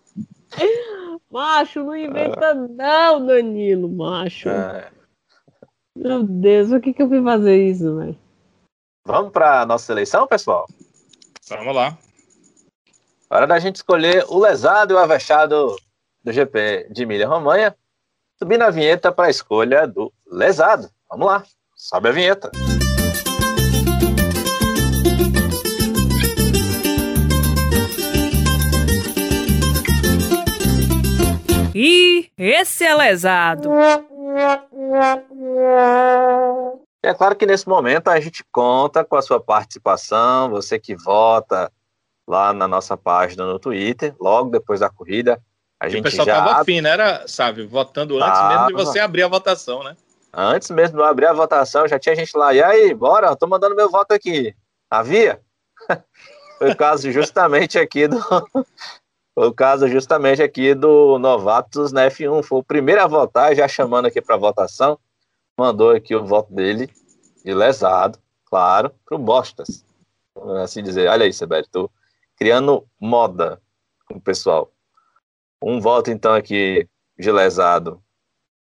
macho, 1.30 1.82
não 1.84 1.96
inventa 1.96 2.46
é. 2.46 2.54
não, 2.54 3.26
Danilo, 3.26 3.88
macho. 3.88 4.48
É. 4.48 4.90
Meu 5.96 6.22
Deus, 6.22 6.70
o 6.72 6.80
que 6.80 6.92
que 6.92 7.02
eu 7.02 7.08
fui 7.08 7.22
fazer 7.22 7.56
isso, 7.56 7.96
velho? 7.96 8.18
Vamos 9.06 9.32
para 9.32 9.64
nossa 9.64 9.86
seleção, 9.86 10.26
pessoal? 10.26 10.66
Vamos 11.48 11.74
lá. 11.74 11.98
Hora 13.28 13.46
da 13.46 13.58
gente 13.58 13.76
escolher 13.76 14.24
o 14.28 14.38
lesado 14.38 14.92
e 14.92 14.96
o 14.96 14.98
avexado 14.98 15.76
do 16.22 16.32
GP 16.32 16.88
de 16.90 17.04
Milha 17.04 17.28
Romanha. 17.28 17.76
Subindo 18.38 18.62
a 18.62 18.70
vinheta 18.70 19.12
para 19.12 19.26
a 19.26 19.30
escolha 19.30 19.86
do 19.86 20.12
lesado. 20.26 20.90
Vamos 21.10 21.26
lá, 21.26 21.44
sobe 21.76 22.08
a 22.08 22.12
vinheta. 22.12 22.50
E 31.74 32.30
esse 32.38 32.84
é 32.84 32.94
lesado. 32.94 33.70
É 37.04 37.12
claro 37.12 37.36
que 37.36 37.44
nesse 37.44 37.68
momento 37.68 38.08
a 38.08 38.18
gente 38.18 38.42
conta 38.50 39.04
com 39.04 39.14
a 39.14 39.22
sua 39.22 39.38
participação, 39.38 40.48
você 40.48 40.78
que 40.78 40.96
vota 40.96 41.70
lá 42.26 42.52
na 42.52 42.66
nossa 42.66 42.96
página 42.96 43.44
no 43.44 43.58
Twitter, 43.58 44.14
logo 44.18 44.50
depois 44.50 44.80
da 44.80 44.88
corrida. 44.88 45.40
A 45.78 45.88
gente 45.88 46.00
o 46.00 46.04
pessoal 46.04 46.26
já 46.26 46.36
tava 46.36 46.60
afim, 46.60 46.80
né? 46.80 46.90
Era, 46.90 47.28
sabe, 47.28 47.66
votando 47.66 48.16
antes 48.16 48.38
tava... 48.38 48.48
mesmo 48.48 48.66
de 48.68 48.84
você 48.84 48.98
abrir 48.98 49.22
a 49.22 49.28
votação, 49.28 49.82
né? 49.82 49.94
Antes 50.32 50.70
mesmo 50.70 50.96
de 50.96 51.02
eu 51.02 51.06
abrir 51.06 51.26
a 51.26 51.32
votação, 51.32 51.86
já 51.86 51.98
tinha 51.98 52.16
gente 52.16 52.36
lá. 52.36 52.54
E 52.54 52.62
aí, 52.62 52.94
bora, 52.94 53.36
tô 53.36 53.46
mandando 53.46 53.76
meu 53.76 53.90
voto 53.90 54.12
aqui. 54.12 54.54
Havia? 54.90 55.40
Foi 56.58 56.70
o 56.70 56.76
caso 56.76 57.12
justamente 57.12 57.78
aqui 57.78 58.08
do. 58.08 58.16
Foi 59.36 59.48
o 59.48 59.52
caso 59.52 59.88
justamente 59.88 60.42
aqui 60.42 60.74
do 60.74 61.18
Novatos 61.18 61.92
na 61.92 62.06
F1. 62.08 62.42
Foi 62.44 62.60
o 62.60 62.64
primeiro 62.64 63.02
a 63.02 63.06
votar, 63.06 63.54
já 63.54 63.66
chamando 63.68 64.06
aqui 64.06 64.22
para 64.22 64.36
votação. 64.36 64.98
Mandou 65.56 65.90
aqui 65.90 66.16
o 66.16 66.26
voto 66.26 66.52
dele, 66.52 66.92
de 67.44 67.54
lesado, 67.54 68.18
claro, 68.46 68.90
pro 69.04 69.18
Bostas. 69.18 69.84
Assim 70.62 70.82
dizer, 70.82 71.08
olha 71.08 71.24
aí, 71.24 71.32
Sebete, 71.32 71.70
tô 71.70 71.90
criando 72.36 72.86
moda 73.00 73.62
com 74.08 74.16
o 74.16 74.20
pessoal. 74.20 74.72
Um 75.62 75.80
voto, 75.80 76.10
então, 76.10 76.34
aqui 76.34 76.88
de 77.18 77.30
lesado 77.30 78.02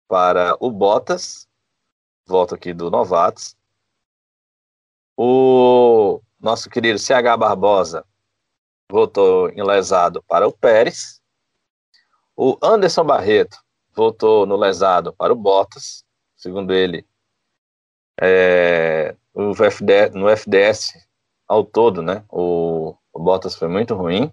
para 0.07 0.57
o 0.61 0.71
Bottas. 0.71 1.49
Voto 2.27 2.55
aqui 2.55 2.73
do 2.73 2.91
Novatos. 2.91 3.57
O 5.17 6.21
nosso 6.39 6.69
querido 6.69 6.99
CH 6.99 7.37
Barbosa 7.39 8.05
votou 8.91 9.49
em 9.51 9.63
lesado 9.63 10.23
para 10.25 10.47
o 10.47 10.53
Pérez. 10.53 11.21
O 12.37 12.59
Anderson 12.63 13.05
Barreto 13.05 13.57
votou 13.95 14.45
no 14.45 14.57
lesado 14.57 15.13
para 15.15 15.33
o 15.33 15.37
Bottas. 15.37 16.05
Segundo 16.45 16.75
ele, 16.75 17.07
é, 18.21 19.17
o 19.33 19.55
FD, 19.55 20.11
no 20.11 20.29
FDS 20.29 20.93
ao 21.49 21.65
todo, 21.65 22.03
né, 22.03 22.23
o, 22.29 22.95
o 23.15 23.19
Bottas 23.19 23.55
foi 23.55 23.67
muito 23.67 23.95
ruim. 23.95 24.31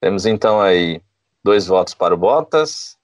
Temos 0.00 0.24
então 0.24 0.58
aí 0.58 1.02
dois 1.44 1.66
votos 1.66 1.92
para 1.92 2.14
o 2.14 2.16
Bottas, 2.16 2.96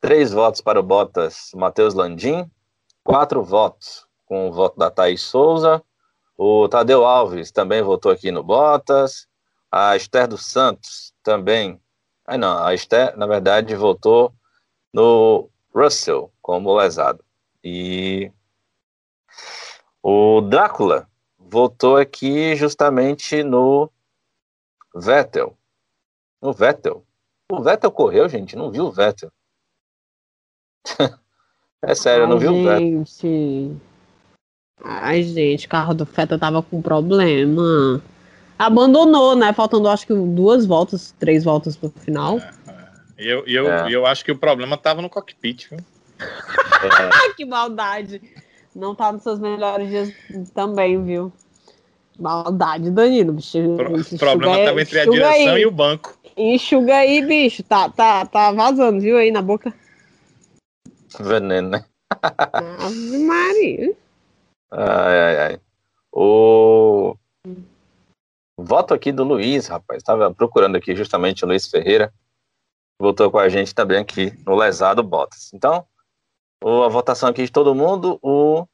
três 0.00 0.32
votos 0.32 0.60
para 0.60 0.80
o 0.80 0.82
Bottas, 0.82 1.52
Matheus 1.54 1.94
Landim, 1.94 2.50
quatro 3.04 3.44
votos 3.44 4.08
com 4.26 4.48
o 4.48 4.52
voto 4.52 4.76
da 4.76 4.90
Thaís 4.90 5.22
Souza, 5.22 5.80
o 6.36 6.68
Tadeu 6.68 7.04
Alves 7.04 7.52
também 7.52 7.80
votou 7.80 8.10
aqui 8.10 8.32
no 8.32 8.42
Bottas, 8.42 9.28
a 9.70 9.94
Esther 9.94 10.26
dos 10.26 10.46
Santos 10.46 11.14
também. 11.22 11.80
Ah, 12.26 12.36
não, 12.36 12.64
a 12.64 12.74
Esther, 12.74 13.16
na 13.16 13.28
verdade, 13.28 13.76
votou 13.76 14.34
no 14.92 15.48
Russell 15.72 16.32
como 16.42 16.76
lesado. 16.76 17.24
E 17.64 18.30
o 20.02 20.40
Drácula 20.40 21.08
votou 21.38 21.96
aqui 21.96 22.56
justamente 22.56 23.42
no 23.42 23.90
Vettel. 24.94 25.56
No 26.40 26.52
Vettel. 26.52 27.04
O 27.50 27.62
Vettel 27.62 27.90
correu, 27.92 28.28
gente, 28.28 28.56
não 28.56 28.70
viu 28.70 28.86
o 28.86 28.92
Vettel. 28.92 29.30
é 31.82 31.94
sério, 31.94 32.24
Ai, 32.24 32.30
não 32.30 32.38
viu 32.38 32.52
gente. 32.52 32.66
o 32.66 33.04
Vettel. 33.04 33.80
Ai, 34.84 35.22
gente, 35.22 35.66
o 35.66 35.68
carro 35.68 35.94
do 35.94 36.04
Vettel 36.04 36.38
tava 36.38 36.62
com 36.62 36.82
problema 36.82 38.02
abandonou, 38.66 39.34
né? 39.36 39.52
Faltando 39.52 39.88
acho 39.88 40.06
que 40.06 40.14
duas 40.14 40.66
voltas, 40.66 41.14
três 41.18 41.44
voltas 41.44 41.76
pro 41.76 41.90
final. 41.90 42.38
É, 42.38 42.50
é. 42.66 42.88
E 43.18 43.28
eu, 43.28 43.44
eu, 43.46 43.70
é. 43.70 43.90
eu 43.90 44.06
acho 44.06 44.24
que 44.24 44.32
o 44.32 44.38
problema 44.38 44.76
tava 44.76 45.02
no 45.02 45.10
cockpit, 45.10 45.68
viu? 45.68 45.78
É. 46.22 47.34
que 47.36 47.44
maldade. 47.44 48.20
Não 48.74 48.94
tá 48.94 49.12
nos 49.12 49.22
seus 49.22 49.38
melhores 49.38 49.88
dias 49.88 50.12
também, 50.54 51.02
viu? 51.04 51.32
Maldade, 52.18 52.90
Danilo. 52.90 53.32
Bicho, 53.32 53.58
o 53.58 54.18
problema 54.18 54.56
aí, 54.56 54.64
tava 54.64 54.82
entre 54.82 55.00
a 55.00 55.04
direção 55.04 55.54
aí. 55.54 55.62
e 55.62 55.66
o 55.66 55.70
banco. 55.70 56.16
Enxuga 56.36 56.96
aí, 56.96 57.24
bicho. 57.24 57.62
Tá, 57.62 57.88
tá, 57.88 58.24
tá 58.24 58.52
vazando, 58.52 59.00
viu? 59.00 59.18
Aí 59.18 59.30
na 59.30 59.42
boca. 59.42 59.72
Veneno, 61.20 61.70
né? 61.70 61.84
Ave 62.22 63.18
Maria. 63.18 63.94
Ai, 64.70 65.20
ai, 65.20 65.36
ai. 65.38 65.60
O... 66.10 67.14
Voto 68.58 68.94
aqui 68.94 69.12
do 69.12 69.24
Luiz, 69.24 69.66
rapaz. 69.66 69.98
Estava 69.98 70.32
procurando 70.32 70.76
aqui 70.76 70.94
justamente 70.94 71.44
o 71.44 71.48
Luiz 71.48 71.68
Ferreira. 71.68 72.12
Voltou 73.00 73.30
com 73.30 73.38
a 73.38 73.48
gente 73.48 73.74
também 73.74 73.98
aqui 73.98 74.32
no 74.46 74.54
Lesado 74.54 75.02
Botas. 75.02 75.50
Então, 75.52 75.84
a 76.62 76.88
votação 76.88 77.28
aqui 77.28 77.44
de 77.44 77.52
todo 77.52 77.74
mundo, 77.74 78.18
o 78.22 78.66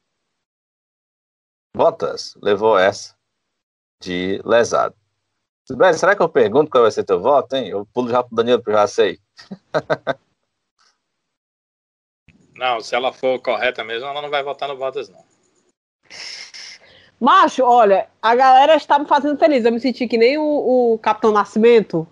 Botas 1.75 2.35
levou 2.41 2.77
essa 2.77 3.15
de 4.01 4.41
lesado. 4.45 4.95
Bem, 5.71 5.93
será 5.93 6.15
que 6.15 6.21
eu 6.21 6.29
pergunto 6.29 6.71
qual 6.71 6.83
vai 6.83 6.91
ser 6.91 7.03
teu 7.03 7.21
voto, 7.21 7.55
hein? 7.55 7.67
Eu 7.69 7.85
pulo 7.93 8.09
já 8.09 8.23
pro 8.23 8.35
Danilo, 8.35 8.59
porque 8.59 8.71
eu 8.71 8.75
já 8.75 8.87
sei. 8.87 9.19
não, 12.55 12.81
se 12.81 12.95
ela 12.95 13.13
for 13.13 13.39
correta 13.39 13.83
mesmo, 13.83 14.07
ela 14.07 14.21
não 14.21 14.31
vai 14.31 14.41
votar 14.41 14.67
no 14.67 14.75
Botas, 14.75 15.09
não. 15.09 15.23
Macho, 17.19 17.63
olha, 17.63 18.09
a 18.21 18.33
galera 18.33 18.75
está 18.75 18.97
me 18.97 19.05
fazendo 19.05 19.37
feliz. 19.37 19.63
Eu 19.63 19.71
me 19.71 19.79
senti 19.79 20.07
que 20.07 20.17
nem 20.17 20.37
o, 20.37 20.93
o 20.93 20.99
Capitão 20.99 21.31
Nascimento 21.31 22.07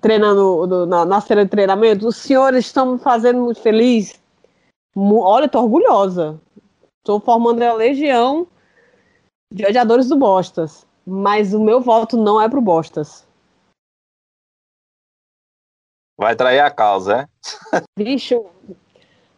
treinando 0.00 0.66
do, 0.66 0.86
na, 0.86 1.04
na 1.04 1.20
cena 1.20 1.44
de 1.44 1.50
treinamento. 1.50 2.06
Os 2.08 2.16
senhores 2.16 2.66
estão 2.66 2.94
me 2.94 2.98
fazendo 2.98 3.40
muito 3.40 3.60
feliz. 3.60 4.20
Olha, 4.96 5.48
tô 5.48 5.60
orgulhosa. 5.60 6.40
Estou 6.98 7.20
formando 7.20 7.62
a 7.62 7.72
legião 7.72 8.46
de 9.52 9.66
odiadores 9.66 10.08
do 10.08 10.16
Bostas. 10.16 10.86
Mas 11.06 11.52
o 11.52 11.62
meu 11.62 11.80
voto 11.80 12.16
não 12.16 12.40
é 12.40 12.48
pro 12.48 12.60
Bostas. 12.60 13.26
Vai 16.16 16.36
trair 16.36 16.60
a 16.60 16.70
causa, 16.70 17.22
é? 17.22 17.28
Bicho. 17.98 18.46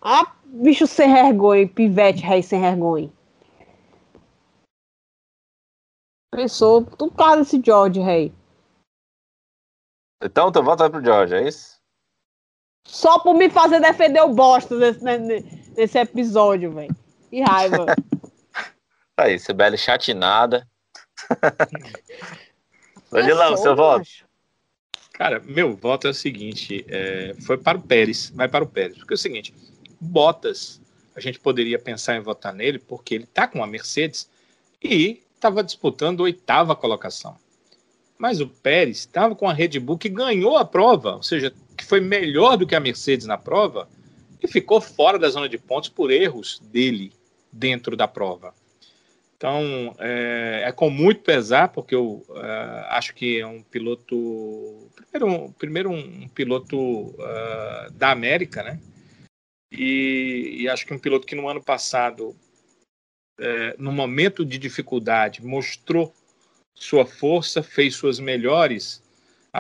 Ah, 0.01 0.37
bicho 0.45 0.87
sem 0.87 1.13
vergonha, 1.13 1.69
pivete 1.69 2.23
rei 2.23 2.43
sem 2.43 2.61
vergonha. 2.61 3.11
Pensou, 6.33 6.85
tudo 6.85 7.11
por 7.11 7.17
causa 7.17 7.39
desse 7.39 7.61
George, 7.65 7.99
rei. 7.99 8.33
Então, 10.23 10.53
teu 10.53 10.63
voto 10.63 10.81
vai 10.81 10.91
pro 10.91 11.05
George, 11.05 11.35
é 11.35 11.49
isso? 11.49 11.81
Só 12.87 13.19
por 13.19 13.35
me 13.35 13.51
fazer 13.51 13.81
defender 13.81 14.23
o 14.23 14.35
bosta 14.35 14.75
nesse, 14.77 15.05
nesse 15.77 15.99
episódio, 15.99 16.73
velho. 16.73 16.97
Que 17.31 17.43
raiva. 17.43 17.87
Aí, 19.17 19.39
Sibeli 19.39 19.79
chatinada. 19.79 20.67
Danilão, 23.11 23.57
seu 23.57 23.75
voto. 23.75 24.07
Cara, 25.13 25.41
meu 25.41 25.75
voto 25.75 26.07
é 26.07 26.11
o 26.11 26.15
seguinte: 26.15 26.85
é, 26.89 27.35
foi 27.41 27.57
para 27.57 27.79
o 27.79 27.83
Pérez, 27.83 28.31
vai 28.35 28.49
para 28.49 28.65
o 28.65 28.69
Pérez. 28.69 28.99
Porque 28.99 29.15
é 29.15 29.17
o 29.17 29.19
seguinte: 29.19 29.55
Bottas, 29.99 30.81
a 31.15 31.21
gente 31.21 31.41
poderia 31.41 31.79
pensar 31.79 32.17
em 32.17 32.21
votar 32.21 32.53
nele, 32.53 32.79
porque 32.79 33.15
ele 33.15 33.27
tá 33.27 33.47
com 33.49 33.65
a 33.65 33.67
Mercedes 33.67 34.29
e 34.83 35.23
estava 35.35 35.65
disputando 35.65 36.21
a 36.21 36.25
oitava 36.25 36.77
colocação. 36.77 37.37
Mas 38.19 38.41
o 38.41 38.49
Pérez 38.49 38.99
estava 38.99 39.35
com 39.35 39.49
a 39.49 39.53
Red 39.53 39.79
Bull 39.81 39.99
que 39.99 40.09
ganhou 40.09 40.57
a 40.57 40.65
prova, 40.65 41.17
ou 41.17 41.23
seja, 41.23 41.53
que 41.77 41.85
foi 41.85 42.01
melhor 42.01 42.57
do 42.57 42.67
que 42.67 42.75
a 42.75 42.81
Mercedes 42.81 43.27
na 43.27 43.37
prova, 43.37 43.89
e 44.43 44.49
ficou 44.49 44.81
fora 44.81 45.19
da 45.19 45.29
zona 45.29 45.49
de 45.49 45.59
pontos 45.59 45.89
por 45.89 46.11
erros 46.11 46.61
dele 46.71 47.13
dentro 47.53 47.97
da 47.97 48.09
prova. 48.09 48.55
Então, 49.37 49.95
é, 49.99 50.63
é 50.65 50.73
com 50.73 50.89
muito 50.89 51.21
pesar, 51.21 51.69
porque 51.69 51.95
eu 51.95 52.25
é, 52.37 52.87
acho 52.91 53.15
que 53.15 53.39
é 53.39 53.47
um 53.47 53.63
piloto. 53.63 54.91
Primeiro, 54.95 55.55
primeiro 55.59 55.91
um, 55.91 56.29
piloto 56.29 56.79
uh, 56.79 57.91
da 57.93 58.11
América, 58.11 58.63
né? 58.63 58.81
E, 59.71 60.57
e, 60.61 60.69
acho 60.69 60.87
que 60.87 60.95
um 60.95 60.99
piloto 60.99 61.27
que 61.27 61.35
no 61.35 61.49
ano 61.49 61.63
passado, 61.63 62.35
é, 63.39 63.75
no 63.79 63.93
momento 63.93 64.45
de 64.45 64.57
dificuldade, 64.59 65.45
mostrou 65.45 66.15
sua 66.75 67.05
força, 67.05 67.63
fez 67.63 67.95
suas 67.95 68.19
melhores 68.19 69.03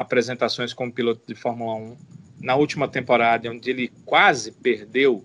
apresentações 0.00 0.74
como 0.74 0.92
piloto 0.92 1.22
de 1.26 1.34
Fórmula 1.34 1.74
1 1.74 1.96
na 2.40 2.54
última 2.54 2.86
temporada, 2.86 3.50
onde 3.50 3.70
ele 3.70 3.88
quase 4.04 4.52
perdeu 4.52 5.24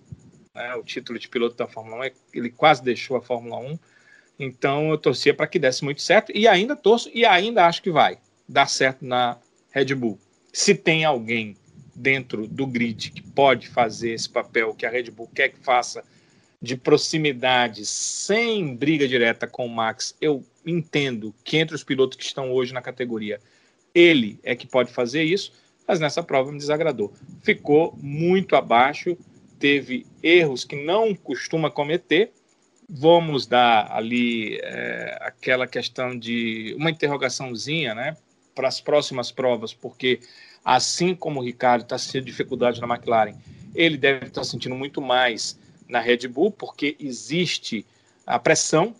né, 0.55 0.73
o 0.75 0.83
título 0.83 1.19
de 1.19 1.27
piloto 1.27 1.57
da 1.57 1.67
Fórmula 1.67 2.07
1, 2.07 2.11
ele 2.33 2.49
quase 2.49 2.81
deixou 2.81 3.17
a 3.17 3.21
Fórmula 3.21 3.57
1. 3.57 3.79
Então 4.39 4.89
eu 4.89 4.97
torcia 4.97 5.33
para 5.33 5.45
que 5.45 5.59
desse 5.59 5.83
muito 5.83 6.01
certo 6.01 6.31
e 6.33 6.47
ainda 6.47 6.75
torço 6.75 7.11
e 7.13 7.25
ainda 7.25 7.65
acho 7.67 7.81
que 7.81 7.91
vai 7.91 8.17
dar 8.47 8.67
certo 8.67 9.05
na 9.05 9.37
Red 9.71 9.93
Bull. 9.93 10.17
Se 10.53 10.73
tem 10.73 11.03
alguém 11.03 11.55
dentro 11.93 12.47
do 12.47 12.65
grid 12.65 13.11
que 13.11 13.21
pode 13.21 13.67
fazer 13.67 14.11
esse 14.11 14.29
papel 14.29 14.73
que 14.73 14.85
a 14.85 14.89
Red 14.89 15.11
Bull 15.11 15.29
quer 15.35 15.49
que 15.49 15.59
faça 15.59 16.03
de 16.61 16.77
proximidade, 16.77 17.85
sem 17.85 18.75
briga 18.75 19.07
direta 19.07 19.47
com 19.47 19.65
o 19.65 19.69
Max, 19.69 20.15
eu 20.21 20.45
entendo 20.65 21.35
que 21.43 21.57
entre 21.57 21.75
os 21.75 21.83
pilotos 21.83 22.17
que 22.17 22.23
estão 22.23 22.51
hoje 22.51 22.73
na 22.73 22.81
categoria, 22.81 23.39
ele 23.93 24.39
é 24.43 24.55
que 24.55 24.67
pode 24.67 24.91
fazer 24.91 25.23
isso, 25.23 25.53
mas 25.87 25.99
nessa 25.99 26.23
prova 26.23 26.51
me 26.51 26.57
desagradou. 26.57 27.13
Ficou 27.41 27.97
muito 28.01 28.55
abaixo, 28.55 29.17
teve 29.59 30.05
erros 30.23 30.63
que 30.63 30.75
não 30.75 31.13
costuma 31.13 31.69
cometer. 31.69 32.31
Vamos 32.89 33.45
dar 33.45 33.91
ali 33.91 34.59
é, 34.61 35.17
aquela 35.21 35.67
questão 35.67 36.17
de 36.17 36.75
uma 36.77 36.89
interrogaçãozinha, 36.89 37.95
né, 37.95 38.17
para 38.53 38.67
as 38.67 38.81
próximas 38.81 39.31
provas, 39.31 39.73
porque 39.73 40.19
assim 40.63 41.15
como 41.15 41.39
o 41.39 41.43
Ricardo 41.43 41.83
está 41.83 41.97
sentindo 41.97 42.25
dificuldade 42.25 42.81
na 42.81 42.87
McLaren, 42.87 43.35
ele 43.73 43.97
deve 43.97 44.27
estar 44.27 44.43
sentindo 44.43 44.75
muito 44.75 45.01
mais 45.01 45.59
na 45.87 45.99
Red 45.99 46.27
Bull, 46.27 46.51
porque 46.51 46.95
existe 46.99 47.85
a 48.25 48.37
pressão 48.37 48.95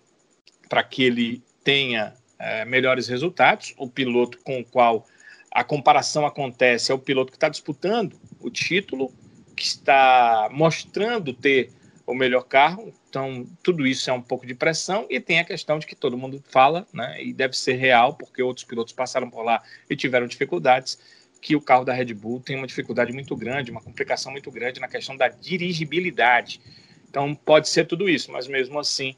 para 0.69 0.84
que 0.84 1.03
ele 1.03 1.41
tenha 1.63 2.13
é, 2.41 2.65
melhores 2.65 3.07
resultados. 3.07 3.73
O 3.77 3.88
piloto 3.88 4.39
com 4.43 4.59
o 4.59 4.65
qual 4.65 5.05
a 5.51 5.63
comparação 5.63 6.26
acontece 6.26 6.91
é 6.91 6.95
o 6.95 6.99
piloto 6.99 7.31
que 7.31 7.38
está 7.38 7.49
disputando 7.49 8.19
o 8.39 8.49
título, 8.49 9.13
que 9.55 9.63
está 9.63 10.49
mostrando 10.51 11.34
ter 11.34 11.72
o 12.05 12.15
melhor 12.15 12.43
carro. 12.43 12.91
Então, 13.07 13.45
tudo 13.61 13.85
isso 13.85 14.09
é 14.09 14.13
um 14.13 14.22
pouco 14.22 14.45
de 14.47 14.55
pressão. 14.55 15.05
E 15.09 15.19
tem 15.19 15.39
a 15.39 15.45
questão 15.45 15.77
de 15.77 15.85
que 15.85 15.95
todo 15.95 16.18
mundo 16.18 16.43
fala, 16.49 16.88
né, 16.91 17.23
e 17.23 17.31
deve 17.31 17.55
ser 17.55 17.73
real, 17.73 18.15
porque 18.15 18.41
outros 18.41 18.65
pilotos 18.65 18.93
passaram 18.93 19.30
por 19.30 19.43
lá 19.43 19.61
e 19.89 19.95
tiveram 19.95 20.26
dificuldades, 20.26 20.97
que 21.41 21.55
o 21.55 21.61
carro 21.61 21.84
da 21.84 21.93
Red 21.93 22.13
Bull 22.13 22.39
tem 22.39 22.55
uma 22.55 22.68
dificuldade 22.68 23.11
muito 23.11 23.35
grande, 23.35 23.72
uma 23.72 23.81
complicação 23.81 24.31
muito 24.31 24.49
grande 24.51 24.80
na 24.80 24.88
questão 24.88 25.18
da 25.18 25.27
dirigibilidade. 25.27 26.61
Então, 27.09 27.35
pode 27.35 27.68
ser 27.68 27.85
tudo 27.85 28.07
isso, 28.07 28.31
mas 28.31 28.47
mesmo 28.47 28.80
assim, 28.80 29.15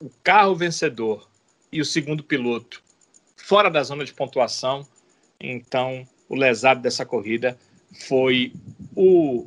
o 0.00 0.08
carro 0.22 0.54
vencedor 0.54 1.31
e 1.72 1.80
o 1.80 1.84
segundo 1.84 2.22
piloto 2.22 2.82
fora 3.36 3.70
da 3.70 3.82
zona 3.82 4.04
de 4.04 4.14
pontuação. 4.14 4.86
Então, 5.40 6.06
o 6.28 6.36
lesado 6.36 6.80
dessa 6.80 7.04
corrida 7.04 7.58
foi 8.06 8.52
o 8.96 9.46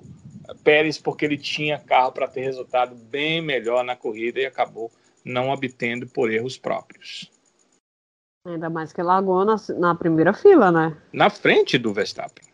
Pérez, 0.63 0.97
porque 0.97 1.25
ele 1.25 1.37
tinha 1.37 1.79
carro 1.79 2.11
para 2.11 2.27
ter 2.27 2.41
resultado 2.41 2.95
bem 2.95 3.41
melhor 3.41 3.83
na 3.83 3.95
corrida 3.95 4.39
e 4.39 4.45
acabou 4.45 4.91
não 5.23 5.49
obtendo 5.49 6.07
por 6.07 6.31
erros 6.31 6.57
próprios. 6.57 7.31
Ainda 8.45 8.69
mais 8.69 8.93
que 8.93 9.01
largou 9.01 9.43
na, 9.43 9.55
na 9.79 9.95
primeira 9.95 10.33
fila, 10.33 10.71
né? 10.71 10.95
Na 11.11 11.31
frente 11.31 11.79
do 11.79 11.91
Verstappen. 11.91 12.45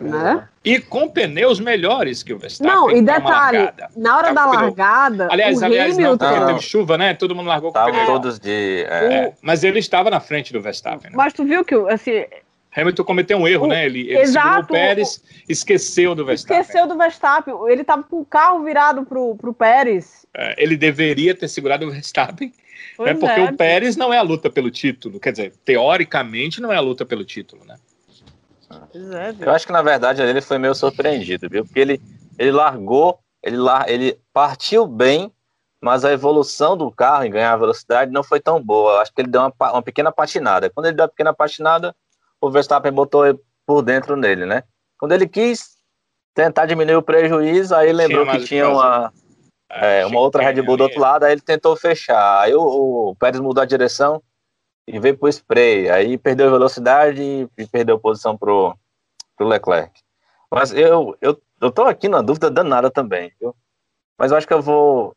Né? 0.00 0.48
E 0.64 0.80
com 0.80 1.08
pneus 1.08 1.60
melhores 1.60 2.22
que 2.22 2.32
o 2.32 2.38
Verstappen. 2.38 2.74
Não, 2.74 2.90
e 2.90 3.02
detalhe, 3.02 3.70
na 3.94 4.16
hora 4.16 4.32
da 4.32 4.46
largada. 4.46 5.28
Aliás, 5.30 5.62
aliás, 5.62 5.94
Hamilton... 5.94 6.24
não, 6.24 6.32
porque 6.34 6.52
teve 6.52 6.60
chuva, 6.62 6.96
né? 6.96 7.12
Todo 7.12 7.34
mundo 7.34 7.48
largou 7.48 7.70
com 7.70 7.84
pneu. 7.84 8.06
todos 8.06 8.38
de. 8.38 8.84
É... 8.88 9.12
É, 9.12 9.32
mas 9.42 9.62
ele 9.62 9.78
estava 9.78 10.10
na 10.10 10.18
frente 10.18 10.54
do 10.54 10.60
Verstappen. 10.60 11.10
Né? 11.10 11.16
Mas 11.16 11.34
tu 11.34 11.44
viu 11.44 11.62
que 11.64 11.74
assim. 11.74 12.24
Hamilton 12.74 13.04
cometeu 13.04 13.36
um 13.36 13.46
erro, 13.46 13.66
o... 13.66 13.68
né? 13.68 13.84
Ele, 13.84 14.08
ele 14.08 14.20
Exato, 14.20 14.72
o 14.72 14.76
Pérez, 14.76 15.22
esqueceu 15.48 16.14
do 16.14 16.24
Verstappen. 16.24 16.60
Esqueceu 16.60 16.86
do 16.86 16.96
Verstappen. 16.96 17.54
Ele 17.68 17.82
estava 17.82 18.02
com 18.02 18.20
o 18.20 18.24
carro 18.24 18.64
virado 18.64 19.04
pro, 19.04 19.34
pro 19.36 19.52
Pérez. 19.52 20.24
É, 20.34 20.54
ele 20.62 20.76
deveria 20.76 21.34
ter 21.34 21.48
segurado 21.48 21.86
o 21.86 21.90
Verstappen. 21.90 22.52
é 23.00 23.12
porque 23.12 23.40
o 23.40 23.54
Pérez 23.54 23.96
não 23.96 24.14
é 24.14 24.18
a 24.18 24.22
luta 24.22 24.48
pelo 24.48 24.70
título. 24.70 25.20
Quer 25.20 25.32
dizer, 25.32 25.52
teoricamente 25.64 26.60
não 26.60 26.72
é 26.72 26.76
a 26.76 26.80
luta 26.80 27.04
pelo 27.04 27.24
título, 27.24 27.64
né? 27.66 27.76
É, 28.70 29.34
eu 29.44 29.50
acho 29.50 29.66
que 29.66 29.72
na 29.72 29.82
verdade 29.82 30.22
ele 30.22 30.40
foi 30.40 30.58
meio 30.58 30.74
surpreendido, 30.74 31.48
viu? 31.48 31.64
Porque 31.64 31.80
ele, 31.80 32.00
ele 32.38 32.52
largou, 32.52 33.18
ele, 33.42 33.56
lar, 33.56 33.88
ele 33.88 34.20
partiu 34.32 34.86
bem, 34.86 35.32
mas 35.80 36.04
a 36.04 36.12
evolução 36.12 36.76
do 36.76 36.90
carro 36.90 37.24
em 37.24 37.30
ganhar 37.30 37.56
velocidade 37.56 38.12
não 38.12 38.22
foi 38.22 38.38
tão 38.38 38.62
boa. 38.62 38.92
Eu 38.92 38.98
acho 39.00 39.12
que 39.12 39.20
ele 39.20 39.30
deu 39.30 39.40
uma, 39.40 39.72
uma 39.72 39.82
pequena 39.82 40.12
patinada. 40.12 40.70
Quando 40.70 40.86
ele 40.86 40.96
deu 40.96 41.04
uma 41.04 41.08
pequena 41.08 41.34
patinada, 41.34 41.94
o 42.40 42.50
Verstappen 42.50 42.92
botou 42.92 43.24
por 43.66 43.82
dentro 43.82 44.16
nele, 44.16 44.46
né? 44.46 44.62
Quando 44.98 45.12
ele 45.12 45.26
quis 45.26 45.78
tentar 46.34 46.66
diminuir 46.66 46.96
o 46.96 47.02
prejuízo, 47.02 47.74
aí 47.74 47.92
lembrou 47.92 48.24
tinha 48.24 48.38
que 48.38 48.44
tinha 48.44 48.68
uma, 48.68 49.12
é, 49.68 50.06
uma 50.06 50.20
outra 50.20 50.42
Red 50.42 50.62
Bull 50.62 50.76
do 50.76 50.84
outro 50.84 51.00
lado, 51.00 51.24
aí 51.24 51.32
ele 51.32 51.40
tentou 51.40 51.74
fechar. 51.76 52.42
Aí 52.42 52.54
o, 52.54 52.60
o 53.10 53.16
Pérez 53.16 53.40
mudou 53.40 53.62
a 53.62 53.66
direção 53.66 54.22
e 54.92 54.98
veio 54.98 55.16
pro 55.16 55.28
spray. 55.28 55.88
Aí 55.88 56.18
perdeu 56.18 56.50
velocidade 56.50 57.22
e 57.56 57.66
perdeu 57.66 57.98
posição 57.98 58.36
pro, 58.36 58.76
pro 59.36 59.46
Leclerc. 59.46 59.92
Mas 60.50 60.72
eu, 60.72 61.16
eu, 61.20 61.40
eu 61.60 61.70
tô 61.70 61.82
aqui 61.82 62.08
na 62.08 62.22
dúvida 62.22 62.50
danada 62.50 62.90
também, 62.90 63.32
viu? 63.40 63.54
Mas 64.18 64.30
eu 64.30 64.36
acho 64.36 64.46
que 64.46 64.52
eu 64.52 64.60
vou, 64.60 65.16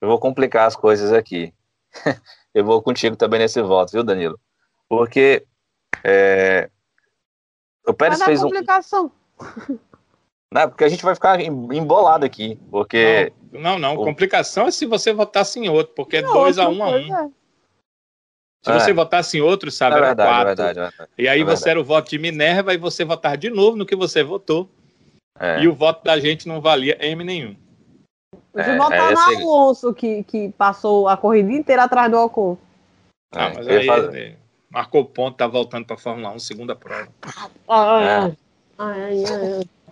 eu 0.00 0.08
vou 0.08 0.18
complicar 0.18 0.66
as 0.66 0.76
coisas 0.76 1.12
aqui. 1.12 1.54
eu 2.52 2.64
vou 2.64 2.82
contigo 2.82 3.16
também 3.16 3.40
nesse 3.40 3.62
voto, 3.62 3.92
viu, 3.92 4.02
Danilo? 4.02 4.38
Porque 4.88 5.46
é, 6.04 6.68
o 7.86 7.94
Pérez 7.94 8.22
fez 8.22 8.42
complicação. 8.42 9.12
um. 9.40 9.78
Não, 10.52 10.68
porque 10.68 10.84
a 10.84 10.88
gente 10.88 11.04
vai 11.04 11.14
ficar 11.14 11.40
embolado 11.40 12.24
aqui. 12.24 12.58
Porque. 12.70 13.32
Não, 13.52 13.60
não, 13.60 13.78
não. 13.78 13.94
O... 13.94 14.04
complicação 14.04 14.68
é 14.68 14.70
se 14.70 14.86
você 14.86 15.12
votasse 15.12 15.58
em 15.58 15.68
outro, 15.68 15.92
porque 15.94 16.18
é 16.18 16.22
2 16.22 16.58
a 16.58 16.68
1 16.68 16.72
um 16.72 16.84
a 16.84 16.88
1 16.88 16.92
um. 16.92 17.16
É. 17.16 17.30
Se 18.66 18.72
é. 18.72 18.80
você 18.80 18.92
votasse 18.92 19.38
em 19.38 19.40
outro, 19.40 19.70
sabe, 19.70 19.94
é 19.94 20.00
verdade, 20.00 20.20
era 20.20 20.28
quatro. 20.28 20.50
É 20.50 20.54
verdade, 20.56 20.78
é 20.78 20.82
verdade, 20.82 21.10
e 21.16 21.28
aí 21.28 21.40
é 21.40 21.44
você 21.44 21.70
era 21.70 21.80
o 21.80 21.84
voto 21.84 22.10
de 22.10 22.18
Minerva 22.18 22.74
e 22.74 22.76
você 22.76 23.04
votar 23.04 23.36
de 23.36 23.48
novo 23.48 23.76
no 23.76 23.86
que 23.86 23.94
você 23.94 24.24
votou. 24.24 24.68
É. 25.38 25.60
E 25.62 25.68
o 25.68 25.72
voto 25.72 26.02
da 26.02 26.18
gente 26.18 26.48
não 26.48 26.60
valia 26.60 26.98
M 27.00 27.22
nenhum. 27.22 27.54
Eu 28.52 28.76
votar 28.76 29.12
no 29.12 29.20
Alonso, 29.20 29.94
que, 29.94 30.24
que 30.24 30.48
passou 30.58 31.06
a 31.06 31.16
corrida 31.16 31.52
inteira 31.52 31.84
atrás 31.84 32.10
do 32.10 32.18
Ocon. 32.18 32.58
Ah, 33.32 33.52
mas 33.54 33.68
aí 33.68 33.86
ele 33.88 34.36
marcou 34.68 35.04
ponto, 35.04 35.36
tá 35.36 35.46
voltando 35.46 35.86
pra 35.86 35.96
Fórmula 35.96 36.30
1, 36.32 36.40
segunda 36.40 36.74
prova. 36.74 37.06
Ah, 37.68 38.32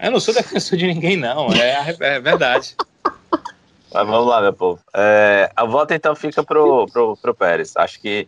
eu 0.00 0.10
não 0.10 0.18
sou 0.18 0.34
defensor 0.34 0.76
de 0.76 0.88
ninguém, 0.88 1.16
não. 1.16 1.46
É, 1.52 1.94
é 2.00 2.18
verdade. 2.18 2.74
Mas 3.92 4.06
vamos 4.08 4.26
lá, 4.26 4.40
meu 4.40 4.52
povo. 4.52 4.80
É, 4.92 5.48
a 5.54 5.64
volta 5.64 5.94
então 5.94 6.16
fica 6.16 6.42
pro, 6.42 6.86
pro, 6.86 7.16
pro 7.16 7.34
Pérez. 7.36 7.76
Acho 7.76 8.00
que 8.00 8.26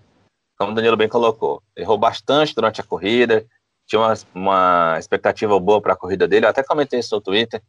como 0.57 0.73
o 0.73 0.75
Danilo 0.75 0.97
bem 0.97 1.09
colocou. 1.09 1.63
Errou 1.77 1.99
bastante 1.99 2.55
durante 2.55 2.81
a 2.81 2.85
corrida, 2.85 3.47
tinha 3.87 4.01
uma, 4.01 4.15
uma 4.35 4.97
expectativa 4.99 5.59
boa 5.61 5.81
para 5.81 5.93
a 5.93 5.97
corrida 5.97 6.27
dele. 6.27 6.47
Eu 6.47 6.51
até 6.51 6.63
comentei 6.63 6.99
isso 6.99 7.15
no 7.15 7.21
Twitter, 7.21 7.63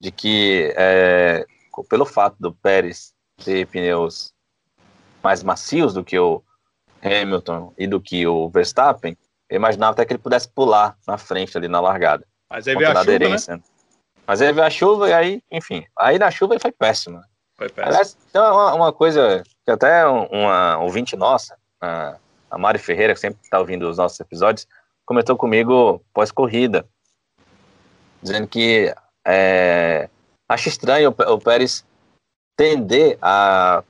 de 0.00 0.10
que 0.10 0.72
é, 0.76 1.44
pelo 1.88 2.06
fato 2.06 2.36
do 2.38 2.54
Pérez 2.54 3.12
ter 3.44 3.66
pneus 3.66 4.32
mais 5.22 5.42
macios 5.42 5.92
do 5.92 6.04
que 6.04 6.18
o 6.18 6.42
Hamilton 7.02 7.72
e 7.76 7.86
do 7.86 8.00
que 8.00 8.26
o 8.26 8.48
Verstappen, 8.48 9.16
eu 9.48 9.56
imaginava 9.56 9.92
até 9.92 10.04
que 10.04 10.12
ele 10.12 10.22
pudesse 10.22 10.48
pular 10.48 10.96
na 11.06 11.18
frente 11.18 11.56
ali 11.56 11.68
na 11.68 11.80
largada. 11.80 12.26
Mas 12.48 12.66
aí 12.68 12.76
veio 12.76 12.90
a 12.90 13.04
chuva, 13.04 13.18
né? 13.18 13.62
Mas 14.26 14.42
aí 14.42 14.52
veio 14.52 14.66
a 14.66 14.70
chuva 14.70 15.08
e 15.08 15.12
aí, 15.12 15.42
enfim, 15.50 15.84
aí 15.98 16.18
na 16.18 16.30
chuva 16.30 16.54
ele 16.54 16.60
foi 16.60 16.72
péssimo. 16.72 17.20
Foi 17.56 17.68
péssimo. 17.68 17.88
Aliás, 17.88 18.16
tem 18.32 18.40
uma, 18.40 18.74
uma 18.74 18.92
coisa 18.92 19.42
que 19.64 19.70
até 19.70 20.06
uma 20.06 20.78
ouvinte 20.78 21.16
nossa, 21.16 21.56
a 21.80 22.16
Mari 22.52 22.78
Ferreira, 22.78 23.14
que 23.14 23.20
sempre 23.20 23.40
está 23.42 23.58
ouvindo 23.58 23.88
os 23.88 23.98
nossos 23.98 24.18
episódios, 24.20 24.66
comentou 25.04 25.36
comigo 25.36 26.02
pós-corrida, 26.12 26.86
dizendo 28.22 28.46
que 28.46 28.94
é, 29.26 30.08
acha 30.48 30.68
estranho 30.68 31.14
o, 31.16 31.32
o 31.32 31.40
Pérez 31.40 31.84
tender 32.56 33.18
a 33.20 33.82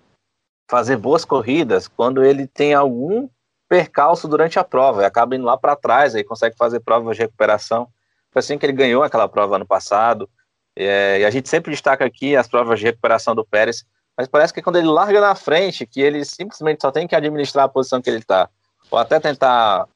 fazer 0.69 0.97
boas 0.97 1.25
corridas 1.25 1.87
quando 1.87 2.25
ele 2.25 2.47
tem 2.47 2.75
algum 2.75 3.29
percalço 3.69 4.29
durante 4.29 4.59
a 4.59 4.65
prova 4.65 5.03
e 5.03 5.05
acaba 5.05 5.37
indo 5.37 5.45
lá 5.45 5.57
para 5.57 5.77
trás, 5.77 6.15
aí 6.15 6.25
consegue 6.25 6.57
fazer 6.57 6.81
provas 6.81 7.17
de 7.17 7.23
recuperação. 7.23 7.89
Foi 8.33 8.41
assim 8.41 8.59
que 8.59 8.67
ele 8.67 8.73
ganhou 8.73 9.03
aquela 9.03 9.29
prova 9.29 9.57
ano 9.57 9.67
passado. 9.67 10.29
É, 10.77 11.21
e 11.21 11.25
a 11.25 11.31
gente 11.31 11.49
sempre 11.49 11.71
destaca 11.71 12.05
aqui 12.05 12.37
as 12.37 12.47
provas 12.47 12.79
de 12.79 12.85
recuperação 12.85 13.35
do 13.35 13.45
Pérez, 13.45 13.85
mas 14.17 14.29
parece 14.29 14.53
que 14.53 14.63
quando 14.63 14.77
ele 14.77 14.89
larga 14.89 15.21
na 15.21 15.35
frente, 15.35 15.87
que 15.87 16.01
ele 16.01 16.25
simplesmente 16.25 16.81
só 16.81 16.91
tem 16.91 17.07
que 17.07 17.15
administrar 17.15 17.65
a 17.65 17.69
posição 17.69 18.01
que 18.01 18.09
ele 18.09 18.19
está, 18.19 18.49
ou 18.91 18.99
até 18.99 19.21
tentar 19.21 19.87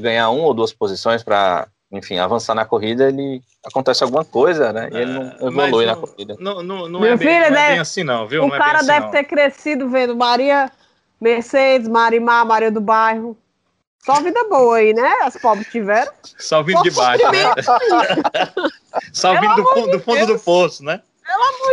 ganhar 0.00 0.30
uma 0.30 0.44
ou 0.44 0.54
duas 0.54 0.72
posições 0.72 1.22
para 1.22 1.68
enfim, 1.90 2.18
avançar 2.18 2.54
na 2.54 2.64
corrida, 2.64 3.08
ele 3.08 3.40
acontece 3.64 4.02
alguma 4.02 4.24
coisa, 4.24 4.72
né? 4.72 4.88
E 4.92 4.96
ele 4.96 5.12
não 5.12 5.62
é, 5.62 5.66
evolui 5.66 5.86
na 5.86 5.96
corrida. 5.96 6.36
Não, 6.38 6.62
não, 6.62 6.88
não, 6.88 7.04
é, 7.04 7.16
bem, 7.16 7.28
filho, 7.28 7.50
não 7.50 7.58
é 7.58 7.70
bem 7.70 7.78
assim, 7.78 8.02
não, 8.02 8.26
viu? 8.26 8.44
O 8.44 8.54
é 8.54 8.58
cara 8.58 8.78
assim, 8.78 8.86
deve 8.88 9.00
não. 9.06 9.10
ter 9.10 9.24
crescido 9.24 9.88
vendo 9.88 10.16
Maria 10.16 10.70
Mercedes, 11.20 11.88
Marimar, 11.88 12.44
Maria 12.44 12.70
do 12.70 12.80
Bairro. 12.80 13.36
Só 14.04 14.20
vida 14.20 14.44
boa 14.48 14.76
aí, 14.76 14.92
né? 14.92 15.10
As 15.22 15.36
pobres 15.36 15.66
tiveram. 15.68 16.12
Só 16.22 16.62
vindo 16.62 16.82
de 16.82 16.90
baixo, 16.90 17.24
né? 17.30 17.54
Só 19.12 19.40
vindo 19.40 19.54
do, 19.54 19.90
do 19.92 20.00
fundo 20.00 20.26
do 20.26 20.38
poço, 20.38 20.84
né? 20.84 21.00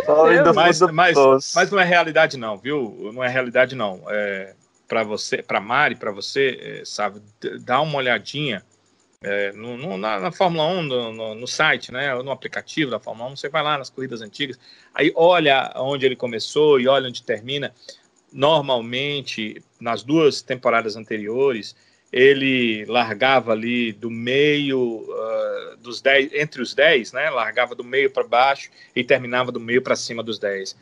Pelo 0.06 0.22
amor 0.22 0.34
de 0.34 0.44
Deus. 0.44 0.56
Mas, 0.56 0.82
mas, 0.82 1.54
mas 1.56 1.72
não 1.72 1.80
é 1.80 1.84
realidade, 1.84 2.38
não, 2.38 2.58
viu? 2.58 3.12
Não 3.14 3.24
é 3.24 3.30
realidade, 3.30 3.76
não. 3.76 4.02
É, 4.08 4.54
para 4.88 5.04
você, 5.04 5.42
para 5.42 5.60
Mari, 5.60 5.96
para 5.96 6.12
você, 6.12 6.82
é, 6.82 6.86
sabe, 6.86 7.22
dá 7.62 7.82
uma 7.82 7.98
olhadinha 7.98 8.64
é, 9.24 9.54
no, 9.54 9.78
no, 9.78 9.98
na, 9.98 10.20
na, 10.20 10.32
Fórmula 10.32 10.66
1, 10.66 10.84
no, 10.84 11.14
no, 11.14 11.36
no, 11.36 11.48
site, 11.48 11.94
né, 11.94 12.14
no 12.22 12.30
aplicativo 12.30 12.92
da 12.92 13.00
Fórmula 13.00 13.30
1, 13.30 13.38
você 13.38 13.48
vai 13.48 13.64
lá 13.64 13.78
nas 13.78 13.90
corridas 13.90 14.22
antigas, 14.22 14.60
aí 14.94 15.14
olha 15.16 15.72
onde 15.78 16.06
ele 16.06 16.16
começou 16.16 16.78
e 16.80 16.88
olha 16.88 17.08
onde 17.08 17.24
termina. 17.24 17.74
Normalmente, 18.32 19.64
nas 19.80 20.04
duas 20.04 20.42
temporadas 20.42 20.96
anteriores, 20.98 21.76
ele 22.14 22.86
largava 22.86 23.54
ali 23.54 23.92
do 23.92 24.12
meio 24.12 24.80
uh, 24.80 25.78
dos 25.78 26.00
10, 26.00 26.32
entre 26.36 26.62
os 26.62 26.76
10, 26.76 27.12
né? 27.12 27.32
Largava 27.32 27.74
do 27.74 27.84
meio 27.84 28.12
para 28.12 28.24
baixo 28.24 28.70
e 28.96 29.04
terminava 29.04 29.52
do 29.52 29.60
meio 29.60 29.82
para 29.82 29.96
cima 29.96 30.22
dos 30.22 30.38
10. 30.38 30.78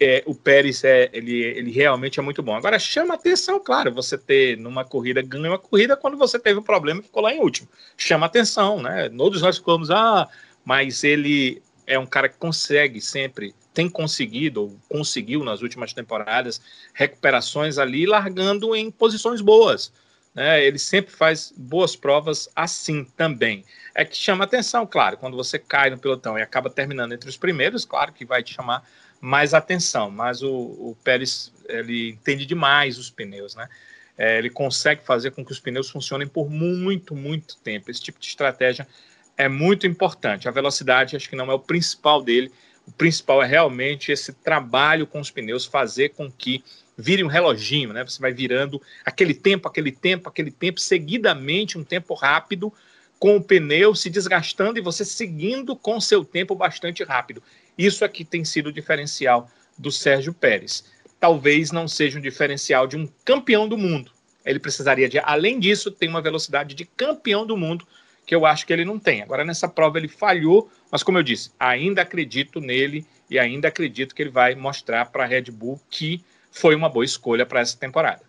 É, 0.00 0.24
o 0.26 0.34
Pérez 0.34 0.82
é, 0.82 1.08
ele, 1.12 1.40
ele 1.40 1.70
realmente 1.70 2.18
é 2.18 2.22
muito 2.24 2.42
bom. 2.42 2.56
Agora 2.56 2.76
chama 2.80 3.14
atenção, 3.14 3.60
claro, 3.60 3.94
você 3.94 4.18
ter 4.18 4.58
numa 4.58 4.84
corrida, 4.84 5.22
ganhou 5.22 5.52
uma 5.52 5.58
corrida 5.60 5.96
quando 5.96 6.16
você 6.16 6.40
teve 6.40 6.58
um 6.58 6.62
problema 6.64 6.98
e 6.98 7.04
ficou 7.04 7.22
lá 7.22 7.32
em 7.32 7.38
último. 7.38 7.68
Chama 7.96 8.26
atenção, 8.26 8.82
né? 8.82 9.08
Todos 9.16 9.42
nós 9.42 9.58
ficamos, 9.58 9.92
ah, 9.92 10.28
mas 10.64 11.04
ele 11.04 11.62
é 11.86 11.96
um 11.96 12.06
cara 12.06 12.28
que 12.28 12.36
consegue 12.36 13.00
sempre, 13.00 13.54
tem 13.72 13.88
conseguido, 13.88 14.62
ou 14.62 14.76
conseguiu 14.88 15.44
nas 15.44 15.62
últimas 15.62 15.92
temporadas, 15.92 16.60
recuperações 16.92 17.78
ali, 17.78 18.06
largando 18.06 18.74
em 18.74 18.90
posições 18.90 19.40
boas 19.40 19.92
né, 20.34 20.64
ele 20.64 20.78
sempre 20.78 21.12
faz 21.12 21.52
boas 21.56 21.94
provas 21.94 22.48
assim 22.56 23.04
também. 23.16 23.64
É 23.94 24.04
que 24.04 24.16
chama 24.16 24.44
atenção, 24.44 24.86
claro, 24.86 25.16
quando 25.16 25.36
você 25.36 25.58
cai 25.58 25.90
no 25.90 25.98
pelotão 25.98 26.38
e 26.38 26.42
acaba 26.42 26.68
terminando 26.68 27.12
entre 27.12 27.28
os 27.28 27.36
primeiros, 27.36 27.84
claro 27.84 28.12
que 28.12 28.24
vai 28.24 28.42
te 28.42 28.52
chamar 28.52 28.84
mais 29.20 29.54
atenção, 29.54 30.10
mas 30.10 30.42
o, 30.42 30.50
o 30.50 30.96
Pérez, 31.04 31.52
ele 31.68 32.10
entende 32.10 32.44
demais 32.44 32.98
os 32.98 33.08
pneus, 33.10 33.54
né? 33.54 33.68
É, 34.18 34.38
ele 34.38 34.50
consegue 34.50 35.04
fazer 35.04 35.30
com 35.32 35.44
que 35.44 35.50
os 35.50 35.58
pneus 35.58 35.90
funcionem 35.90 36.26
por 36.28 36.48
muito, 36.48 37.16
muito 37.16 37.56
tempo. 37.58 37.90
Esse 37.90 38.00
tipo 38.00 38.20
de 38.20 38.26
estratégia 38.26 38.86
é 39.36 39.48
muito 39.48 39.86
importante. 39.86 40.48
A 40.48 40.52
velocidade, 40.52 41.16
acho 41.16 41.28
que 41.28 41.34
não 41.34 41.50
é 41.50 41.54
o 41.54 41.58
principal 41.58 42.22
dele, 42.22 42.52
o 42.86 42.92
principal 42.92 43.42
é 43.42 43.46
realmente 43.46 44.12
esse 44.12 44.32
trabalho 44.32 45.06
com 45.06 45.20
os 45.20 45.30
pneus, 45.30 45.64
fazer 45.64 46.10
com 46.10 46.30
que 46.30 46.62
vire 46.96 47.24
um 47.24 47.28
reloginho, 47.28 47.92
né? 47.92 48.04
Você 48.04 48.20
vai 48.20 48.32
virando 48.32 48.80
aquele 49.04 49.34
tempo, 49.34 49.68
aquele 49.68 49.92
tempo, 49.92 50.28
aquele 50.28 50.50
tempo, 50.50 50.80
seguidamente, 50.80 51.78
um 51.78 51.84
tempo 51.84 52.14
rápido, 52.14 52.72
com 53.18 53.36
o 53.36 53.42
pneu 53.42 53.94
se 53.94 54.10
desgastando 54.10 54.78
e 54.78 54.82
você 54.82 55.04
seguindo 55.04 55.74
com 55.74 56.00
seu 56.00 56.24
tempo 56.24 56.54
bastante 56.54 57.02
rápido. 57.02 57.42
Isso 57.76 58.04
aqui 58.04 58.24
tem 58.24 58.44
sido 58.44 58.68
o 58.68 58.72
diferencial 58.72 59.50
do 59.78 59.90
Sérgio 59.90 60.32
Pérez. 60.32 60.84
Talvez 61.18 61.72
não 61.72 61.88
seja 61.88 62.18
um 62.18 62.22
diferencial 62.22 62.86
de 62.86 62.96
um 62.96 63.08
campeão 63.24 63.68
do 63.68 63.78
mundo. 63.78 64.12
Ele 64.44 64.58
precisaria 64.58 65.08
de, 65.08 65.18
além 65.18 65.58
disso, 65.58 65.90
ter 65.90 66.06
uma 66.06 66.20
velocidade 66.20 66.74
de 66.74 66.84
campeão 66.84 67.46
do 67.46 67.56
mundo, 67.56 67.86
que 68.26 68.34
eu 68.34 68.44
acho 68.44 68.66
que 68.66 68.72
ele 68.72 68.84
não 68.84 68.98
tem. 68.98 69.22
Agora, 69.22 69.44
nessa 69.44 69.68
prova, 69.68 69.98
ele 69.98 70.08
falhou, 70.08 70.70
mas 70.90 71.02
como 71.02 71.18
eu 71.18 71.22
disse, 71.22 71.50
ainda 71.58 72.02
acredito 72.02 72.60
nele 72.60 73.06
e 73.30 73.38
ainda 73.38 73.68
acredito 73.68 74.14
que 74.14 74.22
ele 74.22 74.30
vai 74.30 74.54
mostrar 74.54 75.06
para 75.06 75.24
a 75.24 75.26
Red 75.26 75.44
Bull 75.50 75.80
que 75.90 76.22
foi 76.54 76.74
uma 76.74 76.88
boa 76.88 77.04
escolha 77.04 77.44
para 77.44 77.60
essa 77.60 77.76
temporada. 77.76 78.22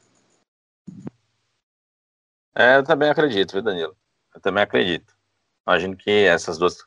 É, 2.55 2.77
eu 2.77 2.83
também 2.83 3.09
acredito, 3.09 3.53
viu, 3.53 3.61
Danilo? 3.61 3.95
Eu 4.33 4.41
também 4.41 4.63
acredito. 4.63 5.13
Imagino 5.67 5.95
que 5.95 6.09
essas 6.09 6.57
duas, 6.57 6.77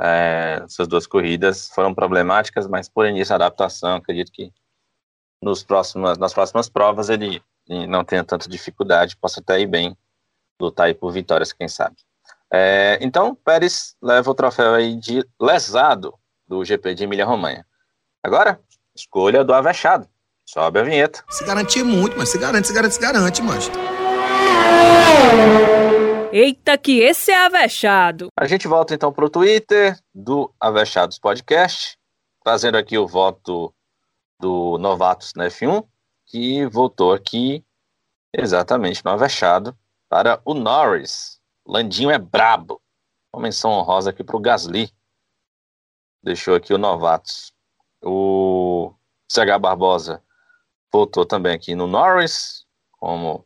é, 0.00 0.62
essas 0.64 0.88
duas 0.88 1.06
corridas 1.06 1.68
foram 1.68 1.94
problemáticas, 1.94 2.66
mas 2.66 2.88
por 2.88 3.06
início 3.06 3.30
da 3.30 3.46
adaptação, 3.46 3.96
acredito 3.96 4.32
que 4.32 4.52
nos 5.40 5.62
próximos, 5.62 6.18
nas 6.18 6.34
próximas 6.34 6.68
provas 6.68 7.08
ele, 7.08 7.42
ele 7.68 7.86
não 7.86 8.04
tenha 8.04 8.24
tanta 8.24 8.48
dificuldade, 8.48 9.16
possa 9.16 9.40
até 9.40 9.60
ir 9.60 9.66
bem, 9.66 9.96
lutar 10.60 10.86
aí 10.86 10.94
por 10.94 11.12
vitórias, 11.12 11.52
quem 11.52 11.68
sabe. 11.68 11.96
É, 12.52 12.98
então, 13.00 13.34
Pérez 13.34 13.96
leva 14.02 14.30
o 14.30 14.34
troféu 14.34 14.74
aí 14.74 14.96
de 14.96 15.24
lesado 15.40 16.18
do 16.48 16.64
GP 16.64 16.94
de 16.94 17.04
Emília-Romanha. 17.04 17.66
Agora, 18.22 18.60
escolha 18.94 19.44
do 19.44 19.52
Avechado. 19.52 20.08
Sobe 20.46 20.78
a 20.78 20.82
vinheta. 20.82 21.24
Se 21.30 21.44
garantir 21.44 21.82
muito, 21.82 22.16
mas 22.18 22.28
se 22.28 22.38
garante, 22.38 22.68
se 22.68 22.74
garante, 22.74 22.94
se 22.94 23.00
garante, 23.00 23.42
mas. 23.42 23.70
Eita, 26.30 26.76
que 26.76 27.00
esse 27.00 27.30
é 27.30 27.46
avexado. 27.46 28.28
A 28.36 28.46
gente 28.46 28.68
volta 28.68 28.94
então 28.94 29.12
para 29.12 29.24
o 29.24 29.30
Twitter 29.30 29.98
do 30.14 30.52
Avechados 30.60 31.18
Podcast, 31.18 31.96
trazendo 32.42 32.76
aqui 32.76 32.98
o 32.98 33.06
voto 33.06 33.74
do 34.38 34.76
Novatos 34.78 35.32
na 35.34 35.46
F1, 35.46 35.86
que 36.26 36.66
votou 36.66 37.12
aqui 37.12 37.64
exatamente 38.32 39.04
no 39.04 39.12
Avechado 39.12 39.76
para 40.08 40.40
o 40.44 40.52
Norris. 40.52 41.40
Landinho 41.66 42.10
é 42.10 42.18
brabo. 42.18 42.82
Uma 43.32 43.44
menção 43.44 43.70
honrosa 43.70 44.10
aqui 44.10 44.22
para 44.22 44.36
o 44.36 44.40
Gasly. 44.40 44.90
Deixou 46.22 46.54
aqui 46.54 46.74
o 46.74 46.78
Novatos. 46.78 47.52
O 48.02 48.92
CH 49.28 49.58
Barbosa 49.58 50.22
votou 50.94 51.26
também 51.26 51.52
aqui 51.52 51.74
no 51.74 51.88
Norris, 51.88 52.64
como 52.92 53.44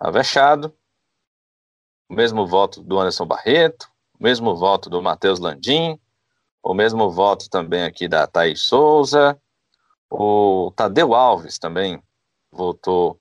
avexado. 0.00 0.76
O 2.08 2.14
mesmo 2.14 2.44
voto 2.44 2.82
do 2.82 2.98
Anderson 2.98 3.24
Barreto, 3.24 3.88
o 4.18 4.24
mesmo 4.24 4.56
voto 4.56 4.90
do 4.90 5.00
Matheus 5.00 5.38
Landim, 5.38 5.96
o 6.60 6.74
mesmo 6.74 7.08
voto 7.08 7.48
também 7.48 7.84
aqui 7.84 8.08
da 8.08 8.26
Thaís 8.26 8.62
Souza, 8.62 9.40
o 10.10 10.72
Tadeu 10.74 11.14
Alves 11.14 11.56
também 11.56 12.02
votou 12.50 13.20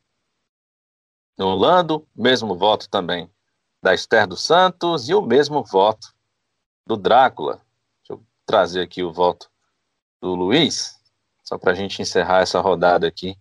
no 1.37 1.53
Lando, 1.53 2.07
mesmo 2.15 2.57
voto 2.57 2.89
também 2.89 3.29
da 3.79 3.93
Esther 3.93 4.25
dos 4.25 4.41
Santos 4.41 5.07
e 5.07 5.13
o 5.13 5.21
mesmo 5.21 5.63
voto 5.63 6.15
do 6.83 6.97
Drácula. 6.97 7.61
Deixa 7.99 8.13
eu 8.13 8.25
trazer 8.43 8.81
aqui 8.81 9.03
o 9.03 9.13
voto 9.13 9.51
do 10.19 10.33
Luiz 10.33 10.94
só 11.45 11.57
para 11.57 11.71
a 11.71 11.75
gente 11.75 12.01
encerrar 12.01 12.41
essa 12.41 12.59
rodada 12.59 13.07
aqui 13.07 13.37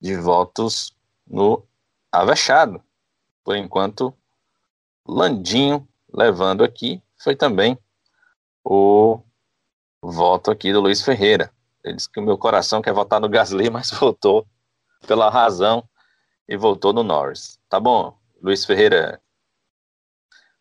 de 0.00 0.16
votos 0.16 0.96
no 1.26 1.66
Avechado. 2.10 2.80
Por 3.44 3.56
enquanto, 3.56 4.14
Landinho 5.06 5.86
levando 6.12 6.62
aqui 6.62 7.02
foi 7.18 7.34
também 7.34 7.76
o 8.64 9.20
voto 10.00 10.50
aqui 10.50 10.72
do 10.72 10.80
Luiz 10.80 11.02
Ferreira. 11.02 11.52
Ele 11.82 11.96
disse 11.96 12.08
que 12.08 12.20
o 12.20 12.22
meu 12.22 12.38
coração 12.38 12.80
quer 12.80 12.92
votar 12.92 13.20
no 13.20 13.28
Gasly, 13.28 13.68
mas 13.70 13.90
votou 13.90 14.46
pela 15.06 15.28
razão 15.28 15.86
e 16.48 16.56
votou 16.56 16.92
no 16.92 17.02
Norris. 17.02 17.58
Tá 17.68 17.80
bom, 17.80 18.16
Luiz 18.40 18.64
Ferreira? 18.64 19.20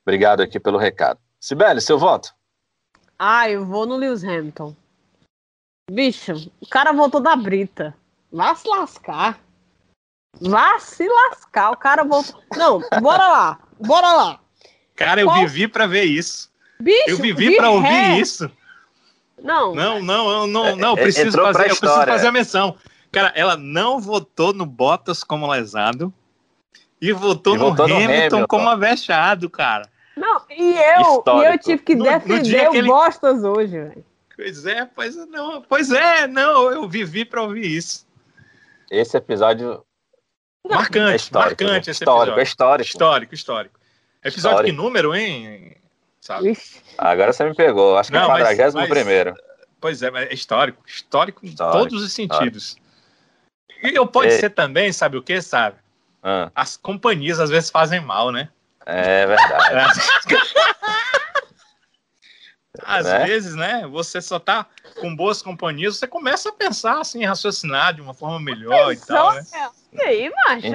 Obrigado 0.02 0.42
aqui 0.42 0.60
pelo 0.60 0.78
recado. 0.78 1.20
Sibeli, 1.40 1.82
seu 1.82 2.00
voto? 2.00 2.34
Ah, 3.20 3.50
eu 3.50 3.66
vou 3.66 3.86
no 3.86 3.96
Lewis 3.96 4.24
Hamilton. 4.24 4.76
Bicho, 5.90 6.52
o 6.62 6.68
cara 6.68 6.92
voltou 6.92 7.22
da 7.22 7.36
brita. 7.36 7.96
Vá 8.32 8.54
se 8.56 8.68
lascar. 8.68 9.40
Vá 10.42 10.78
se 10.80 11.08
lascar. 11.08 11.72
O 11.72 11.78
cara 11.78 12.04
voltou. 12.04 12.44
Não, 12.56 12.82
bora 13.02 13.28
lá. 13.28 13.60
Bora 13.80 14.14
lá. 14.14 14.40
Cara, 14.96 15.22
eu 15.22 15.28
Qual... 15.28 15.40
vivi 15.40 15.68
para 15.68 15.88
ver 15.88 16.04
isso. 16.04 16.52
Bicho, 16.80 17.10
eu 17.10 17.18
vivi 17.18 17.56
para 17.56 17.70
ouvir 17.70 17.88
ré. 17.88 18.20
isso. 18.20 18.52
Não. 19.42 19.74
Não, 19.74 20.02
não, 20.02 20.48
não, 20.48 20.76
não, 20.76 20.98
é, 20.98 21.02
preciso 21.02 21.38
fazer, 21.38 21.72
eu 21.72 21.76
preciso 21.78 22.06
fazer 22.06 22.28
a 22.28 22.32
menção. 22.32 22.76
Cara, 23.12 23.32
ela 23.36 23.56
não 23.56 24.00
votou 24.00 24.52
no 24.52 24.66
Bottas 24.66 25.24
como 25.24 25.48
lesado 25.48 26.14
e 27.00 27.14
votou, 27.14 27.56
e 27.56 27.58
no, 27.58 27.70
votou 27.70 27.86
Hamilton 27.86 28.06
no, 28.06 28.14
Hamilton 28.14 28.48
como 28.48 28.70
avexado, 28.70 29.50
cara. 29.50 29.88
Não, 30.16 30.42
e 30.50 30.74
eu, 30.74 31.24
e 31.42 31.46
eu 31.46 31.60
tive 31.60 31.84
que 31.84 31.96
defender 31.96 32.64
no, 32.64 32.66
no 32.66 32.72
o 32.72 32.76
ele... 32.76 32.88
Bottas 32.88 33.44
hoje, 33.44 33.80
velho. 33.80 34.06
Pois 34.38 34.66
é, 34.68 34.86
pois 34.86 35.16
não, 35.16 35.64
pois 35.64 35.92
é, 35.92 36.28
não, 36.28 36.72
eu 36.72 36.88
vivi 36.88 37.26
para 37.26 37.42
ouvir 37.42 37.66
isso. 37.66 38.06
Esse 38.92 39.18
episódio 39.18 39.84
marcante, 40.64 41.14
é 41.14 41.16
histórico, 41.16 41.64
marcante 41.64 41.72
né? 41.72 41.80
esse 41.80 41.92
histórico, 41.92 42.22
episódio. 42.22 42.40
É 42.40 42.44
histórico, 42.44 42.88
histórico, 42.88 43.34
histórico. 43.34 43.80
Episódio 44.24 44.38
histórico. 44.38 44.64
que 44.66 44.72
número, 44.72 45.16
hein? 45.16 45.76
Sabe? 46.22 46.56
Agora 47.00 47.34
você 47.34 47.46
me 47.46 47.56
pegou, 47.56 47.98
acho 47.98 48.12
que 48.12 48.16
não, 48.16 48.24
é 48.24 48.26
o 48.26 48.56
41 48.56 48.88
primeiro. 48.88 49.34
Pois 49.82 50.04
é, 50.04 50.10
é 50.10 50.34
histórico, 50.34 50.84
histórico, 50.86 51.44
em 51.44 51.56
todos 51.56 52.04
os 52.04 52.14
sentidos. 52.14 52.78
Histórico. 53.70 54.04
E 54.04 54.08
pode 54.08 54.34
ser 54.34 54.52
também, 54.52 54.94
sabe 54.94 55.18
o 55.18 55.24
que, 55.24 55.42
sabe? 55.42 55.78
Ah. 56.22 56.52
As 56.54 56.78
companhias 56.78 57.40
às 57.40 57.50
vezes 57.50 57.72
fazem 57.72 58.02
mal, 58.02 58.32
né? 58.32 58.50
É 58.86 59.26
verdade. 59.26 60.00
Às 62.84 63.06
né? 63.06 63.26
vezes, 63.26 63.56
né? 63.56 63.88
Você 63.88 64.22
só 64.22 64.40
tá 64.40 64.66
com 65.00 65.16
boas 65.16 65.42
companhias, 65.42 65.98
você 65.98 66.08
começa 66.08 66.50
a 66.50 66.54
pensar 66.54 67.00
assim, 67.00 67.26
raciocinar 67.26 67.94
de 67.94 68.02
uma 68.02 68.14
forma 68.14 68.40
melhor 68.40 68.94
e 68.94 68.98
tal, 68.98 69.34
né? 69.34 69.44
E 69.94 70.02
aí, 70.02 70.30
macho? 70.30 70.68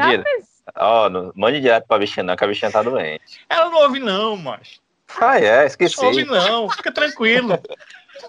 Ó, 0.77 1.09
oh, 1.09 1.33
mande 1.35 1.61
direto 1.61 1.87
pra 1.87 1.99
bichinha 1.99 2.23
não, 2.23 2.37
que 2.37 2.45
a 2.45 2.47
bichinha 2.47 2.70
tá 2.70 2.83
doente. 2.83 3.45
Ela 3.49 3.70
não 3.70 3.83
ouve 3.83 3.99
não, 3.99 4.37
macho. 4.37 4.81
Ah, 5.20 5.39
é, 5.39 5.66
esqueci. 5.66 5.99
Não 5.99 6.07
ouve 6.07 6.24
não, 6.24 6.70
fica 6.70 6.93
tranquilo. 6.93 7.59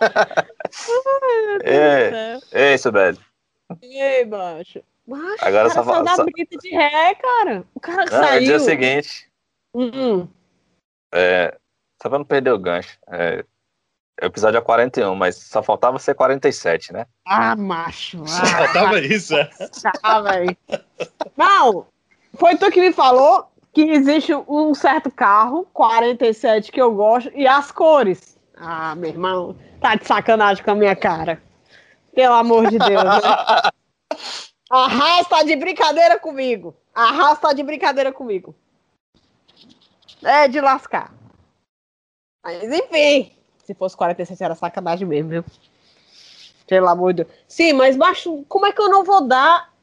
Ai, 0.01 2.41
é, 2.51 2.73
isso, 2.73 2.91
velho. 2.91 3.17
Ei, 3.81 4.25
macho. 4.25 4.83
Macho, 5.05 5.45
Agora 5.45 5.67
o 5.67 5.73
cara 5.73 5.85
só, 5.85 6.03
da 6.03 6.23
brita 6.23 6.57
de 6.57 6.69
ré, 6.69 7.15
cara. 7.15 7.63
O 7.75 7.79
cara 7.79 8.05
não, 8.05 8.07
saiu. 8.07 8.53
É 8.53 8.55
o 8.55 8.59
seguinte. 8.59 9.29
Hum. 9.75 10.27
É, 11.13 11.55
só 12.01 12.09
pra 12.09 12.17
não 12.17 12.25
perder 12.25 12.51
o 12.51 12.59
gancho. 12.59 12.97
É, 13.07 13.45
o 14.21 14.25
episódio 14.25 14.57
é 14.57 14.61
41, 14.61 15.15
mas 15.15 15.35
só 15.35 15.63
faltava 15.63 15.97
ser 15.99 16.13
47, 16.13 16.93
né? 16.93 17.05
Ah, 17.25 17.55
macho. 17.55 18.23
Ah, 18.23 18.27
só 18.27 18.45
faltava 18.45 18.99
isso, 18.99 19.35
é? 19.35 19.49
Ah, 20.03 20.21
velho. 20.21 20.57
Não, 21.35 21.87
foi 22.35 22.55
tu 22.55 22.69
que 22.71 22.79
me 22.79 22.93
falou 22.93 23.47
que 23.73 23.81
existe 23.81 24.33
um 24.47 24.73
certo 24.75 25.09
carro, 25.09 25.67
47, 25.73 26.71
que 26.71 26.81
eu 26.81 26.93
gosto, 26.93 27.31
e 27.33 27.47
as 27.47 27.71
cores. 27.71 28.37
Ah, 28.55 28.93
meu 28.95 29.09
irmão, 29.09 29.57
tá 29.81 29.95
de 29.95 30.05
sacanagem 30.05 30.63
com 30.63 30.71
a 30.71 30.75
minha 30.75 30.95
cara. 30.95 31.41
Pelo 32.13 32.35
amor 32.35 32.69
de 32.69 32.77
Deus, 32.77 33.03
né? 33.03 33.19
A 34.69 34.85
Haas 34.85 35.27
tá 35.27 35.43
de 35.43 35.55
brincadeira 35.55 36.17
comigo. 36.17 36.75
A 36.95 37.09
Haas 37.09 37.39
tá 37.39 37.53
de 37.53 37.61
brincadeira 37.61 38.11
comigo. 38.11 38.55
É 40.23 40.47
de 40.47 40.59
lascar. 40.59 41.13
Mas 42.43 42.63
enfim, 42.63 43.31
se 43.63 43.73
fosse 43.73 43.95
47 43.97 44.43
era 44.43 44.55
sacanagem 44.55 45.07
mesmo, 45.07 45.29
viu? 45.29 45.45
Pelo 46.67 46.87
amor 46.87 47.13
de 47.13 47.23
Deus. 47.23 47.37
Sim, 47.47 47.73
mas 47.73 47.95
baixo, 47.95 48.43
como 48.47 48.65
é 48.65 48.71
que 48.71 48.81
eu 48.81 48.89
não 48.89 49.03
vou 49.03 49.25
dar 49.25 49.73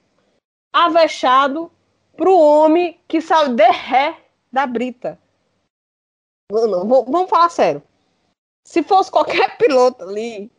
avexado 0.73 1.71
pro 2.17 2.39
homem 2.39 3.01
que 3.09 3.21
sabe 3.21 3.55
de 3.55 3.71
ré 3.71 4.17
da 4.53 4.67
brita? 4.67 5.19
Não, 6.53 6.67
não, 6.67 7.05
vamos 7.05 7.31
falar 7.31 7.49
sério. 7.49 7.83
Se 8.67 8.83
fosse 8.83 9.11
qualquer 9.11 9.57
piloto 9.59 10.05
ali. 10.05 10.51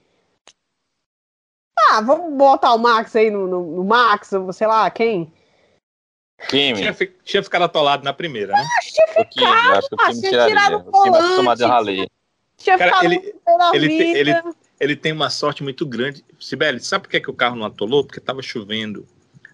Ah, 1.90 2.02
vamos 2.02 2.34
botar 2.34 2.74
o 2.74 2.78
Max 2.78 3.16
aí 3.16 3.30
no, 3.30 3.48
no, 3.48 3.64
no 3.78 3.84
Max, 3.84 4.32
ou 4.34 4.54
sei 4.54 4.68
lá, 4.68 4.90
quem? 4.90 5.34
Kimi. 6.48 6.80
Tinha, 6.80 6.94
tinha 7.24 7.44
ficado 7.44 7.64
atolado 7.64 8.04
na 8.04 8.14
primeira, 8.14 8.54
né? 8.54 8.68
Acho 8.80 8.88
que 8.88 8.94
tinha 8.94 9.08
ficado, 9.08 9.78
acho 9.78 9.90
que 9.90 9.96
o 9.96 9.98
time 9.98 10.22
tinha 10.22 10.48
tirado 10.48 10.76
o 10.78 10.92
volante. 10.92 10.98
O 10.98 11.04
time 11.04 11.18
acostumado 11.18 11.62
a 11.64 11.68
rally. 11.68 12.12
Tinha 12.64 12.78
Cara, 12.78 12.92
ficado 12.92 13.06
ele, 13.06 13.34
ele, 13.74 13.88
tem, 13.88 14.16
ele, 14.16 14.34
ele 14.80 14.96
tem 14.96 15.12
uma 15.12 15.30
sorte 15.30 15.64
muito 15.64 15.86
grande. 15.86 16.24
Sibeli, 16.40 16.80
sabe 16.80 17.04
por 17.04 17.12
que, 17.12 17.20
que 17.20 17.30
o 17.30 17.34
carro 17.34 17.56
não 17.56 17.66
atolou? 17.66 18.04
Porque 18.04 18.20
estava 18.20 18.42
chovendo. 18.42 19.08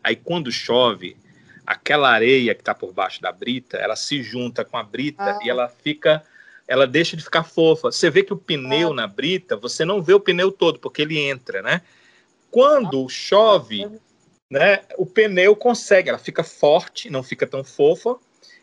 Aí 0.04 0.16
quando 0.16 0.52
chove, 0.52 1.18
aquela 1.66 2.10
areia 2.10 2.56
que 2.56 2.62
está 2.62 2.74
por 2.74 2.94
baixo 2.94 3.22
da 3.22 3.32
brita, 3.32 3.78
ela 3.78 3.96
se 3.96 4.24
junta 4.24 4.64
com 4.64 4.78
a 4.78 4.84
brita 4.84 5.24
ah. 5.24 5.40
e 5.44 5.50
ela 5.50 5.68
fica 5.68 6.24
ela 6.68 6.86
deixa 6.86 7.16
de 7.16 7.24
ficar 7.24 7.44
fofa. 7.44 7.92
Você 7.92 8.10
vê 8.10 8.24
que 8.24 8.34
o 8.34 8.38
pneu 8.38 8.92
ah. 8.92 8.94
na 8.94 9.08
brita, 9.08 9.56
você 9.56 9.86
não 9.86 10.02
vê 10.02 10.14
o 10.14 10.20
pneu 10.20 10.52
todo, 10.52 10.80
porque 10.80 11.02
ele 11.02 11.18
entra, 11.18 11.62
né? 11.62 11.82
Quando 12.52 13.06
ah. 13.06 13.10
chove, 13.10 13.90
né, 14.50 14.82
o 14.98 15.06
pneu 15.06 15.56
consegue, 15.56 16.10
ela 16.10 16.18
fica 16.18 16.44
forte, 16.44 17.10
não 17.10 17.24
fica 17.24 17.48
tão 17.48 17.64
fofa, 17.64 18.18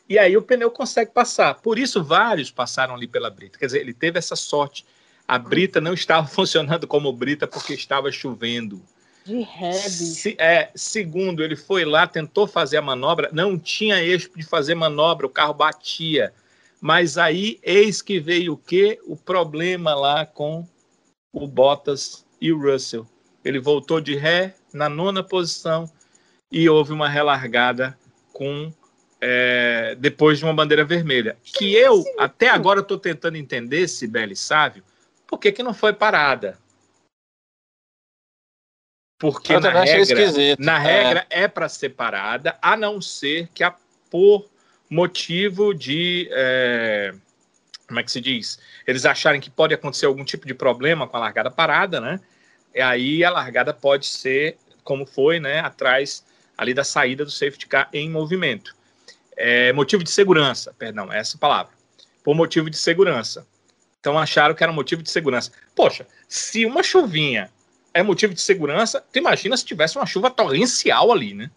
e 0.09 0.19
aí 0.19 0.37
o 0.37 0.43
pneu 0.43 0.71
consegue 0.71 1.11
passar. 1.13 1.55
Por 1.55 1.79
isso, 1.79 2.03
vários 2.03 2.51
passaram 2.51 2.95
ali 2.95 3.07
pela 3.07 3.31
brita. 3.31 3.59
Quer 3.59 3.67
dizer, 3.67 3.81
ele 3.81 3.95
teve 3.95 4.19
essa 4.19 4.37
sorte. 4.37 4.85
A 5.27 5.39
brita 5.39 5.81
não 5.81 5.95
estava 5.95 6.27
funcionando 6.29 6.87
como 6.87 7.13
brita 7.13 7.47
porque 7.47 7.75
estava 7.75 8.13
chovendo. 8.13 8.83
De 9.25 9.43
Se, 9.79 10.37
é, 10.39 10.71
segundo, 10.75 11.43
ele 11.43 11.57
foi 11.57 11.87
lá, 11.87 12.07
tentou 12.07 12.47
fazer 12.47 12.77
a 12.77 12.83
manobra, 12.83 13.31
não 13.33 13.59
tinha 13.59 14.03
eixo 14.03 14.31
de 14.37 14.45
fazer 14.45 14.75
manobra, 14.75 15.27
o 15.27 15.31
carro 15.31 15.55
batia. 15.55 16.35
Mas 16.79 17.17
aí, 17.17 17.59
eis 17.63 18.03
que 18.03 18.21
veio 18.21 18.53
o 18.53 18.59
quê? 18.59 19.01
O 19.07 19.17
problema 19.17 19.95
lá 19.95 20.27
com 20.27 20.69
o 21.33 21.47
Bottas 21.47 22.27
e 22.39 22.53
o 22.53 22.61
Russell. 22.61 23.07
Ele 23.43 23.59
voltou 23.59 23.99
de 23.99 24.15
ré 24.15 24.55
na 24.75 24.91
nona 24.91 25.23
posição 25.23 25.91
e 26.53 26.69
houve 26.69 26.93
uma 26.93 27.09
relargada 27.09 27.99
com 28.35 28.71
é, 29.27 29.95
depois 29.99 30.39
de 30.39 30.45
uma 30.45 30.53
bandeira 30.53 30.85
vermelha. 30.85 31.39
Que 31.43 31.75
eu, 31.75 32.05
até 32.19 32.51
agora, 32.51 32.81
estou 32.81 32.99
tentando 32.99 33.39
entender, 33.39 33.89
Sibeli 33.89 34.37
Sávio, 34.37 34.85
por 35.27 35.39
que, 35.39 35.51
que 35.51 35.63
não 35.63 35.73
foi 35.73 35.95
parada? 35.95 36.59
Porque 39.19 39.59
na 39.59 39.83
regra, 39.83 40.57
na 40.59 40.79
é. 40.79 40.83
regra 40.83 41.27
é, 41.31 41.43
é 41.45 41.49
para 41.49 41.71
ser 41.71 41.91
parada, 41.91 42.59
a 42.61 42.77
não 42.77 43.01
ser 43.01 43.49
que 43.55 43.65
a, 43.65 43.75
por 44.11 44.47
motivo 44.91 45.73
de. 45.73 46.29
É, 46.31 47.15
como 47.89 48.01
é 48.01 48.03
que 48.03 48.13
se 48.13 48.21
diz? 48.21 48.59
Eles 48.87 49.07
acharem 49.07 49.41
que 49.41 49.49
pode 49.49 49.73
acontecer 49.73 50.05
algum 50.05 50.25
tipo 50.25 50.47
de 50.47 50.53
problema 50.53 51.09
com 51.09 51.17
a 51.17 51.21
largada 51.21 51.51
parada, 51.51 51.99
né? 51.99 52.21
E 52.75 52.81
aí 52.83 53.25
a 53.25 53.31
largada 53.31 53.73
pode 53.73 54.05
ser, 54.05 54.59
como 54.83 55.07
foi, 55.07 55.41
né? 55.41 55.61
Atrás 55.61 56.23
ali 56.59 56.75
da 56.75 56.85
saída 56.85 57.25
do 57.25 57.31
safety 57.31 57.67
car 57.67 57.89
em 57.91 58.11
movimento 58.11 58.75
é, 59.37 59.73
motivo 59.73 60.03
de 60.05 60.11
segurança, 60.11 60.75
perdão, 60.79 61.13
é 61.13 61.19
essa 61.19 61.39
palavra. 61.39 61.73
Por 62.23 62.35
motivo 62.35 62.71
de 62.71 62.77
segurança. 62.77 63.47
Então 64.01 64.19
acharam 64.19 64.55
que 64.55 64.63
era 64.63 64.73
motivo 64.73 65.03
de 65.03 65.11
segurança. 65.11 65.51
Poxa, 65.75 66.07
se 66.29 66.67
uma 66.67 66.83
chuvinha 66.83 67.51
é 67.93 68.03
motivo 68.03 68.35
de 68.35 68.41
segurança, 68.41 69.03
tu 69.13 69.19
imagina 69.19 69.57
se 69.57 69.65
tivesse 69.65 69.97
uma 69.97 70.07
chuva 70.07 70.31
torrencial 70.31 71.13
ali, 71.13 71.33
né? 71.33 71.51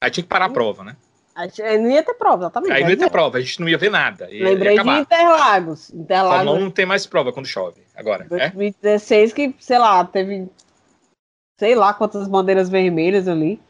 Aí 0.00 0.10
tinha 0.10 0.24
que 0.24 0.28
parar 0.28 0.46
a 0.46 0.48
hum. 0.48 0.52
prova, 0.52 0.84
né? 0.84 0.96
Aí 1.34 1.78
não 1.78 1.90
ia 1.90 2.02
ter 2.02 2.14
prova, 2.14 2.42
exatamente. 2.42 2.72
Aí 2.72 2.82
não 2.82 2.90
ia 2.90 2.96
ter 2.96 3.10
prova, 3.10 3.38
a 3.38 3.40
gente 3.40 3.60
não 3.60 3.68
ia 3.68 3.78
ver 3.78 3.90
nada. 3.90 4.30
Ia, 4.30 4.44
Lembrei 4.44 4.74
ia 4.74 4.82
de 4.82 4.90
Interlagos. 4.90 5.90
Interlagos. 5.90 6.36
Fórmula 6.36 6.58
1 6.58 6.60
não 6.60 6.70
tem 6.70 6.84
mais 6.84 7.06
prova 7.06 7.32
quando 7.32 7.46
chove. 7.46 7.80
Agora. 7.96 8.26
2016 8.28 9.30
é? 9.30 9.34
que, 9.34 9.54
sei 9.58 9.78
lá, 9.78 10.04
teve 10.04 10.46
sei 11.62 11.76
lá 11.76 11.94
quantas 11.94 12.26
bandeiras 12.26 12.68
vermelhas 12.68 13.28
ali. 13.28 13.60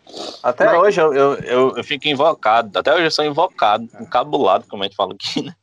Até 0.42 0.64
Mas... 0.64 0.78
hoje 0.78 0.98
eu, 0.98 1.12
eu, 1.12 1.34
eu, 1.40 1.76
eu, 1.76 1.84
fico 1.84 2.08
invocado, 2.08 2.78
até 2.78 2.94
hoje 2.94 3.04
eu 3.04 3.10
sou 3.10 3.22
invocado, 3.22 3.86
encabulado, 4.00 4.64
como 4.66 4.82
a 4.82 4.86
gente 4.86 4.96
fala 4.96 5.12
aqui, 5.12 5.42
né? 5.42 5.54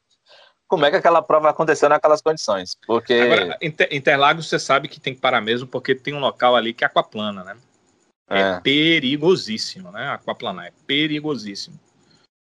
Como 0.68 0.86
é 0.86 0.92
que 0.92 0.98
aquela 0.98 1.24
prova 1.24 1.50
aconteceu 1.50 1.90
naquelas 1.90 2.22
condições? 2.22 2.78
Porque. 2.86 3.16
Agora, 3.16 3.58
Interlagos 3.90 4.48
você 4.48 4.60
sabe 4.60 4.88
que 4.88 5.00
tem 5.00 5.16
que 5.16 5.20
parar 5.20 5.42
mesmo, 5.42 5.68
porque 5.68 5.96
tem 5.96 6.14
um 6.14 6.20
local 6.20 6.56
ali 6.56 6.72
que 6.72 6.84
é 6.84 6.88
aquaplana, 6.88 7.44
né? 7.44 7.58
É, 8.30 8.42
é 8.42 8.60
perigosíssimo, 8.60 9.92
né? 9.92 10.10
Aquaplanar 10.10 10.68
é 10.68 10.74
perigosíssimo. 10.86 11.80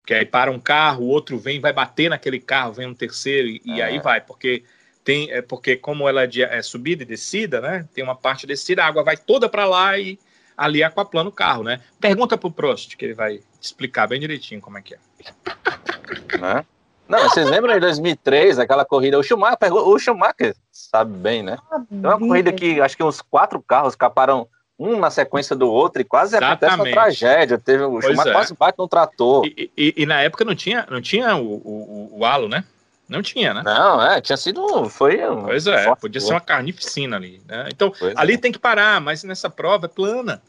Porque 0.02 0.14
aí 0.14 0.26
para 0.26 0.52
um 0.52 0.60
carro, 0.60 1.06
o 1.06 1.08
outro 1.08 1.40
vem, 1.40 1.62
vai 1.62 1.72
bater 1.72 2.10
naquele 2.10 2.42
carro, 2.42 2.74
vem 2.74 2.86
um 2.86 2.94
terceiro, 2.94 3.48
e, 3.48 3.62
é. 3.66 3.76
e 3.76 3.82
aí 3.82 4.00
vai, 4.00 4.20
porque 4.20 4.66
tem 5.10 5.32
é 5.32 5.42
porque 5.42 5.76
como 5.76 6.08
ela 6.08 6.22
é, 6.22 6.28
de, 6.28 6.44
é 6.44 6.62
subida 6.62 7.02
e 7.02 7.06
descida, 7.06 7.60
né? 7.60 7.84
Tem 7.96 8.04
uma 8.04 8.14
parte 8.14 8.46
descida, 8.46 8.84
a 8.84 8.88
água 8.88 9.04
vai 9.04 9.18
toda 9.18 9.50
para 9.50 9.66
lá 9.66 9.98
e 9.98 10.20
ali 10.56 10.84
é 10.84 10.86
aquaplana 10.86 11.30
o 11.30 11.32
carro, 11.32 11.64
né? 11.64 11.82
Pergunta 12.00 12.38
pro 12.38 12.52
Prost 12.52 12.96
que 12.96 13.06
ele 13.06 13.16
vai 13.16 13.40
explicar 13.60 14.08
bem 14.08 14.20
direitinho 14.20 14.62
como 14.62 14.78
é 14.78 14.82
que 14.84 14.94
é. 14.94 15.00
Né? 16.40 16.64
Não, 17.08 17.24
vocês 17.24 17.50
lembram 17.50 17.76
em 17.76 17.80
2003, 17.80 18.60
aquela 18.60 18.86
corrida, 18.86 19.18
o 19.18 19.24
Schumacher, 19.24 19.74
o 19.74 19.98
Schumacher 19.98 20.56
sabe 20.72 21.18
bem, 21.18 21.42
né? 21.42 21.58
Tem 21.90 22.00
uma 22.00 22.20
corrida 22.20 22.52
que 22.52 22.80
acho 22.80 22.96
que 22.96 23.04
uns 23.04 23.20
quatro 23.20 23.60
carros 23.62 23.94
escaparam 23.94 24.48
um 24.78 25.00
na 25.00 25.10
sequência 25.10 25.56
do 25.56 25.70
outro 25.70 26.02
e 26.02 26.06
quase 26.06 26.36
Exatamente. 26.36 26.66
acontece 26.66 26.82
uma 26.82 26.92
tragédia. 26.92 27.58
Teve, 27.58 27.84
o 27.84 27.94
pois 27.94 28.06
Schumacher 28.06 28.32
é. 28.32 28.36
quase 28.36 28.54
bate 28.54 28.78
no 28.78 28.88
trator. 28.88 29.46
E, 29.46 29.72
e, 29.76 29.94
e, 29.98 30.06
na 30.06 30.22
época 30.22 30.46
não 30.46 30.54
tinha, 30.54 30.86
não 30.90 31.02
tinha 31.02 31.36
o, 31.36 31.46
o, 31.46 32.20
o 32.20 32.26
halo, 32.26 32.48
né? 32.48 32.64
Não 33.10 33.24
tinha, 33.24 33.56
né? 33.56 33.64
Não, 33.66 34.02
é, 34.02 34.22
tinha 34.22 34.38
sido. 34.38 34.88
Foi. 34.88 35.28
Um 35.28 35.46
pois 35.46 35.66
é, 35.66 35.94
podia 35.96 36.22
ser 36.22 36.32
uma 36.32 36.40
carnificina 36.40 37.16
ali. 37.16 37.42
Né? 37.48 37.68
Então, 37.74 37.92
pois 37.98 38.16
ali 38.16 38.36
é. 38.36 38.38
tem 38.38 38.52
que 38.52 38.60
parar, 38.60 39.02
mas 39.02 39.24
nessa 39.24 39.50
prova 39.50 39.88
é 39.88 39.90
plana. 39.90 40.42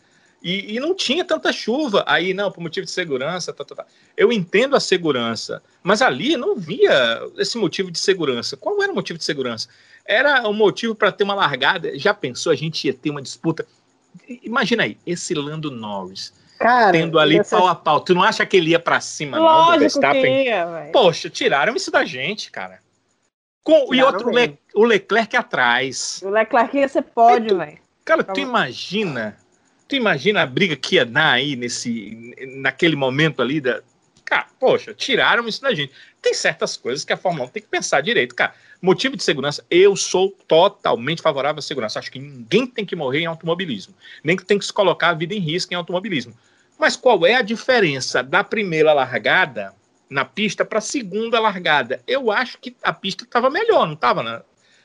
E, 0.42 0.76
e 0.76 0.80
não 0.80 0.94
tinha 0.94 1.24
tanta 1.24 1.52
chuva. 1.52 2.04
Aí, 2.06 2.34
não, 2.34 2.52
por 2.52 2.60
motivo 2.60 2.84
de 2.84 2.92
segurança. 2.92 3.52
Tá, 3.52 3.64
tá, 3.64 3.74
tá. 3.74 3.86
Eu 4.14 4.30
entendo 4.30 4.76
a 4.76 4.80
segurança, 4.80 5.62
mas 5.82 6.02
ali 6.02 6.36
não 6.36 6.54
via 6.54 7.20
esse 7.38 7.56
motivo 7.56 7.90
de 7.90 7.98
segurança. 7.98 8.56
Qual 8.56 8.82
era 8.82 8.92
o 8.92 8.94
motivo 8.94 9.18
de 9.18 9.24
segurança? 9.24 9.68
Era 10.04 10.46
o 10.46 10.52
motivo 10.52 10.94
para 10.94 11.10
ter 11.10 11.24
uma 11.24 11.34
largada. 11.34 11.98
Já 11.98 12.12
pensou, 12.12 12.52
a 12.52 12.56
gente 12.56 12.86
ia 12.86 12.94
ter 12.94 13.08
uma 13.08 13.22
disputa. 13.22 13.66
Imagina 14.42 14.82
aí, 14.82 14.98
esse 15.06 15.32
Lando 15.34 15.70
Norris 15.70 16.32
Cara, 16.60 16.92
tendo 16.92 17.18
ali 17.18 17.38
essa... 17.38 17.56
pau 17.56 17.66
a 17.66 17.74
pau. 17.74 18.00
Tu 18.00 18.14
não 18.14 18.22
acha 18.22 18.44
que 18.44 18.58
ele 18.58 18.72
ia 18.72 18.78
pra 18.78 19.00
cima, 19.00 19.38
Lógico 19.38 19.62
não, 19.62 19.72
do 19.72 19.80
Verstappen? 19.80 20.22
Que 20.22 20.44
ia, 20.44 20.90
Poxa, 20.92 21.30
tiraram 21.30 21.74
isso 21.74 21.90
da 21.90 22.04
gente, 22.04 22.50
cara. 22.50 22.80
Com, 23.64 23.94
e 23.94 24.02
outro, 24.02 24.30
Le, 24.30 24.58
o 24.74 24.84
Leclerc 24.84 25.34
atrás. 25.34 26.20
O 26.22 26.28
Leclerc 26.28 26.76
ia 26.76 26.86
ser 26.86 27.02
pódio, 27.02 27.56
velho. 27.56 27.78
Cara, 28.04 28.22
tu 28.22 28.38
imagina. 28.38 29.38
Tu 29.88 29.96
imagina 29.96 30.42
a 30.42 30.46
briga 30.46 30.76
que 30.76 30.96
ia 30.96 31.06
dar 31.06 31.32
aí 31.32 31.56
nesse, 31.56 32.34
naquele 32.58 32.94
momento 32.94 33.40
ali 33.40 33.58
da. 33.58 33.80
Cara, 34.26 34.46
poxa, 34.60 34.92
tiraram 34.92 35.48
isso 35.48 35.62
da 35.62 35.74
gente. 35.74 35.92
Tem 36.20 36.34
certas 36.34 36.76
coisas 36.76 37.06
que 37.06 37.12
a 37.12 37.16
Fórmula 37.16 37.46
1 37.46 37.48
tem 37.48 37.62
que 37.62 37.68
pensar 37.68 38.02
direito, 38.02 38.34
cara. 38.34 38.54
Motivo 38.82 39.16
de 39.16 39.22
segurança, 39.22 39.64
eu 39.70 39.96
sou 39.96 40.30
totalmente 40.46 41.22
favorável 41.22 41.58
à 41.58 41.62
segurança. 41.62 41.98
Acho 41.98 42.12
que 42.12 42.18
ninguém 42.18 42.66
tem 42.66 42.84
que 42.84 42.94
morrer 42.94 43.20
em 43.20 43.26
automobilismo, 43.26 43.94
nem 44.22 44.36
que 44.36 44.44
tem 44.44 44.58
que 44.58 44.64
se 44.64 44.72
colocar 44.72 45.08
a 45.08 45.14
vida 45.14 45.34
em 45.34 45.38
risco 45.38 45.72
em 45.72 45.76
automobilismo. 45.76 46.34
Mas 46.80 46.96
qual 46.96 47.26
é 47.26 47.34
a 47.34 47.42
diferença 47.42 48.22
da 48.22 48.42
primeira 48.42 48.92
largada 48.92 49.74
na 50.08 50.24
pista 50.24 50.64
para 50.64 50.78
a 50.78 50.82
segunda 50.82 51.38
largada? 51.38 52.00
Eu 52.06 52.30
acho 52.30 52.58
que 52.58 52.74
a 52.82 52.92
pista 52.92 53.24
estava 53.24 53.50
melhor, 53.50 53.86
não 53.86 53.94
estava 53.94 54.22
né? 54.22 54.40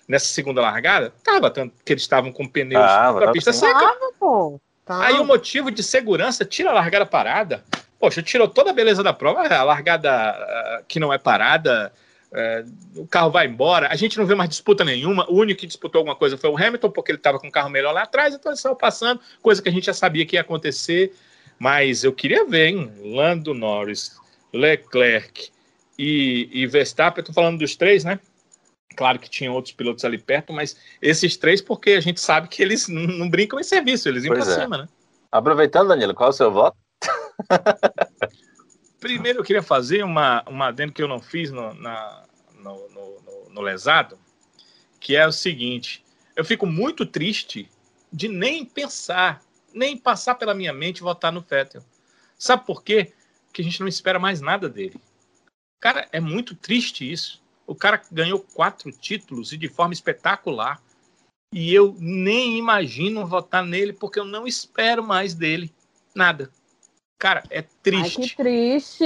nessa 0.08 0.28
segunda 0.28 0.62
largada? 0.62 1.14
Tava, 1.24 1.50
tanto 1.50 1.74
que 1.84 1.94
eles 1.94 2.04
estavam 2.04 2.32
com 2.32 2.48
pneus 2.48 2.84
ah, 2.84 3.14
para 3.14 3.30
a 3.30 3.32
pista 3.32 3.54
seca. 3.54 3.80
Tava, 3.80 4.12
pô. 4.20 4.60
Tava. 4.86 5.06
Aí 5.06 5.20
o 5.20 5.26
motivo 5.26 5.72
de 5.72 5.82
segurança, 5.82 6.46
tira 6.46 6.70
a 6.70 6.74
largada 6.74 7.06
parada. 7.06 7.64
Poxa, 7.98 8.22
tirou 8.22 8.48
toda 8.48 8.70
a 8.70 8.74
beleza 8.74 9.02
da 9.02 9.14
prova, 9.14 9.48
a 9.48 9.64
largada 9.64 10.36
uh, 10.82 10.86
que 10.86 11.00
não 11.00 11.14
é 11.14 11.18
parada, 11.18 11.92
é, 12.34 12.66
o 12.98 13.08
carro 13.08 13.32
vai 13.32 13.48
embora, 13.48 13.88
a 13.90 13.96
gente 13.96 14.18
não 14.18 14.26
vê 14.26 14.36
mais 14.36 14.50
disputa 14.50 14.84
nenhuma. 14.84 15.26
O 15.32 15.38
único 15.38 15.62
que 15.62 15.68
disputou 15.68 16.00
alguma 16.00 16.16
coisa 16.16 16.38
foi 16.38 16.50
o 16.50 16.58
Hamilton, 16.58 16.92
porque 16.92 17.12
ele 17.12 17.18
estava 17.18 17.40
com 17.40 17.48
o 17.48 17.52
carro 17.52 17.70
melhor 17.70 17.94
lá 17.94 18.04
atrás, 18.04 18.34
então 18.34 18.52
ele 18.52 18.60
saiu 18.60 18.76
passando, 18.76 19.22
coisa 19.42 19.62
que 19.62 19.70
a 19.70 19.72
gente 19.72 19.86
já 19.86 19.94
sabia 19.94 20.26
que 20.26 20.36
ia 20.36 20.42
acontecer. 20.42 21.16
Mas 21.60 22.04
eu 22.04 22.14
queria 22.14 22.46
ver, 22.46 22.68
hein? 22.68 22.92
Lando 23.04 23.54
Norris, 23.54 24.20
Leclerc 24.54 25.50
e, 25.98 26.50
e 26.52 26.68
Verstappen, 26.68 27.22
estou 27.22 27.34
falando 27.34 27.60
dos 27.60 27.76
três, 27.76 28.04
né? 28.04 28.20
Claro 28.96 29.20
que 29.20 29.30
tinha 29.30 29.52
outros 29.52 29.74
pilotos 29.74 30.06
ali 30.06 30.18
perto, 30.18 30.54
mas 30.54 30.78
esses 31.02 31.36
três, 31.36 31.62
porque 31.62 31.92
a 31.92 32.02
gente 32.02 32.20
sabe 32.20 32.48
que 32.48 32.62
eles 32.62 32.88
não 32.88 33.30
brincam 33.30 33.60
em 33.60 33.64
serviço, 33.64 34.08
eles 34.08 34.24
iam 34.24 34.34
para 34.34 34.52
é. 34.52 34.62
cima, 34.62 34.78
né? 34.78 34.90
Aproveitando, 35.32 35.90
Danilo, 35.90 36.14
qual 36.14 36.30
é 36.30 36.32
o 36.32 36.34
seu 36.34 36.52
voto? 36.52 36.78
Primeiro, 39.00 39.40
eu 39.40 39.44
queria 39.44 39.62
fazer 39.62 40.04
uma, 40.04 40.44
uma 40.48 40.68
adendo 40.68 40.94
que 40.94 41.04
eu 41.04 41.08
não 41.08 41.20
fiz 41.20 41.52
no, 41.52 41.74
na, 41.74 42.24
no, 42.54 42.90
no, 42.90 43.22
no, 43.22 43.50
no 43.50 43.62
lesado, 43.62 44.18
que 45.00 45.16
é 45.16 45.28
o 45.28 45.32
seguinte: 45.32 46.04
eu 46.36 46.46
fico 46.46 46.66
muito 46.66 47.06
triste 47.06 47.70
de 48.12 48.28
nem 48.28 48.66
pensar, 48.66 49.42
nem 49.76 49.98
passar 49.98 50.36
pela 50.36 50.56
minha 50.56 50.74
mente 50.74 51.04
votar 51.04 51.32
no 51.32 51.42
Vettel. 51.42 51.84
Sabe 52.38 52.66
por 52.66 52.82
quê? 52.82 53.12
Porque 53.48 53.62
a 53.62 53.66
gente 53.66 53.82
não 53.82 53.88
espera 53.88 54.18
mais 54.18 54.40
nada 54.42 54.70
dele. 54.70 55.00
Cara, 55.80 56.08
é 56.12 56.20
muito 56.20 56.56
triste 56.56 57.10
isso. 57.10 57.44
O 57.68 57.76
cara 57.76 58.02
ganhou 58.12 58.40
quatro 58.40 58.92
títulos 58.92 59.52
e 59.52 59.58
de 59.58 59.68
forma 59.68 59.94
espetacular. 59.94 60.82
E 61.54 61.74
eu 61.74 61.96
nem 62.00 62.58
imagino 62.58 63.26
votar 63.26 63.64
nele 63.64 63.94
porque 63.94 64.20
eu 64.20 64.26
não 64.26 64.48
espero 64.48 65.04
mais 65.04 65.34
dele 65.34 65.72
nada. 66.14 66.50
Cara, 67.18 67.44
é 67.50 67.62
triste. 67.62 68.22
Ai, 68.22 68.28
que 68.28 68.36
triste. 68.36 69.04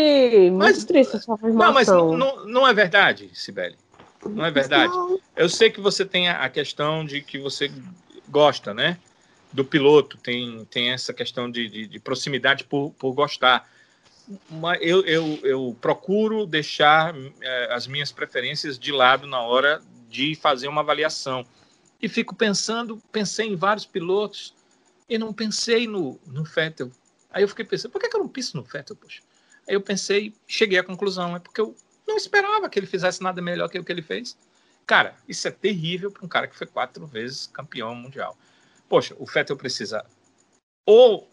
Muito 0.50 0.58
mas, 0.58 0.84
triste 0.84 1.16
essa 1.16 1.34
afirmação. 1.34 1.68
Não, 1.68 1.74
mas 1.74 1.88
não, 1.88 2.18
não, 2.18 2.46
não 2.46 2.68
é 2.68 2.74
verdade, 2.74 3.30
Sibeli. 3.34 3.78
Não 4.26 4.46
é 4.46 4.52
verdade. 4.52 4.94
Eu 5.36 5.48
sei 5.48 5.70
que 5.70 5.80
você 5.80 6.06
tem 6.06 6.28
a 6.28 6.50
questão 6.50 7.06
de 7.06 7.22
que 7.22 7.40
você 7.40 7.72
gosta, 8.28 8.74
né? 8.74 8.98
Do 9.51 9.65
piloto, 9.65 10.17
tem, 10.17 10.63
tem 10.65 10.91
essa 10.91 11.13
questão 11.13 11.49
de, 11.49 11.67
de, 11.67 11.88
de 11.88 11.99
proximidade 11.99 12.63
por, 12.63 12.91
por 12.91 13.13
gostar. 13.13 13.67
Mas 14.49 14.80
eu, 14.81 15.03
eu, 15.05 15.39
eu 15.43 15.77
procuro 15.81 16.45
deixar 16.45 17.15
é, 17.41 17.73
as 17.73 17.88
minhas 17.88 18.11
preferências 18.11 18.77
de 18.77 18.91
lado 18.91 19.26
na 19.26 19.41
hora 19.41 19.81
de 20.07 20.35
fazer 20.35 20.67
uma 20.67 20.81
avaliação. 20.81 21.45
E 22.01 22.07
fico 22.07 22.35
pensando, 22.35 23.01
pensei 23.11 23.47
em 23.47 23.55
vários 23.55 23.85
pilotos 23.85 24.53
e 25.09 25.17
não 25.17 25.34
pensei 25.34 25.88
no, 25.88 26.19
no 26.27 26.43
Vettel. 26.43 26.91
Aí 27.31 27.43
eu 27.43 27.47
fiquei 27.47 27.65
pensando, 27.65 27.91
por 27.91 27.99
que, 27.99 28.15
eu 28.15 28.19
não 28.19 28.27
piso 28.27 28.55
no 28.55 28.63
Vettel, 28.63 28.95
poxa? 28.95 29.21
Aí 29.67 29.76
eu 29.76 29.81
pensei, 29.81 30.34
cheguei 30.47 30.80
à 30.80 30.84
conclusão, 30.84 31.35
é 31.35 31.39
porque 31.39 31.59
eu 31.59 31.76
não 32.07 32.17
esperava 32.17 32.69
que 32.69 32.80
ele 32.80 32.88
fizesse 32.88 33.21
nada 33.21 33.41
melhor 33.41 33.67
que 33.69 33.77
o 33.77 33.84
que 33.84 33.91
ele 33.91 34.01
fez. 34.01 34.38
Cara, 34.85 35.15
isso 35.27 35.47
é 35.47 35.51
terrível 35.51 36.09
para 36.11 36.26
um 36.26 36.27
cara 36.27 36.47
que 36.47 36.57
foi 36.57 36.65
quatro 36.65 37.05
vezes 37.05 37.47
campeão 37.47 37.93
mundial. 37.93 38.35
Poxa, 38.90 39.16
o 39.20 39.26
Vettel 39.26 39.56
precisa 39.56 40.03
ou 40.86 41.30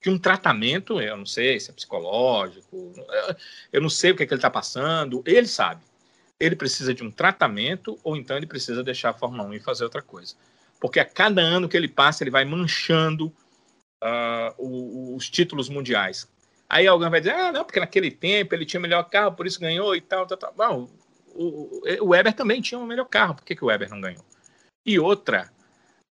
de 0.00 0.08
um 0.08 0.18
tratamento, 0.18 1.00
eu 1.00 1.16
não 1.16 1.26
sei 1.26 1.58
se 1.58 1.70
é 1.70 1.74
psicológico, 1.74 2.92
eu 3.72 3.80
não 3.80 3.90
sei 3.90 4.12
o 4.12 4.16
que, 4.16 4.22
é 4.22 4.26
que 4.26 4.32
ele 4.32 4.38
está 4.38 4.50
passando, 4.50 5.22
ele 5.26 5.46
sabe. 5.46 5.82
Ele 6.38 6.56
precisa 6.56 6.94
de 6.94 7.02
um 7.02 7.10
tratamento 7.10 7.98
ou 8.04 8.16
então 8.16 8.36
ele 8.36 8.46
precisa 8.46 8.82
deixar 8.82 9.10
a 9.10 9.14
Fórmula 9.14 9.44
1 9.44 9.54
e 9.54 9.60
fazer 9.60 9.84
outra 9.84 10.00
coisa. 10.00 10.34
Porque 10.80 11.00
a 11.00 11.04
cada 11.04 11.42
ano 11.42 11.68
que 11.68 11.76
ele 11.76 11.88
passa, 11.88 12.22
ele 12.22 12.30
vai 12.30 12.44
manchando 12.44 13.26
uh, 14.02 15.14
os 15.16 15.28
títulos 15.28 15.68
mundiais. 15.68 16.28
Aí 16.68 16.86
alguém 16.86 17.10
vai 17.10 17.20
dizer, 17.20 17.34
ah, 17.34 17.52
não, 17.52 17.64
porque 17.64 17.80
naquele 17.80 18.10
tempo 18.10 18.54
ele 18.54 18.64
tinha 18.64 18.78
o 18.78 18.82
melhor 18.82 19.02
carro, 19.10 19.34
por 19.34 19.46
isso 19.46 19.60
ganhou 19.60 19.94
e 19.94 20.00
tal, 20.00 20.26
tal, 20.26 20.38
tal. 20.38 20.54
Bom, 20.54 20.88
o, 21.34 21.82
o 22.00 22.08
Weber 22.10 22.32
também 22.32 22.62
tinha 22.62 22.78
o 22.78 22.86
melhor 22.86 23.06
carro, 23.06 23.34
por 23.34 23.44
que, 23.44 23.56
que 23.56 23.64
o 23.64 23.66
Weber 23.66 23.90
não 23.90 24.00
ganhou? 24.00 24.24
E 24.86 24.98
outra, 24.98 25.52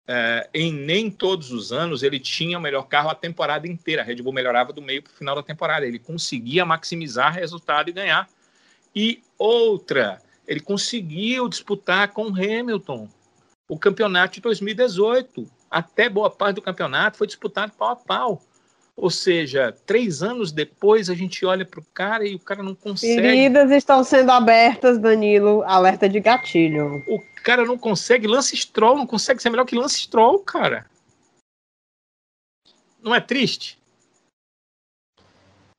uh, 0.08 0.48
em 0.52 0.72
nem 0.72 1.10
todos 1.10 1.50
os 1.50 1.72
anos 1.72 2.02
ele 2.02 2.18
tinha 2.18 2.58
o 2.58 2.60
melhor 2.60 2.84
carro 2.88 3.10
a 3.10 3.14
temporada 3.14 3.66
inteira. 3.66 4.02
A 4.02 4.04
Red 4.04 4.16
Bull 4.16 4.32
melhorava 4.32 4.72
do 4.72 4.82
meio 4.82 5.02
para 5.02 5.12
o 5.12 5.16
final 5.16 5.34
da 5.34 5.42
temporada. 5.42 5.86
Ele 5.86 5.98
conseguia 5.98 6.64
maximizar 6.64 7.34
resultado 7.34 7.88
e 7.88 7.92
ganhar. 7.92 8.28
E 8.94 9.22
outra, 9.38 10.20
ele 10.46 10.60
conseguiu 10.60 11.48
disputar 11.48 12.08
com 12.08 12.28
Hamilton 12.28 13.08
o 13.68 13.78
campeonato 13.78 14.34
de 14.34 14.40
2018 14.40 15.48
até 15.70 16.08
boa 16.08 16.28
parte 16.28 16.56
do 16.56 16.62
campeonato 16.62 17.16
foi 17.16 17.28
disputado 17.28 17.72
pau 17.72 17.90
a 17.90 17.96
pau. 17.96 18.42
Ou 19.00 19.08
seja, 19.08 19.74
três 19.86 20.22
anos 20.22 20.52
depois 20.52 21.08
a 21.08 21.14
gente 21.14 21.46
olha 21.46 21.64
para 21.64 21.80
o 21.80 21.84
cara 21.94 22.26
e 22.26 22.34
o 22.34 22.38
cara 22.38 22.62
não 22.62 22.74
consegue. 22.74 23.14
Feridas 23.14 23.70
estão 23.70 24.04
sendo 24.04 24.30
abertas, 24.30 24.98
Danilo. 24.98 25.62
Alerta 25.62 26.06
de 26.06 26.20
gatilho. 26.20 27.02
O 27.08 27.18
cara 27.42 27.64
não 27.64 27.78
consegue. 27.78 28.26
Lance 28.26 28.54
Stroll 28.54 28.98
não 28.98 29.06
consegue 29.06 29.40
ser 29.40 29.48
melhor 29.48 29.64
que 29.64 29.74
Lance 29.74 30.00
Stroll, 30.00 30.40
cara. 30.40 30.84
Não 33.02 33.14
é 33.14 33.20
triste? 33.20 33.78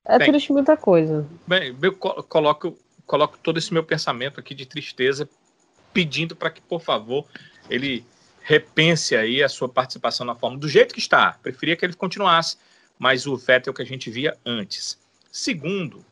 É 0.03 0.17
bem, 0.17 0.31
triste 0.31 0.51
muita 0.51 0.75
coisa. 0.75 1.27
Bem, 1.45 1.77
eu 1.79 1.93
coloco, 1.93 2.75
coloco 3.05 3.37
todo 3.37 3.59
esse 3.59 3.71
meu 3.71 3.83
pensamento 3.83 4.39
aqui 4.39 4.55
de 4.55 4.65
tristeza, 4.65 5.29
pedindo 5.93 6.35
para 6.35 6.49
que, 6.49 6.59
por 6.59 6.81
favor, 6.81 7.27
ele 7.69 8.03
repense 8.41 9.15
aí 9.15 9.43
a 9.43 9.47
sua 9.47 9.69
participação 9.69 10.25
na 10.25 10.33
Fórmula 10.33 10.59
do 10.59 10.67
jeito 10.67 10.95
que 10.95 10.99
está. 10.99 11.37
Preferia 11.43 11.75
que 11.75 11.85
ele 11.85 11.93
continuasse, 11.93 12.57
mas 13.01 13.25
o 13.25 13.35
Vettel 13.35 13.73
que 13.73 13.81
a 13.81 13.85
gente 13.85 14.11
via 14.11 14.37
antes. 14.45 14.95
Segundo, 15.31 16.05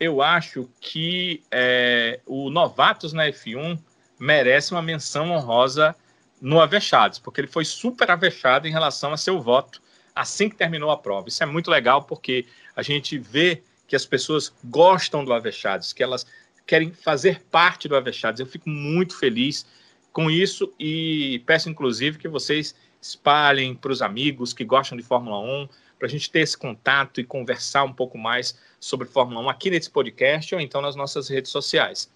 eu 0.00 0.20
acho 0.20 0.68
que 0.80 1.40
é, 1.52 2.18
o 2.26 2.50
Novatos 2.50 3.12
na 3.12 3.28
F1 3.28 3.78
merece 4.18 4.72
uma 4.72 4.82
menção 4.82 5.30
honrosa 5.30 5.94
no 6.40 6.60
Avechados, 6.60 7.20
porque 7.20 7.40
ele 7.40 7.46
foi 7.46 7.64
super 7.64 8.10
avexado 8.10 8.66
em 8.66 8.72
relação 8.72 9.12
a 9.12 9.16
seu 9.16 9.40
voto 9.40 9.80
assim 10.16 10.48
que 10.48 10.56
terminou 10.56 10.90
a 10.90 10.98
prova. 10.98 11.28
Isso 11.28 11.44
é 11.44 11.46
muito 11.46 11.70
legal 11.70 12.02
porque 12.02 12.44
a 12.74 12.82
gente 12.82 13.16
vê 13.18 13.62
que 13.86 13.94
as 13.94 14.04
pessoas 14.04 14.52
gostam 14.64 15.24
do 15.24 15.32
Avechados, 15.32 15.92
que 15.92 16.02
elas 16.02 16.26
querem 16.66 16.92
fazer 16.92 17.40
parte 17.52 17.86
do 17.86 17.94
Avechados. 17.94 18.40
Eu 18.40 18.46
fico 18.46 18.68
muito 18.68 19.16
feliz 19.16 19.64
com 20.12 20.28
isso 20.28 20.74
e 20.76 21.40
peço 21.46 21.70
inclusive 21.70 22.18
que 22.18 22.26
vocês 22.26 22.74
espalhem 23.00 23.76
para 23.76 23.92
os 23.92 24.02
amigos 24.02 24.52
que 24.52 24.64
gostam 24.64 24.98
de 24.98 25.04
Fórmula 25.04 25.38
1, 25.38 25.68
para 26.02 26.08
a 26.08 26.10
gente 26.10 26.32
ter 26.32 26.40
esse 26.40 26.58
contato 26.58 27.20
e 27.20 27.24
conversar 27.24 27.84
um 27.84 27.92
pouco 27.92 28.18
mais 28.18 28.58
sobre 28.80 29.06
Fórmula 29.06 29.40
1 29.42 29.48
aqui 29.48 29.70
nesse 29.70 29.88
podcast 29.88 30.52
ou 30.52 30.60
então 30.60 30.82
nas 30.82 30.96
nossas 30.96 31.28
redes 31.28 31.52
sociais. 31.52 32.10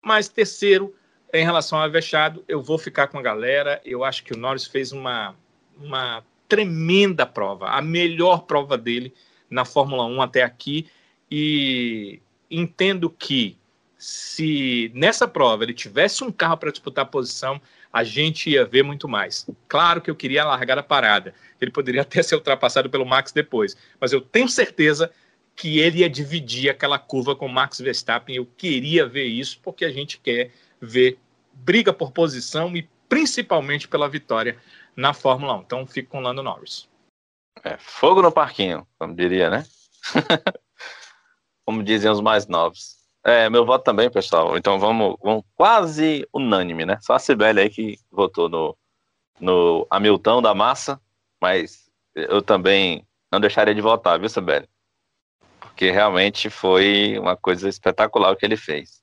Mas 0.00 0.28
terceiro, 0.28 0.94
em 1.34 1.44
relação 1.44 1.76
ao 1.76 1.86
Avechado, 1.86 2.44
eu 2.46 2.62
vou 2.62 2.78
ficar 2.78 3.08
com 3.08 3.18
a 3.18 3.22
galera. 3.22 3.80
Eu 3.84 4.04
acho 4.04 4.22
que 4.22 4.32
o 4.32 4.36
Norris 4.36 4.64
fez 4.64 4.92
uma, 4.92 5.34
uma 5.76 6.22
tremenda 6.46 7.26
prova, 7.26 7.70
a 7.70 7.82
melhor 7.82 8.42
prova 8.42 8.78
dele 8.78 9.12
na 9.50 9.64
Fórmula 9.64 10.06
1 10.06 10.22
até 10.22 10.44
aqui. 10.44 10.86
E 11.28 12.20
entendo 12.48 13.10
que 13.10 13.58
se 13.98 14.92
nessa 14.94 15.26
prova 15.26 15.64
ele 15.64 15.74
tivesse 15.74 16.22
um 16.22 16.30
carro 16.30 16.58
para 16.58 16.70
disputar 16.70 17.04
a 17.04 17.08
posição, 17.08 17.60
a 17.92 18.04
gente 18.04 18.50
ia 18.50 18.64
ver 18.64 18.84
muito 18.84 19.08
mais. 19.08 19.48
Claro 19.66 20.00
que 20.00 20.10
eu 20.10 20.14
queria 20.14 20.44
largar 20.44 20.78
a 20.78 20.82
parada. 20.82 21.34
Ele 21.60 21.70
poderia 21.70 22.02
até 22.02 22.22
ser 22.22 22.34
ultrapassado 22.34 22.90
pelo 22.90 23.06
Max 23.06 23.32
depois, 23.32 23.76
mas 24.00 24.12
eu 24.12 24.20
tenho 24.20 24.48
certeza 24.48 25.10
que 25.54 25.78
ele 25.78 26.00
ia 26.00 26.10
dividir 26.10 26.68
aquela 26.68 26.98
curva 26.98 27.34
com 27.34 27.48
Max 27.48 27.80
Verstappen. 27.80 28.36
Eu 28.36 28.46
queria 28.56 29.06
ver 29.06 29.24
isso 29.24 29.58
porque 29.62 29.84
a 29.84 29.90
gente 29.90 30.18
quer 30.18 30.52
ver 30.80 31.18
briga 31.52 31.92
por 31.92 32.12
posição 32.12 32.76
e 32.76 32.86
principalmente 33.08 33.88
pela 33.88 34.08
vitória 34.08 34.58
na 34.94 35.14
Fórmula 35.14 35.54
1. 35.56 35.60
Então 35.60 35.86
fico 35.86 36.10
com 36.10 36.18
o 36.18 36.20
Lando 36.20 36.42
Norris. 36.42 36.88
É, 37.64 37.78
fogo 37.78 38.20
no 38.20 38.30
parquinho, 38.30 38.86
como 38.98 39.14
diria, 39.14 39.48
né? 39.48 39.64
como 41.64 41.82
dizem 41.82 42.10
os 42.10 42.20
mais 42.20 42.46
novos. 42.46 42.96
É, 43.24 43.50
meu 43.50 43.64
voto 43.64 43.82
também, 43.82 44.10
pessoal. 44.10 44.56
Então 44.56 44.78
vamos, 44.78 45.16
vamos 45.22 45.42
quase 45.56 46.28
unânime, 46.32 46.84
né? 46.84 46.98
Só 47.00 47.14
a 47.14 47.18
Sibeli 47.18 47.60
aí 47.60 47.70
que 47.70 47.98
votou 48.10 48.48
no, 48.48 48.76
no 49.40 49.86
Hamilton 49.90 50.40
da 50.40 50.54
massa, 50.54 51.00
mas 51.40 51.90
eu 52.14 52.40
também 52.40 53.06
não 53.30 53.40
deixaria 53.40 53.74
de 53.74 53.80
votar, 53.80 54.18
viu, 54.18 54.28
Sibeli? 54.28 54.68
Porque 55.60 55.90
realmente 55.90 56.48
foi 56.48 57.18
uma 57.18 57.36
coisa 57.36 57.68
espetacular 57.68 58.30
o 58.30 58.36
que 58.36 58.46
ele 58.46 58.56
fez. 58.56 59.02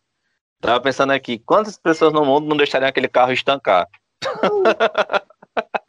Tava 0.60 0.80
pensando 0.80 1.11
aqui, 1.11 1.38
quantas 1.38 1.77
pessoas 1.77 2.14
no 2.14 2.26
mundo 2.26 2.47
não 2.47 2.57
deixariam 2.57 2.89
aquele 2.89 3.07
carro 3.07 3.34
estancar? 3.34 3.88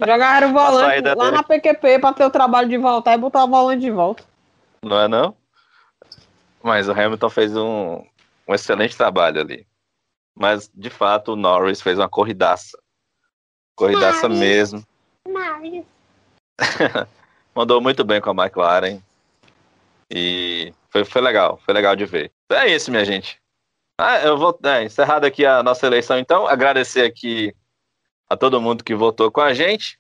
Jogaram 0.05 0.51
o 0.51 0.53
volante 0.53 1.01
lá 1.01 1.15
dele. 1.15 1.31
na 1.31 1.43
PQP 1.43 1.99
para 2.01 2.13
ter 2.13 2.25
o 2.25 2.31
trabalho 2.31 2.69
de 2.69 2.77
voltar 2.77 3.15
e 3.15 3.19
botar 3.19 3.45
o 3.45 3.49
volante 3.49 3.81
de 3.81 3.91
volta. 3.91 4.25
Não 4.83 5.01
é 5.01 5.09
não? 5.09 5.35
Mas 6.63 6.89
o 6.89 6.93
Hamilton 6.93 7.31
fez 7.31 7.57
um, 7.57 8.05
um 8.49 8.55
excelente 8.55 8.97
trabalho 8.97 9.41
ali. 9.41 9.67
Mas, 10.35 10.71
de 10.75 10.91
fato, 10.91 11.33
o 11.33 11.37
Norris 11.37 11.81
fez 11.81 11.99
uma 11.99 12.09
corridaça. 12.09 12.77
Corridaça 13.77 14.29
Norris. 14.29 14.41
mesmo. 14.41 14.87
Norris. 15.27 15.85
Mandou 17.55 17.81
muito 17.81 18.05
bem 18.05 18.21
com 18.21 18.31
a 18.31 18.45
McLaren. 18.45 19.01
E 20.11 20.73
foi, 20.91 21.05
foi 21.05 21.23
legal, 21.23 21.59
foi 21.65 21.75
legal 21.75 21.97
de 21.97 22.05
ver. 22.05 22.33
Então 22.45 22.59
é 22.59 22.69
isso, 22.69 22.91
minha 22.91 23.05
gente. 23.05 23.41
Ah, 23.99 24.21
eu 24.21 24.37
vou 24.37 24.59
é, 24.65 24.85
encerrado 24.85 25.25
aqui 25.25 25.47
a 25.47 25.63
nossa 25.63 25.87
eleição, 25.87 26.19
então. 26.19 26.47
Agradecer 26.47 27.03
aqui 27.03 27.55
a 28.29 28.37
todo 28.37 28.61
mundo 28.61 28.83
que 28.83 28.95
votou 28.95 29.31
com 29.31 29.41
a 29.41 29.55
gente. 29.55 29.99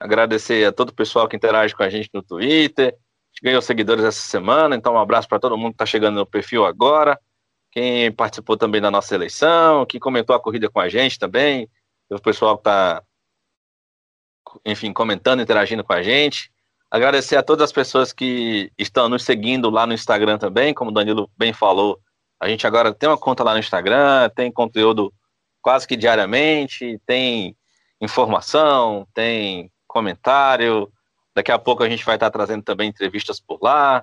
Agradecer 0.00 0.66
a 0.66 0.72
todo 0.72 0.90
o 0.90 0.94
pessoal 0.94 1.28
que 1.28 1.36
interage 1.36 1.74
com 1.74 1.82
a 1.82 1.90
gente 1.90 2.08
no 2.14 2.22
Twitter. 2.22 2.88
A 2.88 2.90
gente 2.90 3.42
ganhou 3.42 3.60
seguidores 3.60 4.04
essa 4.04 4.20
semana, 4.20 4.74
então 4.74 4.94
um 4.94 4.98
abraço 4.98 5.28
para 5.28 5.38
todo 5.38 5.56
mundo 5.56 5.72
que 5.72 5.74
está 5.74 5.86
chegando 5.86 6.16
no 6.16 6.26
perfil 6.26 6.64
agora. 6.64 7.18
Quem 7.70 8.10
participou 8.10 8.56
também 8.56 8.80
da 8.80 8.90
nossa 8.90 9.14
eleição, 9.14 9.84
que 9.84 10.00
comentou 10.00 10.34
a 10.34 10.40
corrida 10.40 10.70
com 10.70 10.80
a 10.80 10.88
gente 10.88 11.18
também. 11.18 11.68
O 12.10 12.18
pessoal 12.20 12.56
que 12.56 12.62
está, 12.62 13.02
enfim, 14.64 14.92
comentando, 14.92 15.40
interagindo 15.40 15.84
com 15.84 15.92
a 15.92 16.02
gente. 16.02 16.50
Agradecer 16.90 17.36
a 17.36 17.42
todas 17.42 17.64
as 17.64 17.72
pessoas 17.72 18.12
que 18.12 18.72
estão 18.78 19.08
nos 19.08 19.22
seguindo 19.24 19.68
lá 19.68 19.86
no 19.86 19.92
Instagram 19.92 20.38
também, 20.38 20.72
como 20.72 20.90
o 20.90 20.94
Danilo 20.94 21.30
bem 21.36 21.52
falou. 21.52 22.00
A 22.40 22.48
gente 22.48 22.66
agora 22.66 22.94
tem 22.94 23.08
uma 23.08 23.18
conta 23.18 23.44
lá 23.44 23.52
no 23.52 23.58
Instagram, 23.58 24.30
tem 24.34 24.50
conteúdo 24.50 25.12
quase 25.60 25.86
que 25.86 25.96
diariamente, 25.96 27.00
tem 27.04 27.56
informação, 28.00 29.06
tem 29.12 29.70
comentário. 29.86 30.90
Daqui 31.34 31.52
a 31.52 31.58
pouco 31.58 31.82
a 31.82 31.88
gente 31.88 32.04
vai 32.04 32.16
estar 32.16 32.30
trazendo 32.30 32.62
também 32.62 32.88
entrevistas 32.88 33.40
por 33.40 33.58
lá. 33.62 34.02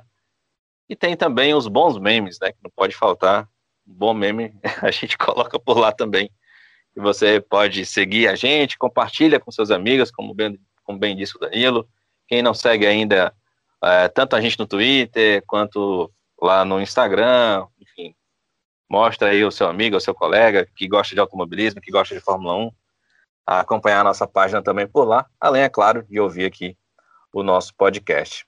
E 0.87 0.95
tem 0.95 1.15
também 1.15 1.53
os 1.53 1.67
bons 1.67 1.97
memes, 1.97 2.37
né? 2.39 2.51
Que 2.51 2.59
não 2.63 2.71
pode 2.75 2.95
faltar. 2.95 3.47
Um 3.87 3.93
bom 3.93 4.13
meme 4.13 4.53
a 4.81 4.91
gente 4.91 5.17
coloca 5.17 5.59
por 5.59 5.77
lá 5.77 5.91
também. 5.91 6.29
E 6.95 6.99
você 6.99 7.41
pode 7.41 7.85
seguir 7.85 8.27
a 8.27 8.35
gente, 8.35 8.77
compartilha 8.77 9.39
com 9.39 9.51
seus 9.51 9.71
amigos, 9.71 10.11
como 10.11 10.33
bem, 10.33 10.59
como 10.83 10.97
bem 10.97 11.15
disse 11.15 11.35
o 11.35 11.39
Danilo. 11.39 11.87
Quem 12.27 12.41
não 12.41 12.53
segue 12.53 12.85
ainda, 12.87 13.33
é, 13.83 14.07
tanto 14.07 14.35
a 14.35 14.41
gente 14.41 14.57
no 14.57 14.65
Twitter 14.65 15.43
quanto 15.45 16.11
lá 16.41 16.63
no 16.63 16.81
Instagram, 16.81 17.67
enfim, 17.79 18.15
Mostra 18.89 19.29
aí 19.29 19.43
o 19.43 19.51
seu 19.51 19.67
amigo, 19.67 19.97
o 19.97 20.01
seu 20.01 20.13
colega 20.13 20.67
que 20.75 20.87
gosta 20.87 21.15
de 21.15 21.19
automobilismo, 21.19 21.81
que 21.81 21.91
gosta 21.91 22.13
de 22.13 22.21
Fórmula 22.21 22.55
1, 22.55 22.71
a 23.47 23.59
acompanhar 23.61 24.01
a 24.01 24.03
nossa 24.03 24.27
página 24.27 24.61
também 24.61 24.87
por 24.87 25.05
lá, 25.05 25.25
além, 25.39 25.63
é 25.63 25.69
claro, 25.69 26.03
de 26.03 26.19
ouvir 26.19 26.45
aqui 26.45 26.77
o 27.33 27.41
nosso 27.41 27.73
podcast. 27.75 28.45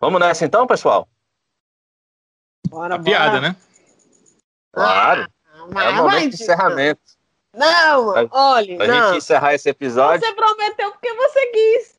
Vamos 0.00 0.20
nessa 0.20 0.44
então, 0.44 0.66
pessoal? 0.66 1.08
Bora, 2.68 2.94
a 2.94 2.98
bora. 2.98 3.02
piada, 3.02 3.40
né? 3.40 3.56
Claro. 4.72 5.28
Ah, 5.74 5.84
é 5.84 5.90
o 5.90 5.96
momento 5.96 6.36
de 6.36 6.42
encerramento. 6.42 7.15
Não, 7.56 8.28
olha. 8.30 8.76
Pra 8.76 8.86
não. 8.86 9.08
gente 9.08 9.18
encerrar 9.18 9.54
esse 9.54 9.68
episódio. 9.68 10.26
Você 10.26 10.34
prometeu 10.34 10.92
porque 10.92 11.12
você 11.14 11.46
quis. 11.46 11.98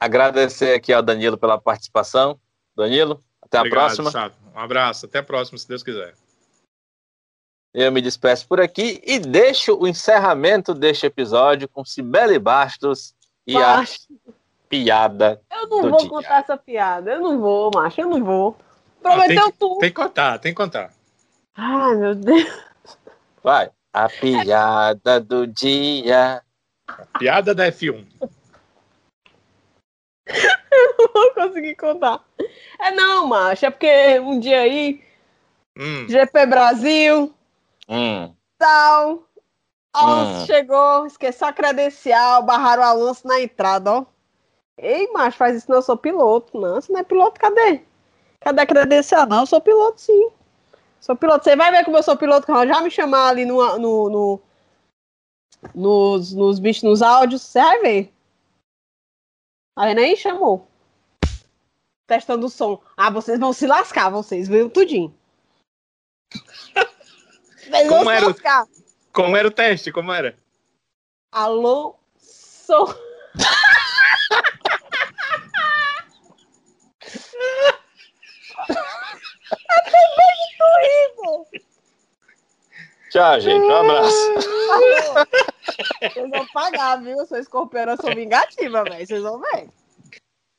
Agradecer 0.00 0.74
aqui 0.74 0.92
ao 0.92 1.02
Danilo 1.02 1.36
pela 1.36 1.60
participação. 1.60 2.38
Danilo, 2.76 3.22
até 3.42 3.58
Obrigado, 3.58 3.78
a 3.78 3.86
próxima. 3.86 4.10
Chato. 4.10 4.36
Um 4.54 4.58
abraço, 4.58 5.06
até 5.06 5.18
a 5.18 5.22
próxima, 5.22 5.58
se 5.58 5.68
Deus 5.68 5.82
quiser. 5.82 6.14
Eu 7.74 7.92
me 7.92 8.00
despeço 8.00 8.46
por 8.46 8.60
aqui 8.60 9.00
e 9.04 9.18
deixo 9.18 9.76
o 9.76 9.86
encerramento 9.86 10.72
deste 10.72 11.06
episódio 11.06 11.68
com 11.68 11.84
Cibele 11.84 12.38
Bastos 12.38 13.14
e 13.46 13.54
Bastos. 13.54 14.08
a 14.26 14.32
piada. 14.68 15.40
Eu 15.50 15.68
não 15.68 15.90
vou 15.90 15.98
dia. 15.98 16.08
contar 16.08 16.40
essa 16.40 16.56
piada, 16.56 17.12
eu 17.12 17.20
não 17.20 17.40
vou, 17.40 17.70
macho, 17.74 18.00
eu 18.00 18.08
não 18.08 18.24
vou. 18.24 18.56
Prometeu 19.02 19.46
ah, 19.46 19.52
tudo. 19.58 19.78
Tem 19.78 19.90
que 19.90 19.94
contar, 19.94 20.38
tem 20.38 20.52
que 20.52 20.56
contar. 20.56 20.92
Ai, 21.56 21.96
meu 21.96 22.14
Deus. 22.14 22.48
Vai. 23.42 23.70
A 23.92 24.08
piada 24.08 25.20
do 25.20 25.46
dia. 25.46 26.42
A 26.86 27.18
piada 27.18 27.54
da 27.54 27.70
F1. 27.70 28.06
eu 30.70 30.94
não 30.98 31.12
vou 31.12 31.34
conseguir 31.34 31.74
contar. 31.76 32.24
É 32.80 32.90
não, 32.90 33.26
macho, 33.26 33.66
é 33.66 33.70
porque 33.70 34.20
um 34.20 34.38
dia 34.38 34.60
aí, 34.60 35.02
hum. 35.76 36.06
GP 36.08 36.46
Brasil, 36.46 37.34
hum. 37.88 38.34
tal, 38.58 39.24
Alonso 39.92 40.42
hum. 40.42 40.46
chegou, 40.46 41.06
esqueceu 41.06 41.48
a 41.48 41.52
credencial, 41.52 42.42
barraram 42.42 42.82
o 42.82 42.86
Alonso 42.86 43.26
na 43.26 43.40
entrada, 43.40 43.92
ó. 43.92 44.06
Ei, 44.76 45.10
macho, 45.12 45.36
faz 45.36 45.56
isso 45.56 45.68
não, 45.68 45.78
eu 45.78 45.82
sou 45.82 45.96
piloto. 45.96 46.58
Não, 46.58 46.76
você 46.76 46.92
não 46.92 47.00
é 47.00 47.02
piloto, 47.02 47.40
cadê? 47.40 47.82
Cadê 48.40 48.60
a 48.60 48.66
credencial? 48.66 49.26
Não, 49.26 49.40
eu 49.40 49.46
sou 49.46 49.60
piloto, 49.60 50.00
sim. 50.00 50.30
Sou 51.00 51.16
piloto. 51.16 51.44
Você 51.44 51.56
vai 51.56 51.70
ver 51.70 51.84
como 51.84 51.96
eu 51.96 52.02
sou 52.02 52.16
piloto, 52.16 52.46
que 52.46 52.52
já 52.66 52.80
me 52.80 52.90
chamar 52.90 53.28
ali 53.28 53.44
no, 53.44 53.78
no, 53.78 54.10
no, 54.10 54.40
nos, 55.74 56.32
nos 56.34 56.58
bichos, 56.58 56.82
nos 56.82 57.02
áudios, 57.02 57.42
você 57.42 57.60
vai 57.60 57.80
ver. 57.80 58.12
Aí 59.76 59.94
nem 59.94 60.16
chamou 60.16 60.68
testando 62.08 62.46
o 62.46 62.50
som. 62.50 62.82
Ah, 62.96 63.10
vocês 63.10 63.38
vão 63.38 63.52
se 63.52 63.66
lascar, 63.66 64.08
vocês, 64.08 64.48
viu? 64.48 64.68
Tudinho. 64.70 65.14
Vocês 67.68 67.86
como 67.86 68.04
vão 68.04 68.10
era, 68.10 68.20
se 68.20 68.26
lascar. 68.32 68.66
Como 69.12 69.36
era 69.36 69.46
o 69.46 69.50
teste? 69.50 69.92
Como 69.92 70.10
era? 70.10 70.38
Alô, 71.30 71.94
Tchau, 83.10 83.40
gente. 83.40 83.64
Um 83.64 83.74
abraço. 83.74 84.34
Vocês 86.02 86.30
vão 86.30 86.46
pagar, 86.48 87.02
viu? 87.02 87.16
Escorpião, 87.22 87.90
eu 87.90 87.96
sou 87.96 88.14
vingativa, 88.14 88.84
velho. 88.84 89.06
Vocês 89.06 89.22
vão 89.22 89.40
ver. 89.40 89.70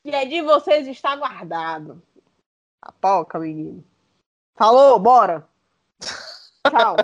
E 0.04 0.16
é 0.16 0.26
de 0.26 0.42
vocês 0.42 0.88
está 0.88 1.16
guardado. 1.16 2.02
A 2.82 2.92
poca, 2.92 3.38
menino. 3.38 3.84
Falou, 4.56 4.98
bora. 4.98 5.48
Tchau. 6.70 6.96